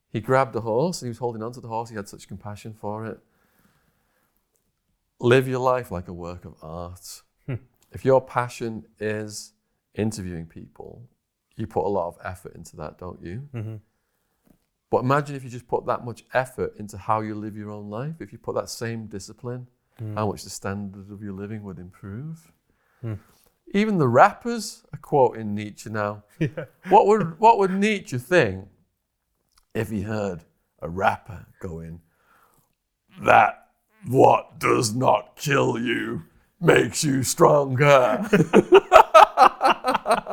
he 0.10 0.20
grabbed 0.20 0.56
a 0.56 0.61
horse 0.61 1.02
and 1.02 1.07
he 1.07 1.10
was 1.10 1.18
holding 1.18 1.41
onto 1.41 1.61
the 1.61 1.68
horse. 1.68 1.90
He 1.90 1.95
had 1.95 2.07
such 2.10 2.28
compassion 2.28 2.74
for 2.74 3.06
it. 3.06 3.20
Live 5.20 5.48
your 5.48 5.60
life 5.60 5.91
like 5.91 6.07
a 6.07 6.14
work 6.14 6.45
of 6.45 6.56
art. 6.61 7.22
Hmm. 7.45 7.56
If 7.91 8.03
your 8.03 8.20
passion 8.22 8.86
is 8.99 9.53
interviewing 9.95 10.45
people, 10.45 11.07
you 11.55 11.67
put 11.67 11.85
a 11.85 11.89
lot 11.89 12.07
of 12.07 12.17
effort 12.23 12.55
into 12.55 12.75
that, 12.77 12.97
don't 12.97 13.21
you? 13.21 13.47
Mm-hmm. 13.53 13.75
But 14.89 14.99
imagine 14.99 15.35
if 15.35 15.43
you 15.43 15.49
just 15.49 15.67
put 15.67 15.85
that 15.88 16.05
much 16.05 16.23
effort 16.34 16.73
into 16.77 16.97
how 16.97 17.21
you 17.21 17.35
live 17.35 17.55
your 17.57 17.71
own 17.71 17.89
life. 17.89 18.15
If 18.19 18.31
you 18.31 18.38
put 18.38 18.55
that 18.55 18.69
same 18.69 19.07
discipline, 19.07 19.67
Mm. 20.01 20.15
how 20.15 20.25
much 20.27 20.43
the 20.43 20.49
standard 20.49 21.11
of 21.11 21.21
your 21.21 21.34
living 21.34 21.61
would 21.63 21.77
improve. 21.77 22.51
Hmm. 23.01 23.13
Even 23.75 23.99
the 23.99 24.07
rappers 24.07 24.84
are 24.91 24.97
quoting 24.97 25.53
Nietzsche 25.53 25.88
now. 25.91 26.23
Yeah. 26.39 26.65
What 26.89 27.05
would 27.05 27.39
what 27.39 27.59
would 27.59 27.69
Nietzsche 27.71 28.17
think 28.17 28.67
if 29.75 29.91
he 29.91 30.01
heard 30.01 30.45
a 30.81 30.89
rapper 30.89 31.45
going, 31.59 32.01
"That 33.21 33.67
what 34.07 34.57
does 34.59 34.95
not 34.95 35.35
kill 35.35 35.77
you 35.80 36.23
makes 36.59 37.03
you 37.03 37.21
stronger"? 37.21 38.27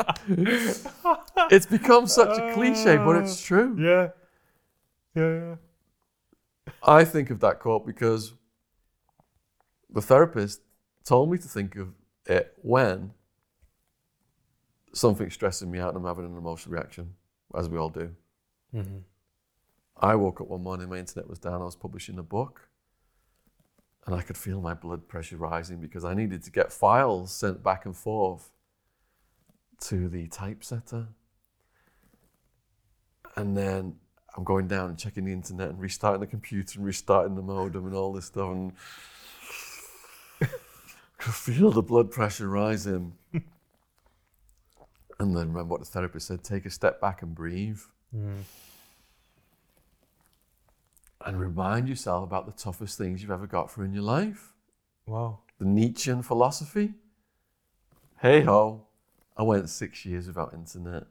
it's 1.50 1.66
become 1.66 2.06
such 2.06 2.38
a 2.38 2.52
cliche, 2.54 2.96
but 2.96 3.16
it's 3.16 3.40
true. 3.42 3.76
Yeah. 3.78 4.08
Yeah. 5.14 5.34
Yeah. 5.34 5.54
I 6.82 7.04
think 7.04 7.30
of 7.30 7.40
that 7.40 7.60
quote 7.60 7.86
because 7.86 8.34
the 9.90 10.00
therapist 10.00 10.60
told 11.04 11.30
me 11.30 11.38
to 11.38 11.48
think 11.48 11.76
of 11.76 11.88
it 12.26 12.54
when 12.62 13.12
something's 14.92 15.34
stressing 15.34 15.70
me 15.70 15.78
out 15.78 15.94
and 15.94 15.98
I'm 15.98 16.04
having 16.04 16.30
an 16.30 16.36
emotional 16.36 16.74
reaction, 16.74 17.14
as 17.54 17.68
we 17.68 17.78
all 17.78 17.90
do. 17.90 18.10
Mm-hmm. 18.74 18.98
I 19.96 20.14
woke 20.14 20.40
up 20.40 20.48
one 20.48 20.62
morning, 20.62 20.88
my 20.88 20.98
internet 20.98 21.28
was 21.28 21.38
down, 21.38 21.60
I 21.60 21.64
was 21.64 21.76
publishing 21.76 22.18
a 22.18 22.22
book, 22.22 22.68
and 24.06 24.14
I 24.14 24.22
could 24.22 24.36
feel 24.36 24.60
my 24.60 24.74
blood 24.74 25.08
pressure 25.08 25.36
rising 25.36 25.80
because 25.80 26.04
I 26.04 26.14
needed 26.14 26.42
to 26.44 26.50
get 26.50 26.72
files 26.72 27.32
sent 27.32 27.62
back 27.62 27.84
and 27.84 27.96
forth 27.96 28.50
to 29.80 30.08
the 30.08 30.28
typesetter. 30.28 31.08
And 33.36 33.56
then 33.56 33.96
I'm 34.36 34.44
going 34.44 34.68
down 34.68 34.90
and 34.90 34.98
checking 34.98 35.24
the 35.24 35.32
internet 35.32 35.70
and 35.70 35.80
restarting 35.80 36.20
the 36.20 36.26
computer 36.26 36.78
and 36.78 36.86
restarting 36.86 37.34
the 37.34 37.42
modem 37.42 37.86
and 37.86 37.94
all 37.94 38.12
this 38.12 38.26
stuff 38.26 38.50
and 38.50 38.72
could 41.18 41.34
feel 41.34 41.70
the 41.70 41.82
blood 41.82 42.10
pressure 42.10 42.48
rising. 42.48 43.14
and 43.32 43.42
then 45.18 45.34
remember 45.48 45.64
what 45.64 45.80
the 45.80 45.86
therapist 45.86 46.28
said, 46.28 46.44
take 46.44 46.66
a 46.66 46.70
step 46.70 47.00
back 47.00 47.22
and 47.22 47.34
breathe. 47.34 47.80
Mm. 48.14 48.42
and 51.24 51.38
remind 51.38 51.88
yourself 51.88 52.24
about 52.24 52.44
the 52.46 52.52
toughest 52.52 52.98
things 52.98 53.22
you've 53.22 53.30
ever 53.30 53.46
got 53.46 53.70
through 53.70 53.84
in 53.84 53.92
your 53.94 54.02
life. 54.02 54.52
Wow. 55.06 55.40
the 55.58 55.64
Nietzschean 55.64 56.22
philosophy. 56.22 56.94
Hey 58.18 58.40
ho, 58.42 58.86
I 59.40 59.42
went 59.42 59.70
six 59.70 60.04
years 60.04 60.26
without 60.26 60.52
internet. 60.52 61.04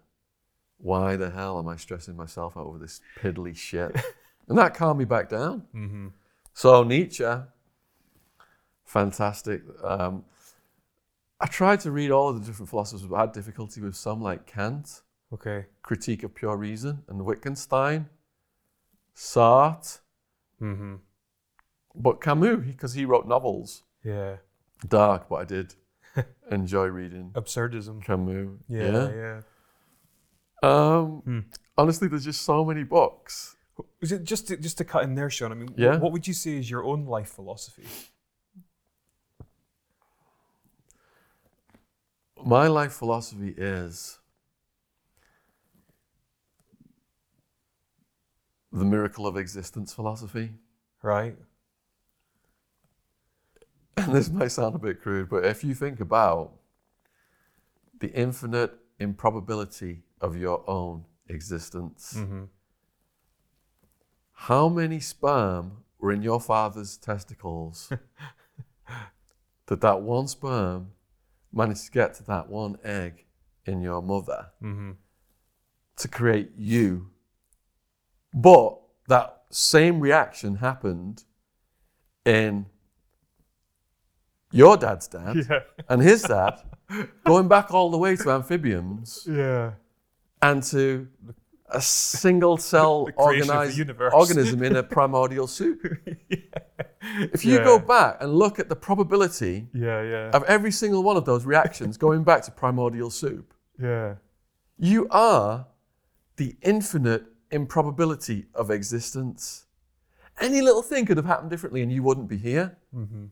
Why 0.77 1.15
the 1.15 1.31
hell 1.31 1.57
am 1.57 1.68
I 1.68 1.77
stressing 1.77 2.15
myself 2.15 2.56
out 2.56 2.68
over 2.68 2.77
this 2.77 3.01
piddly 3.19 3.57
shit? 3.57 3.91
and 4.47 4.56
that 4.60 4.76
calmed 4.76 4.99
me 4.99 5.06
back 5.06 5.30
down. 5.30 5.64
Mm-hmm. 5.76 6.07
So 6.53 6.84
Nietzsche, 6.84 7.26
fantastic. 8.85 9.64
Um, 9.84 10.26
I 11.41 11.47
tried 11.47 11.80
to 11.81 11.91
read 11.91 12.11
all 12.11 12.30
of 12.30 12.39
the 12.39 12.45
different 12.45 12.69
philosophers, 12.69 13.07
but 13.07 13.15
I 13.15 13.22
had 13.22 13.31
difficulty 13.31 13.81
with 13.81 13.95
some, 13.95 14.22
like 14.22 14.45
Kant, 14.45 15.01
Okay. 15.34 15.65
Critique 15.81 16.22
of 16.23 16.35
Pure 16.35 16.57
Reason, 16.57 17.03
and 17.07 17.26
Wittgenstein, 17.26 18.10
Sartre, 19.15 19.99
Mm-hmm. 20.61 20.95
but 21.95 22.22
Camus, 22.22 22.64
because 22.65 22.93
he 22.93 23.06
wrote 23.06 23.27
novels. 23.27 23.84
Yeah. 24.03 24.35
Dark, 24.88 25.30
but 25.30 25.35
I 25.38 25.45
did 25.45 25.73
enjoy 26.52 26.86
reading 26.88 27.32
Absurdism. 27.34 28.04
Camus. 28.04 28.58
Yeah. 28.68 29.10
Yeah. 29.12 29.41
Um, 30.62 31.22
Hmm. 31.26 31.40
Honestly, 31.78 32.08
there's 32.10 32.26
just 32.26 32.41
so 32.41 32.66
many 32.66 32.84
books. 32.84 33.56
Was 34.02 34.12
it 34.12 34.24
just 34.26 34.48
to, 34.50 34.58
just 34.58 34.78
to 34.80 34.84
cut 34.86 35.04
in 35.04 35.16
there, 35.16 35.30
Shaun? 35.30 35.52
I 35.52 35.56
mean, 35.56 35.70
Yeah. 35.78 35.98
what 35.98 36.12
would 36.12 36.28
you 36.28 36.34
say 36.34 36.58
is 36.58 36.70
your 36.70 36.84
own 36.84 37.06
life 37.06 37.30
philosophy? 37.30 37.86
My 42.46 42.68
life 42.68 42.94
philosophy 42.94 43.54
is 43.58 44.20
the 48.72 48.86
miracle 48.86 49.26
of 49.28 49.36
existence 49.38 49.94
philosophy. 49.94 50.52
Right. 51.02 51.38
And 54.08 54.16
this 54.16 54.30
may 54.30 54.48
sound 54.50 54.76
a 54.76 54.80
bit 54.80 55.02
crude, 55.02 55.30
but 55.30 55.46
if 55.46 55.64
you 55.64 55.74
think 55.74 56.00
about 56.00 56.54
the 58.00 58.12
infinite 58.14 58.72
improbability 59.00 60.04
of 60.22 60.36
your 60.38 60.64
own 60.70 61.06
existence, 61.28 62.14
Mm-hmm. 62.18 62.44
how 64.34 64.70
many 64.70 65.00
sperm 65.00 65.84
were 66.00 66.12
in 66.12 66.22
your 66.22 66.40
father's 66.40 66.98
testicles 66.98 67.92
that 69.68 69.82
that 69.82 70.02
one 70.02 70.28
sperm 70.28 70.92
managed 71.52 71.86
to 71.86 71.92
get 71.92 72.14
to 72.16 72.24
that 72.24 72.50
one 72.50 72.78
egg 72.84 73.26
in 73.66 73.82
your 73.82 74.02
mother 74.02 74.48
Mm-hmm. 74.64 74.92
to 75.98 76.08
create 76.08 76.52
you? 76.58 77.10
But 78.34 78.80
that 79.08 79.44
same 79.50 80.00
reaction 80.00 80.58
happened 80.58 81.24
in 82.26 82.68
your 84.52 84.78
dad's 84.78 85.08
dad 85.08 85.36
Yeah. 85.50 85.60
and 85.90 86.02
his 86.02 86.22
dad, 86.24 86.62
going 87.26 87.48
back 87.48 87.72
all 87.74 87.90
the 87.92 87.98
way 87.98 88.16
to 88.16 88.32
amphibians 88.32 89.28
Yeah. 89.30 89.72
and 90.42 90.64
to 90.64 91.08
a 91.72 91.80
single 91.82 92.58
cell 92.58 93.06
The 93.06 93.12
creation 93.12 93.42
of 93.42 93.48
the 93.48 93.84
organized 93.84 94.14
organism 94.14 94.64
in 94.64 94.76
a 94.76 94.82
primordial 94.96 95.46
soup. 95.48 95.80
If 97.36 97.46
you 97.46 97.58
Yeah. 97.58 97.64
go 97.64 97.80
back 97.80 98.18
and 98.22 98.34
look 98.34 98.60
at 98.60 98.70
the 98.70 98.76
probability 98.76 99.68
Yeah. 99.74 100.02
Yeah. 100.02 100.32
of 100.34 100.44
every 100.44 100.72
single 100.72 101.04
one 101.04 101.16
of 101.18 101.26
those 101.26 101.46
reactions 101.46 101.98
going 101.98 102.24
back 102.24 102.42
to 102.44 102.52
primordial 102.52 103.10
soup, 103.12 103.54
yeah. 103.80 104.16
you 104.78 105.08
are 105.12 105.68
the 106.38 106.56
infinite 106.64 107.26
improbability 107.52 108.48
of 108.56 108.72
existence. 108.72 109.66
Any 110.40 110.62
little 110.62 110.82
thing 110.82 111.06
could 111.06 111.18
have 111.18 111.26
happened 111.26 111.50
differently 111.50 111.82
and 111.84 111.92
you 111.92 112.02
wouldn't 112.02 112.28
be 112.30 112.38
here. 112.38 112.78
Mm-hmm. 112.96 113.26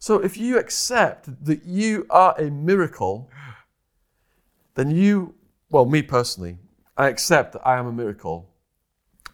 So 0.00 0.18
if 0.18 0.38
you 0.38 0.58
accept 0.58 1.44
that 1.44 1.64
you 1.66 2.06
are 2.08 2.34
a 2.40 2.50
miracle, 2.50 3.30
then 4.74 4.90
you, 4.90 5.34
well, 5.68 5.84
me 5.84 6.00
personally, 6.00 6.56
I 6.96 7.08
accept 7.08 7.52
that 7.52 7.66
I 7.66 7.76
am 7.78 7.86
a 7.86 7.92
miracle. 7.92 8.48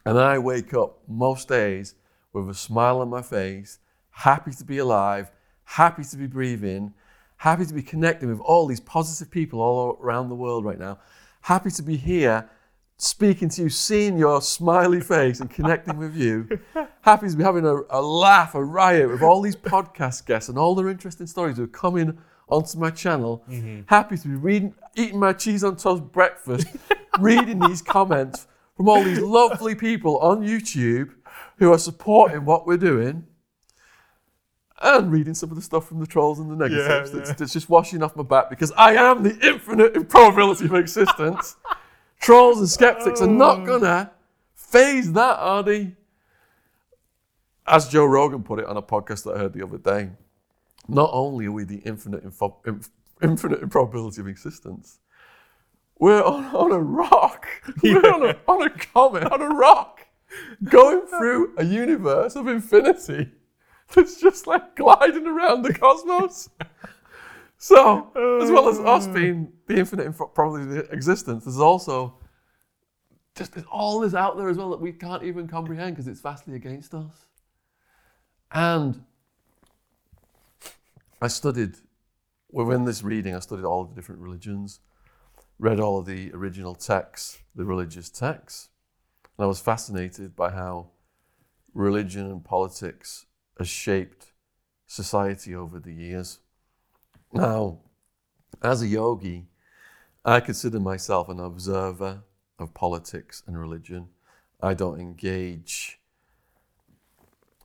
And 0.05 0.18
I 0.18 0.38
wake 0.38 0.74
up 0.74 0.98
most 1.06 1.47
days 1.47 1.94
with 2.32 2.51
a 2.51 2.55
smile 2.55 3.01
on 3.01 3.09
my 3.09 3.22
face, 3.22 3.78
happy 4.10 4.51
to 4.55 4.64
be 4.64 4.78
alive, 4.78 5.30
happy 5.62 6.02
to 6.02 6.16
be 6.16 6.26
breathing, 6.26 6.93
happy 7.36 7.64
to 7.64 7.72
be 7.72 7.82
connecting 7.82 8.28
with 8.28 8.40
all 8.40 8.66
these 8.66 8.80
positive 8.80 9.30
people 9.30 9.60
all 9.60 9.97
around 10.02 10.28
the 10.28 10.34
world 10.34 10.64
right 10.64 10.80
now, 10.80 10.98
happy 11.43 11.70
to 11.70 11.82
be 11.82 11.97
here 11.97 12.51
speaking 12.98 13.48
to 13.51 13.62
you, 13.62 13.68
seeing 13.68 14.16
your 14.16 14.40
smiley 14.40 15.01
face 15.01 15.40
and 15.40 15.51
connecting 15.51 15.98
with 15.98 16.16
you, 16.16 16.48
happy 17.02 17.28
to 17.28 17.36
be 17.36 17.44
having 17.44 17.66
a, 17.66 17.82
a 17.90 18.01
laugh, 18.01 18.55
a 18.55 18.64
riot 18.64 19.10
with 19.10 19.23
all 19.23 19.40
these 19.43 19.56
podcast 19.56 20.27
guests 20.27 20.48
and 20.48 20.59
all 20.59 20.74
their 20.74 20.89
interesting 20.89 21.27
stories 21.27 21.56
who 21.56 21.64
are 21.64 21.68
coming 21.68 22.18
onto 22.48 22.78
my 22.78 22.90
channel, 22.90 23.44
mm-hmm. 23.48 23.81
happy 23.86 24.16
to 24.16 24.28
be 24.28 24.35
reading, 24.35 24.74
eating 24.94 25.18
my 25.18 25.32
cheese 25.32 25.64
on 25.64 25.77
toast 25.77 26.05
breakfast, 26.05 26.66
reading 27.20 27.59
these 27.59 27.82
comments 27.82 28.47
from 28.77 28.89
all 28.89 29.02
these 29.02 29.20
lovely 29.20 29.74
people 29.74 30.18
on 30.18 30.43
YouTube 30.43 31.12
who 31.59 31.73
are 31.73 31.78
supporting 31.78 32.44
what 32.44 32.66
we're 32.66 32.77
doing. 32.77 33.27
And 34.82 35.10
reading 35.10 35.32
some 35.32 35.48
of 35.48 35.56
the 35.56 35.62
stuff 35.62 35.89
from 35.89 36.01
the 36.01 36.06
trolls 36.06 36.39
and 36.39 36.51
the 36.51 36.55
negatives 36.55 37.10
Yeah, 37.10 37.18
that's, 37.18 37.35
that's 37.39 37.52
just 37.55 37.70
washing 37.70 38.02
off 38.02 38.14
my 38.14 38.23
back 38.23 38.51
because 38.51 38.73
I 38.73 38.93
am 38.93 39.23
the 39.23 39.35
infinite 39.40 39.97
improbability 39.97 40.66
of 40.66 40.74
existence. 40.74 41.56
Trolls 42.27 42.59
and 42.59 42.69
skeptics 42.69 43.20
are 43.20 43.28
not 43.28 43.61
oh. 43.61 43.66
gonna 43.78 44.11
faze 44.53 45.12
that, 45.12 45.39
are 45.39 45.62
they? 45.62 45.93
As 47.65 47.89
Joe 47.89 48.05
Rogan 48.05 48.43
put 48.43 48.59
it 48.59 48.65
on 48.65 48.77
a 48.77 48.82
podcast 48.82 49.23
that 49.23 49.36
I 49.36 49.39
heard 49.39 49.53
the 49.53 49.62
other 49.62 49.78
day, 49.78 50.11
not 50.89 51.11
only 51.12 51.47
are 51.47 51.53
we 51.53 51.62
the 51.62 51.77
infinite, 51.85 52.24
info, 52.24 52.57
inf, 52.66 52.89
infinite 53.23 53.62
improbability 53.62 54.23
of 54.23 54.27
existence, 54.27 54.98
we're 56.01 56.20
on, 56.20 56.47
on 56.47 56.73
a 56.73 56.81
rock. 56.81 57.47
We're 57.85 58.05
on 58.12 58.31
a, 58.31 58.36
on 58.48 58.61
a 58.61 58.70
comet, 58.70 59.31
on 59.31 59.40
a 59.40 59.51
rock, 59.51 60.01
going 60.65 61.07
through 61.07 61.55
a 61.57 61.65
universe 61.65 62.35
of 62.35 62.48
infinity 62.48 63.31
that's 63.94 64.20
just 64.20 64.48
like 64.48 64.74
gliding 64.74 65.28
around 65.28 65.62
the 65.62 65.73
cosmos. 65.73 66.51
So, 67.58 68.10
oh, 68.14 68.42
as 68.42 68.50
well 68.50 68.68
as 68.68 68.78
us 68.78 69.06
being 69.06 69.52
the 69.66 69.78
infinite 69.78 70.12
probability 70.12 70.78
of 70.78 70.92
existence, 70.92 71.44
there's 71.44 71.58
also 71.58 72.18
just 73.34 73.52
there's 73.54 73.66
all 73.70 74.00
this 74.00 74.14
out 74.14 74.36
there 74.36 74.48
as 74.48 74.56
well 74.56 74.70
that 74.70 74.80
we 74.80 74.92
can't 74.92 75.22
even 75.22 75.46
comprehend 75.46 75.94
because 75.94 76.08
it's 76.08 76.20
vastly 76.20 76.54
against 76.54 76.94
us. 76.94 77.26
And 78.50 79.04
I 81.20 81.28
studied 81.28 81.76
within 82.50 82.84
this 82.84 83.02
reading, 83.02 83.34
I 83.34 83.40
studied 83.40 83.64
all 83.64 83.82
of 83.82 83.90
the 83.90 83.94
different 83.94 84.20
religions, 84.20 84.80
read 85.58 85.80
all 85.80 85.98
of 85.98 86.06
the 86.06 86.32
original 86.32 86.74
texts, 86.74 87.38
the 87.54 87.64
religious 87.64 88.08
texts, 88.08 88.68
and 89.36 89.44
I 89.44 89.46
was 89.48 89.60
fascinated 89.60 90.36
by 90.36 90.50
how 90.50 90.90
religion 91.74 92.30
and 92.30 92.44
politics 92.44 93.26
has 93.58 93.68
shaped 93.68 94.32
society 94.86 95.54
over 95.54 95.78
the 95.78 95.92
years. 95.92 96.38
Now, 97.36 97.80
as 98.62 98.80
a 98.80 98.86
yogi, 98.86 99.48
I 100.24 100.40
consider 100.40 100.80
myself 100.80 101.28
an 101.28 101.38
observer 101.38 102.22
of 102.58 102.72
politics 102.72 103.42
and 103.46 103.58
religion. 103.58 104.08
I 104.62 104.72
don't 104.72 104.98
engage 104.98 106.00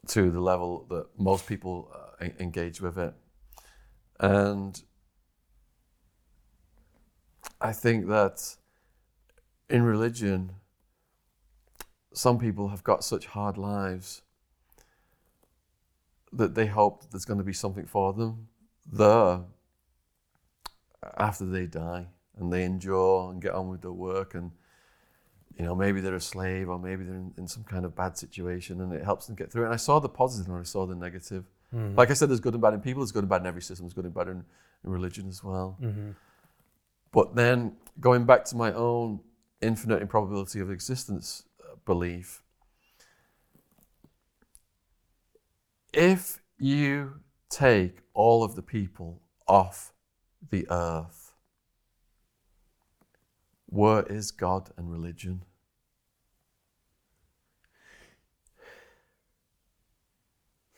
to 0.07 0.29
the 0.29 0.41
level 0.41 0.85
that 0.89 1.07
most 1.17 1.47
people 1.47 1.89
uh, 2.21 2.27
engage 2.37 2.81
with 2.81 2.97
it. 2.97 3.13
And 4.19 4.81
I 7.61 7.71
think 7.71 8.07
that 8.07 8.57
in 9.69 9.83
religion, 9.83 10.51
some 12.13 12.39
people 12.39 12.67
have 12.69 12.83
got 12.83 13.05
such 13.05 13.27
hard 13.27 13.57
lives 13.57 14.21
that 16.33 16.55
they 16.55 16.65
hope 16.65 17.01
that 17.01 17.11
there's 17.11 17.25
going 17.25 17.39
to 17.39 17.45
be 17.45 17.53
something 17.53 17.85
for 17.85 18.11
them 18.11 18.49
there 18.91 19.41
after 21.17 21.45
they 21.45 21.65
die 21.65 22.07
and 22.37 22.51
they 22.51 22.63
endure 22.63 23.31
and 23.31 23.41
get 23.41 23.53
on 23.53 23.69
with 23.69 23.81
their 23.81 23.91
work 23.91 24.35
and 24.35 24.51
you 25.57 25.65
know 25.65 25.75
maybe 25.75 25.99
they're 26.01 26.15
a 26.15 26.21
slave 26.21 26.69
or 26.69 26.79
maybe 26.79 27.03
they're 27.03 27.15
in, 27.15 27.33
in 27.37 27.47
some 27.47 27.63
kind 27.63 27.85
of 27.85 27.95
bad 27.95 28.17
situation 28.17 28.81
and 28.81 28.93
it 28.93 29.03
helps 29.03 29.27
them 29.27 29.35
get 29.35 29.51
through 29.51 29.63
it. 29.63 29.65
And 29.65 29.73
i 29.73 29.77
saw 29.77 29.99
the 29.99 30.09
positive 30.09 30.49
and 30.51 30.59
i 30.59 30.63
saw 30.63 30.85
the 30.85 30.95
negative. 30.95 31.45
Like 31.95 32.11
i 32.11 32.13
said 32.13 32.29
there's 32.29 32.39
good 32.39 32.53
and 32.53 32.61
bad 32.61 32.73
in 32.73 32.81
people 32.81 33.01
there's 33.01 33.11
good 33.11 33.23
and 33.23 33.29
bad 33.29 33.41
in 33.41 33.47
every 33.47 33.61
system 33.61 33.85
there's 33.85 33.93
good 33.93 34.05
and 34.05 34.13
bad 34.13 34.27
in, 34.27 34.43
in 34.83 34.89
religion 34.91 35.27
as 35.27 35.43
well. 35.43 35.77
Mm-hmm. 35.81 36.11
but 37.11 37.35
then 37.35 37.75
going 37.99 38.25
back 38.25 38.45
to 38.45 38.55
my 38.55 38.71
own 38.73 39.19
infinite 39.61 40.01
improbability 40.01 40.59
of 40.59 40.71
existence 40.71 41.43
uh, 41.61 41.75
belief, 41.85 42.41
if 45.93 46.41
you 46.57 47.19
take 47.49 47.97
all 48.13 48.43
of 48.43 48.55
the 48.55 48.61
people 48.61 49.21
off 49.47 49.90
the 50.49 50.67
earth, 50.69 51.33
where 53.67 54.03
is 54.03 54.31
God 54.31 54.71
and 54.77 54.91
religion? 54.91 55.43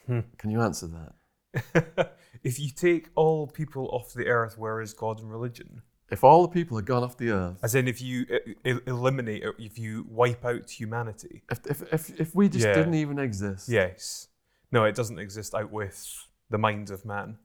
Hmm. 0.07 0.19
Can 0.37 0.51
you 0.51 0.61
answer 0.61 0.87
that? 0.87 2.13
if 2.43 2.59
you 2.59 2.69
take 2.69 3.09
all 3.15 3.47
people 3.47 3.87
off 3.91 4.13
the 4.13 4.27
earth, 4.27 4.57
where 4.57 4.81
is 4.81 4.93
God 4.93 5.19
and 5.19 5.31
religion? 5.31 5.81
If 6.11 6.23
all 6.23 6.41
the 6.43 6.49
people 6.49 6.77
had 6.77 6.85
gone 6.85 7.03
off 7.03 7.17
the 7.17 7.31
earth, 7.31 7.59
As 7.63 7.73
in, 7.73 7.87
if 7.87 8.01
you 8.01 8.25
eliminate, 8.63 9.43
if 9.57 9.79
you 9.79 10.05
wipe 10.09 10.43
out 10.45 10.69
humanity. 10.69 11.43
if, 11.49 11.65
if, 11.65 11.93
if, 11.93 12.19
if 12.19 12.35
we 12.35 12.49
just 12.49 12.65
Yeah. 12.65 12.73
didn't 12.73 12.95
even 12.95 13.17
exist, 13.17 13.69
Yes. 13.69 14.27
No, 14.71 14.83
it 14.85 14.95
doesn't 14.95 15.19
exist 15.19 15.53
out 15.55 15.71
with 15.71 16.27
the 16.49 16.57
minds 16.57 16.91
of 16.91 17.05
man. 17.05 17.37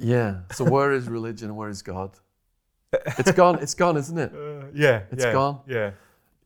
Yeah. 0.00 0.40
So 0.52 0.64
where 0.64 0.92
is 0.92 1.08
religion 1.08 1.48
and 1.48 1.56
where 1.56 1.68
is 1.68 1.82
God? 1.82 2.18
It's 2.92 3.32
gone. 3.32 3.58
It's 3.62 3.74
gone, 3.74 3.96
isn't 3.96 4.18
it? 4.18 4.32
Uh, 4.60 4.66
yeah, 4.72 5.02
It's 5.10 5.24
yeah, 5.24 5.32
gone. 5.32 5.60
Yeah, 5.66 5.90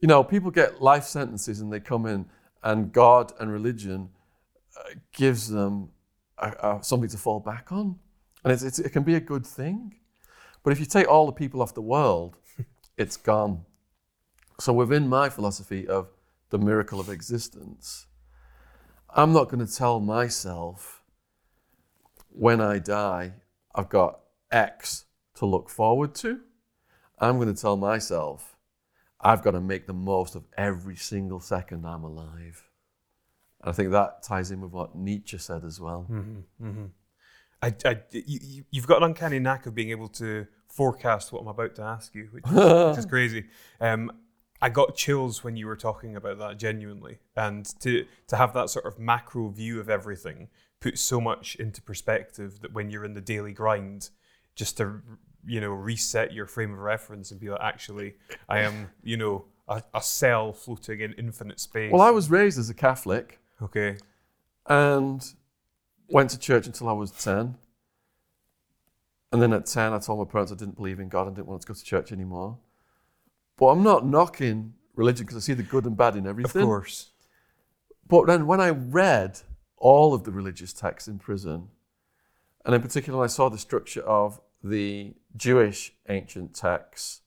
You 0.01 0.09
know, 0.09 0.25
people 0.25 0.51
get 0.51 0.81
life 0.81 1.05
sentences 1.05 1.61
and 1.61 1.71
they 1.71 1.81
come 1.81 2.07
in, 2.07 2.25
and 2.63 2.91
God 2.93 3.33
and 3.39 3.53
religion 3.53 4.09
uh, 4.79 4.95
gives 5.13 5.49
them 5.49 5.91
a, 6.39 6.49
a, 6.49 6.79
something 6.83 7.11
to 7.11 7.19
fall 7.19 7.41
back 7.41 7.71
on, 7.71 7.99
and 8.43 8.53
it's, 8.53 8.63
it's, 8.63 8.79
it 8.79 8.91
can 8.91 9.03
be 9.03 9.15
a 9.15 9.21
good 9.21 9.45
thing. 9.47 9.97
But 10.63 10.73
if 10.73 10.81
you 10.81 10.87
take 10.87 11.07
all 11.07 11.27
the 11.27 11.33
people 11.33 11.61
off 11.61 11.75
the 11.75 11.83
world, 11.83 12.39
it's 12.97 13.19
gone. 13.19 13.67
So 14.59 14.73
within 14.73 15.07
my 15.09 15.29
philosophy 15.29 15.87
of 15.87 16.09
the 16.49 16.59
miracle 16.59 17.01
of 17.01 17.11
existence, 17.11 18.07
I'm 19.11 19.33
not 19.33 19.51
going 19.51 19.65
to 19.67 19.73
tell 19.73 20.01
myself 20.01 21.03
when 22.31 22.61
I 22.61 22.79
die 22.79 23.35
I've 23.75 23.89
got 23.89 24.21
X 24.51 25.05
to 25.37 25.47
look 25.47 25.69
forward 25.69 26.15
to. 26.17 26.41
I'm 27.19 27.37
going 27.39 27.53
to 27.53 27.61
tell 27.61 27.77
myself 27.77 28.57
I've 29.21 29.43
got 29.43 29.53
to 29.53 29.61
make 29.61 29.87
the 29.87 29.95
most 29.95 30.35
of 30.35 30.45
every 30.57 30.97
single 30.97 31.41
second 31.41 31.87
I'm 31.87 32.05
alive. 32.05 32.69
And 33.63 33.71
I 33.71 33.73
think 33.73 33.91
that 33.93 34.23
ties 34.23 34.51
in 34.51 34.61
with 34.61 34.73
what 34.73 34.95
Nietzsche 34.95 35.39
said 35.39 35.65
as 35.65 35.81
well. 35.81 36.07
I, 37.63 37.75
I, 37.87 38.01
you, 38.11 38.65
you've 38.71 38.87
got 38.87 38.99
an 38.99 39.05
uncanny 39.05 39.39
knack 39.39 39.65
of 39.65 39.75
being 39.75 39.91
able 39.91 40.09
to 40.09 40.47
forecast 40.69 41.33
what 41.33 41.41
I'm 41.41 41.49
about 41.49 41.75
to 41.77 41.83
ask 41.83 42.15
you, 42.15 42.29
which 42.31 42.45
is, 42.47 42.53
which 42.89 42.99
is 42.99 43.07
crazy. 43.07 43.47
Um, 43.81 44.13
I 44.61 44.69
got 44.69 44.97
chills 44.97 45.43
when 45.43 45.57
you 45.57 45.67
were 45.67 45.77
talking 45.77 46.17
about 46.17 46.39
that 46.39 46.59
genuinely, 46.59 47.19
and 47.37 47.67
to 47.81 48.07
to 48.29 48.37
have 48.37 48.55
that 48.55 48.71
sort 48.71 48.87
of 48.87 48.99
macro 48.99 49.49
view 49.49 49.81
of 49.81 49.91
everything 49.91 50.49
puts 50.85 51.01
so 51.01 51.19
much 51.19 51.57
into 51.57 51.81
perspective 51.81 52.61
that 52.61 52.75
when 52.75 52.91
you're 52.91 53.07
in 53.07 53.15
the 53.15 53.21
daily 53.23 53.55
grind, 53.55 54.11
just 54.55 54.77
to 54.77 55.01
you 55.47 55.59
know 55.59 55.71
reset 55.71 56.35
your 56.35 56.47
frame 56.47 56.75
of 56.75 56.79
reference 56.79 57.31
and 57.31 57.41
be 57.41 57.49
like, 57.49 57.63
actually, 57.63 58.17
I 58.51 58.59
am 58.61 58.91
you 59.03 59.17
know 59.17 59.47
a, 59.67 59.83
a 59.95 60.03
cell 60.03 60.53
floating 60.53 61.01
in 61.01 61.15
infinite 61.15 61.59
space. 61.59 61.91
Well, 61.91 62.03
I 62.03 62.11
was 62.11 62.29
raised 62.29 62.59
as 62.59 62.69
a 62.69 62.75
Catholic 62.75 63.41
okay. 63.63 63.97
and 64.67 65.25
went 66.11 66.29
to 66.31 66.39
church 66.39 66.67
until 66.67 66.91
I 66.91 66.93
was 66.93 67.11
10. 67.13 67.57
And 69.33 69.43
then 69.43 69.55
at 69.55 69.65
10, 69.65 69.95
I 69.95 69.99
told 69.99 70.19
my 70.19 70.31
parents 70.31 70.53
I 70.53 70.55
didn't 70.55 70.77
believe 70.77 71.01
in 71.01 71.09
God 71.09 71.27
and 71.27 71.35
didn't 71.35 71.49
want 71.49 71.63
to 71.63 71.67
go 71.67 71.73
to 71.73 71.83
church 71.83 72.13
anymore. 72.13 72.59
But 73.57 73.69
I'm 73.69 73.83
not 73.83 74.05
knocking 74.05 74.75
religion 74.95 75.25
because 75.25 75.39
I 75.39 75.41
see 75.41 75.55
the 75.55 75.63
good 75.63 75.87
and 75.87 75.97
bad 75.97 76.15
in 76.15 76.27
everything. 76.27 76.63
Of 76.63 76.69
course. 76.69 77.11
But 78.07 78.27
then 78.27 78.47
when 78.47 78.61
I 78.61 78.69
read 78.69 79.41
all 79.77 80.15
of 80.15 80.25
the 80.25 80.33
religious 80.33 80.73
texts 80.73 81.09
in 81.09 81.19
prison, 81.19 81.69
and 82.65 82.75
in 82.75 82.81
particular, 82.81 83.23
I 83.23 83.27
saw 83.27 83.49
the 83.49 83.59
structure 83.59 84.03
of 84.03 84.41
the 84.63 85.15
Jewish 85.37 85.93
ancient 86.09 86.55
texts, 86.55 87.21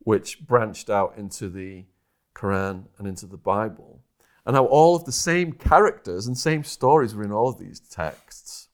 which 0.00 0.46
branched 0.46 0.90
out 0.90 1.14
into 1.16 1.48
the 1.48 1.86
Quran 2.34 2.84
and 2.98 3.06
into 3.06 3.26
the 3.26 3.38
Bible, 3.38 4.02
and 4.44 4.54
how 4.54 4.66
all 4.66 4.94
of 4.94 5.04
the 5.04 5.12
same 5.12 5.52
characters 5.52 6.26
and 6.26 6.36
same 6.36 6.64
stories 6.64 7.14
were 7.14 7.24
in 7.24 7.32
all 7.32 7.48
of 7.48 7.58
these 7.58 7.80
texts. 7.80 8.68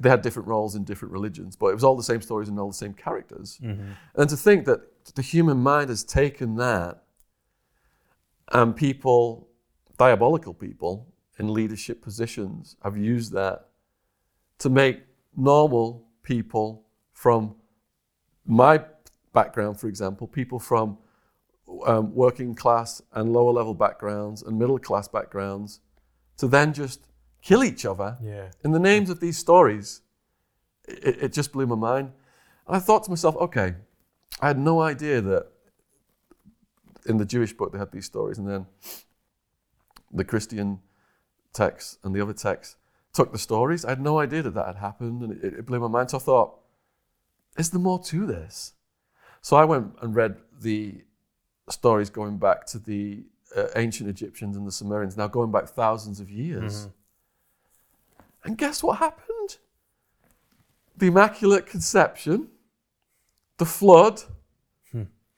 They 0.00 0.08
had 0.08 0.22
different 0.22 0.48
roles 0.48 0.74
in 0.74 0.82
different 0.84 1.12
religions, 1.12 1.54
but 1.54 1.66
it 1.66 1.74
was 1.74 1.84
all 1.84 1.96
the 1.96 2.02
same 2.02 2.22
stories 2.22 2.48
and 2.48 2.58
all 2.58 2.68
the 2.68 2.74
same 2.74 2.94
characters. 2.94 3.60
Mm-hmm. 3.62 3.92
And 4.16 4.28
to 4.30 4.36
think 4.36 4.64
that 4.64 5.14
the 5.14 5.22
human 5.22 5.58
mind 5.58 5.90
has 5.90 6.02
taken 6.02 6.56
that 6.56 7.02
and 8.52 8.74
people, 8.74 9.45
diabolical 9.96 10.54
people 10.54 11.06
in 11.38 11.52
leadership 11.52 12.00
positions, 12.02 12.76
have 12.82 12.96
used 12.96 13.32
that 13.32 13.68
to 14.58 14.70
make 14.70 15.00
normal 15.36 16.06
people 16.22 16.84
from 17.12 17.54
my 18.46 18.82
background, 19.32 19.78
for 19.78 19.88
example, 19.88 20.26
people 20.26 20.58
from 20.58 20.98
um, 21.84 22.14
working 22.14 22.54
class 22.54 23.02
and 23.12 23.32
lower 23.32 23.52
level 23.52 23.74
backgrounds 23.74 24.42
and 24.42 24.58
middle 24.58 24.78
class 24.78 25.08
backgrounds, 25.08 25.80
to 26.38 26.46
then 26.46 26.72
just 26.72 27.00
kill 27.42 27.62
each 27.64 27.84
other 27.84 28.16
Yeah. 28.22 28.50
in 28.64 28.72
the 28.72 28.78
names 28.78 29.10
of 29.10 29.20
these 29.20 29.36
stories. 29.38 30.00
It, 30.88 31.22
it 31.24 31.32
just 31.32 31.52
blew 31.52 31.66
my 31.66 31.74
mind. 31.76 32.12
And 32.66 32.76
I 32.76 32.78
thought 32.78 33.04
to 33.04 33.10
myself, 33.10 33.36
okay, 33.36 33.74
I 34.40 34.46
had 34.48 34.58
no 34.58 34.80
idea 34.80 35.20
that 35.20 35.46
in 37.06 37.18
the 37.18 37.24
Jewish 37.24 37.52
book 37.52 37.72
they 37.72 37.78
had 37.78 37.92
these 37.92 38.06
stories, 38.06 38.38
and 38.38 38.48
then 38.48 38.66
the 40.12 40.24
Christian 40.24 40.80
texts 41.52 41.98
and 42.02 42.14
the 42.14 42.20
other 42.20 42.32
texts 42.32 42.76
took 43.12 43.32
the 43.32 43.38
stories. 43.38 43.84
I 43.84 43.90
had 43.90 44.00
no 44.00 44.18
idea 44.18 44.42
that 44.42 44.54
that 44.54 44.66
had 44.66 44.76
happened, 44.76 45.22
and 45.22 45.32
it, 45.42 45.54
it 45.54 45.66
blew 45.66 45.80
my 45.80 45.88
mind. 45.88 46.10
So 46.10 46.18
I 46.18 46.20
thought, 46.20 46.58
is 47.56 47.70
there 47.70 47.80
more 47.80 47.98
to 48.04 48.26
this? 48.26 48.74
So 49.40 49.56
I 49.56 49.64
went 49.64 49.94
and 50.02 50.14
read 50.14 50.36
the 50.60 51.02
stories 51.68 52.10
going 52.10 52.38
back 52.38 52.66
to 52.66 52.78
the 52.78 53.24
uh, 53.56 53.68
ancient 53.76 54.08
Egyptians 54.10 54.56
and 54.56 54.66
the 54.66 54.72
Sumerians, 54.72 55.16
now 55.16 55.28
going 55.28 55.50
back 55.50 55.66
thousands 55.68 56.20
of 56.20 56.30
years. 56.30 56.88
And 58.44 58.58
guess 58.58 58.82
what 58.82 58.98
happened? 58.98 59.56
The 60.96 61.06
Immaculate 61.06 61.66
Conception, 61.66 62.48
the 63.58 63.64
flood, 63.66 64.22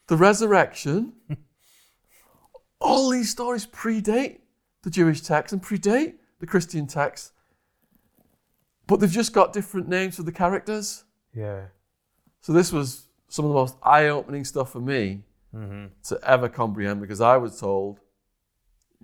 the 0.08 0.16
resurrection. 0.16 1.12
all 2.80 3.10
these 3.10 3.30
stories 3.30 3.66
predate 3.66 4.38
the 4.88 4.94
Jewish 4.94 5.20
text 5.20 5.52
and 5.52 5.62
predate 5.62 6.14
the 6.40 6.46
Christian 6.46 6.86
text, 6.86 7.32
but 8.86 9.00
they've 9.00 9.10
just 9.10 9.34
got 9.34 9.52
different 9.52 9.86
names 9.86 10.16
for 10.16 10.22
the 10.22 10.32
characters. 10.32 11.04
Yeah. 11.34 11.66
So 12.40 12.54
this 12.54 12.72
was 12.72 13.08
some 13.28 13.44
of 13.44 13.50
the 13.50 13.54
most 13.54 13.76
eye-opening 13.82 14.44
stuff 14.46 14.72
for 14.72 14.80
me 14.80 15.24
mm-hmm. 15.54 15.86
to 16.04 16.18
ever 16.24 16.48
comprehend 16.48 17.02
because 17.02 17.20
I 17.20 17.36
was 17.36 17.60
told, 17.60 18.00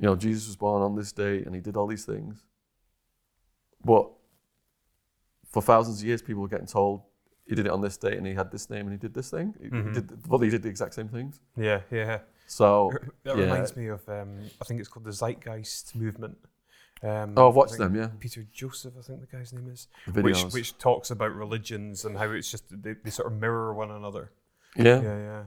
you 0.01 0.05
know, 0.05 0.17
Jesus 0.17 0.47
was 0.47 0.57
born 0.57 0.83
on 0.83 0.97
this 0.97 1.13
day 1.13 1.43
and 1.45 1.55
he 1.55 1.61
did 1.61 1.77
all 1.77 1.87
these 1.87 2.07
things. 2.07 2.43
But 3.85 4.09
for 5.51 5.61
thousands 5.61 6.01
of 6.01 6.07
years, 6.07 6.23
people 6.23 6.41
were 6.41 6.49
getting 6.49 6.67
told 6.67 7.03
he 7.47 7.55
did 7.55 7.67
it 7.67 7.73
on 7.73 7.83
this 7.83 7.99
day 7.99 8.17
and 8.17 8.27
he 8.27 8.33
had 8.33 8.51
this 8.51 8.71
name 8.71 8.87
and 8.87 8.93
he 8.93 8.97
did 8.97 9.13
this 9.13 9.29
thing. 9.29 9.55
He- 9.59 9.65
he 9.65 9.71
mm-hmm. 9.71 9.93
did, 9.93 10.27
well, 10.27 10.41
he 10.41 10.49
did 10.49 10.63
the 10.63 10.71
exact 10.71 10.95
same 10.95 11.09
things. 11.09 11.41
Yeah. 11.59 11.83
Yeah. 11.91 12.21
So 12.47 12.93
That 13.25 13.37
yeah. 13.37 13.45
reminds 13.45 13.77
me 13.77 13.89
of 13.89 14.07
um, 14.09 14.39
I 14.61 14.65
think 14.65 14.81
it's 14.81 14.89
called 14.89 15.05
the 15.07 15.13
Zeitgeist 15.13 15.95
movement. 15.95 16.39
Um, 17.03 17.35
Oh, 17.37 17.49
I've 17.49 17.55
watched 17.55 17.77
them, 17.77 17.95
yeah. 17.95 18.09
Peter 18.19 18.47
Joseph, 18.53 18.95
I 18.99 19.03
think 19.03 19.21
the 19.21 19.37
guy's 19.37 19.53
name 19.53 19.69
is, 19.69 19.89
which 20.15 20.43
which 20.53 20.79
talks 20.79 21.11
about 21.11 21.35
religions 21.35 22.05
and 22.05 22.17
how 22.17 22.31
it's 22.31 22.51
just 22.51 22.65
they, 22.71 22.95
they 22.95 23.11
sort 23.11 23.31
of 23.33 23.39
mirror 23.39 23.75
one 23.75 23.91
another. 23.91 24.33
Yeah. 24.77 25.01
Yeah, 25.03 25.19
yeah, 25.19 25.43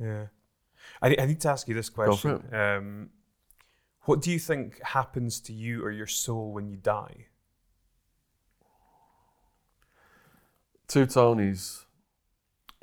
yeah. 0.00 0.24
I, 1.02 1.16
I 1.22 1.26
need 1.26 1.40
to 1.40 1.48
ask 1.48 1.66
you 1.68 1.74
this 1.74 1.88
question. 1.88 2.42
Um, 2.52 3.10
what 4.02 4.20
do 4.20 4.30
you 4.30 4.38
think 4.38 4.82
happens 4.82 5.40
to 5.40 5.52
you 5.52 5.82
or 5.84 5.90
your 5.90 6.06
soul 6.06 6.52
when 6.52 6.68
you 6.68 6.76
die? 6.76 7.26
Two 10.86 11.06
Tonys, 11.06 11.84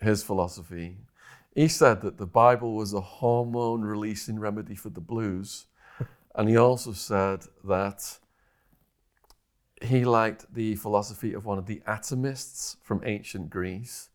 his 0.01 0.23
philosophy, 0.23 0.97
he 1.55 1.69
said 1.69 2.01
that 2.01 2.17
the 2.17 2.27
Bible 2.27 2.75
was 2.75 2.93
a 2.93 2.99
hormone 2.99 3.81
releasing 3.81 4.37
remedy 4.37 4.75
for 4.75 4.89
the 4.89 4.99
blues. 4.99 5.67
and 6.35 6.49
he 6.49 6.57
also 6.57 6.91
said 6.91 7.45
that 7.63 8.19
he 9.81 10.03
liked 10.03 10.53
the 10.53 10.75
philosophy 10.75 11.33
of 11.33 11.45
one 11.45 11.57
of 11.57 11.65
the 11.65 11.81
atomists 11.87 12.75
from 12.83 13.01
ancient 13.05 13.49
Greece. 13.49 14.09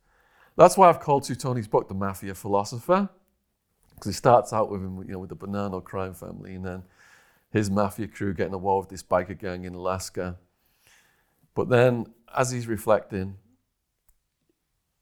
That's 0.55 0.77
why 0.77 0.87
I've 0.87 0.99
called 0.99 1.23
Two 1.23 1.35
Tonys' 1.35 1.69
book 1.69 1.87
The 1.87 1.95
Mafia 1.95 2.35
Philosopher, 2.35 3.09
because 3.95 4.11
he 4.11 4.13
starts 4.13 4.53
out 4.53 4.69
with 4.69 4.81
him, 4.81 4.99
you 5.07 5.13
know, 5.13 5.19
with 5.19 5.29
the 5.29 5.35
Bonanno 5.35 5.83
crime 5.83 6.13
family, 6.13 6.53
and 6.55 6.65
then 6.65 6.83
his 7.51 7.71
mafia 7.71 8.07
crew 8.07 8.33
getting 8.33 8.53
involved 8.53 8.91
with 8.91 8.99
this 8.99 9.07
biker 9.07 9.37
gang 9.37 9.65
in 9.65 9.73
Alaska. 9.73 10.37
But 11.55 11.69
then, 11.69 12.05
as 12.35 12.51
he's 12.51 12.67
reflecting, 12.67 13.37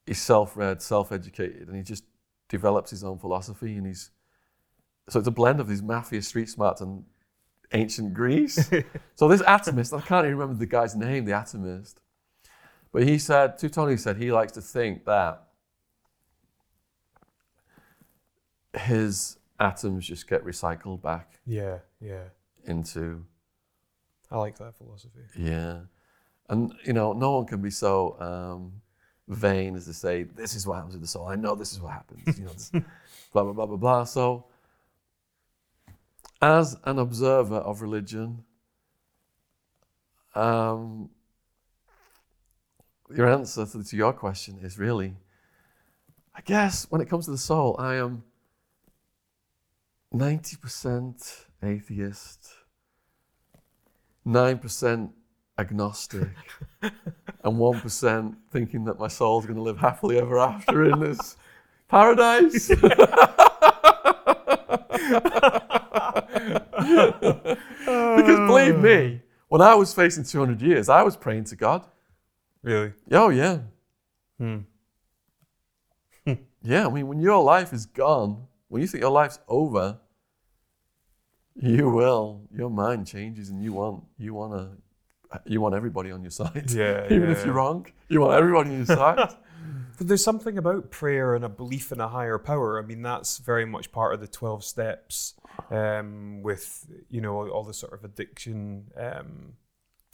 he's 0.05 0.21
self-read, 0.21 0.81
self-educated, 0.81 1.67
and 1.67 1.75
he 1.75 1.83
just 1.83 2.03
develops 2.49 2.89
his 2.91 3.03
own 3.03 3.17
philosophy. 3.19 3.77
And 3.77 3.88
he's 3.88 4.11
so 5.07 5.19
it's 5.19 5.27
a 5.27 5.31
blend 5.31 5.59
of 5.59 5.67
these 5.67 5.81
mafia 5.81 6.21
street 6.21 6.49
smarts 6.49 6.81
and 6.81 7.03
ancient 7.71 8.13
Greece. 8.13 8.69
so 9.15 9.27
this 9.27 9.41
atomist, 9.43 9.97
I 9.97 10.01
can't 10.01 10.26
even 10.26 10.38
remember 10.38 10.59
the 10.59 10.65
guy's 10.65 10.95
name, 10.95 11.26
the 11.26 11.31
atomist, 11.31 11.95
but 12.91 13.03
he 13.03 13.17
said, 13.17 13.57
Two 13.57 13.69
Tonys 13.69 13.99
said 13.99 14.17
he 14.17 14.31
likes 14.31 14.51
to 14.53 14.61
think 14.61 15.05
that 15.05 15.43
his 18.77 19.38
atoms 19.59 20.07
just 20.07 20.27
get 20.27 20.43
recycled 20.45 21.01
back 21.01 21.39
Yeah, 21.45 21.80
yeah. 21.99 22.26
into 22.65 23.26
I 24.31 24.38
like 24.38 24.57
that 24.59 24.76
philosophy. 24.77 25.21
Yeah. 25.38 25.80
And, 26.49 26.73
you 26.85 26.93
know, 26.93 27.13
no 27.13 27.38
one 27.38 27.45
can 27.45 27.61
be 27.61 27.71
so 27.71 28.15
um, 28.19 28.81
vain 29.30 29.76
as 29.76 29.85
to 29.85 29.93
say, 29.93 30.23
this 30.23 30.56
is 30.56 30.65
what 30.65 30.76
happens 30.76 30.93
with 30.93 31.01
the 31.01 31.07
soul. 31.07 31.27
I 31.27 31.35
know 31.35 31.56
this 31.56 31.72
is 31.72 31.80
what 31.80 31.93
happens. 31.93 32.38
You 32.38 32.45
know, 32.45 32.51
this, 32.51 32.69
blah, 33.31 33.43
blah, 33.43 33.53
blah, 33.53 33.65
blah, 33.68 33.77
blah. 33.77 34.03
So, 34.03 34.45
as 36.41 36.77
an 36.84 36.99
observer 36.99 37.57
of 37.57 37.81
religion, 37.81 38.43
um, 40.35 41.10
your 43.15 43.27
answer 43.27 43.65
to, 43.65 43.84
to 43.84 43.95
your 43.95 44.14
question 44.14 44.60
is 44.61 44.80
really, 44.80 45.15
I 46.35 46.41
guess, 46.41 46.88
when 46.89 47.01
it 47.01 47.10
comes 47.10 47.26
to 47.26 47.31
the 47.31 47.38
soul, 47.38 47.76
I 47.77 47.95
am 47.95 48.23
90% 50.14 51.45
atheist, 51.61 52.49
9% 54.26 55.11
agnostic, 55.60 56.30
and 56.81 56.91
1% 57.44 58.36
thinking 58.52 58.86
that 58.86 58.98
my 58.98 59.07
soul's 59.07 59.45
going 59.45 59.57
to 59.57 59.61
live 59.61 59.77
happily 59.77 60.18
ever 60.18 60.40
after 60.40 60.86
in 60.86 60.99
this 60.99 61.36
paradise. 61.90 62.69
because 62.69 62.98
believe 68.48 68.80
me, 68.80 69.22
when 69.49 69.61
I 69.61 69.76
was 69.76 69.94
facing 69.94 70.23
200 70.23 70.61
years, 70.61 70.90
I 70.90 71.03
was 71.03 71.18
praying 71.18 71.44
to 71.45 71.56
God. 71.56 71.86
Really? 72.64 72.94
Oh, 73.11 73.30
yeah. 73.30 73.60
Hmm. 74.38 74.60
Yeah, 76.61 76.88
I 76.88 76.90
mean, 76.90 77.07
when 77.07 77.22
your 77.22 77.41
life 77.41 77.72
is 77.72 77.86
gone, 77.86 78.45
when 78.68 78.81
you 78.81 78.88
think 78.88 79.02
your 79.02 79.11
life's 79.11 79.40
over, 79.48 79.98
you 81.56 81.90
will. 81.90 82.41
Your 82.53 82.69
mind 82.69 83.07
changes, 83.07 83.49
and 83.49 83.64
you 83.64 83.72
want 83.72 84.03
you 84.18 84.34
want 84.34 84.53
to 84.53 84.77
you 85.45 85.61
want 85.61 85.76
everybody 85.76 86.11
on 86.11 86.22
your 86.23 86.31
side. 86.31 86.72
Yeah, 86.72 87.06
Even 87.11 87.23
yeah. 87.30 87.31
if 87.31 87.45
you're 87.45 87.53
wrong, 87.53 87.85
you 88.07 88.22
want 88.22 88.34
everybody 88.34 88.69
on 88.72 88.76
your 88.77 88.85
side. 88.85 89.34
But 89.97 90.07
there's 90.07 90.23
something 90.23 90.57
about 90.57 90.91
prayer 90.91 91.35
and 91.35 91.43
a 91.43 91.49
belief 91.49 91.91
in 91.91 91.99
a 91.99 92.07
higher 92.07 92.38
power. 92.38 92.81
I 92.81 92.85
mean, 92.85 93.01
that's 93.01 93.38
very 93.38 93.65
much 93.65 93.91
part 93.91 94.14
of 94.14 94.22
the 94.22 94.27
12 94.30 94.64
steps 94.64 95.34
um, 95.69 96.41
with, 96.41 96.88
you 97.10 97.19
know, 97.19 97.49
all 97.49 97.65
the 97.65 97.73
sort 97.73 97.91
of 97.91 98.06
addiction 98.06 98.85
um, 98.95 99.53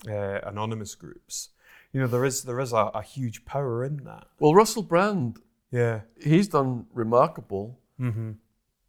uh, 0.10 0.40
anonymous 0.44 0.96
groups. 0.96 1.50
You 1.94 2.02
know, 2.02 2.08
there 2.08 2.26
is 2.26 2.42
there 2.42 2.60
is 2.60 2.74
a, 2.74 2.90
a 2.96 3.04
huge 3.04 3.46
power 3.46 3.84
in 3.86 3.98
that. 4.06 4.26
well, 4.40 4.56
Russell 4.56 4.82
Brand, 4.82 5.38
Yeah. 5.70 6.02
he's 6.20 6.48
done 6.48 6.88
remarkable 6.92 7.78
Mm-hmm. 8.02 8.32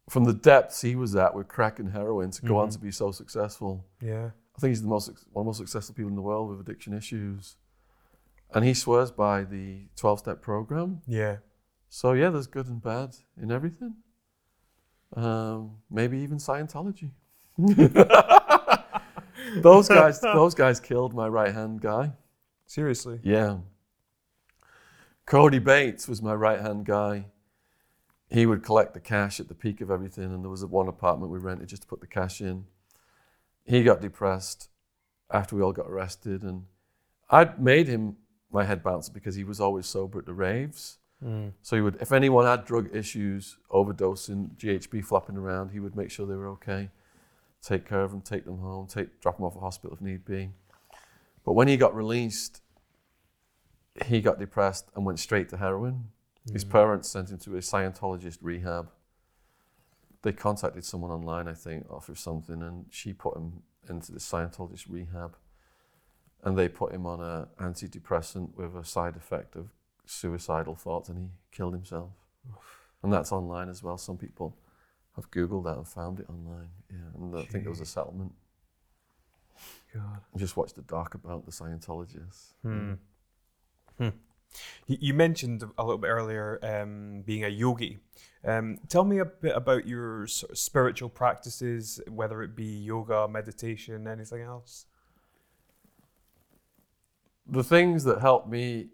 from 0.09 0.23
the 0.25 0.33
depths 0.33 0.81
he 0.81 0.95
was 0.95 1.15
at 1.15 1.35
with 1.35 1.47
crack 1.47 1.77
and 1.79 1.91
heroin 1.91 2.31
to 2.31 2.41
go 2.41 2.57
on 2.57 2.69
Mhm. 2.69 2.73
to 2.73 2.79
be 2.79 2.91
so 2.91 3.11
successful. 3.11 3.85
Yeah. 4.01 4.31
I 4.57 4.61
think 4.61 4.71
he's 4.71 4.81
the 4.81 4.87
most 4.87 5.09
one 5.31 5.41
of 5.41 5.43
the 5.43 5.43
most 5.43 5.57
successful 5.57 5.93
people 5.93 6.09
in 6.09 6.15
the 6.15 6.21
world 6.21 6.49
with 6.49 6.59
addiction 6.59 6.93
issues, 6.93 7.55
and 8.53 8.65
he 8.65 8.73
swears 8.73 9.11
by 9.11 9.43
the 9.43 9.87
12-step 9.95 10.41
program. 10.41 11.01
Yeah. 11.05 11.37
So 11.89 12.13
yeah, 12.13 12.29
there's 12.29 12.47
good 12.47 12.67
and 12.67 12.81
bad 12.81 13.15
in 13.41 13.51
everything. 13.51 13.95
Um, 15.15 15.77
maybe 15.89 16.17
even 16.19 16.37
Scientology. 16.37 17.11
those 19.61 19.87
guys, 19.87 20.19
those 20.19 20.53
guys 20.53 20.79
killed 20.79 21.13
my 21.13 21.27
right 21.27 21.53
hand 21.53 21.81
guy. 21.81 22.11
Seriously. 22.65 23.19
Yeah. 23.23 23.57
Cody 25.25 25.59
Bates 25.59 26.07
was 26.07 26.21
my 26.21 26.33
right 26.33 26.59
hand 26.59 26.85
guy. 26.85 27.25
He 28.29 28.45
would 28.45 28.63
collect 28.63 28.93
the 28.93 28.99
cash 28.99 29.39
at 29.39 29.47
the 29.47 29.55
peak 29.55 29.81
of 29.81 29.89
everything, 29.89 30.25
and 30.25 30.43
there 30.43 30.49
was 30.49 30.65
one 30.65 30.87
apartment 30.87 31.31
we 31.31 31.39
rented 31.39 31.69
just 31.69 31.83
to 31.83 31.87
put 31.87 32.01
the 32.01 32.07
cash 32.07 32.41
in. 32.41 32.65
He 33.67 33.83
got 33.83 34.01
depressed 34.01 34.69
after 35.31 35.55
we 35.55 35.61
all 35.61 35.73
got 35.73 35.87
arrested, 35.87 36.41
and 36.43 36.65
I'd 37.29 37.61
made 37.61 37.87
him 37.87 38.15
my 38.49 38.63
head 38.63 38.81
bouncer 38.81 39.11
because 39.11 39.35
he 39.35 39.43
was 39.43 39.59
always 39.59 39.85
sober 39.85 40.19
at 40.19 40.25
the 40.25 40.33
raves. 40.33 40.99
Mm. 41.23 41.51
So 41.61 41.75
he 41.75 41.81
would, 41.81 41.97
if 41.99 42.11
anyone 42.11 42.45
had 42.45 42.65
drug 42.65 42.95
issues, 42.95 43.57
overdosing, 43.71 44.55
GHB 44.55 45.03
flopping 45.03 45.35
around, 45.35 45.71
he 45.71 45.79
would 45.79 45.95
make 45.95 46.11
sure 46.11 46.25
they 46.25 46.35
were 46.35 46.49
okay, 46.49 46.89
take 47.61 47.87
care 47.87 48.01
of 48.01 48.11
them, 48.11 48.21
take 48.21 48.45
them 48.45 48.59
home, 48.59 48.87
take 48.87 49.19
drop 49.19 49.37
them 49.37 49.45
off 49.45 49.55
at 49.55 49.61
hospital 49.61 49.95
if 49.95 50.01
need 50.01 50.23
be. 50.23 50.51
But 51.43 51.53
when 51.53 51.67
he 51.67 51.75
got 51.75 51.95
released, 51.95 52.61
he 54.05 54.21
got 54.21 54.39
depressed 54.39 54.89
and 54.95 55.05
went 55.05 55.19
straight 55.19 55.49
to 55.49 55.57
heroin. 55.57 56.09
His 56.53 56.63
parents 56.63 57.09
sent 57.09 57.29
him 57.29 57.39
to 57.39 57.57
a 57.57 57.59
Scientologist 57.59 58.37
rehab. 58.41 58.89
They 60.23 60.33
contacted 60.33 60.83
someone 60.83 61.11
online, 61.11 61.47
I 61.47 61.53
think, 61.53 61.85
or 61.89 62.01
through 62.01 62.15
something, 62.15 62.61
and 62.61 62.85
she 62.89 63.13
put 63.13 63.37
him 63.37 63.63
into 63.89 64.11
the 64.11 64.19
Scientologist 64.19 64.85
rehab. 64.89 65.35
And 66.43 66.57
they 66.57 66.67
put 66.67 66.93
him 66.93 67.05
on 67.05 67.19
a 67.21 67.47
antidepressant 67.61 68.55
with 68.55 68.75
a 68.75 68.83
side 68.83 69.15
effect 69.15 69.55
of 69.55 69.69
suicidal 70.05 70.75
thoughts, 70.75 71.09
and 71.09 71.17
he 71.17 71.27
killed 71.51 71.73
himself. 71.73 72.11
And 73.03 73.11
that's 73.13 73.31
online 73.31 73.69
as 73.69 73.83
well. 73.83 73.97
Some 73.97 74.17
people 74.17 74.57
have 75.15 75.29
Googled 75.31 75.65
that 75.65 75.77
and 75.77 75.87
found 75.87 76.19
it 76.19 76.29
online. 76.29 76.69
Yeah, 76.89 76.97
and 77.15 77.35
I 77.35 77.43
think 77.43 77.63
there 77.63 77.71
was 77.71 77.81
a 77.81 77.85
settlement. 77.85 78.33
God. 79.93 80.21
I 80.33 80.37
just 80.37 80.57
watched 80.57 80.75
the 80.75 80.81
doc 80.83 81.15
about 81.15 81.45
the 81.45 81.51
Scientologists. 81.51 82.53
Hmm. 82.61 82.93
Hmm. 83.97 84.09
You 84.87 85.13
mentioned 85.13 85.63
a 85.77 85.83
little 85.83 85.97
bit 85.97 86.07
earlier 86.07 86.59
um, 86.63 87.21
being 87.25 87.43
a 87.43 87.49
yogi. 87.49 87.99
Um, 88.45 88.77
tell 88.87 89.03
me 89.03 89.17
a 89.19 89.25
bit 89.25 89.55
about 89.55 89.85
your 89.87 90.25
sort 90.27 90.51
of 90.53 90.57
spiritual 90.57 91.09
practices, 91.09 91.99
whether 92.09 92.41
it 92.43 92.55
be 92.55 92.65
yoga, 92.65 93.27
meditation, 93.27 94.07
anything 94.07 94.41
else. 94.41 94.85
The 97.45 97.63
things 97.63 98.03
that 98.05 98.19
helped 98.21 98.49
me 98.49 98.89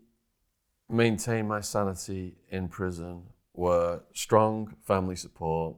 maintain 0.90 1.48
my 1.48 1.62
sanity 1.62 2.36
in 2.50 2.68
prison 2.68 3.24
were 3.54 4.02
strong 4.14 4.76
family 4.84 5.16
support, 5.16 5.76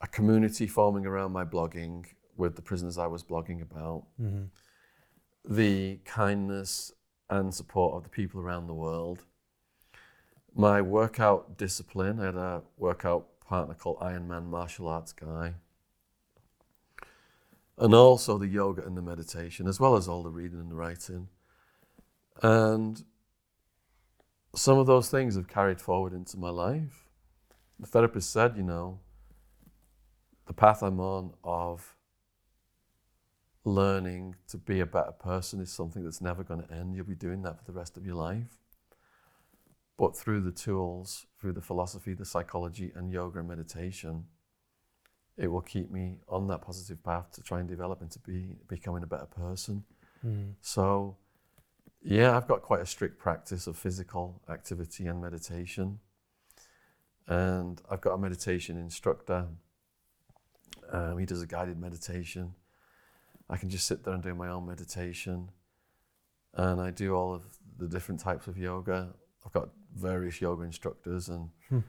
a 0.00 0.06
community 0.08 0.66
forming 0.66 1.06
around 1.06 1.32
my 1.32 1.44
blogging 1.44 2.04
with 2.36 2.56
the 2.56 2.62
prisoners 2.62 2.98
I 2.98 3.06
was 3.06 3.22
blogging 3.22 3.62
about, 3.62 4.04
Mm-hmm. 4.20 5.54
the 5.54 5.98
kindness 6.04 6.92
and 7.32 7.54
support 7.54 7.94
of 7.94 8.02
the 8.02 8.10
people 8.10 8.40
around 8.40 8.66
the 8.66 8.74
world. 8.74 9.24
My 10.54 10.82
workout 10.82 11.56
discipline, 11.56 12.20
I 12.20 12.26
had 12.26 12.34
a 12.36 12.62
workout 12.76 13.40
partner 13.40 13.74
called 13.74 14.00
Ironman 14.00 14.50
Martial 14.50 14.86
Arts 14.86 15.14
Guy. 15.14 15.54
And 17.78 17.94
also 17.94 18.36
the 18.36 18.46
yoga 18.46 18.84
and 18.84 18.96
the 18.98 19.02
meditation, 19.02 19.66
as 19.66 19.80
well 19.80 19.96
as 19.96 20.08
all 20.08 20.22
the 20.22 20.30
reading 20.30 20.60
and 20.60 20.70
the 20.70 20.74
writing. 20.74 21.28
And 22.42 23.02
some 24.54 24.78
of 24.78 24.86
those 24.86 25.08
things 25.08 25.34
have 25.34 25.48
carried 25.48 25.80
forward 25.80 26.12
into 26.12 26.36
my 26.36 26.50
life. 26.50 27.08
The 27.80 27.86
therapist 27.86 28.30
said, 28.30 28.58
you 28.58 28.62
know, 28.62 29.00
the 30.46 30.52
path 30.52 30.82
I'm 30.82 31.00
on 31.00 31.32
of 31.42 31.96
learning 33.64 34.34
to 34.48 34.58
be 34.58 34.80
a 34.80 34.86
better 34.86 35.12
person 35.12 35.60
is 35.60 35.72
something 35.72 36.02
that's 36.02 36.20
never 36.20 36.42
going 36.42 36.62
to 36.62 36.72
end. 36.72 36.94
You'll 36.94 37.04
be 37.04 37.14
doing 37.14 37.42
that 37.42 37.58
for 37.58 37.64
the 37.64 37.78
rest 37.78 37.96
of 37.96 38.04
your 38.04 38.16
life. 38.16 38.58
But 39.98 40.16
through 40.16 40.40
the 40.40 40.52
tools, 40.52 41.26
through 41.40 41.52
the 41.52 41.60
philosophy, 41.60 42.14
the 42.14 42.24
psychology, 42.24 42.90
and 42.94 43.12
yoga 43.12 43.38
and 43.38 43.48
meditation, 43.48 44.24
it 45.36 45.46
will 45.46 45.60
keep 45.60 45.90
me 45.90 46.18
on 46.28 46.48
that 46.48 46.62
positive 46.62 47.02
path 47.04 47.30
to 47.32 47.42
try 47.42 47.60
and 47.60 47.68
develop 47.68 48.02
into 48.02 48.18
be, 48.18 48.56
becoming 48.68 49.02
a 49.02 49.06
better 49.06 49.26
person. 49.26 49.84
Mm. 50.26 50.54
So, 50.60 51.16
yeah, 52.02 52.36
I've 52.36 52.48
got 52.48 52.62
quite 52.62 52.80
a 52.80 52.86
strict 52.86 53.18
practice 53.18 53.66
of 53.66 53.78
physical 53.78 54.42
activity 54.48 55.06
and 55.06 55.22
meditation. 55.22 56.00
And 57.28 57.80
I've 57.88 58.00
got 58.00 58.14
a 58.14 58.18
meditation 58.18 58.76
instructor. 58.76 59.46
Um, 60.90 61.18
he 61.18 61.26
does 61.26 61.42
a 61.42 61.46
guided 61.46 61.78
meditation. 61.78 62.54
I 63.52 63.56
can 63.58 63.68
just 63.68 63.86
sit 63.86 64.02
there 64.02 64.14
and 64.14 64.22
do 64.22 64.34
my 64.34 64.48
own 64.48 64.66
meditation. 64.66 65.50
And 66.54 66.80
I 66.80 66.90
do 66.90 67.14
all 67.14 67.32
of 67.34 67.42
the 67.78 67.86
different 67.88 68.20
types 68.20 68.46
of 68.46 68.56
yoga. 68.58 68.98
I've 69.44 69.52
got 69.52 69.68
various 69.94 70.40
yoga 70.40 70.62
instructors, 70.62 71.28
and 71.28 71.50
Hmm. 71.68 71.80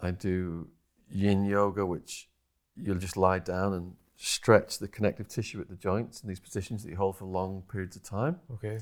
I 0.00 0.10
do 0.10 0.68
yin 1.08 1.44
yoga, 1.44 1.84
which 1.86 2.28
you'll 2.76 2.98
just 3.06 3.16
lie 3.16 3.38
down 3.38 3.72
and 3.74 3.96
stretch 4.16 4.78
the 4.78 4.88
connective 4.88 5.28
tissue 5.28 5.60
at 5.60 5.68
the 5.68 5.76
joints 5.76 6.22
in 6.22 6.28
these 6.28 6.40
positions 6.40 6.82
that 6.82 6.90
you 6.90 6.96
hold 6.96 7.16
for 7.16 7.24
long 7.24 7.62
periods 7.72 7.96
of 7.96 8.02
time. 8.02 8.40
Okay. 8.54 8.78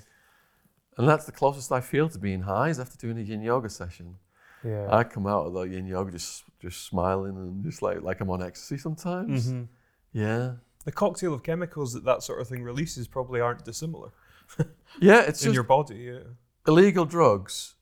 And 0.96 1.08
that's 1.08 1.24
the 1.26 1.32
closest 1.32 1.70
I 1.72 1.80
feel 1.80 2.08
to 2.08 2.18
being 2.18 2.42
high 2.42 2.68
is 2.68 2.78
after 2.80 2.96
doing 2.98 3.18
a 3.18 3.22
yin 3.22 3.42
yoga 3.42 3.68
session. 3.68 4.18
Yeah. 4.64 4.88
I 4.94 5.04
come 5.04 5.26
out 5.26 5.46
of 5.46 5.52
the 5.54 5.62
yin 5.62 5.86
yoga 5.86 6.10
just 6.12 6.44
just 6.60 6.84
smiling 6.84 7.36
and 7.36 7.64
just 7.64 7.80
like 7.82 8.02
like 8.02 8.20
I'm 8.20 8.30
on 8.30 8.42
ecstasy 8.42 8.76
sometimes. 8.78 9.50
Mhm. 9.50 9.68
Yeah. 10.12 10.56
The 10.84 10.92
cocktail 10.92 11.34
of 11.34 11.42
chemicals 11.42 11.92
that 11.92 12.04
that 12.04 12.22
sort 12.22 12.40
of 12.40 12.48
thing 12.48 12.62
releases 12.62 13.06
probably 13.06 13.40
aren't 13.40 13.64
dissimilar 13.64 14.10
Yeah, 15.00 15.20
it's 15.22 15.44
in 15.44 15.52
your 15.52 15.62
body. 15.62 15.96
Yeah. 16.12 16.20
illegal 16.66 17.04
drugs 17.04 17.74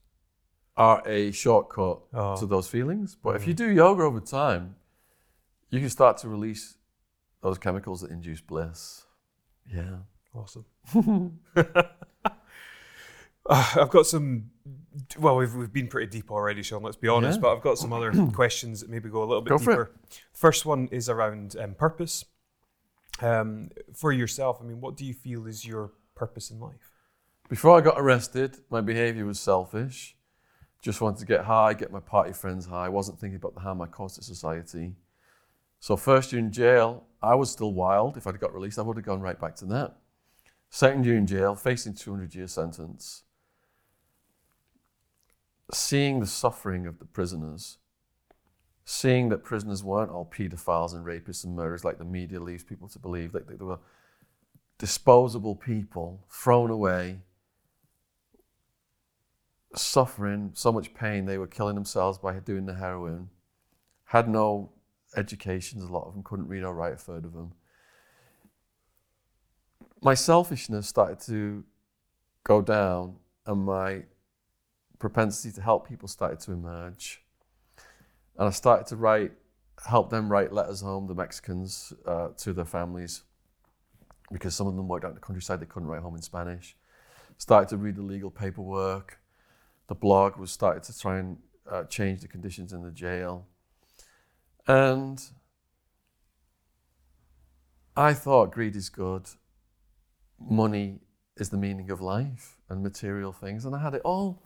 are 0.76 1.02
a 1.06 1.30
shortcut 1.32 2.00
Oh. 2.12 2.36
to 2.36 2.46
those 2.46 2.68
feelings. 2.68 3.16
But 3.22 3.36
if 3.36 3.42
Mhm. 3.42 3.46
you 3.48 3.54
do 3.54 3.70
yoga 3.70 4.02
over 4.02 4.20
time, 4.20 4.76
you 5.70 5.80
can 5.80 5.88
start 5.90 6.18
to 6.18 6.28
release 6.28 6.76
those 7.40 7.58
chemicals 7.58 8.00
that 8.02 8.10
induce 8.10 8.40
bliss. 8.40 9.04
Yeah. 9.72 9.98
Awesome. 10.34 10.66
Uh, 13.50 13.72
I've 13.76 13.88
got 13.88 14.04
some. 14.04 14.50
Well, 15.18 15.36
we've, 15.36 15.54
we've 15.54 15.72
been 15.72 15.88
pretty 15.88 16.06
deep 16.10 16.30
already, 16.30 16.62
Shaun. 16.62 16.82
Let's 16.82 16.98
be 16.98 17.08
honest. 17.08 17.38
Yeah. 17.38 17.42
But 17.42 17.56
I've 17.56 17.62
got 17.62 17.78
some 17.78 17.94
other 17.94 18.12
questions 18.34 18.80
that 18.80 18.90
maybe 18.90 19.08
go 19.08 19.22
a 19.22 19.24
little 19.24 19.40
bit 19.40 19.48
Go 19.48 19.56
for 19.58 19.70
it. 19.70 19.76
deeper. 19.76 19.90
First 20.34 20.66
one 20.66 20.88
is 20.92 21.08
around 21.08 21.56
um, 21.58 21.72
purpose. 21.74 22.26
Um, 23.20 23.70
for 23.94 24.12
yourself, 24.12 24.58
I 24.60 24.64
mean, 24.64 24.80
what 24.80 24.96
do 24.96 25.04
you 25.04 25.14
feel 25.14 25.46
is 25.46 25.64
your 25.64 25.92
purpose 26.14 26.50
in 26.50 26.60
life? 26.60 26.92
Before 27.48 27.76
I 27.76 27.80
got 27.80 27.94
arrested, 27.98 28.58
my 28.70 28.80
behavior 28.80 29.24
was 29.24 29.40
selfish. 29.40 30.16
Just 30.82 31.00
wanted 31.00 31.18
to 31.20 31.26
get 31.26 31.44
high, 31.44 31.74
get 31.74 31.90
my 31.90 32.00
party 32.00 32.32
friends 32.32 32.66
high. 32.66 32.88
wasn't 32.88 33.18
thinking 33.18 33.36
about 33.36 33.54
the 33.54 33.60
harm 33.60 33.80
I 33.80 33.86
caused 33.86 34.16
to 34.16 34.22
society. 34.22 34.94
So 35.80 35.96
first 35.96 36.32
year 36.32 36.40
in 36.40 36.52
jail, 36.52 37.04
I 37.22 37.34
was 37.34 37.50
still 37.50 37.72
wild. 37.72 38.16
If 38.16 38.26
I'd 38.26 38.38
got 38.38 38.54
released, 38.54 38.78
I 38.78 38.82
would 38.82 38.96
have 38.96 39.06
gone 39.06 39.20
right 39.20 39.40
back 39.40 39.56
to 39.56 39.64
that. 39.66 39.96
Second 40.70 41.06
year 41.06 41.16
in 41.16 41.26
jail, 41.26 41.54
facing 41.54 41.94
200 41.94 42.34
year 42.34 42.46
sentence, 42.46 43.22
seeing 45.72 46.20
the 46.20 46.26
suffering 46.26 46.86
of 46.86 46.98
the 46.98 47.04
prisoners, 47.04 47.78
seeing 48.90 49.28
that 49.28 49.44
prisoners 49.44 49.84
weren't 49.84 50.10
all 50.10 50.24
paedophiles 50.24 50.94
and 50.94 51.04
rapists 51.04 51.44
and 51.44 51.54
murderers 51.54 51.84
like 51.84 51.98
the 51.98 52.04
media 52.06 52.40
leads 52.40 52.64
people 52.64 52.88
to 52.88 52.98
believe, 52.98 53.34
like 53.34 53.46
they 53.46 53.54
were 53.54 53.78
disposable 54.78 55.54
people 55.54 56.24
thrown 56.30 56.70
away, 56.70 57.18
suffering 59.74 60.52
so 60.54 60.72
much 60.72 60.94
pain 60.94 61.26
they 61.26 61.36
were 61.36 61.46
killing 61.46 61.74
themselves 61.74 62.16
by 62.16 62.32
doing 62.38 62.64
the 62.64 62.76
heroin, 62.76 63.28
had 64.04 64.26
no 64.26 64.72
educations, 65.14 65.84
a 65.84 65.92
lot 65.92 66.06
of 66.06 66.14
them 66.14 66.22
couldn't 66.22 66.48
read 66.48 66.64
or 66.64 66.72
write, 66.72 66.94
a 66.94 66.96
third 66.96 67.26
of 67.26 67.34
them. 67.34 67.52
My 70.00 70.14
selfishness 70.14 70.88
started 70.88 71.20
to 71.26 71.62
go 72.42 72.62
down, 72.62 73.16
and 73.44 73.66
my 73.66 74.04
propensity 74.98 75.52
to 75.56 75.60
help 75.60 75.86
people 75.86 76.08
started 76.08 76.40
to 76.40 76.52
emerge. 76.52 77.22
And 78.38 78.46
I 78.46 78.50
started 78.50 78.86
to 78.86 78.96
write, 78.96 79.32
help 79.84 80.10
them 80.10 80.30
write 80.30 80.52
letters 80.52 80.80
home, 80.80 81.08
the 81.08 81.14
Mexicans, 81.14 81.92
uh, 82.06 82.28
to 82.38 82.52
their 82.52 82.64
families, 82.64 83.22
because 84.30 84.54
some 84.54 84.68
of 84.68 84.76
them 84.76 84.86
worked 84.86 85.04
out 85.04 85.08
in 85.08 85.14
the 85.14 85.20
countryside, 85.20 85.60
they 85.60 85.66
couldn't 85.66 85.88
write 85.88 86.02
home 86.02 86.14
in 86.14 86.22
Spanish. 86.22 86.76
Started 87.36 87.68
to 87.70 87.76
read 87.76 87.96
the 87.96 88.02
legal 88.02 88.30
paperwork. 88.30 89.18
The 89.88 89.94
blog 89.94 90.36
was 90.36 90.50
started 90.50 90.82
to 90.84 90.98
try 90.98 91.18
and 91.18 91.38
uh, 91.68 91.84
change 91.84 92.20
the 92.20 92.28
conditions 92.28 92.72
in 92.72 92.82
the 92.82 92.90
jail. 92.90 93.46
And 94.66 95.20
I 97.96 98.12
thought 98.14 98.52
greed 98.52 98.76
is 98.76 98.88
good, 98.88 99.28
money 100.38 101.00
is 101.36 101.48
the 101.48 101.56
meaning 101.56 101.90
of 101.90 102.00
life, 102.00 102.58
and 102.68 102.82
material 102.82 103.32
things. 103.32 103.64
And 103.64 103.74
I 103.74 103.82
had 103.82 103.94
it 103.94 104.02
all. 104.04 104.42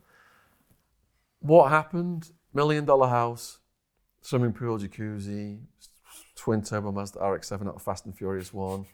What 1.41 1.71
happened? 1.71 2.31
Million 2.55 2.85
dollar 2.85 3.09
house, 3.09 3.59
swimming 4.23 4.53
pool, 4.53 4.79
jacuzzi, 4.79 5.59
twin 6.35 6.63
turbo 6.63 6.91
Mazda 6.91 7.21
RX-7 7.21 7.69
out 7.69 7.77
of 7.77 7.83
Fast 7.83 8.07
and 8.07 8.17
Furious 8.17 8.53
1. 8.53 8.87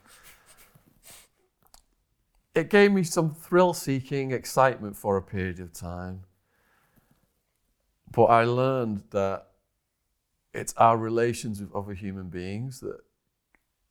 It 2.54 2.70
gave 2.70 2.90
me 2.90 3.04
some 3.04 3.32
thrill-seeking 3.32 4.32
excitement 4.32 4.96
for 4.96 5.16
a 5.16 5.22
period 5.22 5.60
of 5.60 5.72
time. 5.72 6.24
But 8.10 8.24
I 8.24 8.44
learned 8.44 9.04
that 9.10 9.46
it's 10.54 10.74
our 10.76 10.96
relations 10.96 11.60
with 11.60 11.72
other 11.74 11.92
human 11.92 12.30
beings 12.30 12.80
that 12.80 12.98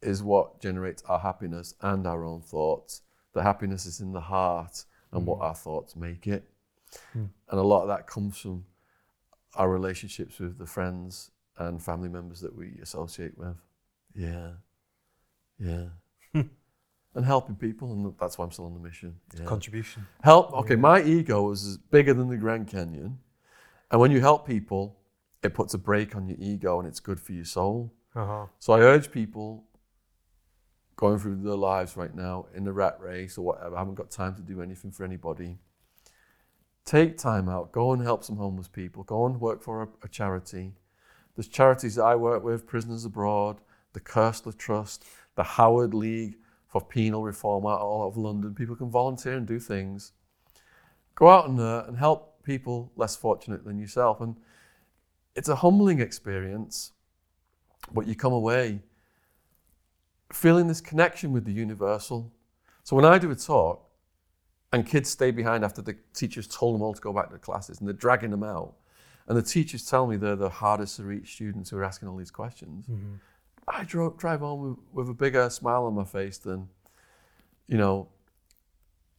is 0.02 0.22
what 0.22 0.60
generates 0.60 1.04
our 1.08 1.20
happiness 1.20 1.76
and 1.82 2.06
our 2.06 2.26
own 2.26 2.42
thoughts. 2.42 3.04
The 3.34 3.44
happiness 3.44 3.86
is 3.86 4.02
in 4.02 4.12
the 4.12 4.22
heart 4.22 4.84
and 5.12 5.26
what 5.26 5.42
our 5.42 5.56
thoughts 5.56 5.96
make 5.96 6.28
it. 6.28 6.50
Mm. 7.16 7.30
And 7.50 7.60
a 7.60 7.64
lot 7.64 7.84
of 7.84 7.88
that 7.90 8.08
comes 8.08 8.38
from 8.38 8.66
our 9.58 9.70
relationships 9.70 10.40
with 10.40 10.58
the 10.58 10.66
friends 10.66 11.32
and 11.58 11.82
family 11.82 12.10
members 12.10 12.40
that 12.42 12.56
we 12.56 12.78
associate 12.82 13.38
with. 13.38 13.58
Yeah. 14.16 14.52
Yeah. 15.60 15.88
and 16.34 17.26
helping 17.26 17.56
people, 17.56 17.92
and 17.92 18.14
that's 18.20 18.38
why 18.38 18.46
I'm 18.46 18.52
still 18.52 18.66
on 18.66 18.74
the 18.74 18.80
mission. 18.80 19.16
Yeah. 19.38 19.46
Contribution. 19.46 20.06
Help. 20.24 20.54
Okay, 20.54 20.76
Yeah. 20.76 20.80
my 20.82 21.02
ego 21.04 21.50
is 21.52 21.78
bigger 21.78 22.14
than 22.14 22.30
the 22.30 22.38
Grand 22.38 22.68
Canyon, 22.68 23.20
and 23.92 24.00
when 24.00 24.12
you 24.12 24.22
help 24.22 24.46
people, 24.48 25.00
it 25.44 25.54
puts 25.54 25.74
a 25.74 25.78
brake 25.78 26.16
on 26.16 26.28
your 26.28 26.38
ego, 26.40 26.80
and 26.80 26.88
it's 26.88 27.00
good 27.00 27.20
for 27.20 27.34
your 27.34 27.46
soul. 27.46 27.94
Uh-huh. 28.16 28.46
So 28.60 28.74
I 28.74 28.80
urge 28.82 29.12
people 29.12 29.64
going 30.96 31.20
through 31.20 31.36
their 31.38 31.56
lives 31.56 31.96
right 31.96 32.14
now 32.14 32.48
in 32.56 32.64
the 32.64 32.74
rat 32.74 33.00
race 33.00 33.38
or 33.38 33.44
whatever, 33.44 33.76
I 33.76 33.80
haven't 33.80 33.96
got 33.96 34.10
time 34.10 34.34
to 34.36 34.42
do 34.42 34.62
anything 34.62 34.92
for 34.92 35.04
anybody. 35.04 35.60
Take 36.88 37.18
time 37.18 37.50
out, 37.50 37.74
go 37.74 37.92
and 37.92 38.02
help 38.02 38.24
some 38.24 38.38
homeless 38.38 38.70
people, 38.70 39.04
go 39.04 39.26
and 39.26 39.42
work 39.42 39.62
for 39.62 39.84
a, 39.84 39.88
a 40.04 40.08
charity. 40.08 40.72
There's 41.36 41.50
charities 41.50 41.96
that 41.96 42.06
I 42.06 42.16
work 42.16 42.46
with, 42.46 42.66
Prisoners 42.66 43.04
Abroad, 43.04 43.60
the 43.92 44.00
Koestler 44.00 44.58
Trust, 44.58 45.04
the 45.36 45.44
Howard 45.44 45.94
League 45.94 46.38
for 46.70 46.80
Penal 46.80 47.26
Reform 47.26 47.66
out 47.66 47.82
all 47.82 48.08
of 48.08 48.16
London. 48.16 48.56
People 48.56 48.78
can 48.78 48.90
volunteer 48.90 49.34
and 49.34 49.46
do 49.46 49.60
things. 49.60 50.14
Go 51.14 51.28
out 51.28 51.50
in 51.50 51.58
there 51.58 51.82
uh, 51.82 51.88
and 51.88 51.98
help 51.98 52.42
people 52.44 52.94
less 52.96 53.18
fortunate 53.18 53.66
than 53.66 53.78
yourself. 53.78 54.22
And 54.22 54.38
it's 55.36 55.50
a 55.50 55.56
humbling 55.56 56.00
experience, 56.00 56.94
but 57.94 58.08
you 58.08 58.16
come 58.16 58.32
away 58.32 58.80
feeling 60.32 60.68
this 60.68 60.80
connection 60.80 61.34
with 61.34 61.44
the 61.44 61.52
universal. 61.52 62.32
So 62.86 62.96
when 62.96 63.04
I 63.04 63.18
do 63.18 63.30
a 63.30 63.36
talk 63.36 63.87
and 64.74 64.86
kids 64.86 65.10
stay 65.10 65.32
behind 65.32 65.64
after 65.64 65.82
the 65.82 65.96
teachers 66.14 66.48
told 66.48 66.76
them 66.76 66.82
all 66.82 66.94
to 66.94 67.02
go 67.02 67.14
back 67.14 67.26
to 67.26 67.30
their 67.32 67.40
classes 67.40 67.80
and 67.80 67.88
they're 67.88 67.94
dragging 67.94 68.32
them 68.32 68.44
out, 68.44 68.74
and 69.28 69.38
the 69.38 69.42
teachers 69.42 69.86
tell 69.86 70.08
me 70.08 70.16
they're 70.18 70.36
the 70.36 70.50
hardest 70.50 70.98
to 70.98 71.04
reach 71.04 71.34
students 71.36 71.70
who 71.70 71.78
are 71.78 71.84
asking 71.84 72.08
all 72.08 72.18
these 72.18 72.32
questions, 72.32 72.86
Mhm. 72.88 73.20
I 73.70 73.84
drive 73.84 74.40
home 74.40 74.62
with, 74.70 74.78
with 74.94 75.10
a 75.10 75.14
bigger 75.14 75.50
smile 75.50 75.86
on 75.86 75.94
my 75.94 76.06
face 76.06 76.38
than, 76.38 76.70
you 77.68 77.78
know, 77.78 78.08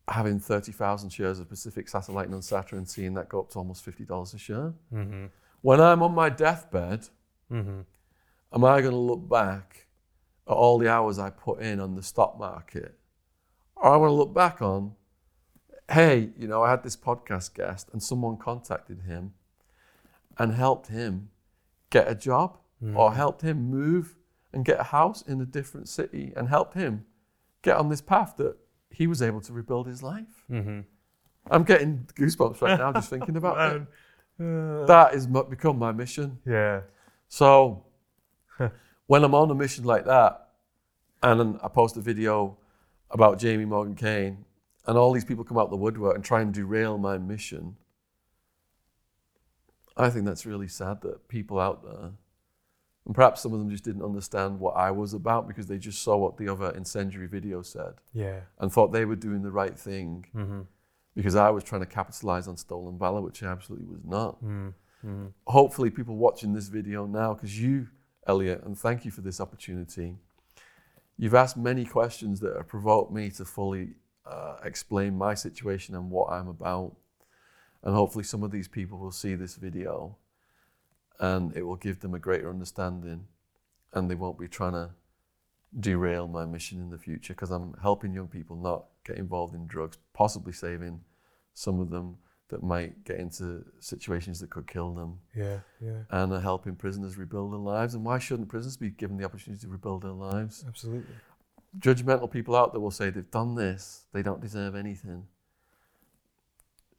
having 0.08 0.40
30,000 0.40 1.10
shares 1.10 1.38
of 1.38 1.48
Pacific 1.50 1.86
Satellite 1.86 2.30
Nusantara 2.30 2.72
and 2.78 2.88
seeing 2.88 3.12
that 3.14 3.28
go 3.28 3.40
up 3.40 3.50
to 3.50 3.58
almost 3.58 3.84
$50 3.84 4.34
a 4.34 4.38
share. 4.38 4.72
Mm-hmm. 4.92 5.26
When 5.60 5.80
I'm 5.80 6.02
on 6.02 6.14
my 6.14 6.28
deathbed, 6.30 7.08
Mm-hmm. 7.52 7.80
am 8.54 8.64
I 8.64 8.80
going 8.80 8.92
to 8.92 8.96
look 8.98 9.26
back 9.28 9.86
at 10.46 10.52
all 10.52 10.78
the 10.78 10.88
hours 10.90 11.18
I 11.18 11.28
put 11.30 11.60
in 11.60 11.78
on 11.80 11.94
the 11.94 12.02
stock 12.02 12.38
market? 12.38 12.98
Or 13.76 13.92
I 13.92 13.96
want 13.96 14.10
to 14.10 14.14
look 14.14 14.32
back 14.34 14.60
on, 14.62 14.94
hey, 15.90 16.30
you 16.38 16.46
know, 16.46 16.62
I 16.62 16.70
had 16.70 16.82
this 16.82 16.96
podcast 16.96 17.54
guest 17.54 17.88
and 17.92 18.02
someone 18.02 18.36
contacted 18.36 19.02
him 19.02 19.32
and 20.38 20.54
helped 20.54 20.88
him 20.88 21.30
get 21.90 22.08
a 22.08 22.14
job 22.14 22.58
or 22.94 23.12
helped 23.14 23.42
him 23.42 23.70
move 23.70 24.14
and 24.52 24.64
get 24.64 24.78
a 24.78 24.84
house 24.84 25.22
in 25.22 25.40
a 25.40 25.44
different 25.44 25.88
city 25.88 26.32
and 26.36 26.48
helped 26.48 26.74
him 26.74 27.04
get 27.62 27.76
on 27.76 27.88
this 27.88 28.00
path 28.00 28.36
that 28.36 28.56
he 28.90 29.06
was 29.08 29.20
able 29.20 29.40
to 29.40 29.52
rebuild 29.52 29.86
his 29.88 30.00
life. 30.02 30.44
Mm-hmm. 30.50 30.80
I'm 31.50 31.64
getting 31.64 32.06
goosebumps 32.14 32.60
right 32.62 32.78
now 32.78 32.92
just 32.92 33.10
thinking 33.10 33.36
about 33.36 33.56
it. 33.76 33.82
Uh, 34.40 34.86
That 34.86 35.12
has 35.12 35.26
become 35.26 35.78
my 35.78 35.90
mission. 35.90 36.38
yeah. 36.46 36.82
So 37.28 37.84
when 39.06 39.24
I'm 39.24 39.34
on 39.34 39.50
a 39.50 39.54
mission 39.54 39.84
like 39.84 40.04
that, 40.04 40.48
and 41.22 41.58
I 41.62 41.68
post 41.68 41.96
a 41.96 42.00
video 42.00 42.56
about 43.10 43.38
Jamie 43.40 43.64
Morgan 43.64 43.96
Kane, 43.96 44.44
and 44.88 44.98
all 44.98 45.12
these 45.12 45.24
people 45.24 45.44
come 45.44 45.56
out 45.58 45.70
the 45.70 45.76
woodwork 45.76 46.16
and 46.16 46.24
try 46.24 46.40
and 46.40 46.52
derail 46.52 46.98
my 46.98 47.16
mission, 47.18 47.76
I 49.96 50.10
think 50.10 50.24
that's 50.26 50.46
really 50.46 50.68
sad 50.68 51.00
that 51.02 51.28
people 51.28 51.58
out 51.58 51.82
there, 51.84 52.12
and 53.06 53.14
perhaps 53.14 53.40
some 53.42 53.52
of 53.52 53.58
them 53.58 53.70
just 53.70 53.84
didn't 53.84 54.02
understand 54.04 54.60
what 54.60 54.76
I 54.76 54.90
was 54.90 55.12
about 55.14 55.48
because 55.48 55.66
they 55.66 55.78
just 55.78 56.02
saw 56.02 56.16
what 56.16 56.36
the 56.36 56.48
other 56.48 56.70
incendiary 56.70 57.26
video 57.26 57.62
said 57.62 57.94
Yeah. 58.12 58.40
and 58.58 58.72
thought 58.72 58.92
they 58.92 59.04
were 59.04 59.16
doing 59.16 59.42
the 59.42 59.50
right 59.50 59.78
thing 59.78 60.26
Mm-hmm. 60.34 60.60
because 61.14 61.34
I 61.36 61.50
was 61.50 61.64
trying 61.64 61.80
to 61.82 61.86
capitalize 61.86 62.46
on 62.48 62.56
stolen 62.56 62.98
valor, 62.98 63.20
which 63.20 63.42
I 63.42 63.46
absolutely 63.46 63.86
was 63.86 64.04
not 64.04 64.42
Mm-hmm. 64.44 65.26
hopefully 65.46 65.90
people 65.90 66.16
watching 66.16 66.52
this 66.54 66.68
video 66.68 67.06
now, 67.06 67.34
because 67.34 67.60
you, 67.60 67.88
Elliot, 68.26 68.62
and 68.64 68.76
thank 68.78 69.04
you 69.04 69.10
for 69.10 69.20
this 69.20 69.40
opportunity. 69.40 70.16
You've 71.16 71.34
asked 71.34 71.56
many 71.56 71.84
questions 71.84 72.40
that 72.40 72.54
have 72.56 72.68
provoked 72.68 73.12
me 73.12 73.30
to 73.32 73.44
fully 73.44 73.94
uh, 74.28 74.56
explain 74.64 75.16
my 75.16 75.34
situation 75.34 75.94
and 75.94 76.10
what 76.10 76.30
I'm 76.30 76.48
about. 76.48 76.94
And 77.82 77.94
hopefully, 77.94 78.24
some 78.24 78.42
of 78.42 78.50
these 78.50 78.68
people 78.68 78.98
will 78.98 79.12
see 79.12 79.34
this 79.34 79.54
video 79.56 80.16
and 81.20 81.56
it 81.56 81.62
will 81.62 81.76
give 81.76 82.00
them 82.00 82.14
a 82.14 82.18
greater 82.18 82.48
understanding 82.50 83.26
and 83.92 84.10
they 84.10 84.14
won't 84.14 84.38
be 84.38 84.48
trying 84.48 84.72
to 84.72 84.90
derail 85.78 86.26
my 86.28 86.44
mission 86.44 86.80
in 86.80 86.90
the 86.90 86.98
future 86.98 87.34
because 87.34 87.50
I'm 87.50 87.74
helping 87.82 88.12
young 88.14 88.28
people 88.28 88.56
not 88.56 88.86
get 89.04 89.16
involved 89.16 89.54
in 89.54 89.66
drugs, 89.66 89.98
possibly 90.12 90.52
saving 90.52 91.00
some 91.54 91.80
of 91.80 91.90
them 91.90 92.16
that 92.48 92.62
might 92.62 93.04
get 93.04 93.18
into 93.18 93.62
situations 93.78 94.40
that 94.40 94.48
could 94.48 94.66
kill 94.66 94.94
them 94.94 95.18
Yeah. 95.34 95.58
Yeah. 95.80 96.02
and 96.10 96.32
are 96.32 96.40
helping 96.40 96.76
prisoners 96.76 97.18
rebuild 97.18 97.52
their 97.52 97.58
lives. 97.58 97.94
And 97.94 98.04
why 98.04 98.18
shouldn't 98.18 98.48
prisoners 98.48 98.76
be 98.78 98.90
given 98.90 99.18
the 99.18 99.24
opportunity 99.24 99.60
to 99.62 99.68
rebuild 99.68 100.02
their 100.02 100.12
lives? 100.12 100.64
Absolutely. 100.66 101.14
Judgmental 101.76 102.30
people 102.30 102.56
out 102.56 102.72
there 102.72 102.80
will 102.80 102.90
say 102.90 103.10
they've 103.10 103.30
done 103.30 103.54
this, 103.54 104.06
they 104.12 104.22
don't 104.22 104.40
deserve 104.40 104.74
anything. 104.74 105.26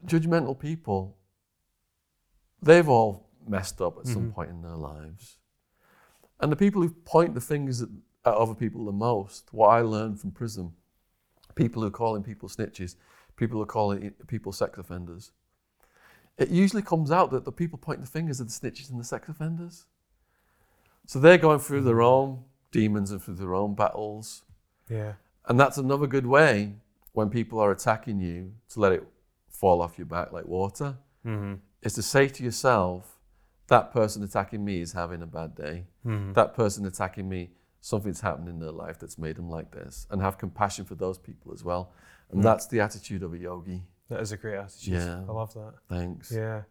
Judgmental 0.06 0.58
people, 0.58 1.18
they've 2.62 2.88
all 2.88 3.30
messed 3.48 3.82
up 3.82 3.98
at 3.98 4.08
some 4.08 4.30
Mhm. 4.30 4.34
point 4.34 4.50
in 4.50 4.62
their 4.62 4.76
lives. 4.76 5.38
And 6.40 6.52
the 6.52 6.56
people 6.56 6.82
who 6.82 6.90
point 6.90 7.34
the 7.34 7.41
fingers 7.41 7.82
at, 7.82 7.90
at 8.26 8.34
other 8.34 8.56
people 8.56 8.86
the 8.86 8.91
most, 8.91 9.52
what 9.54 9.68
I 9.70 9.82
learned 9.82 10.20
from 10.22 10.32
prison, 10.32 10.76
people 11.56 11.82
who 11.82 11.88
are 11.88 11.91
calling 11.91 12.24
people 12.24 12.48
snitches, 12.48 12.96
people 13.36 13.58
who 13.58 13.64
are 13.64 13.66
calling 13.66 14.12
people 14.28 14.52
sex 14.52 14.78
offenders, 14.78 15.32
it 16.38 16.50
usually 16.50 16.82
comes 16.82 17.12
out 17.12 17.32
that 17.32 17.44
the 17.44 17.52
people 17.52 17.78
pointing 17.78 18.06
the 18.06 18.10
fingers 18.10 18.40
are 18.40 18.46
the 18.46 18.50
snitches 18.50 18.90
and 18.90 19.00
the 19.00 19.04
sex 19.04 19.28
offenders. 19.28 19.86
So 21.06 21.20
they're 21.20 21.38
going 21.38 21.60
through 21.60 21.82
their 21.82 22.02
own 22.02 22.46
demons 22.72 23.12
and 23.12 23.22
through 23.22 23.36
their 23.36 23.56
own 23.56 23.76
battles. 23.76 24.44
Yeah. 24.90 25.14
And 25.48 25.60
that's 25.60 25.78
another 25.78 26.07
good 26.07 26.26
way 26.26 26.74
when 27.14 27.30
people 27.30 27.60
are 27.60 27.72
attacking 27.72 28.20
you 28.20 28.53
to 28.70 28.80
let 28.80 28.91
it 28.91 29.03
fall 29.49 29.82
off 29.82 29.98
your 29.98 30.06
back 30.06 30.32
like 30.32 30.45
water, 30.45 30.98
Mm-hmm. 31.26 31.56
is 31.82 31.94
to 31.94 32.02
say 32.02 32.30
to 32.30 32.44
yourself, 32.44 33.18
that 33.68 33.91
person 33.91 34.24
attacking 34.24 34.64
me 34.64 34.80
is 34.82 34.94
having 34.94 35.22
a 35.22 35.28
bad 35.28 35.53
day. 35.56 35.84
Mm-hmm. 36.06 36.34
That 36.34 36.53
person 36.56 36.86
attacking 36.86 37.28
me, 37.28 37.49
something's 37.82 38.22
happened 38.22 38.48
in 38.48 38.60
their 38.60 38.72
life 38.72 38.98
that's 38.99 39.18
made 39.18 39.36
them 39.36 39.49
like 39.49 39.72
this. 39.72 40.07
And 40.10 40.22
have 40.22 40.38
compassion 40.38 40.86
for 40.86 40.95
those 40.95 41.18
people 41.18 41.52
as 41.53 41.64
well. 41.64 41.91
And 42.32 42.40
Mm. 42.40 42.44
that's 42.44 42.68
the 42.68 42.80
attitude 42.80 43.22
of 43.24 43.34
a 43.34 43.38
yogi. 43.38 43.84
That 44.10 44.22
is 44.22 44.32
a 44.32 44.38
great 44.38 44.56
attitude. 44.57 44.94
Yeah. 44.94 45.24
I 45.28 45.32
love 45.32 45.53
that. 45.56 45.74
Thanks. 45.90 46.32
Yeah. 46.32 46.61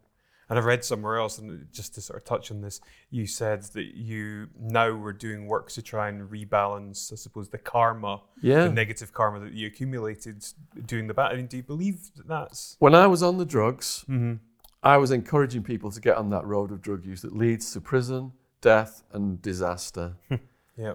And 0.49 0.57
I 0.57 0.61
read 0.63 0.83
somewhere 0.83 1.17
else, 1.17 1.37
and 1.37 1.67
just 1.71 1.93
to 1.95 2.01
sort 2.01 2.17
of 2.17 2.25
touch 2.25 2.49
on 2.49 2.61
this, 2.61 2.81
you 3.11 3.27
said 3.27 3.61
that 3.73 3.95
you 3.95 4.47
now 4.59 4.91
were 4.91 5.13
doing 5.13 5.45
work 5.45 5.69
to 5.73 5.81
try 5.83 6.09
and 6.09 6.27
rebalance, 6.29 7.13
I 7.13 7.17
suppose, 7.17 7.49
the 7.49 7.59
karma, 7.59 8.21
Yeah. 8.41 8.63
the 8.63 8.71
negative 8.73 9.13
karma 9.13 9.39
that 9.41 9.53
you 9.53 9.67
accumulated 9.67 10.43
doing 10.87 11.05
the 11.07 11.13
bad. 11.13 11.31
I 11.33 11.35
mean, 11.35 11.45
do 11.45 11.57
you 11.57 11.63
believe 11.63 12.09
that 12.15 12.27
that's? 12.27 12.75
When 12.79 12.95
I 12.95 13.05
was 13.07 13.21
on 13.21 13.37
the 13.37 13.45
drugs, 13.45 14.05
Mm-hmm. 14.09 14.35
I 14.81 14.95
was 14.97 15.11
encouraging 15.11 15.63
people 15.63 15.91
to 15.91 15.99
get 15.99 16.15
on 16.15 16.29
that 16.29 16.45
road 16.45 16.71
of 16.71 16.81
drug 16.81 17.05
use 17.05 17.21
that 17.23 17.35
leads 17.35 17.73
to 17.73 17.81
prison, 17.81 18.31
death, 18.61 19.03
and 19.11 19.41
disaster. 19.41 20.13
Yeah. 20.77 20.93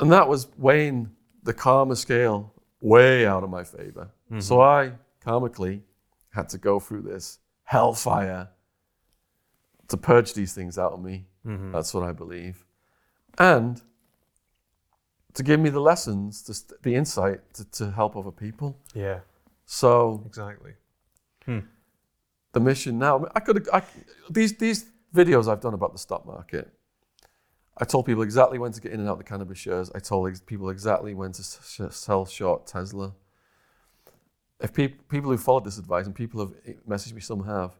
And 0.00 0.10
that 0.10 0.26
was 0.28 0.48
weighing 0.58 1.10
the 1.44 1.54
karma 1.54 1.94
scale 1.94 2.52
way 2.80 3.24
out 3.24 3.44
of 3.44 3.50
my 3.50 3.62
favor. 3.62 4.10
So 4.40 4.60
I 4.60 4.94
karmically 5.24 5.82
had 6.32 6.48
to 6.48 6.58
go 6.58 6.80
through 6.80 7.02
this 7.02 7.38
hellfire 7.62 8.48
to 9.88 9.96
purge 9.96 10.34
these 10.34 10.52
things 10.54 10.78
out 10.78 10.92
of 10.92 11.02
me. 11.02 11.26
Mm-hmm. 11.46 11.72
That's 11.72 11.92
what 11.94 12.02
I 12.04 12.12
believe. 12.12 12.64
And 13.38 13.80
to 15.34 15.42
give 15.42 15.60
me 15.60 15.70
the 15.70 15.80
lessons, 15.80 16.42
to 16.42 16.76
the 16.82 16.94
insight 16.94 17.40
to, 17.54 17.64
to 17.72 17.90
help 17.90 18.16
other 18.16 18.30
people. 18.32 18.76
Yeah. 18.94 19.20
So 19.66 20.22
Exactly. 20.26 20.72
the 21.46 22.60
mission 22.60 22.98
now, 22.98 23.26
I 23.34 23.40
could 23.40 23.68
I, 23.72 23.82
these 24.30 24.56
these 24.56 24.86
videos 25.14 25.48
I've 25.50 25.60
done 25.60 25.74
about 25.74 25.92
the 25.92 25.98
stock 25.98 26.26
market. 26.26 26.70
I 27.80 27.84
told 27.84 28.06
people 28.06 28.22
exactly 28.22 28.58
when 28.58 28.72
to 28.72 28.80
get 28.80 28.92
in 28.92 29.00
and 29.00 29.08
out 29.08 29.18
the 29.18 29.24
cannabis 29.24 29.58
shares. 29.58 29.90
I 29.94 30.00
told 30.00 30.28
ex- 30.28 30.40
people 30.40 30.68
exactly 30.68 31.14
when 31.14 31.32
to 31.32 31.42
sh- 31.42 31.80
sell 31.90 32.26
short 32.26 32.66
Tesla. 32.66 33.14
If 34.60 34.72
peop 34.74 35.08
people 35.08 35.30
who 35.30 35.38
followed 35.38 35.64
this 35.64 35.78
advice, 35.78 36.06
and 36.06 36.14
people 36.14 36.40
have 36.40 36.54
eh, 36.66 36.72
messaged 36.88 37.12
me, 37.12 37.20
some 37.20 37.44
have, 37.44 37.76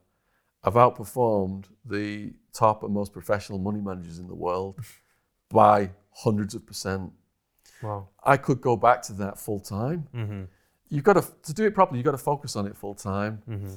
I've 0.64 0.74
outperformed 0.74 1.66
the 1.84 2.32
top 2.52 2.82
and 2.82 2.92
most 2.92 3.12
professional 3.12 3.58
money 3.58 3.80
managers 3.80 4.18
in 4.18 4.26
the 4.26 4.34
world 4.34 4.78
by 5.50 5.90
hundreds 6.10 6.54
of 6.54 6.66
percent. 6.66 7.12
Wow. 7.82 8.08
I 8.24 8.36
could 8.36 8.60
go 8.60 8.76
back 8.76 9.02
to 9.02 9.12
that 9.14 9.38
full 9.38 9.60
time. 9.60 10.08
Mm-hmm. 10.14 10.42
You've 10.88 11.04
got 11.04 11.12
to 11.14 11.24
to 11.44 11.54
do 11.54 11.64
it 11.66 11.74
properly. 11.74 11.98
You've 11.98 12.04
got 12.06 12.12
to 12.12 12.18
focus 12.18 12.56
on 12.56 12.66
it 12.66 12.76
full 12.76 12.94
time 12.94 13.42
Mm-hmm. 13.48 13.74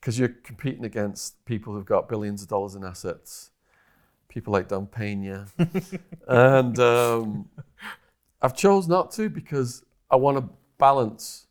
because 0.00 0.18
you're 0.18 0.34
competing 0.42 0.84
against 0.84 1.44
people 1.44 1.72
who've 1.74 1.84
got 1.86 2.08
billions 2.08 2.42
of 2.42 2.48
dollars 2.48 2.74
in 2.74 2.82
assets, 2.84 3.50
people 4.28 4.52
like 4.52 4.68
Don 4.68 4.86
Pena, 4.86 5.46
and 6.28 6.78
um, 6.80 7.48
I've 8.42 8.56
chose 8.56 8.88
not 8.88 9.10
to 9.12 9.28
because 9.28 9.84
I 10.10 10.16
want 10.16 10.38
to 10.38 10.48
balance 10.78 11.46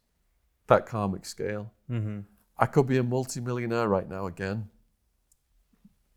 that 0.67 0.85
karmic 0.85 1.25
scale. 1.25 1.71
Mm-hmm. 1.89 2.19
I 2.57 2.65
could 2.65 2.87
be 2.87 2.97
a 2.97 3.03
multimillionaire 3.03 3.87
right 3.87 4.09
now 4.09 4.27
again 4.27 4.69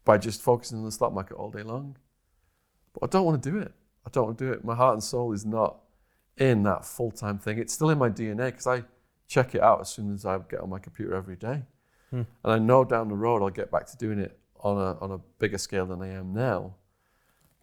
by 0.04 0.18
just 0.18 0.40
focusing 0.40 0.78
on 0.78 0.84
the 0.84 0.92
stock 0.92 1.12
market 1.12 1.34
all 1.34 1.50
day 1.50 1.62
long, 1.62 1.96
but 2.92 3.04
I 3.04 3.06
don't 3.08 3.26
want 3.26 3.42
to 3.42 3.50
do 3.50 3.58
it. 3.58 3.72
I 4.06 4.10
don't 4.10 4.26
want 4.26 4.38
to 4.38 4.46
do 4.46 4.52
it. 4.52 4.64
My 4.64 4.74
heart 4.74 4.94
and 4.94 5.02
soul 5.02 5.32
is 5.32 5.44
not 5.44 5.80
in 6.36 6.62
that 6.62 6.84
full 6.84 7.10
time 7.10 7.38
thing. 7.38 7.58
It's 7.58 7.74
still 7.74 7.90
in 7.90 7.98
my 7.98 8.08
DNA 8.08 8.46
because 8.46 8.66
I 8.66 8.84
check 9.26 9.54
it 9.54 9.60
out 9.60 9.80
as 9.80 9.90
soon 9.90 10.12
as 10.14 10.24
I 10.24 10.38
get 10.38 10.60
on 10.60 10.70
my 10.70 10.78
computer 10.78 11.14
every 11.14 11.36
day. 11.36 11.62
Hmm. 12.10 12.22
And 12.42 12.52
I 12.52 12.58
know 12.58 12.84
down 12.84 13.08
the 13.08 13.14
road 13.14 13.42
I'll 13.42 13.50
get 13.50 13.70
back 13.70 13.86
to 13.88 13.96
doing 13.96 14.18
it 14.18 14.38
on 14.60 14.76
a, 14.76 14.98
on 15.00 15.10
a 15.10 15.18
bigger 15.38 15.58
scale 15.58 15.86
than 15.86 16.00
I 16.00 16.08
am 16.08 16.32
now. 16.32 16.74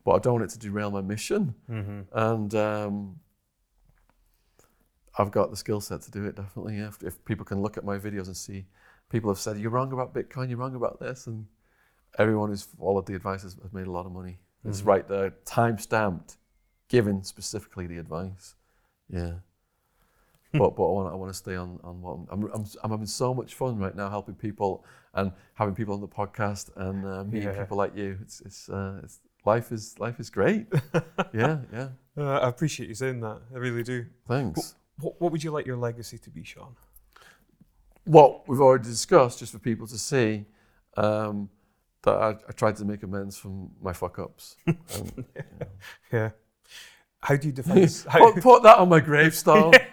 But 0.04 0.12
I 0.12 0.20
don't 0.20 0.34
want 0.34 0.46
it 0.46 0.52
to 0.52 0.60
derail 0.60 0.92
my 0.92 1.02
mission. 1.02 1.56
Mm-hmm. 1.70 2.02
And 2.14 2.54
um, 2.54 3.20
I've 5.18 5.32
got 5.32 5.50
the 5.50 5.56
skill 5.58 5.80
set 5.82 6.02
to 6.04 6.12
do 6.12 6.26
it, 6.26 6.36
definitely. 6.36 6.78
If, 6.80 7.02
if 7.04 7.24
people 7.26 7.46
can 7.46 7.62
look 7.62 7.78
at 7.78 7.84
my 7.86 7.98
videos 7.98 8.28
and 8.28 8.36
see, 8.38 8.66
people 9.10 9.30
have 9.30 9.40
said, 9.40 9.58
You're 9.58 9.72
wrong 9.72 9.94
about 9.94 10.14
Bitcoin, 10.14 10.50
you're 10.50 10.58
wrong 10.58 10.76
about 10.76 11.00
this. 11.00 11.28
And 11.28 11.46
everyone 12.20 12.50
who's 12.50 12.64
followed 12.64 13.06
the 13.06 13.16
advice 13.16 13.44
has, 13.44 13.56
has 13.62 13.72
made 13.74 13.88
a 13.88 13.92
lot 13.92 14.06
of 14.06 14.12
money. 14.12 14.40
It's 14.66 14.82
Mhm. 14.82 14.88
right 14.88 15.08
there, 15.08 15.30
time 15.46 15.78
stamped, 15.78 16.38
given 16.90 17.24
specifically 17.24 17.88
the 17.88 17.98
advice. 17.98 18.56
Yeah. 19.10 19.34
but 20.54 20.76
but 20.76 20.84
I 20.88 20.92
want 20.92 21.14
I 21.14 21.16
want 21.16 21.30
to 21.32 21.38
stay 21.38 21.56
on 21.56 21.80
on 21.84 22.02
what 22.02 22.14
I'm, 22.14 22.28
I'm 22.44 22.52
I'm 22.54 22.66
I'm 22.84 22.92
having 22.92 23.06
so 23.08 23.34
much 23.34 23.54
fun 23.56 23.78
right 23.78 23.96
now 23.96 24.10
helping 24.10 24.36
people 24.36 24.86
and 25.14 25.32
having 25.56 25.76
people 25.76 25.94
on 25.94 26.02
the 26.02 26.08
podcast 26.08 26.72
and 26.78 27.06
uh, 27.06 27.24
meeting 27.26 27.50
Yeah. 27.50 27.60
people 27.62 27.78
like 27.78 27.96
you. 27.96 28.18
It's 28.22 28.42
it's 28.42 28.70
uh, 28.70 29.02
it's 29.04 29.20
life 29.46 29.72
is 29.72 30.00
life 30.00 30.20
is 30.20 30.30
great. 30.30 30.68
yeah 31.34 31.60
yeah. 31.74 31.90
Uh, 32.18 32.40
I 32.40 32.48
appreciate 32.50 32.88
you 32.90 32.96
saying 32.96 33.20
that. 33.22 33.42
I 33.54 33.58
really 33.58 33.84
do. 33.84 34.06
Thanks. 34.28 34.76
What, 35.00 35.20
what 35.22 35.32
would 35.32 35.44
you 35.44 35.52
like 35.52 35.66
your 35.66 35.78
legacy 35.78 36.18
to 36.20 36.30
be, 36.30 36.44
Shaun? 36.44 36.76
What 38.06 38.48
we've 38.48 38.62
already 38.62 38.86
discussed, 38.86 39.40
just 39.40 39.52
for 39.52 39.60
people 39.60 39.88
to 39.88 39.98
see, 39.98 40.46
um, 40.96 41.50
that 42.04 42.16
I, 42.16 42.30
I 42.30 42.52
tried 42.52 42.76
to 42.78 42.86
make 42.86 43.04
amends 43.04 43.38
from 43.38 43.72
my 43.82 43.94
fuck 43.94 44.20
ups. 44.20 44.56
And, 44.66 45.26
Yeah. 46.12 46.30
How 47.22 47.36
do 47.36 47.48
you 47.48 47.54
define? 47.54 47.90
how, 48.08 48.32
put, 48.32 48.44
put 48.44 48.64
that 48.64 48.78
on 48.78 48.90
my 48.90 49.00
gravestone. 49.00 49.74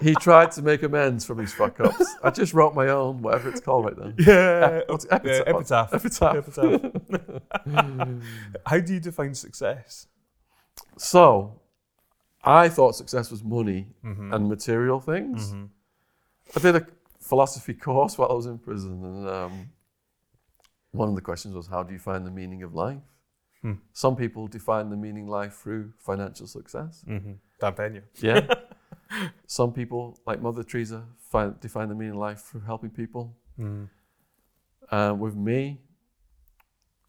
He 0.00 0.14
tried 0.14 0.50
to 0.52 0.62
make 0.62 0.82
amends 0.82 1.24
from 1.24 1.38
his 1.38 1.52
fuck 1.54 1.78
ups. 1.78 2.16
I 2.24 2.30
just 2.30 2.54
wrote 2.54 2.74
my 2.74 2.88
own, 2.88 3.22
whatever 3.22 3.48
it's 3.50 3.60
called 3.60 3.84
right 3.84 3.96
now. 3.96 4.12
yeah. 4.18 4.80
What's 4.88 5.06
uh, 5.06 5.18
epitaph? 5.22 5.92
epitaph. 5.94 6.36
Epitaph. 6.36 6.84
Epitaph. 6.84 8.22
How 8.66 8.80
do 8.80 8.94
you 8.94 8.98
define 8.98 9.32
success? 9.34 10.08
So, 10.96 11.60
I 12.44 12.68
thought 12.68 12.96
success 12.96 13.30
was 13.30 13.42
money 13.44 13.86
Mm-hmm. 14.04 14.32
and 14.32 14.48
material 14.48 15.00
things. 15.00 15.52
Mm-hmm. 15.52 15.64
I 16.56 16.60
did 16.60 16.76
a 16.82 16.86
philosophy 17.20 17.74
course 17.86 18.18
while 18.18 18.30
I 18.30 18.34
was 18.34 18.46
in 18.46 18.58
prison, 18.58 19.04
and 19.04 19.28
um, 19.28 19.70
one 20.90 21.08
of 21.08 21.14
the 21.14 21.20
questions 21.20 21.54
was, 21.54 21.66
"How 21.68 21.82
do 21.82 21.92
you 21.92 21.98
find 22.00 22.26
the 22.26 22.30
meaning 22.30 22.62
of 22.62 22.74
life?" 22.74 22.98
Hmm. 23.62 23.74
Some 23.92 24.16
people 24.16 24.48
define 24.48 24.90
the 24.90 24.96
meaning 24.96 25.24
of 25.24 25.28
life 25.30 25.54
through 25.54 25.92
financial 25.98 26.46
success. 26.48 27.04
Mm-hmm. 27.08 27.32
Yeah. 28.20 28.46
Some 29.46 29.72
people, 29.72 30.18
like 30.26 30.40
Mother 30.42 30.64
Teresa, 30.64 31.04
find, 31.30 31.60
define 31.60 31.88
the 31.88 31.94
meaning 31.94 32.14
of 32.14 32.18
life 32.18 32.40
through 32.40 32.62
helping 32.62 32.90
people. 32.90 33.36
Mm. 33.58 33.88
Uh, 34.90 35.14
with 35.16 35.36
me, 35.36 35.78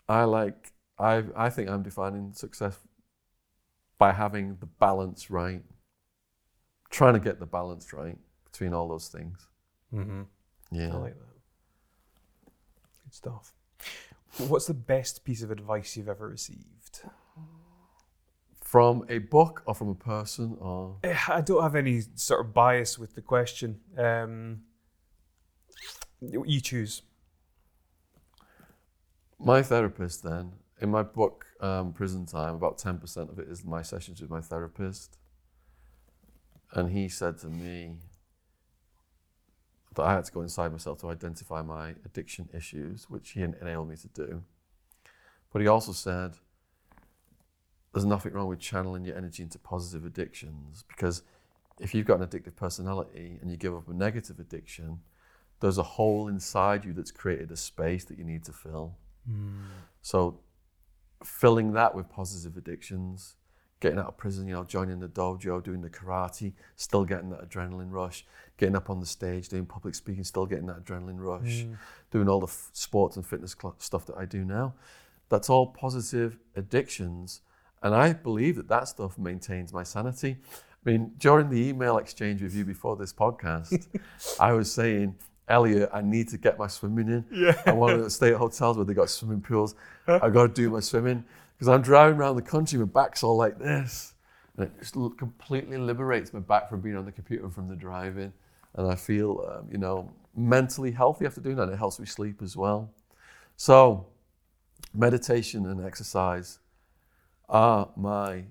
I 0.08 0.26
like 0.26 0.74
I 1.00 1.24
I 1.36 1.50
think 1.50 1.70
I'm 1.70 1.82
defining 1.82 2.34
success 2.34 2.78
by 4.04 4.12
having 4.12 4.58
the 4.60 4.66
balance 4.66 5.32
right, 5.32 5.64
trying 6.90 7.14
to 7.14 7.22
get 7.22 7.40
the 7.40 7.46
balance 7.46 7.94
right 7.94 8.18
between 8.44 8.74
all 8.74 8.90
those 8.90 9.08
things. 9.08 9.48
Mm-hmm. 9.94 10.24
Yeah. 10.74 10.94
I 10.94 10.98
like 10.98 11.14
that. 11.14 11.36
Good 13.06 13.14
stuff. 13.14 13.54
What's 14.50 14.66
the 14.66 14.74
best 14.74 15.24
piece 15.24 15.42
of 15.42 15.52
advice 15.52 15.96
you've 15.96 16.10
ever 16.10 16.28
received? 16.28 17.04
From 18.62 19.06
a 19.08 19.20
book 19.20 19.64
or 19.68 19.74
from 19.74 19.88
a 19.88 19.96
person 19.96 20.58
or 20.60 20.98
Eh, 21.06 21.16
I 21.30 21.40
don't 21.40 21.64
have 21.64 21.76
any 21.76 22.02
sort 22.16 22.46
of 22.46 22.54
bias 22.54 23.00
with 23.00 23.16
the 23.16 23.22
question. 23.22 23.80
Um, 23.98 24.64
you 26.20 26.60
choose. 26.60 27.04
my 29.40 29.62
therapist. 29.64 30.24
Then 30.24 30.52
in 30.82 30.90
my 30.92 31.04
book, 31.04 31.46
um, 31.64 31.94
Prison 31.94 32.26
Time, 32.26 32.56
about 32.56 32.78
ten 32.78 32.98
percent 33.00 33.30
of 33.30 33.40
it 33.40 33.48
is 33.48 33.64
my 33.64 33.82
sessions 33.82 34.22
with 34.22 34.30
my 34.30 34.42
therapist, 34.42 35.18
and 36.74 36.92
he 36.92 37.08
said 37.08 37.38
to 37.40 37.48
me 37.48 37.96
that 39.96 40.04
I 40.04 40.14
had 40.14 40.26
to 40.26 40.32
go 40.32 40.42
inside 40.42 40.72
myself 40.72 41.00
to 41.00 41.10
identify 41.10 41.62
my 41.62 41.96
addiction 42.06 42.50
issues, 42.54 43.10
which 43.10 43.32
he 43.32 43.42
enabled 43.42 43.90
me 43.90 43.96
to 43.96 44.08
do. 44.08 44.44
But 45.52 45.62
he 45.62 45.68
also 45.68 45.92
said, 45.92 46.34
there's 47.94 48.06
nothing 48.06 48.34
wrong 48.34 48.48
with 48.48 48.60
channeling 48.60 49.06
your 49.06 49.16
energy 49.16 49.44
into 49.44 49.60
positive 49.60 50.04
addictions 50.04 50.84
because 50.88 51.22
if 51.80 51.94
you've 51.94 52.08
got 52.08 52.20
an 52.20 52.28
addictive 52.28 52.56
personality 52.56 53.38
and 53.40 53.52
you 53.52 53.58
give 53.58 53.76
up 53.76 53.88
a 53.88 53.94
negative 53.94 54.40
addiction, 54.40 55.02
there's 55.60 55.78
a 55.78 55.84
hole 55.84 56.28
inside 56.28 56.86
you 56.86 56.94
that's 56.94 57.12
created 57.12 57.52
a 57.52 57.56
space 57.56 58.04
that 58.06 58.18
you 58.18 58.24
need 58.24 58.44
to 58.46 58.52
fill. 58.52 58.96
So 60.02 60.40
filling 61.26 61.74
that 61.74 61.96
with 61.96 62.10
positive 62.10 62.58
addictions, 62.58 63.36
getting 63.80 64.00
out 64.00 64.08
of 64.08 64.18
prison, 64.18 64.48
you 64.48 64.54
know, 64.54 64.64
joining 64.64 65.00
the 65.00 65.10
dojo, 65.10 65.62
doing 65.62 65.82
the 65.82 65.90
karate, 65.90 66.54
still 66.78 67.04
getting 67.04 67.30
that 67.30 67.50
adrenaline 67.50 67.92
rush, 67.92 68.26
getting 68.58 68.76
up 68.76 68.90
on 68.90 69.00
the 69.00 69.06
stage, 69.06 69.50
doing 69.50 69.66
public 69.66 69.94
speaking, 69.94 70.24
still 70.24 70.46
getting 70.46 70.66
that 70.68 70.84
adrenaline 70.86 71.20
rush, 71.20 71.66
mm. 71.66 71.78
doing 72.10 72.30
all 72.30 72.40
the 72.40 72.48
f- 72.48 72.70
sports 72.72 73.18
and 73.18 73.26
fitness 73.26 73.56
cl- 73.60 73.76
stuff 73.80 74.06
that 74.06 74.16
I 74.18 74.26
do 74.26 74.46
now. 74.46 74.74
That's 75.28 75.50
all 75.50 75.68
positive 75.68 76.40
addictions. 76.56 77.42
And 77.82 77.94
I 77.94 78.14
believe 78.14 78.56
that 78.56 78.70
that 78.70 78.88
stuff 78.88 79.18
maintains 79.18 79.74
my 79.74 79.84
sanity. 79.84 80.38
I 80.86 80.90
mean, 80.90 81.12
during 81.18 81.50
the 81.50 81.68
email 81.68 81.98
exchange 81.98 82.42
with 82.42 82.56
you 82.56 82.64
before 82.64 82.96
this 82.96 83.12
podcast, 83.12 83.88
I 84.40 84.54
was 84.54 84.72
saying, 84.72 85.16
Elliot, 85.48 85.90
I 85.94 86.02
need 86.02 86.30
to 86.30 86.38
get 86.38 86.58
my 86.58 86.68
swimming 86.68 87.10
in. 87.10 87.26
Yeah. 87.32 87.62
I 87.66 87.72
want 87.72 88.02
to 88.02 88.10
stay 88.10 88.32
at 88.32 88.38
hotels 88.38 88.78
where 88.78 88.86
they 88.86 88.94
got 88.94 89.10
swimming 89.10 89.42
pools. 89.42 89.76
I 90.08 90.30
got 90.30 90.48
to 90.48 90.54
do 90.54 90.70
my 90.70 90.80
swimming 90.80 91.26
because 91.56 91.68
I'm 91.68 91.82
driving 91.82 92.18
around 92.18 92.36
the 92.36 92.42
country. 92.42 92.80
My 92.80 92.86
back's 92.86 93.24
all 93.24 93.38
like 93.38 93.60
this, 93.60 94.14
and 94.58 94.68
it 94.68 94.72
just 94.80 94.94
completely 95.18 95.78
liberates 95.78 96.34
my 96.34 96.40
back 96.40 96.70
from 96.70 96.82
being 96.82 96.96
on 96.96 97.06
the 97.06 97.12
computer 97.12 97.44
and 97.44 97.54
from 97.54 97.68
the 97.68 97.76
driving. 97.76 98.34
And 98.76 98.88
I 98.88 98.96
feel, 98.96 99.46
um, 99.50 99.68
you 99.72 99.78
know, 99.78 100.12
mentally 100.36 100.92
healthy 100.92 101.26
after 101.26 101.42
doing 101.42 101.58
that. 101.58 101.70
It 101.70 101.78
helps 101.78 102.00
me 102.00 102.06
sleep 102.06 102.42
as 102.42 102.58
well. 102.58 102.92
So, 103.56 104.08
meditation 104.94 105.66
and 105.66 105.86
exercise 105.86 106.60
are 107.50 107.90
my 107.96 108.46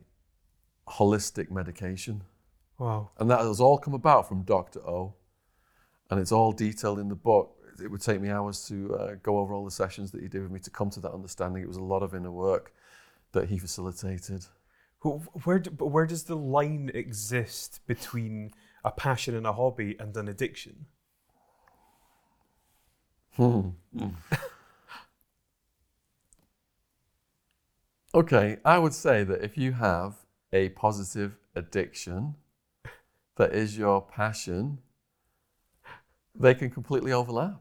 holistic 0.89 1.51
medication. 1.51 2.23
Wow. 2.79 3.11
And 3.19 3.31
that 3.31 3.41
has 3.41 3.61
all 3.61 3.79
come 3.79 3.95
about 3.95 4.29
from 4.29 4.43
Dr. 4.43 4.81
O. 4.81 5.15
And 6.13 6.21
it's 6.21 6.31
all 6.31 6.53
detailed 6.53 6.99
in 6.99 7.09
the 7.09 7.15
book. 7.15 7.57
It 7.83 7.91
would 7.91 8.03
take 8.03 8.21
me 8.21 8.29
hours 8.29 8.67
to 8.69 8.95
uh, 8.97 9.15
go 9.23 9.39
over 9.39 9.55
all 9.55 9.65
the 9.65 9.71
sessions 9.71 10.11
that 10.11 10.21
he 10.21 10.29
did 10.29 10.43
with 10.43 10.51
me 10.51 10.61
to 10.61 10.69
come 10.69 10.91
to 10.91 11.01
that 11.01 11.11
understanding. 11.11 11.63
It 11.63 11.69
was 11.69 11.79
a 11.79 11.83
lot 11.83 12.03
of 12.03 12.15
inner 12.15 12.31
work 12.31 12.75
that 13.33 13.49
he 13.49 13.57
facilitated. 13.57 14.45
Where, 15.01 15.59
d- 15.59 15.71
but 15.71 15.87
where 15.87 16.05
does 16.05 16.25
the 16.25 16.37
line 16.37 16.91
exist 16.93 17.81
between 17.87 18.53
a 18.85 18.91
passion 18.91 19.35
and 19.35 19.47
a 19.47 19.55
hobby 19.55 19.97
and 19.99 20.15
an 20.19 20.29
addiction? 20.29 20.85
Okay, 28.15 28.59
I 28.63 28.79
would 28.79 28.93
say 28.93 29.25
that 29.25 29.43
if 29.43 29.57
you 29.57 29.73
have 29.73 30.17
a 30.53 30.69
positive 30.69 31.39
addiction 31.57 32.35
that 33.37 33.55
is 33.55 33.79
your 33.79 34.03
passion, 34.03 34.81
they 36.35 36.55
can 36.55 36.71
completely 36.71 37.13
overlap. 37.13 37.61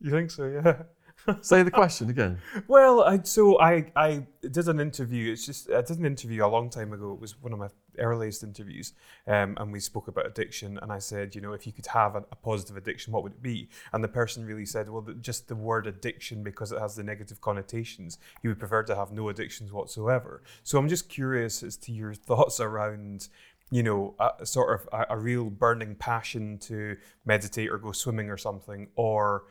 You 0.00 0.10
think 0.10 0.30
so? 0.30 0.46
Yeah. 0.46 0.82
Say 1.42 1.62
the 1.62 1.70
question 1.70 2.10
again. 2.10 2.38
Well, 2.66 3.02
I, 3.02 3.20
so 3.22 3.60
I, 3.60 3.92
I 3.94 4.26
did 4.40 4.66
an 4.68 4.80
interview. 4.80 5.32
It's 5.32 5.46
just 5.46 5.70
I 5.70 5.82
did 5.82 5.98
an 5.98 6.06
interview 6.06 6.44
a 6.44 6.48
long 6.48 6.68
time 6.68 6.92
ago. 6.92 7.12
It 7.12 7.20
was 7.20 7.40
one 7.40 7.52
of 7.52 7.58
my 7.58 7.68
earliest 7.98 8.42
interviews, 8.42 8.92
um, 9.26 9.56
and 9.60 9.72
we 9.72 9.78
spoke 9.78 10.08
about 10.08 10.26
addiction. 10.26 10.78
And 10.82 10.90
I 10.90 10.98
said, 10.98 11.34
you 11.34 11.40
know, 11.40 11.52
if 11.52 11.66
you 11.66 11.72
could 11.72 11.86
have 11.86 12.16
a, 12.16 12.24
a 12.32 12.36
positive 12.36 12.76
addiction, 12.76 13.12
what 13.12 13.22
would 13.22 13.32
it 13.32 13.42
be? 13.42 13.68
And 13.92 14.02
the 14.02 14.08
person 14.08 14.44
really 14.44 14.66
said, 14.66 14.88
well, 14.88 15.02
the, 15.02 15.14
just 15.14 15.46
the 15.46 15.54
word 15.54 15.86
addiction 15.86 16.42
because 16.42 16.72
it 16.72 16.80
has 16.80 16.96
the 16.96 17.04
negative 17.04 17.40
connotations. 17.40 18.18
He 18.40 18.48
would 18.48 18.58
prefer 18.58 18.82
to 18.84 18.96
have 18.96 19.12
no 19.12 19.28
addictions 19.28 19.72
whatsoever. 19.72 20.42
So 20.64 20.78
I'm 20.78 20.88
just 20.88 21.08
curious 21.08 21.62
as 21.62 21.76
to 21.78 21.92
your 21.92 22.14
thoughts 22.28 22.58
around. 22.58 23.28
You 23.72 23.82
know, 23.82 24.14
a, 24.20 24.46
sort 24.46 24.80
of 24.80 24.88
a, 24.92 25.14
a 25.14 25.18
real 25.18 25.50
burning 25.50 25.96
passion 25.96 26.58
to 26.58 26.96
meditate 27.24 27.70
or 27.70 27.78
go 27.78 27.90
swimming 27.92 28.30
or 28.30 28.36
something, 28.36 28.88
or 28.94 29.44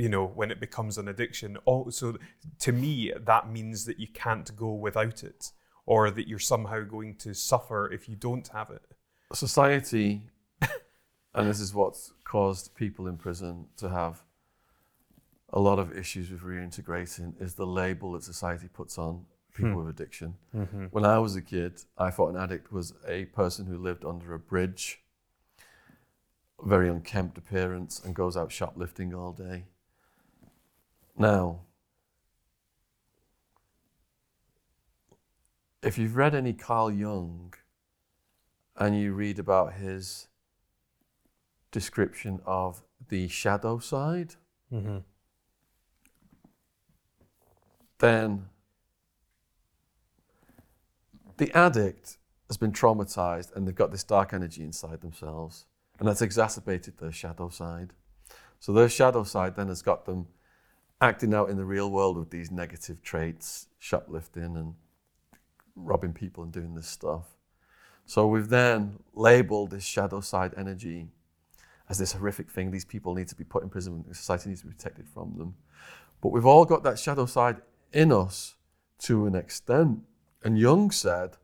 you 0.00 0.08
know, 0.08 0.26
when 0.26 0.50
it 0.50 0.60
becomes 0.60 0.96
an 0.96 1.08
addiction. 1.08 1.58
Also, 1.66 2.16
to 2.60 2.72
me, 2.72 3.12
that 3.18 3.50
means 3.50 3.84
that 3.84 4.00
you 4.00 4.08
can't 4.08 4.56
go 4.56 4.72
without 4.72 5.22
it, 5.22 5.52
or 5.84 6.10
that 6.10 6.26
you're 6.26 6.38
somehow 6.38 6.82
going 6.84 7.16
to 7.16 7.34
suffer 7.34 7.92
if 7.92 8.08
you 8.08 8.16
don't 8.16 8.48
have 8.48 8.70
it. 8.70 8.82
Society, 9.32 10.22
and 11.34 11.48
this 11.48 11.60
is 11.60 11.74
what's 11.74 12.12
caused 12.24 12.74
people 12.74 13.08
in 13.08 13.18
prison 13.18 13.66
to 13.76 13.90
have 13.90 14.22
a 15.52 15.60
lot 15.60 15.78
of 15.78 15.96
issues 15.96 16.30
with 16.30 16.40
reintegrating, 16.40 17.34
is 17.42 17.54
the 17.54 17.66
label 17.66 18.12
that 18.12 18.22
society 18.22 18.68
puts 18.72 18.96
on 18.96 19.26
people 19.54 19.72
hmm. 19.72 19.76
with 19.78 19.88
addiction. 19.88 20.34
Mm-hmm. 20.54 20.86
When 20.86 21.04
I 21.04 21.18
was 21.18 21.36
a 21.36 21.42
kid, 21.42 21.82
I 21.98 22.10
thought 22.10 22.34
an 22.34 22.40
addict 22.40 22.72
was 22.72 22.94
a 23.06 23.26
person 23.26 23.66
who 23.66 23.78
lived 23.78 24.04
under 24.04 24.34
a 24.34 24.38
bridge, 24.38 25.02
very 26.64 26.88
unkempt 26.88 27.38
appearance, 27.38 28.00
and 28.04 28.14
goes 28.14 28.36
out 28.36 28.52
shoplifting 28.52 29.14
all 29.14 29.32
day. 29.32 29.64
Now, 31.16 31.60
if 35.82 35.98
you've 35.98 36.16
read 36.16 36.34
any 36.34 36.52
Carl 36.52 36.90
Jung 36.90 37.54
and 38.76 38.98
you 38.98 39.12
read 39.12 39.38
about 39.38 39.74
his 39.74 40.28
description 41.70 42.40
of 42.44 42.82
the 43.08 43.28
shadow 43.28 43.78
side, 43.78 44.34
mm-hmm. 44.72 44.98
then 47.98 48.48
the 51.40 51.50
addict 51.56 52.18
has 52.48 52.56
been 52.56 52.70
traumatized 52.70 53.56
and 53.56 53.66
they've 53.66 53.74
got 53.74 53.90
this 53.90 54.04
dark 54.04 54.32
energy 54.32 54.62
inside 54.62 55.00
themselves, 55.00 55.66
and 55.98 56.06
that's 56.06 56.22
exacerbated 56.22 56.98
their 56.98 57.10
shadow 57.10 57.48
side. 57.48 57.92
So 58.60 58.72
their 58.72 58.88
shadow 58.88 59.24
side 59.24 59.56
then 59.56 59.68
has 59.68 59.82
got 59.82 60.04
them 60.04 60.28
acting 61.00 61.32
out 61.32 61.48
in 61.48 61.56
the 61.56 61.64
real 61.64 61.90
world 61.90 62.18
with 62.18 62.30
these 62.30 62.50
negative 62.50 63.02
traits, 63.02 63.68
shoplifting 63.78 64.54
and 64.56 64.74
robbing 65.74 66.12
people 66.12 66.44
and 66.44 66.52
doing 66.52 66.74
this 66.74 66.86
stuff. 66.86 67.24
So 68.04 68.26
we've 68.26 68.48
then 68.48 68.98
labeled 69.14 69.70
this 69.70 69.84
shadow 69.84 70.20
side 70.20 70.52
energy 70.56 71.08
as 71.88 71.98
this 71.98 72.12
horrific 72.12 72.50
thing. 72.50 72.70
These 72.70 72.84
people 72.84 73.14
need 73.14 73.28
to 73.28 73.34
be 73.34 73.44
put 73.44 73.62
in 73.62 73.70
prison. 73.70 74.04
Society 74.12 74.50
needs 74.50 74.60
to 74.60 74.66
be 74.66 74.74
protected 74.74 75.08
from 75.08 75.38
them. 75.38 75.54
But 76.20 76.32
we've 76.32 76.44
all 76.44 76.66
got 76.66 76.82
that 76.82 76.98
shadow 76.98 77.24
side 77.24 77.62
in 77.92 78.12
us 78.12 78.56
to 79.00 79.24
an 79.24 79.34
extent. 79.34 80.00
And 80.42 80.58
Jung 80.58 80.90
said, 80.90 81.36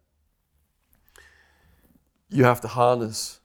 you 2.28 2.44
have 2.44 2.60
to 2.62 2.68
harness 2.68 3.40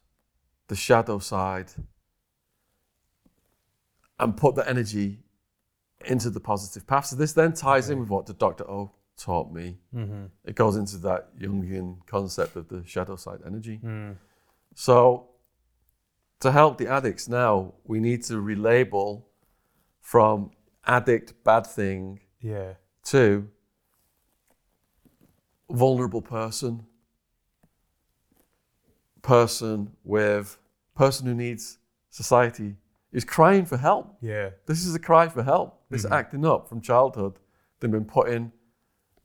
the 0.68 0.76
shadow 0.76 1.20
side 1.20 1.72
and 4.20 4.36
put 4.38 4.56
the 4.56 4.68
energy 4.68 5.20
into 6.06 6.30
the 6.30 6.40
positive 6.40 6.88
path. 6.88 7.08
So 7.08 7.16
this 7.16 7.34
then 7.34 7.54
ties 7.54 7.90
in 7.90 8.00
with 8.00 8.10
what 8.10 8.26
the 8.26 8.34
Dr. 8.34 8.64
O 8.70 8.92
taught 9.18 9.52
me. 9.52 9.78
Mm-hmm. 9.94 10.26
It 10.46 10.56
goes 10.56 10.76
into 10.78 10.98
that 11.00 11.38
Jungian 11.38 12.06
concept 12.08 12.56
of 12.56 12.68
the 12.70 12.84
shadow 12.86 13.16
side 13.16 13.40
energy. 13.46 13.80
Mm. 13.84 14.16
So 14.74 15.30
to 16.40 16.52
help 16.52 16.78
the 16.78 16.88
addicts 16.88 17.28
now, 17.28 17.74
we 17.84 18.00
need 18.00 18.24
to 18.24 18.34
relabel 18.42 19.24
from 20.00 20.52
addict 20.86 21.44
bad 21.44 21.68
thing 21.68 22.22
Yeah. 22.40 22.74
to 23.06 23.48
vulnerable 25.74 26.22
person, 26.22 26.86
person 29.22 29.92
with 30.04 30.58
person 30.96 31.28
who 31.28 31.34
needs 31.34 31.78
society 32.10 32.76
is 33.12 33.26
crying 33.26 33.66
for 33.66 33.78
help. 33.78 34.18
Yeah. 34.22 34.52
This 34.66 34.86
is 34.86 34.96
a 34.96 35.00
cry 35.00 35.28
for 35.28 35.44
help. 35.44 35.82
This 35.90 36.06
acting 36.06 36.46
up 36.46 36.70
from 36.70 36.82
childhood. 36.82 37.34
They've 37.80 37.92
been 37.92 38.06
put 38.06 38.30
in 38.30 38.52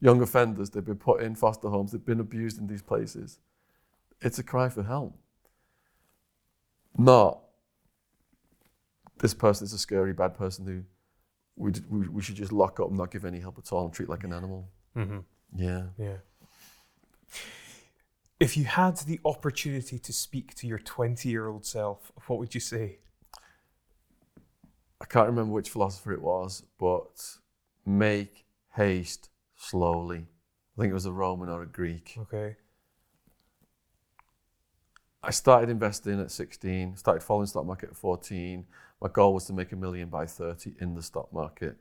young 0.01 0.20
offenders, 0.20 0.70
they've 0.70 0.85
been 0.85 0.97
put 0.97 1.23
in 1.23 1.35
foster 1.35 1.68
homes, 1.68 1.93
they've 1.93 2.05
been 2.05 2.20
abused 2.20 2.59
in 2.59 2.66
these 2.66 2.82
places. 2.82 3.39
It's 4.20 4.39
a 4.39 4.43
cry 4.43 4.68
for 4.68 4.82
help. 4.82 5.16
Not 6.98 7.40
this 9.18 9.35
person 9.35 9.64
is 9.64 9.73
a 9.73 9.78
scary, 9.78 10.12
bad 10.12 10.36
person 10.36 10.66
who 10.66 10.82
we, 11.56 11.73
we, 11.89 12.09
we 12.09 12.23
should 12.23 12.36
just 12.36 12.52
lock 12.52 12.81
up 12.81 12.89
and 12.89 12.98
not 12.98 13.10
give 13.10 13.24
any 13.24 13.40
help 13.40 13.59
at 13.59 13.73
all 13.73 13.85
and 13.85 13.93
treat 13.93 14.09
like 14.09 14.24
an 14.24 14.32
animal. 14.32 14.68
Mm-hmm. 14.97 15.18
Yeah. 15.56 15.85
Yeah. 15.98 16.16
If 18.39 18.57
you 18.57 18.65
had 18.65 18.98
the 18.98 19.19
opportunity 19.24 19.98
to 19.98 20.12
speak 20.12 20.55
to 20.57 20.66
your 20.66 20.78
20 20.78 21.28
year 21.28 21.48
old 21.48 21.65
self, 21.65 22.12
what 22.27 22.39
would 22.39 22.55
you 22.55 22.61
say? 22.61 22.98
I 25.01 25.05
can't 25.05 25.28
remember 25.28 25.53
which 25.53 25.70
philosopher 25.70 26.12
it 26.12 26.23
was, 26.23 26.62
but 26.78 27.39
make 27.85 28.44
haste 28.74 29.31
slowly. 29.57 30.27
I 30.77 30.81
think 30.81 30.90
it 30.90 30.94
was 30.94 31.07
a 31.07 31.12
Roman 31.12 31.48
or 31.48 31.62
a 31.62 31.66
Greek. 31.66 32.15
Okay. 32.19 32.57
I 35.23 35.31
started 35.31 35.70
investing 35.70 36.20
at 36.20 36.31
16, 36.31 36.97
started 36.97 37.23
following 37.23 37.47
stock 37.47 37.66
market 37.66 37.90
at 37.90 37.97
14. 37.97 38.65
My 39.01 39.09
goal 39.09 39.35
was 39.35 39.44
to 39.47 39.53
make 39.53 39.73
a 39.73 39.77
million 39.77 40.09
by 40.09 40.27
30 40.27 40.74
in 40.81 40.94
the 40.94 41.03
stock 41.03 41.32
market. 41.32 41.77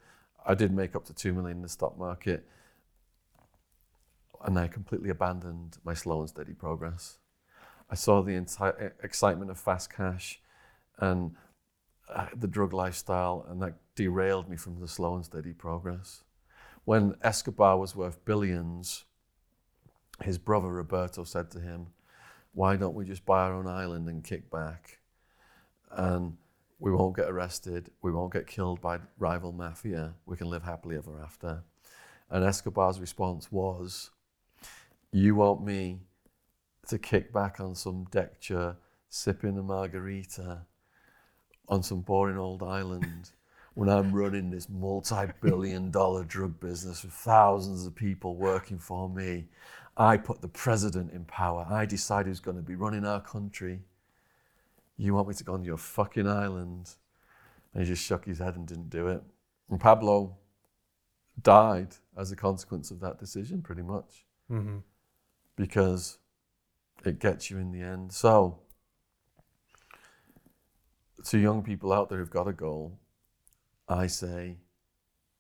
I 0.46 0.56
did 0.56 0.72
make 0.72 0.96
up 0.96 1.06
to 1.06 1.14
2 1.14 1.34
million 1.34 1.58
in 1.58 1.62
the 1.62 1.70
stock 1.70 1.98
market. 1.98 2.48
And 4.44 4.58
I 4.58 4.68
completely 4.68 5.10
abandoned 5.10 5.78
my 5.84 5.94
slow 5.94 6.20
and 6.20 6.30
steady 6.30 6.54
progress. 6.54 7.20
I 7.90 7.96
saw 7.96 8.22
the 8.22 8.36
excitement 9.04 9.52
of 9.52 9.60
fast 9.60 9.94
cash 9.94 10.40
and 10.98 11.36
uh, 12.10 12.28
the 12.36 12.48
drug 12.48 12.74
lifestyle, 12.74 13.46
and 13.50 13.62
that 13.62 13.76
derailed 13.96 14.50
me 14.50 14.58
from 14.58 14.80
the 14.80 14.88
slow 14.88 15.16
and 15.16 15.26
steady 15.26 15.54
progress. 15.54 16.24
When 16.84 17.16
Escobar 17.24 17.78
was 17.78 17.96
worth 17.96 18.24
billions, 18.26 19.06
his 20.22 20.38
brother 20.38 20.70
Roberto 20.70 21.24
said 21.24 21.52
to 21.52 21.60
him, 21.60 21.88
Why 22.54 22.76
don't 22.76 22.96
we 22.96 23.06
just 23.06 23.26
buy 23.26 23.42
our 23.44 23.54
own 23.54 23.68
island 23.68 24.08
and 24.08 24.24
kick 24.24 24.52
back? 24.52 25.00
And 25.92 26.38
we 26.80 26.92
won't 26.92 27.16
get 27.16 27.30
arrested, 27.30 27.90
we 28.02 28.12
won't 28.12 28.34
get 28.34 28.48
killed 28.48 28.82
by 28.82 29.00
rival 29.18 29.52
mafia, 29.52 30.14
we 30.26 30.38
can 30.38 30.50
live 30.50 30.64
happily 30.64 30.98
ever 30.98 31.20
after. 31.22 31.64
And 32.30 32.44
Escobar's 32.44 33.00
response 33.00 33.52
was, 33.52 34.12
You 35.16 35.34
want 35.34 35.64
me 35.64 36.02
to 36.88 37.00
kick 37.00 37.32
back 37.32 37.62
on 37.62 37.74
some 37.74 38.04
deck 38.12 38.42
chair, 38.42 38.76
sipping 39.08 39.58
a 39.58 39.64
margarita 39.64 40.66
on 41.70 41.84
some 41.84 42.02
boring 42.02 42.38
old 42.38 42.62
island 42.62 43.32
when 43.76 43.88
I'm 43.88 44.12
running 44.12 44.50
this 44.50 44.68
multi 44.68 45.28
billion 45.42 45.90
dollar 45.90 46.26
drug 46.26 46.60
business 46.60 47.02
with 47.02 47.14
thousands 47.14 47.86
of 47.86 47.96
people 47.96 48.36
working 48.36 48.78
for 48.78 49.08
me. 49.08 49.46
I 49.96 50.18
put 50.18 50.42
the 50.42 50.50
president 50.50 51.14
in 51.14 51.24
power. 51.24 51.66
I 51.70 51.86
decide 51.86 52.26
who's 52.26 52.42
going 52.42 52.58
to 52.58 52.62
be 52.62 52.76
running 52.76 53.06
our 53.06 53.22
country. 53.22 53.84
You 54.98 55.14
want 55.14 55.30
me 55.30 55.34
to 55.36 55.44
go 55.46 55.54
on 55.54 55.64
your 55.64 55.78
fucking 55.78 56.28
island? 56.28 56.94
And 57.74 57.84
he 57.84 57.88
just 57.88 58.04
shook 58.04 58.26
his 58.26 58.40
head 58.40 58.58
and 58.58 58.68
didn't 58.68 58.90
do 58.90 59.08
it. 59.08 59.24
And 59.70 59.80
Pablo 59.80 60.36
died 61.42 61.96
as 62.18 62.34
a 62.34 62.36
consequence 62.36 62.92
of 62.92 63.00
that 63.00 63.18
decision, 63.18 63.62
pretty 63.62 63.82
much, 63.82 64.26
Mm-hmm. 64.52 64.80
Because 65.56 66.18
it 67.04 67.20
gets 67.20 67.50
you 67.50 67.58
in 67.58 67.72
the 67.72 67.82
end. 67.82 68.12
So, 68.12 68.60
to 71.26 71.38
young 71.38 71.64
people 71.64 71.92
out 71.94 72.10
there 72.10 72.20
who've 72.20 72.30
got 72.30 72.48
a 72.48 72.54
goal, 72.54 73.00
I 73.88 74.08
say, 74.08 74.58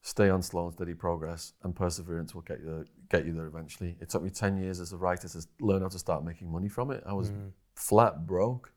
stay 0.01 0.29
on 0.29 0.41
slow 0.41 0.65
and 0.65 0.73
steady 0.73 0.93
progress, 0.93 1.53
and 1.63 1.75
perseverance 1.75 2.33
will 2.33 2.41
get 2.41 2.59
you 2.59 2.85
get 3.09 3.25
you 3.25 3.33
there 3.33 3.47
eventually. 3.47 3.97
It 3.99 4.09
took 4.09 4.23
me 4.23 4.29
ten 4.29 4.57
years 4.57 4.79
as 4.79 4.93
a 4.93 4.97
writer 4.97 5.27
to 5.27 5.45
learn 5.59 5.81
how 5.81 5.89
to 5.89 5.99
start 5.99 6.23
making 6.23 6.51
money 6.51 6.69
from 6.69 6.91
it. 6.91 7.03
I 7.05 7.13
was 7.13 7.29
Mm. 7.31 7.51
flat 7.75 8.25
broke, 8.25 8.71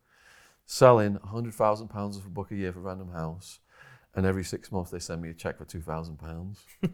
selling 0.65 1.15
hundred 1.15 1.53
thousand 1.53 1.87
pounds 1.89 2.17
of 2.17 2.25
a 2.25 2.29
book 2.29 2.51
a 2.51 2.55
year 2.55 2.73
for 2.73 2.79
Random 2.81 3.11
House, 3.11 3.59
and 4.15 4.25
every 4.25 4.43
six 4.43 4.71
months 4.71 4.91
they 4.91 4.99
send 4.99 5.21
me 5.21 5.29
a 5.29 5.33
check 5.33 5.57
for 5.57 5.65
two 5.65 5.81
thousand 5.81 6.17
pounds. 6.17 6.65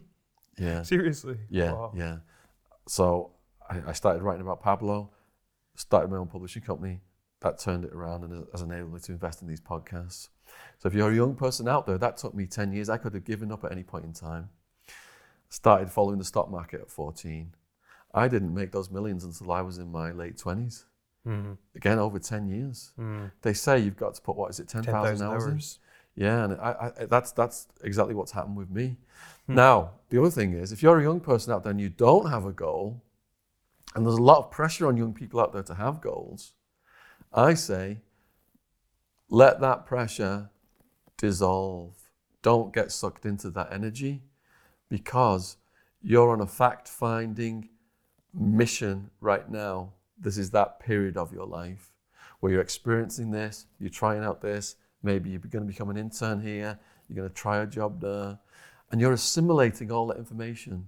Yeah, 0.57 0.83
Seriously? 0.83 1.37
yeah, 1.49 1.73
Wow. 1.73 1.91
yeah. 1.93 2.17
So 2.87 3.31
I, 3.69 3.81
I 3.87 3.93
started 3.93 4.21
writing 4.23 4.41
about 4.41 4.61
Pablo, 4.61 5.11
started 5.75 6.09
my 6.09 6.17
own 6.17 6.27
publishing 6.27 6.61
company. 6.61 7.01
That 7.41 7.59
turned 7.59 7.85
it 7.85 7.93
around 7.93 8.23
and 8.23 8.45
has 8.51 8.61
enabled 8.61 8.93
me 8.93 8.99
to 9.01 9.11
invest 9.11 9.41
in 9.41 9.47
these 9.47 9.61
podcasts. 9.61 10.29
So 10.79 10.87
if 10.87 10.93
you're 10.93 11.11
a 11.11 11.15
young 11.15 11.35
person 11.35 11.67
out 11.67 11.85
there, 11.85 11.97
that 11.97 12.17
took 12.17 12.33
me 12.33 12.45
10 12.45 12.71
years. 12.71 12.89
I 12.89 12.97
could 12.97 13.13
have 13.13 13.25
given 13.25 13.51
up 13.51 13.63
at 13.65 13.71
any 13.71 13.83
point 13.83 14.05
in 14.05 14.13
time. 14.13 14.49
Started 15.49 15.91
following 15.91 16.17
the 16.17 16.23
stock 16.23 16.49
market 16.49 16.81
at 16.81 16.89
14. 16.89 17.53
I 18.13 18.27
didn't 18.27 18.53
make 18.53 18.71
those 18.71 18.89
millions 18.89 19.23
until 19.25 19.51
I 19.51 19.61
was 19.61 19.77
in 19.77 19.91
my 19.91 20.11
late 20.11 20.37
20s. 20.37 20.85
Mm-hmm. 21.27 21.53
Again, 21.75 21.99
over 21.99 22.17
10 22.19 22.47
years. 22.47 22.93
Mm. 22.99 23.31
They 23.41 23.53
say 23.53 23.79
you've 23.79 23.97
got 23.97 24.15
to 24.15 24.21
put, 24.21 24.37
what 24.37 24.49
is 24.49 24.59
it, 24.59 24.67
10,000 24.67 24.93
10,000 24.93 25.27
hours 25.27 25.43
hours. 25.45 25.79
Yeah, 26.15 26.45
and 26.45 26.53
I, 26.53 26.91
I, 26.97 27.05
that's 27.05 27.33
that's 27.33 27.67
exactly 27.83 28.15
what's 28.15 28.31
happened 28.31 28.55
with 28.55 28.69
me. 28.69 28.95
Hmm. 29.47 29.55
Now, 29.55 29.91
the 30.09 30.19
other 30.19 30.29
thing 30.29 30.53
is, 30.53 30.71
if 30.71 30.81
you're 30.81 30.99
a 30.99 31.03
young 31.03 31.19
person 31.19 31.51
out 31.51 31.63
there 31.63 31.71
and 31.71 31.81
you 31.81 31.89
don't 31.89 32.29
have 32.29 32.45
a 32.45 32.53
goal, 32.53 33.03
and 33.95 34.05
there's 34.05 34.17
a 34.17 34.21
lot 34.21 34.39
of 34.39 34.51
pressure 34.51 34.85
on 34.87 34.97
young 34.97 35.13
people 35.13 35.39
out 35.39 35.53
there 35.53 35.63
to 35.63 35.75
have 35.75 36.01
goals, 36.01 36.53
I 37.33 37.53
say, 37.55 38.01
let 39.29 39.59
that 39.61 39.85
pressure 39.85 40.49
dissolve. 41.17 41.95
Don't 42.41 42.73
get 42.73 42.91
sucked 42.91 43.25
into 43.25 43.49
that 43.51 43.73
energy, 43.73 44.21
because 44.89 45.57
you're 46.01 46.29
on 46.29 46.41
a 46.41 46.47
fact-finding 46.47 47.69
mission 48.33 49.09
right 49.19 49.49
now. 49.49 49.93
This 50.19 50.37
is 50.37 50.51
that 50.51 50.79
period 50.79 51.17
of 51.17 51.33
your 51.33 51.47
life 51.47 51.91
where 52.39 52.51
you're 52.51 52.61
experiencing 52.61 53.31
this, 53.31 53.65
you're 53.79 53.89
trying 53.89 54.23
out 54.23 54.41
this, 54.41 54.75
maybe 55.01 55.29
you're 55.29 55.39
going 55.39 55.65
to 55.65 55.71
become 55.71 55.89
an 55.89 55.97
intern 55.97 56.39
here, 56.41 56.77
you're 57.07 57.15
going 57.15 57.27
to 57.27 57.33
try 57.33 57.57
a 57.63 57.65
job 57.65 57.99
there, 58.01 58.37
and 58.91 59.01
you're 59.01 59.13
assimilating 59.13 59.91
all 59.91 60.05
that 60.07 60.17
information. 60.17 60.87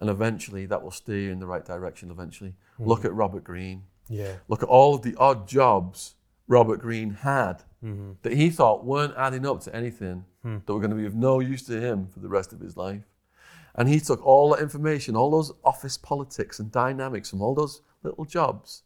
And 0.00 0.10
eventually 0.10 0.66
that 0.66 0.82
will 0.82 0.90
steer 0.90 1.18
you 1.18 1.30
in 1.32 1.38
the 1.38 1.46
right 1.46 1.64
direction. 1.64 2.10
Eventually, 2.10 2.54
look 2.78 3.04
at 3.04 3.12
Robert 3.14 3.44
Greene. 3.44 3.84
Yeah. 4.08 4.34
Look 4.48 4.62
at 4.62 4.68
all 4.68 4.94
of 4.94 5.02
the 5.02 5.14
odd 5.16 5.46
jobs 5.48 6.14
Robert 6.48 6.80
Greene 6.80 7.10
had 7.14 7.62
Mm-hmm. 7.84 8.12
that 8.22 8.32
he 8.32 8.48
thought 8.48 8.82
weren't 8.86 9.12
adding 9.14 9.44
up 9.46 9.60
to 9.64 9.76
anything, 9.76 10.24
Hmm. 10.42 10.56
that 10.64 10.72
were 10.72 10.80
going 10.80 10.90
to 10.90 10.96
be 10.96 11.04
of 11.04 11.14
no 11.14 11.38
use 11.40 11.62
to 11.64 11.78
him 11.78 12.06
for 12.08 12.18
the 12.20 12.30
rest 12.30 12.54
of 12.54 12.60
his 12.60 12.78
life. 12.78 13.02
And 13.74 13.90
he 13.90 14.00
took 14.00 14.24
all 14.24 14.48
that 14.54 14.60
information, 14.62 15.16
all 15.16 15.30
those 15.30 15.52
office 15.64 15.98
politics 15.98 16.58
and 16.58 16.72
dynamics 16.72 17.28
from 17.28 17.42
all 17.42 17.54
those 17.54 17.82
little 18.02 18.24
jobs 18.24 18.84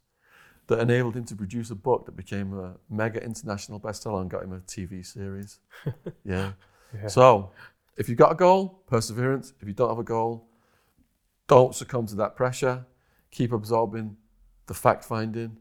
that 0.67 0.81
enabled 0.81 1.15
him 1.17 1.25
to 1.27 1.37
produce 1.37 1.71
a 1.71 1.77
book 1.77 2.07
that 2.07 2.17
became 2.17 2.53
a 2.59 2.75
mega 2.91 3.23
international 3.23 3.79
bestseller 3.79 4.21
and 4.21 4.29
got 4.31 4.43
him 4.43 4.53
a 4.53 4.59
TV 4.61 5.07
series. 5.07 5.61
yeah. 6.25 6.53
Yeah. 6.93 7.07
So, 7.07 7.53
if 7.97 8.09
you've 8.09 8.19
got 8.19 8.33
a 8.33 8.35
goal, 8.35 8.83
perseverance. 8.89 9.53
If 9.61 9.69
you 9.69 9.75
don't 9.75 9.91
have 9.91 9.99
a 10.01 10.03
goal, 10.03 10.49
don't 11.49 11.75
succumb 11.75 12.07
to 12.07 12.15
that 12.17 12.37
pressure. 12.37 12.87
Keep 13.31 13.53
absorbing 13.53 14.17
the 14.67 14.75
fact 14.75 15.05
finding, 15.05 15.57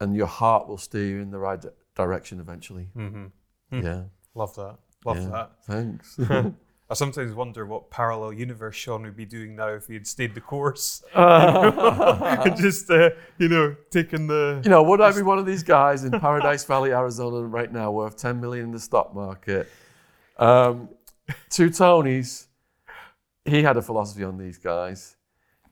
and 0.00 0.14
your 0.14 0.26
heart 0.26 0.68
will 0.68 0.78
steer 0.78 1.06
you 1.06 1.20
in 1.20 1.30
the 1.30 1.38
right 1.38 1.62
direction 1.94 2.38
eventually. 2.38 2.88
Mm-hmm. 2.96 3.26
Hmm. 3.72 3.84
Yeah. 3.84 4.02
Love 4.34 4.54
that. 4.54 4.76
Love 5.04 5.18
yeah. 5.18 5.28
that. 5.28 5.50
Thanks. 5.66 6.18
I 6.90 6.94
sometimes 6.94 7.32
wonder 7.34 7.66
what 7.66 7.90
parallel 7.90 8.32
universe 8.32 8.76
Shaun 8.76 9.02
would 9.02 9.16
be 9.16 9.24
doing 9.24 9.56
now 9.56 9.68
if 9.68 9.86
he 9.86 9.94
had 9.94 10.06
stayed 10.06 10.34
the 10.34 10.40
course. 10.40 11.02
you 11.14 12.56
Just, 12.56 12.90
uh, 12.90 13.10
you 13.38 13.48
know, 13.48 13.74
taking 13.90 14.26
the. 14.26 14.60
You 14.62 14.70
know, 14.70 14.82
would 14.82 15.00
I 15.00 15.12
be 15.12 15.22
one 15.22 15.38
of 15.38 15.46
these 15.46 15.62
guys 15.62 16.04
in 16.04 16.12
Paradise 16.20 16.64
Valley, 16.64 16.92
Arizona, 16.92 17.46
right 17.46 17.72
now, 17.72 17.90
worth 17.90 18.16
10 18.16 18.40
million 18.40 18.66
in 18.66 18.72
the 18.72 18.80
stock 18.80 19.14
market? 19.14 19.68
Um, 20.38 20.90
two 21.50 21.70
Tonys, 21.70 22.45
he 23.46 23.62
had 23.62 23.76
a 23.76 23.82
philosophy 23.82 24.24
on 24.24 24.38
these 24.38 24.58
guys. 24.58 25.16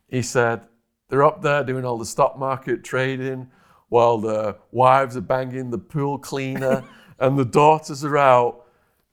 He 0.08 0.22
said, 0.22 0.62
they're 1.08 1.24
up 1.24 1.42
there 1.42 1.64
doing 1.64 1.84
all 1.84 1.98
the 1.98 2.06
stock 2.06 2.38
market 2.38 2.84
trading 2.84 3.50
while 3.88 4.18
the 4.18 4.56
wives 4.72 5.16
are 5.16 5.22
banging 5.22 5.70
the 5.70 5.78
pool 5.78 6.18
cleaner 6.18 6.84
and 7.18 7.38
the 7.38 7.44
daughters 7.44 8.04
are 8.04 8.16
out 8.16 8.64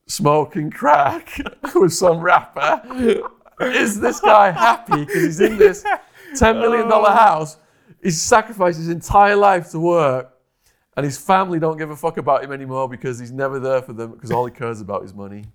smoking 0.07 0.71
crack 0.71 1.39
with 1.75 1.93
some 1.93 2.19
rapper. 2.19 2.81
Is 3.59 3.99
this 3.99 4.19
guy 4.19 4.51
happy 4.51 5.05
because 5.05 5.23
he's 5.23 5.39
in 5.39 5.57
this 5.57 5.83
$10 6.35 6.59
million 6.59 6.89
oh. 6.91 7.05
house? 7.11 7.57
He's 8.01 8.21
sacrificed 8.21 8.79
his 8.79 8.89
entire 8.89 9.35
life 9.35 9.69
to 9.71 9.79
work 9.79 10.31
and 10.97 11.05
his 11.05 11.17
family 11.17 11.59
don't 11.59 11.77
give 11.77 11.89
a 11.89 11.95
fuck 11.95 12.17
about 12.17 12.43
him 12.43 12.51
anymore 12.51 12.89
because 12.89 13.19
he's 13.19 13.31
never 13.31 13.59
there 13.59 13.81
for 13.81 13.93
them 13.93 14.11
because 14.11 14.31
all 14.31 14.45
he 14.45 14.51
cares 14.51 14.81
about 14.81 15.03
is 15.03 15.13
money. 15.13 15.45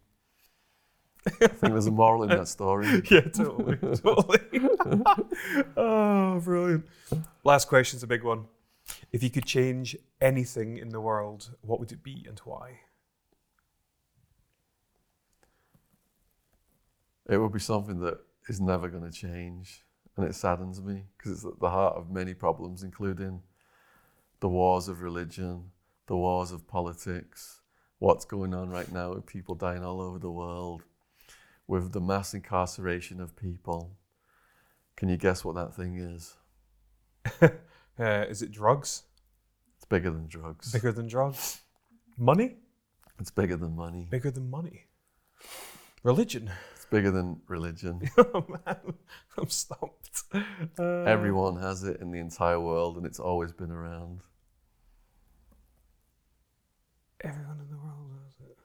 I 1.26 1.48
think 1.48 1.72
there's 1.72 1.86
a 1.86 1.90
moral 1.90 2.22
in 2.22 2.30
that 2.30 2.48
story. 2.48 3.02
Yeah, 3.10 3.20
totally. 3.20 3.76
totally. 3.76 4.38
oh, 5.76 6.40
brilliant. 6.40 6.86
Last 7.44 7.68
question's 7.68 8.02
a 8.02 8.06
big 8.06 8.22
one. 8.22 8.46
If 9.12 9.22
you 9.22 9.30
could 9.30 9.44
change 9.44 9.96
anything 10.20 10.78
in 10.78 10.90
the 10.90 11.00
world, 11.00 11.50
what 11.62 11.80
would 11.80 11.92
it 11.92 12.02
be 12.02 12.24
and 12.28 12.38
why? 12.40 12.80
It 17.28 17.38
would 17.38 17.52
be 17.52 17.58
something 17.58 18.00
that 18.00 18.18
is 18.48 18.60
never 18.60 18.88
going 18.88 19.04
to 19.04 19.10
change. 19.10 19.84
And 20.16 20.26
it 20.26 20.34
saddens 20.34 20.80
me 20.80 21.04
because 21.16 21.32
it's 21.32 21.44
at 21.44 21.60
the 21.60 21.70
heart 21.70 21.96
of 21.96 22.10
many 22.10 22.34
problems, 22.34 22.82
including 22.82 23.42
the 24.40 24.48
wars 24.48 24.88
of 24.88 25.02
religion, 25.02 25.72
the 26.06 26.16
wars 26.16 26.52
of 26.52 26.66
politics, 26.66 27.60
what's 27.98 28.24
going 28.24 28.54
on 28.54 28.70
right 28.70 28.90
now 28.92 29.14
with 29.14 29.26
people 29.26 29.54
dying 29.54 29.84
all 29.84 30.00
over 30.00 30.18
the 30.18 30.30
world, 30.30 30.84
with 31.66 31.92
the 31.92 32.00
mass 32.00 32.34
incarceration 32.34 33.20
of 33.20 33.36
people. 33.36 33.96
Can 34.96 35.08
you 35.08 35.16
guess 35.16 35.44
what 35.44 35.54
that 35.56 35.74
thing 35.74 35.96
is? 35.98 36.34
Uh, 37.98 38.26
is 38.28 38.42
it 38.42 38.50
drugs? 38.52 39.04
It's 39.76 39.86
bigger 39.86 40.10
than 40.10 40.26
drugs. 40.26 40.70
Bigger 40.70 40.92
than 40.92 41.06
drugs? 41.06 41.62
Money? 42.18 42.56
It's 43.18 43.30
bigger 43.30 43.56
than 43.56 43.74
money. 43.74 44.06
Bigger 44.10 44.30
than 44.30 44.50
money? 44.50 44.84
Religion? 46.02 46.50
It's 46.74 46.84
bigger 46.84 47.10
than 47.10 47.40
religion. 47.48 48.02
oh 48.18 48.44
man, 48.48 48.76
I'm 49.38 49.48
stumped. 49.48 50.24
Uh, 50.78 51.04
Everyone 51.04 51.56
has 51.56 51.84
it 51.84 52.00
in 52.02 52.10
the 52.10 52.18
entire 52.18 52.60
world, 52.60 52.98
and 52.98 53.06
it's 53.06 53.18
always 53.18 53.52
been 53.52 53.70
around. 53.70 54.20
Everyone 57.22 57.60
in 57.60 57.70
the 57.70 57.78
world 57.78 58.10
has 58.24 58.46
it. 58.46 58.58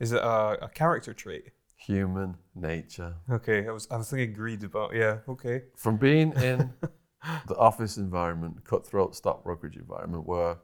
Is 0.00 0.12
it 0.12 0.22
a, 0.22 0.64
a 0.66 0.68
character 0.68 1.14
trait? 1.14 1.52
Human 1.86 2.36
nature. 2.54 3.14
Okay, 3.30 3.66
I 3.68 3.70
was 3.72 3.86
I 3.90 3.96
was 3.96 4.10
thinking 4.10 4.32
greed 4.34 4.62
about 4.64 4.94
yeah. 4.94 5.18
Okay. 5.28 5.62
From 5.76 5.96
being 5.96 6.32
in 6.32 6.72
the 7.48 7.56
office 7.56 7.96
environment, 7.96 8.64
cutthroat 8.64 9.14
stock 9.14 9.44
brokerage 9.44 9.76
environment, 9.76 10.26
where 10.26 10.56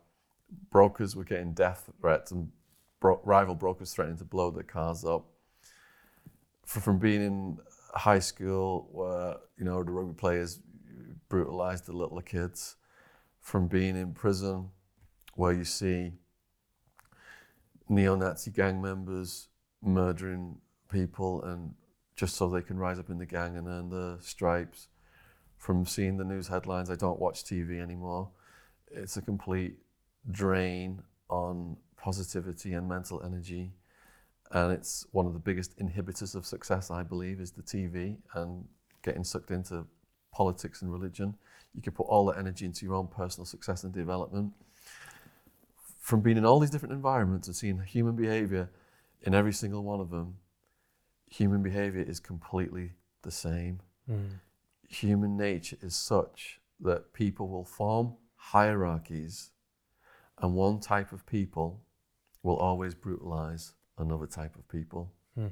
brokers 0.71 1.15
were 1.17 1.25
getting 1.25 1.53
death 1.53 1.91
threats 2.01 2.31
and 2.33 2.51
bro- 3.01 3.21
rival 3.25 3.55
brokers 3.55 3.93
threatening 3.93 4.19
to 4.19 4.25
blow 4.25 4.51
their 4.51 4.63
cars 4.63 5.05
up. 5.05 5.27
F- 6.65 6.83
From 6.83 6.99
being 6.99 7.23
in 7.23 7.59
high 7.95 8.19
school, 8.21 8.89
where 8.93 9.37
you 9.59 9.65
know 9.65 9.83
the 9.83 9.91
rugby 9.93 10.15
players 10.15 10.61
brutalized 11.29 11.87
the 11.87 11.93
little 11.93 12.21
kids. 12.21 12.77
From 13.41 13.69
being 13.69 13.97
in 13.97 14.13
prison, 14.13 14.69
where 15.35 15.53
you 15.53 15.65
see 15.65 16.13
neo-Nazi 17.89 18.51
gang 18.51 18.81
members 18.83 19.49
murdering 19.83 20.59
people 20.91 21.43
and 21.45 21.75
just 22.17 22.37
so 22.37 22.49
they 22.49 22.62
can 22.62 22.79
rise 22.79 22.99
up 22.99 23.09
in 23.09 23.19
the 23.19 23.27
gang 23.27 23.57
and 23.57 23.67
earn 23.67 23.89
the 23.89 24.19
stripes. 24.21 24.89
From 25.57 25.85
seeing 25.87 26.17
the 26.17 26.25
news 26.25 26.49
headlines, 26.49 26.91
I 26.91 26.97
don't 26.97 27.21
watch 27.21 27.45
TV 27.45 27.81
anymore. 27.81 28.31
It's 28.91 29.17
a 29.17 29.23
complete 29.23 29.79
drain 30.31 31.03
on 31.29 31.77
positivity 31.97 32.73
and 32.73 32.89
mental 32.89 33.23
energy. 33.23 33.73
And 34.53 34.73
it's 34.73 35.07
one 35.12 35.27
of 35.27 35.33
the 35.33 35.39
biggest 35.39 35.79
inhibitors 35.79 36.35
of 36.35 36.45
success, 36.45 36.91
I 36.91 37.03
believe, 37.03 37.41
is 37.41 37.53
the 37.53 37.62
TV 37.62 38.17
and 38.35 38.65
getting 39.03 39.23
sucked 39.23 39.51
into 39.51 39.87
politics 40.33 40.83
and 40.83 40.91
religion. 40.93 41.37
You 41.75 41.83
can 41.83 41.93
put 41.93 42.07
all 42.07 42.27
that 42.27 42.39
energy 42.39 42.65
into 42.65 42.85
your 42.85 42.95
own 42.95 43.07
personal 43.07 43.45
success 43.45 43.85
and 43.85 43.93
development. 43.93 44.53
From 46.01 46.21
being 46.21 46.37
in 46.37 46.45
all 46.45 46.59
these 46.59 46.71
different 46.71 46.95
environments 46.95 47.47
and 47.47 47.55
seeing 47.55 47.79
human 47.81 48.17
behavior 48.17 48.71
in 49.23 49.35
every 49.35 49.53
single 49.53 49.85
one 49.85 50.01
of 50.01 50.11
them, 50.11 50.37
human 51.31 51.62
behavior 51.62 52.02
is 52.02 52.20
completely 52.20 52.93
the 53.23 53.31
same. 53.31 53.81
Hmm. 54.07 54.27
Human 54.89 55.36
nature 55.36 55.77
is 55.81 55.94
such 55.94 56.61
that 56.81 57.12
people 57.12 57.48
will 57.48 57.65
form 57.65 58.15
hierarchies, 58.36 59.52
and 60.39 60.55
one 60.55 60.81
type 60.81 61.12
of 61.12 61.24
people 61.24 61.81
will 62.43 62.57
always 62.57 62.94
brutalize 62.94 63.74
another 63.97 64.27
type 64.27 64.57
of 64.57 64.69
people. 64.69 65.12
Hmm. 65.35 65.48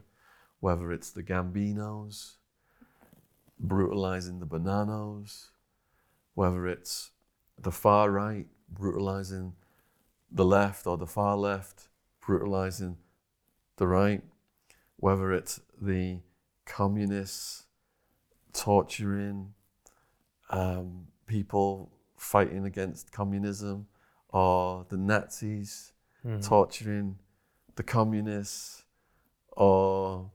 Whether 0.61 0.91
it's 0.91 1.11
the 1.11 1.23
Gambinos 1.23 2.35
brutalizing 3.61 4.41
the 4.41 4.47
Bonannos, 4.47 5.51
whether 6.35 6.67
it's 6.67 7.13
the 7.61 7.73
far 7.73 8.11
right 8.11 8.47
brutalizing 8.69 9.55
the 10.31 10.45
left 10.45 10.87
or 10.87 10.97
the 10.97 11.07
far 11.07 11.37
left 11.37 11.89
brutalizing 12.21 12.97
the 13.77 13.87
right, 13.87 14.23
whether 14.97 15.33
it's 15.33 15.61
the 15.81 16.21
communists 16.67 17.67
torturing 18.53 19.55
um, 20.51 21.07
people 21.27 21.91
fighting 22.17 22.65
against 22.65 23.13
communism 23.13 23.87
or 24.31 24.85
the 24.89 24.97
Nazis 24.97 25.93
torturing 26.43 27.19
the 27.77 27.83
communists 27.83 28.85
or 29.53 30.31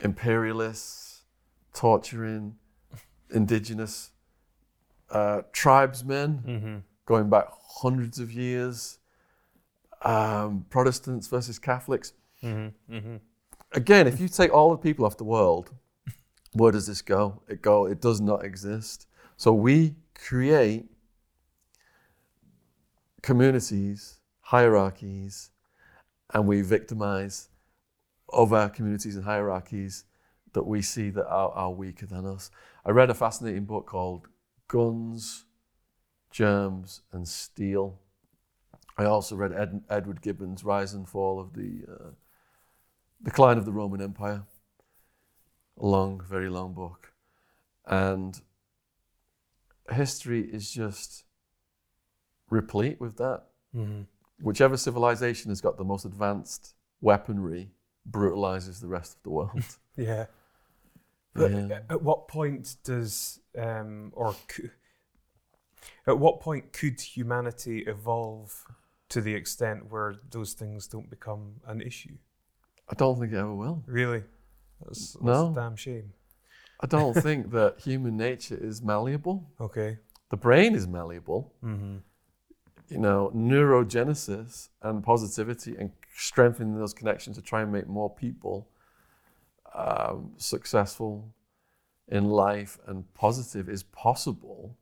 imperialists 0.00 1.22
torturing 1.72 2.56
indigenous 3.30 4.10
uh, 5.10 5.42
tribesmen 5.52 6.42
going 7.06 7.30
back 7.30 7.46
hundreds 7.80 8.18
of 8.18 8.32
years, 8.32 8.98
um, 10.02 10.66
Protestants 10.68 11.28
versus 11.28 11.58
Catholics. 11.58 12.12
Again, 13.72 14.06
if 14.06 14.18
you 14.18 14.28
take 14.28 14.52
all 14.52 14.70
the 14.70 14.78
people 14.78 15.04
off 15.04 15.16
the 15.16 15.24
world, 15.24 15.70
where 16.52 16.72
does 16.72 16.86
this 16.86 17.02
go? 17.02 17.42
It 17.48 17.62
go. 17.62 17.86
It 17.86 18.00
does 18.00 18.20
not 18.20 18.44
exist. 18.44 19.06
So 19.36 19.52
we 19.52 19.96
create 20.14 20.86
communities, 23.22 24.20
hierarchies, 24.40 25.50
and 26.32 26.46
we 26.46 26.62
victimize 26.62 27.48
other 28.32 28.68
communities 28.68 29.16
and 29.16 29.24
hierarchies 29.24 30.04
that 30.52 30.64
we 30.64 30.82
see 30.82 31.10
that 31.10 31.26
are, 31.26 31.50
are 31.50 31.70
weaker 31.70 32.06
than 32.06 32.26
us. 32.26 32.50
I 32.84 32.90
read 32.90 33.10
a 33.10 33.14
fascinating 33.14 33.64
book 33.64 33.86
called 33.86 34.28
Guns, 34.66 35.44
Germs, 36.30 37.02
and 37.12 37.28
Steel. 37.28 37.98
I 38.96 39.04
also 39.04 39.36
read 39.36 39.52
Ed, 39.52 39.82
Edward 39.88 40.22
Gibbon's 40.22 40.64
Rise 40.64 40.94
and 40.94 41.08
Fall 41.08 41.38
of 41.38 41.52
the 41.54 41.84
uh, 41.88 42.10
Decline 43.22 43.58
of 43.58 43.64
the 43.64 43.72
Roman 43.72 44.00
Empire. 44.00 44.44
A 45.80 45.86
long, 45.86 46.20
very 46.28 46.48
long 46.48 46.72
book. 46.74 47.12
And 47.86 48.40
history 49.90 50.42
is 50.42 50.70
just 50.70 51.24
replete 52.50 53.00
with 53.00 53.16
that. 53.18 53.44
Whichever 54.40 54.76
civilization 54.76 55.50
has 55.50 55.60
got 55.60 55.76
the 55.76 55.84
most 55.84 56.04
advanced 56.04 56.74
weaponry 57.00 57.70
brutalizes 58.06 58.80
the 58.80 58.88
rest 58.88 59.16
of 59.16 59.22
the 59.22 59.30
world. 59.30 59.64
Yeah. 59.96 60.26
But 61.34 61.50
Yeah. 61.50 61.80
at 61.90 62.02
what 62.02 62.28
point 62.28 62.76
does 62.84 63.40
um, 63.56 64.12
or 64.14 64.34
cou- 64.46 64.70
at 66.06 66.18
what 66.18 66.40
point 66.40 66.72
could 66.72 67.00
humanity 67.00 67.80
evolve 67.80 68.64
to 69.08 69.20
the 69.20 69.34
extent 69.34 69.90
where 69.90 70.14
those 70.30 70.52
things 70.52 70.86
don't 70.86 71.10
become 71.10 71.56
an 71.66 71.80
issue? 71.80 72.16
I 72.90 72.94
don't 72.94 73.18
think 73.18 73.32
it 73.32 73.36
ever 73.36 73.54
will. 73.54 73.82
Really, 73.86 74.22
that's, 74.84 75.12
that's 75.12 75.22
No. 75.24 75.50
a 75.50 75.54
damn 75.54 75.76
shame. 75.76 76.12
I 76.80 76.86
don't 76.86 77.14
think 77.26 77.50
that 77.52 77.80
human 77.80 78.16
nature 78.16 78.56
is 78.60 78.82
malleable. 78.82 79.50
Okay. 79.60 79.98
The 80.30 80.36
brain 80.36 80.74
is 80.74 80.86
malleable. 80.86 81.52
Mm-hmm. 81.64 81.96
You 82.88 82.98
know, 82.98 83.30
neurogenesis 83.34 84.68
and 84.82 85.02
positivity 85.02 85.76
and 85.78 85.90
strengthening 86.14 86.78
those 86.78 86.94
connections 86.94 87.36
to 87.36 87.42
try 87.42 87.62
and 87.62 87.70
make 87.72 87.86
more 87.86 88.08
people 88.08 88.68
um, 89.74 90.32
successful 90.38 91.34
in 92.08 92.24
life 92.24 92.78
and 92.86 93.12
positive 93.14 93.68
is 93.68 93.82
possible. 93.82 94.76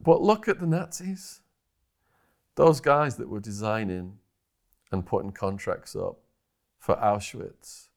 But 0.00 0.20
look 0.22 0.48
at 0.48 0.58
the 0.58 0.66
Nazis. 0.66 1.40
Those 2.56 2.80
guys 2.80 3.16
that 3.16 3.28
were 3.28 3.40
designing 3.40 4.18
and 4.90 5.06
putting 5.06 5.30
contracts 5.30 5.94
up 5.94 6.18
for 6.80 6.96
Auschwitz 6.96 7.88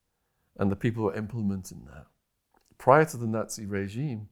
and 0.58 0.72
the 0.72 0.76
people 0.76 1.02
who 1.02 1.08
were 1.08 1.16
implementing 1.16 1.88
that. 1.92 2.06
Prior 2.78 3.06
to 3.06 3.18
the 3.18 3.26
Nazi 3.26 3.66
regime, 3.66 4.30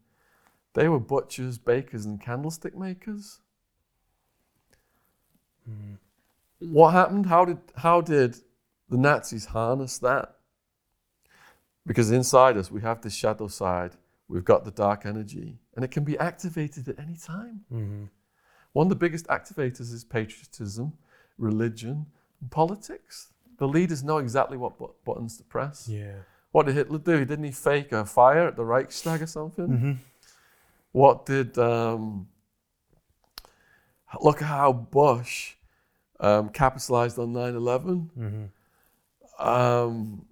they 0.73 0.87
were 0.87 0.99
butchers, 0.99 1.57
bakers, 1.57 2.05
and 2.05 2.21
candlestick 2.21 2.77
makers. 2.77 3.39
What 6.59 6.91
happened? 6.91 7.25
How 7.25 7.45
did 7.45 7.59
how 7.75 8.01
did 8.01 8.35
the 8.89 8.97
Nazis 8.97 9.45
harness 9.45 9.97
that? 9.99 10.35
Because 11.87 12.11
inside 12.11 12.57
us 12.57 12.69
we 12.69 12.81
have 12.81 13.01
this 13.01 13.15
shadow 13.15 13.47
side, 13.47 13.93
we've 14.27 14.45
got 14.45 14.65
the 14.65 14.71
dark 14.71 15.05
energy, 15.05 15.59
and 15.75 15.83
it 15.83 15.91
can 15.91 16.03
be 16.03 16.17
activated 16.19 16.87
at 16.89 16.99
any 16.99 17.15
time. 17.15 17.61
Mm-hmm. 17.73 18.03
One 18.73 18.85
of 18.85 18.89
the 18.89 18.95
biggest 18.95 19.27
activators 19.27 19.93
is 19.93 20.03
patriotism, 20.03 20.93
religion, 21.37 22.05
and 22.39 22.51
politics. 22.51 23.33
The 23.61 23.67
leaders 23.67 24.03
know 24.03 24.17
exactly 24.17 24.57
what 24.57 24.79
bu- 24.79 24.89
buttons 25.05 25.37
to 25.37 25.43
press. 25.43 25.87
Yeah. 25.87 26.15
What 26.51 26.65
did 26.65 26.73
Hitler 26.73 26.97
do? 26.97 27.23
Didn't 27.23 27.45
he 27.45 27.51
fake 27.51 27.91
a 27.91 28.03
fire 28.05 28.47
at 28.47 28.55
the 28.55 28.63
Reichstag 28.63 29.21
or 29.21 29.27
something? 29.27 29.67
Mm-hmm. 29.67 29.91
What 30.93 31.27
did 31.27 31.59
um, 31.59 32.27
look 34.19 34.41
at 34.41 34.47
how 34.47 34.73
Bush 34.73 35.53
um, 36.19 36.49
capitalized 36.49 37.19
on 37.19 37.33
9/11? 37.33 38.09
Mm-hmm. 38.17 39.47
Um, 39.47 40.25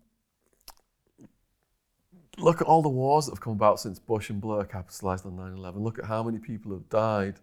look 2.39 2.61
at 2.61 2.65
all 2.65 2.81
the 2.81 2.89
wars 2.89 3.27
that 3.27 3.33
have 3.33 3.41
come 3.41 3.53
about 3.53 3.79
since 3.79 3.99
Bush 3.99 4.31
and 4.31 4.41
Blair 4.41 4.63
capitalized 4.63 5.27
on 5.27 5.33
9/11. 5.33 5.75
Look 5.75 5.99
at 5.99 6.05
how 6.05 6.23
many 6.23 6.39
people 6.39 6.71
have 6.71 6.89
died. 6.89 7.35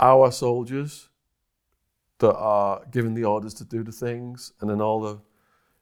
Our 0.00 0.32
soldiers 0.32 1.10
that 2.18 2.34
are 2.36 2.84
given 2.90 3.14
the 3.14 3.24
orders 3.24 3.54
to 3.54 3.64
do 3.64 3.82
the 3.82 3.92
things, 3.92 4.52
and 4.60 4.68
then 4.70 4.80
all 4.80 5.00
the. 5.00 5.18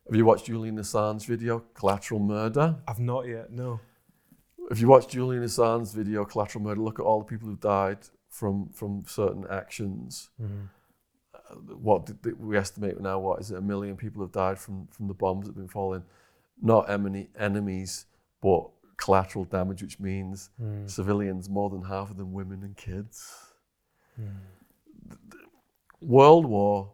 Have 0.08 0.16
you 0.16 0.24
watched 0.24 0.46
Julian 0.46 0.78
Assange's 0.78 1.24
video, 1.24 1.60
Collateral 1.74 2.18
Murder? 2.20 2.76
I've 2.88 2.98
not 2.98 3.26
yet. 3.28 3.52
No. 3.52 3.78
if 4.70 4.80
you 4.80 4.88
watch 4.88 5.08
Julian 5.08 5.44
Assange's 5.44 5.92
video, 5.92 6.24
Collateral 6.24 6.64
Murder, 6.64 6.80
look 6.80 6.98
at 6.98 7.04
all 7.04 7.20
the 7.20 7.24
people 7.26 7.48
who 7.48 7.56
died 7.56 7.98
from 8.28 8.68
from 8.70 9.04
certain 9.06 9.44
actions. 9.50 10.30
Mm-hmm. 10.40 10.62
Uh, 11.34 11.74
what 11.76 12.06
did 12.06 12.18
we 12.40 12.56
estimate 12.56 13.00
now? 13.00 13.18
What 13.18 13.40
is 13.40 13.50
it? 13.50 13.58
A 13.58 13.60
million 13.60 13.96
people 13.96 14.22
have 14.22 14.32
died 14.32 14.58
from 14.58 14.88
from 14.88 15.06
the 15.08 15.14
bombs 15.14 15.44
that 15.46 15.50
have 15.50 15.56
been 15.56 15.68
falling. 15.68 16.02
Not 16.60 16.88
enemy, 16.90 17.28
enemies, 17.38 18.06
but 18.40 18.68
collateral 18.96 19.44
damage, 19.44 19.82
which 19.82 19.98
means 20.00 20.50
Mm. 20.60 20.88
civilians. 20.90 21.48
More 21.48 21.70
than 21.70 21.82
half 21.82 22.10
of 22.10 22.16
them 22.16 22.32
women 22.32 22.62
and 22.62 22.76
kids. 22.76 23.52
World 26.02 26.46
War 26.46 26.92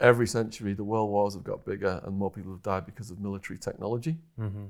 every 0.00 0.26
century 0.26 0.74
the 0.74 0.84
world 0.84 1.10
wars 1.10 1.34
have 1.34 1.44
got 1.44 1.64
bigger 1.64 2.00
and 2.04 2.16
more 2.16 2.30
people 2.30 2.52
have 2.52 2.62
died 2.62 2.86
because 2.86 3.10
of 3.10 3.20
military 3.20 3.58
technology. 3.58 4.16
Mm-hmm. 4.38 4.66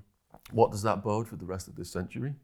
What 0.51 0.71
does 0.71 0.83
that 0.83 1.03
bode 1.03 1.29
for 1.29 1.37
the 1.37 1.45
rest 1.45 1.69
of 1.69 1.77
this 1.77 1.91
century? 1.91 2.35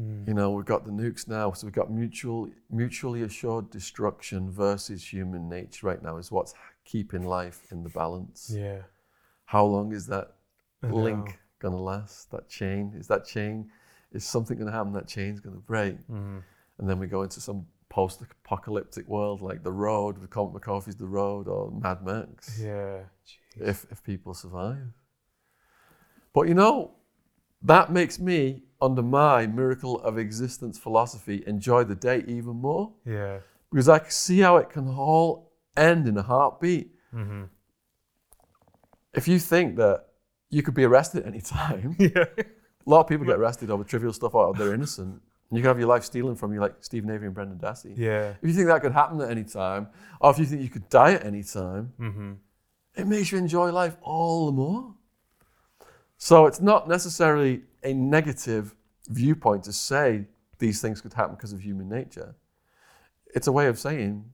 Mm. 0.00 0.26
You 0.26 0.34
know, 0.34 0.50
we've 0.50 0.64
got 0.64 0.84
the 0.84 0.90
nukes 0.90 1.28
now, 1.28 1.52
so 1.52 1.66
we've 1.66 1.74
got 1.74 1.90
mutual, 1.90 2.48
mutually 2.70 3.22
assured 3.22 3.70
destruction 3.70 4.50
versus 4.50 5.12
human 5.12 5.48
nature 5.48 5.86
right 5.86 6.02
now 6.02 6.16
is 6.16 6.32
what's 6.32 6.54
keeping 6.84 7.24
life 7.24 7.60
in 7.70 7.82
the 7.84 7.90
balance. 7.90 8.50
Yeah. 8.54 8.78
How 9.44 9.64
long 9.64 9.92
is 9.92 10.06
that 10.06 10.32
link 10.82 11.38
going 11.60 11.74
to 11.74 11.80
last? 11.80 12.30
That 12.32 12.48
chain? 12.48 12.94
Is 12.96 13.06
that 13.08 13.26
chain, 13.26 13.70
is 14.12 14.24
something 14.24 14.56
going 14.56 14.66
to 14.70 14.72
happen? 14.76 14.92
That 14.92 15.08
chain's 15.08 15.40
going 15.40 15.56
to 15.56 15.60
break. 15.62 15.96
Mhm. 16.08 16.42
And 16.78 16.88
then 16.88 16.98
we 16.98 17.06
go 17.06 17.22
into 17.22 17.40
some 17.40 17.66
post 17.88 18.22
apocalyptic 18.22 19.06
world 19.06 19.42
like 19.42 19.62
The 19.62 19.72
Road, 19.72 20.18
with 20.18 20.30
Cormac 20.30 20.54
McCarthy's 20.54 20.96
The 20.96 21.06
Road, 21.06 21.46
or 21.48 21.70
Mad 21.70 22.02
Max, 22.04 22.58
Yeah. 22.60 23.00
Jeez. 23.26 23.68
if, 23.68 23.86
if 23.92 24.02
people 24.02 24.32
survive. 24.34 24.92
But 26.32 26.48
you 26.48 26.54
know, 26.54 26.92
that 27.62 27.92
makes 27.92 28.18
me, 28.18 28.62
under 28.80 29.02
my 29.02 29.46
miracle 29.46 30.00
of 30.00 30.16
existence 30.18 30.78
philosophy, 30.78 31.44
enjoy 31.46 31.84
the 31.84 31.94
day 31.94 32.24
even 32.26 32.56
more 32.56 32.94
Yeah. 33.04 33.40
because 33.70 33.88
I 33.88 33.98
can 33.98 34.10
see 34.10 34.40
how 34.40 34.56
it 34.56 34.70
can 34.70 34.88
all 34.88 35.52
end 35.76 36.08
in 36.08 36.16
a 36.16 36.22
heartbeat. 36.22 36.92
Mm-hmm. 37.14 37.44
If 39.14 39.28
you 39.28 39.38
think 39.38 39.76
that 39.76 40.06
you 40.48 40.62
could 40.62 40.74
be 40.74 40.84
arrested 40.84 41.24
any 41.26 41.40
time, 41.42 41.94
Yeah. 41.98 42.24
A 42.86 42.90
lot 42.90 43.00
of 43.00 43.06
people 43.08 43.26
get 43.26 43.38
arrested 43.38 43.70
over 43.70 43.84
trivial 43.84 44.12
stuff 44.12 44.34
out 44.34 44.50
of 44.50 44.58
they're 44.58 44.74
innocent. 44.74 45.20
And 45.50 45.58
you 45.58 45.62
can 45.62 45.68
have 45.68 45.78
your 45.78 45.88
life 45.88 46.02
stealing 46.04 46.34
from 46.34 46.52
you, 46.54 46.60
like 46.60 46.74
Steven 46.80 47.10
Avery 47.10 47.26
and 47.26 47.34
Brendan 47.34 47.58
Dassey. 47.58 47.92
Yeah. 47.96 48.30
If 48.40 48.48
you 48.48 48.52
think 48.54 48.68
that 48.68 48.80
could 48.80 48.92
happen 48.92 49.20
at 49.20 49.30
any 49.30 49.44
time, 49.44 49.88
or 50.20 50.30
if 50.30 50.38
you 50.38 50.46
think 50.46 50.62
you 50.62 50.70
could 50.70 50.88
die 50.88 51.12
at 51.12 51.24
any 51.26 51.42
time, 51.42 51.92
Mm-hmm. 52.00 52.32
it 52.96 53.06
makes 53.06 53.30
you 53.32 53.38
enjoy 53.38 53.70
life 53.70 53.96
all 54.00 54.46
the 54.46 54.52
more. 54.52 54.94
So 56.16 56.46
it's 56.46 56.60
not 56.60 56.88
necessarily 56.88 57.62
a 57.82 57.92
negative 57.92 58.74
viewpoint 59.08 59.64
to 59.64 59.72
say 59.72 60.26
these 60.58 60.80
things 60.80 61.00
could 61.00 61.12
happen 61.12 61.34
because 61.34 61.52
of 61.52 61.60
human 61.60 61.88
nature. 61.88 62.34
It's 63.34 63.46
a 63.46 63.52
way 63.52 63.66
of 63.66 63.78
saying, 63.78 64.24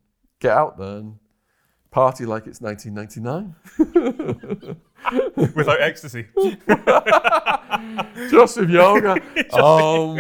get 0.41 0.53
out 0.53 0.77
there 0.79 0.99
and 0.99 1.19
party 1.91 2.27
like 2.27 2.47
it's 2.47 2.61
1999. 2.61 3.55
Without 5.55 5.81
ecstasy. 5.81 6.27
Just 8.31 8.59
with 8.59 8.71
yoga. 8.71 9.13
um, 9.55 10.19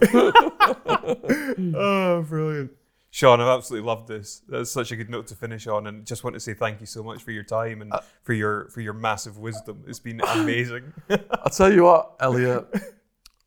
oh, 1.74 2.24
brilliant. 2.28 2.70
Shaun, 3.12 3.40
I've 3.40 3.48
absolutely 3.48 3.86
loved 3.86 4.08
this. 4.08 4.42
That's 4.48 4.70
such 4.70 4.92
a 4.92 4.96
good 4.96 5.10
note 5.10 5.26
to 5.28 5.34
finish 5.34 5.66
on, 5.66 5.88
and 5.88 6.06
just 6.06 6.22
want 6.22 6.34
to 6.34 6.40
say 6.40 6.54
thank 6.54 6.80
you 6.80 6.86
so 6.86 7.02
much 7.02 7.22
for 7.22 7.32
your 7.32 7.42
time 7.42 7.82
and 7.82 7.92
for 8.22 8.32
your 8.32 8.68
for 8.68 8.80
your 8.80 8.92
massive 8.92 9.36
wisdom. 9.36 9.82
It's 9.88 9.98
been 9.98 10.20
amazing. 10.20 10.92
I'll 11.10 11.50
tell 11.50 11.72
you 11.72 11.84
what, 11.84 12.14
Elliot, 12.20 12.66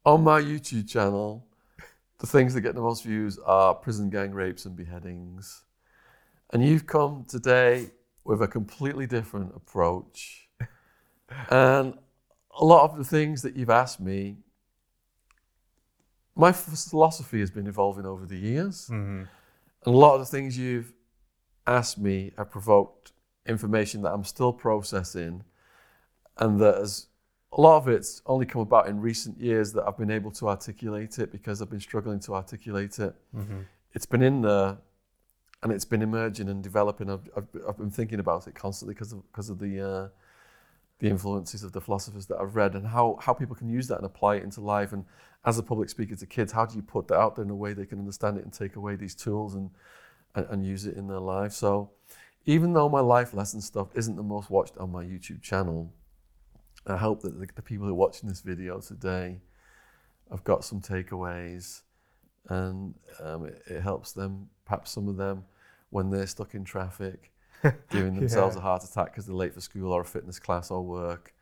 on 0.05 0.23
my 0.23 0.41
YouTube 0.41 0.89
channel, 0.89 1.47
the 2.23 2.27
things 2.27 2.53
that 2.53 2.61
get 2.61 2.73
the 2.73 2.81
most 2.81 3.03
views 3.03 3.37
are 3.39 3.75
prison 3.75 4.09
gang 4.09 4.31
rapes 4.31 4.63
and 4.63 4.77
beheadings. 4.77 5.65
And 6.53 6.65
you've 6.65 6.87
come 6.87 7.25
today 7.27 7.91
with 8.23 8.41
a 8.41 8.47
completely 8.47 9.05
different 9.05 9.53
approach. 9.55 10.47
And 11.49 11.95
a 12.59 12.63
lot 12.63 12.89
of 12.89 12.97
the 12.97 13.03
things 13.03 13.41
that 13.41 13.55
you've 13.55 13.71
asked 13.71 13.99
me, 13.99 14.37
my 16.35 16.51
philosophy 16.51 17.39
has 17.39 17.49
been 17.49 17.65
evolving 17.65 18.05
over 18.05 18.25
the 18.25 18.37
years. 18.37 18.87
mm-hmm. 18.87 19.23
And 19.85 19.95
a 19.95 19.97
lot 19.97 20.13
of 20.13 20.19
the 20.19 20.27
things 20.27 20.57
you've 20.57 20.93
asked 21.65 21.97
me 21.97 22.33
have 22.37 22.51
provoked 22.51 23.13
information 23.47 24.03
that 24.03 24.13
I'm 24.13 24.23
still 24.23 24.53
processing, 24.53 25.43
and 26.37 26.59
that 26.61 26.75
has 26.75 27.07
a 27.55 27.61
lot 27.61 27.77
of 27.77 27.87
it's 27.87 28.21
only 28.25 28.45
come 28.45 28.61
about 28.61 28.87
in 28.87 28.99
recent 28.99 29.39
years 29.39 29.73
that 29.73 29.83
I've 29.87 29.97
been 29.97 30.11
able 30.11 30.31
to 30.31 30.49
articulate 30.49 31.19
it 31.19 31.31
because 31.31 31.61
I've 31.61 31.69
been 31.69 31.79
struggling 31.79 32.19
to 32.21 32.33
articulate 32.33 32.97
it. 32.99 33.13
Mm-hmm. 33.35 33.59
It's 33.93 34.07
been 34.07 34.23
in 34.23 34.41
there, 34.41 34.77
and 35.61 35.71
it's 35.71 35.85
been 35.85 36.01
emerging 36.01 36.49
and 36.49 36.63
developing. 36.63 37.11
I've, 37.11 37.29
I've, 37.37 37.47
I've 37.69 37.77
been 37.77 37.91
thinking 37.91 38.19
about 38.19 38.47
it 38.47 38.55
constantly 38.55 38.95
because 38.95 39.13
of 39.13 39.31
because 39.31 39.49
of 39.49 39.59
the 39.59 39.87
uh, 39.87 40.07
the 40.99 41.09
influences 41.09 41.63
of 41.63 41.73
the 41.73 41.81
philosophers 41.81 42.25
that 42.27 42.37
I've 42.39 42.55
read 42.55 42.73
and 42.73 42.87
how 42.87 43.19
how 43.21 43.33
people 43.33 43.55
can 43.55 43.69
use 43.69 43.87
that 43.89 43.97
and 43.97 44.05
apply 44.05 44.37
it 44.37 44.43
into 44.43 44.61
life. 44.61 44.91
And 44.91 45.05
as 45.45 45.59
a 45.59 45.63
public 45.63 45.89
speaker 45.89 46.15
to 46.15 46.25
kids, 46.25 46.51
how 46.51 46.65
do 46.65 46.75
you 46.75 46.81
put 46.81 47.07
that 47.09 47.19
out 47.19 47.35
there 47.35 47.45
in 47.45 47.51
a 47.51 47.55
way 47.55 47.73
they 47.73 47.85
can 47.85 47.99
understand 47.99 48.37
it 48.37 48.43
and 48.43 48.51
take 48.51 48.77
away 48.77 48.95
these 48.95 49.13
tools 49.13 49.53
and 49.53 49.69
and, 50.33 50.47
and 50.49 50.65
use 50.65 50.87
it 50.87 50.95
in 50.95 51.07
their 51.07 51.19
life? 51.19 51.51
So 51.51 51.91
even 52.45 52.73
though 52.73 52.89
my 52.89 52.99
life 52.99 53.33
lesson 53.35 53.61
stuff 53.61 53.89
isn't 53.93 54.15
the 54.15 54.23
most 54.23 54.49
watched 54.49 54.75
on 54.77 54.91
my 54.91 55.03
YouTube 55.03 55.43
channel, 55.43 55.93
I 56.87 56.97
hope 56.97 57.21
that 57.21 57.39
the, 57.39 57.47
the 57.55 57.61
people 57.61 57.85
who 57.85 57.91
are 57.91 57.95
watching 57.95 58.27
this 58.29 58.41
video 58.41 58.79
today 58.79 59.39
have 60.29 60.43
got 60.43 60.63
some 60.65 60.81
takeaways 60.81 61.81
and 62.49 62.93
um, 63.21 63.45
it, 63.45 63.61
it 63.67 63.81
helps 63.81 64.11
them, 64.11 64.49
perhaps 64.65 64.91
some 64.91 65.07
of 65.07 65.17
them, 65.17 65.45
when 65.91 66.09
they're 66.09 66.27
stuck 66.27 66.55
in 66.55 66.63
traffic, 66.65 67.31
giving 67.89 68.15
themselves 68.15 68.55
Yeah. 68.55 68.59
a 68.59 68.63
heart 68.63 68.83
attack 68.83 69.07
because 69.11 69.25
they're 69.25 69.35
late 69.35 69.53
for 69.53 69.61
school 69.61 69.91
or 69.93 70.01
a 70.01 70.05
fitness 70.05 70.39
class 70.39 70.71
or 70.71 70.81
work. 70.83 71.33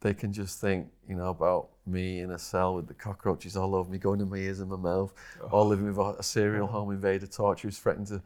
They 0.00 0.12
can 0.14 0.32
just 0.32 0.60
think, 0.60 0.88
you 1.08 1.14
know, 1.16 1.28
about 1.28 1.68
me 1.86 2.20
in 2.20 2.30
a 2.32 2.38
cell 2.38 2.74
with 2.74 2.88
the 2.88 2.94
cockroaches 2.94 3.56
all 3.56 3.74
over 3.74 3.90
me, 3.90 3.98
going 3.98 4.20
in 4.20 4.28
my 4.28 4.36
ears 4.36 4.60
and 4.60 4.68
my 4.70 4.76
mouth, 4.76 5.14
or 5.50 5.64
living 5.64 5.86
with 5.86 5.96
a, 5.98 6.16
a 6.18 6.22
serial 6.22 6.66
home 6.66 6.90
invader 6.90 7.26
torture 7.26 7.68
who's 7.68 7.78
threatening 7.78 8.06
to 8.06 8.22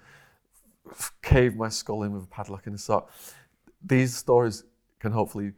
cave 1.23 1.57
my 1.57 1.69
skull 1.69 2.03
in 2.03 2.13
with 2.13 2.25
a 2.25 2.27
padlock 2.27 2.67
in 2.67 2.75
a 2.75 2.79
sock. 2.79 3.11
These 3.85 4.17
stories 4.17 4.65
can 4.99 5.13
hopefully 5.13 5.53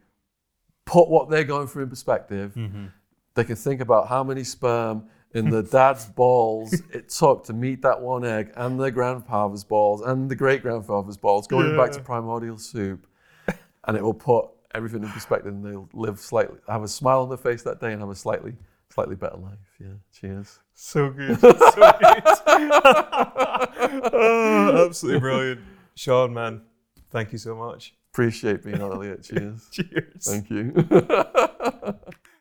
put 0.85 1.09
what 1.09 1.29
they're 1.29 1.43
going 1.43 1.67
through 1.67 1.83
in 1.83 1.89
perspective. 1.89 2.53
Mm-hmm. 2.55 2.87
They 3.33 3.43
can 3.43 3.55
think 3.55 3.81
about 3.81 4.07
how 4.07 4.23
many 4.23 4.43
sperm 4.43 5.05
in 5.33 5.49
the 5.49 5.63
dad's 5.63 6.05
balls 6.15 6.73
it 6.91 7.09
took 7.09 7.45
to 7.45 7.53
meet 7.53 7.81
that 7.83 8.01
one 8.01 8.25
egg, 8.25 8.51
and 8.55 8.79
the 8.79 8.91
grandfather's 8.91 9.63
balls, 9.63 10.01
and 10.01 10.29
the 10.29 10.35
great 10.35 10.61
grandfather's 10.61 11.17
balls, 11.17 11.47
going 11.47 11.75
back 11.77 11.91
to 11.91 12.01
primordial 12.01 12.57
soup. 12.57 13.07
And 13.85 13.97
it 13.97 14.03
will 14.03 14.13
put 14.13 14.45
everything 14.75 15.01
in 15.01 15.09
perspective, 15.09 15.51
and 15.51 15.65
they'll 15.65 15.89
live 15.93 16.19
slightly, 16.19 16.59
have 16.69 16.83
a 16.83 16.87
smile 16.87 17.21
on 17.21 17.29
their 17.29 17.37
face 17.37 17.63
that 17.63 17.81
day, 17.81 17.93
and 17.93 17.99
have 17.99 18.11
a 18.11 18.15
slightly, 18.15 18.53
slightly 18.89 19.15
better 19.15 19.37
life. 19.37 19.57
Yeah. 19.79 19.87
Cheers. 20.13 20.59
So 20.75 21.09
good. 21.09 21.39
So 21.41 21.49
good. 21.49 22.23
oh, 24.13 24.85
absolutely 24.85 25.19
brilliant. 25.19 25.61
Shaun, 25.95 26.31
man, 26.31 26.61
thank 27.09 27.31
you 27.31 27.39
so 27.39 27.55
much. 27.55 27.95
Appreciate 28.13 28.63
being 28.63 28.81
on 28.81 28.91
Elliot. 28.91 29.23
Cheers. 29.23 29.69
Cheers. 29.71 30.25
Thank 30.25 30.49
you. 30.49 30.73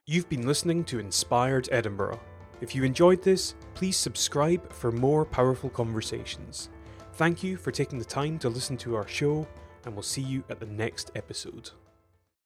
You've 0.07 0.29
been 0.29 0.47
listening 0.47 0.83
to 0.85 0.99
Inspired 0.99 1.69
Edinburgh. 1.71 2.19
If 2.61 2.75
you 2.75 2.83
enjoyed 2.83 3.23
this, 3.23 3.55
please 3.75 3.97
subscribe 3.97 4.73
for 4.73 4.91
more 4.91 5.25
powerful 5.25 5.71
conversations. 5.71 6.71
Thank 7.15 7.43
you 7.43 7.57
for 7.57 7.71
taking 7.71 7.99
the 7.99 8.05
time 8.05 8.39
to 8.41 8.49
listen 8.49 8.77
to 8.79 8.97
our 8.97 9.07
show, 9.07 9.47
and 9.85 9.95
we'll 9.95 10.03
see 10.03 10.23
you 10.23 10.43
at 10.51 10.59
the 10.59 10.67
next 10.67 11.13
episode. 11.15 11.71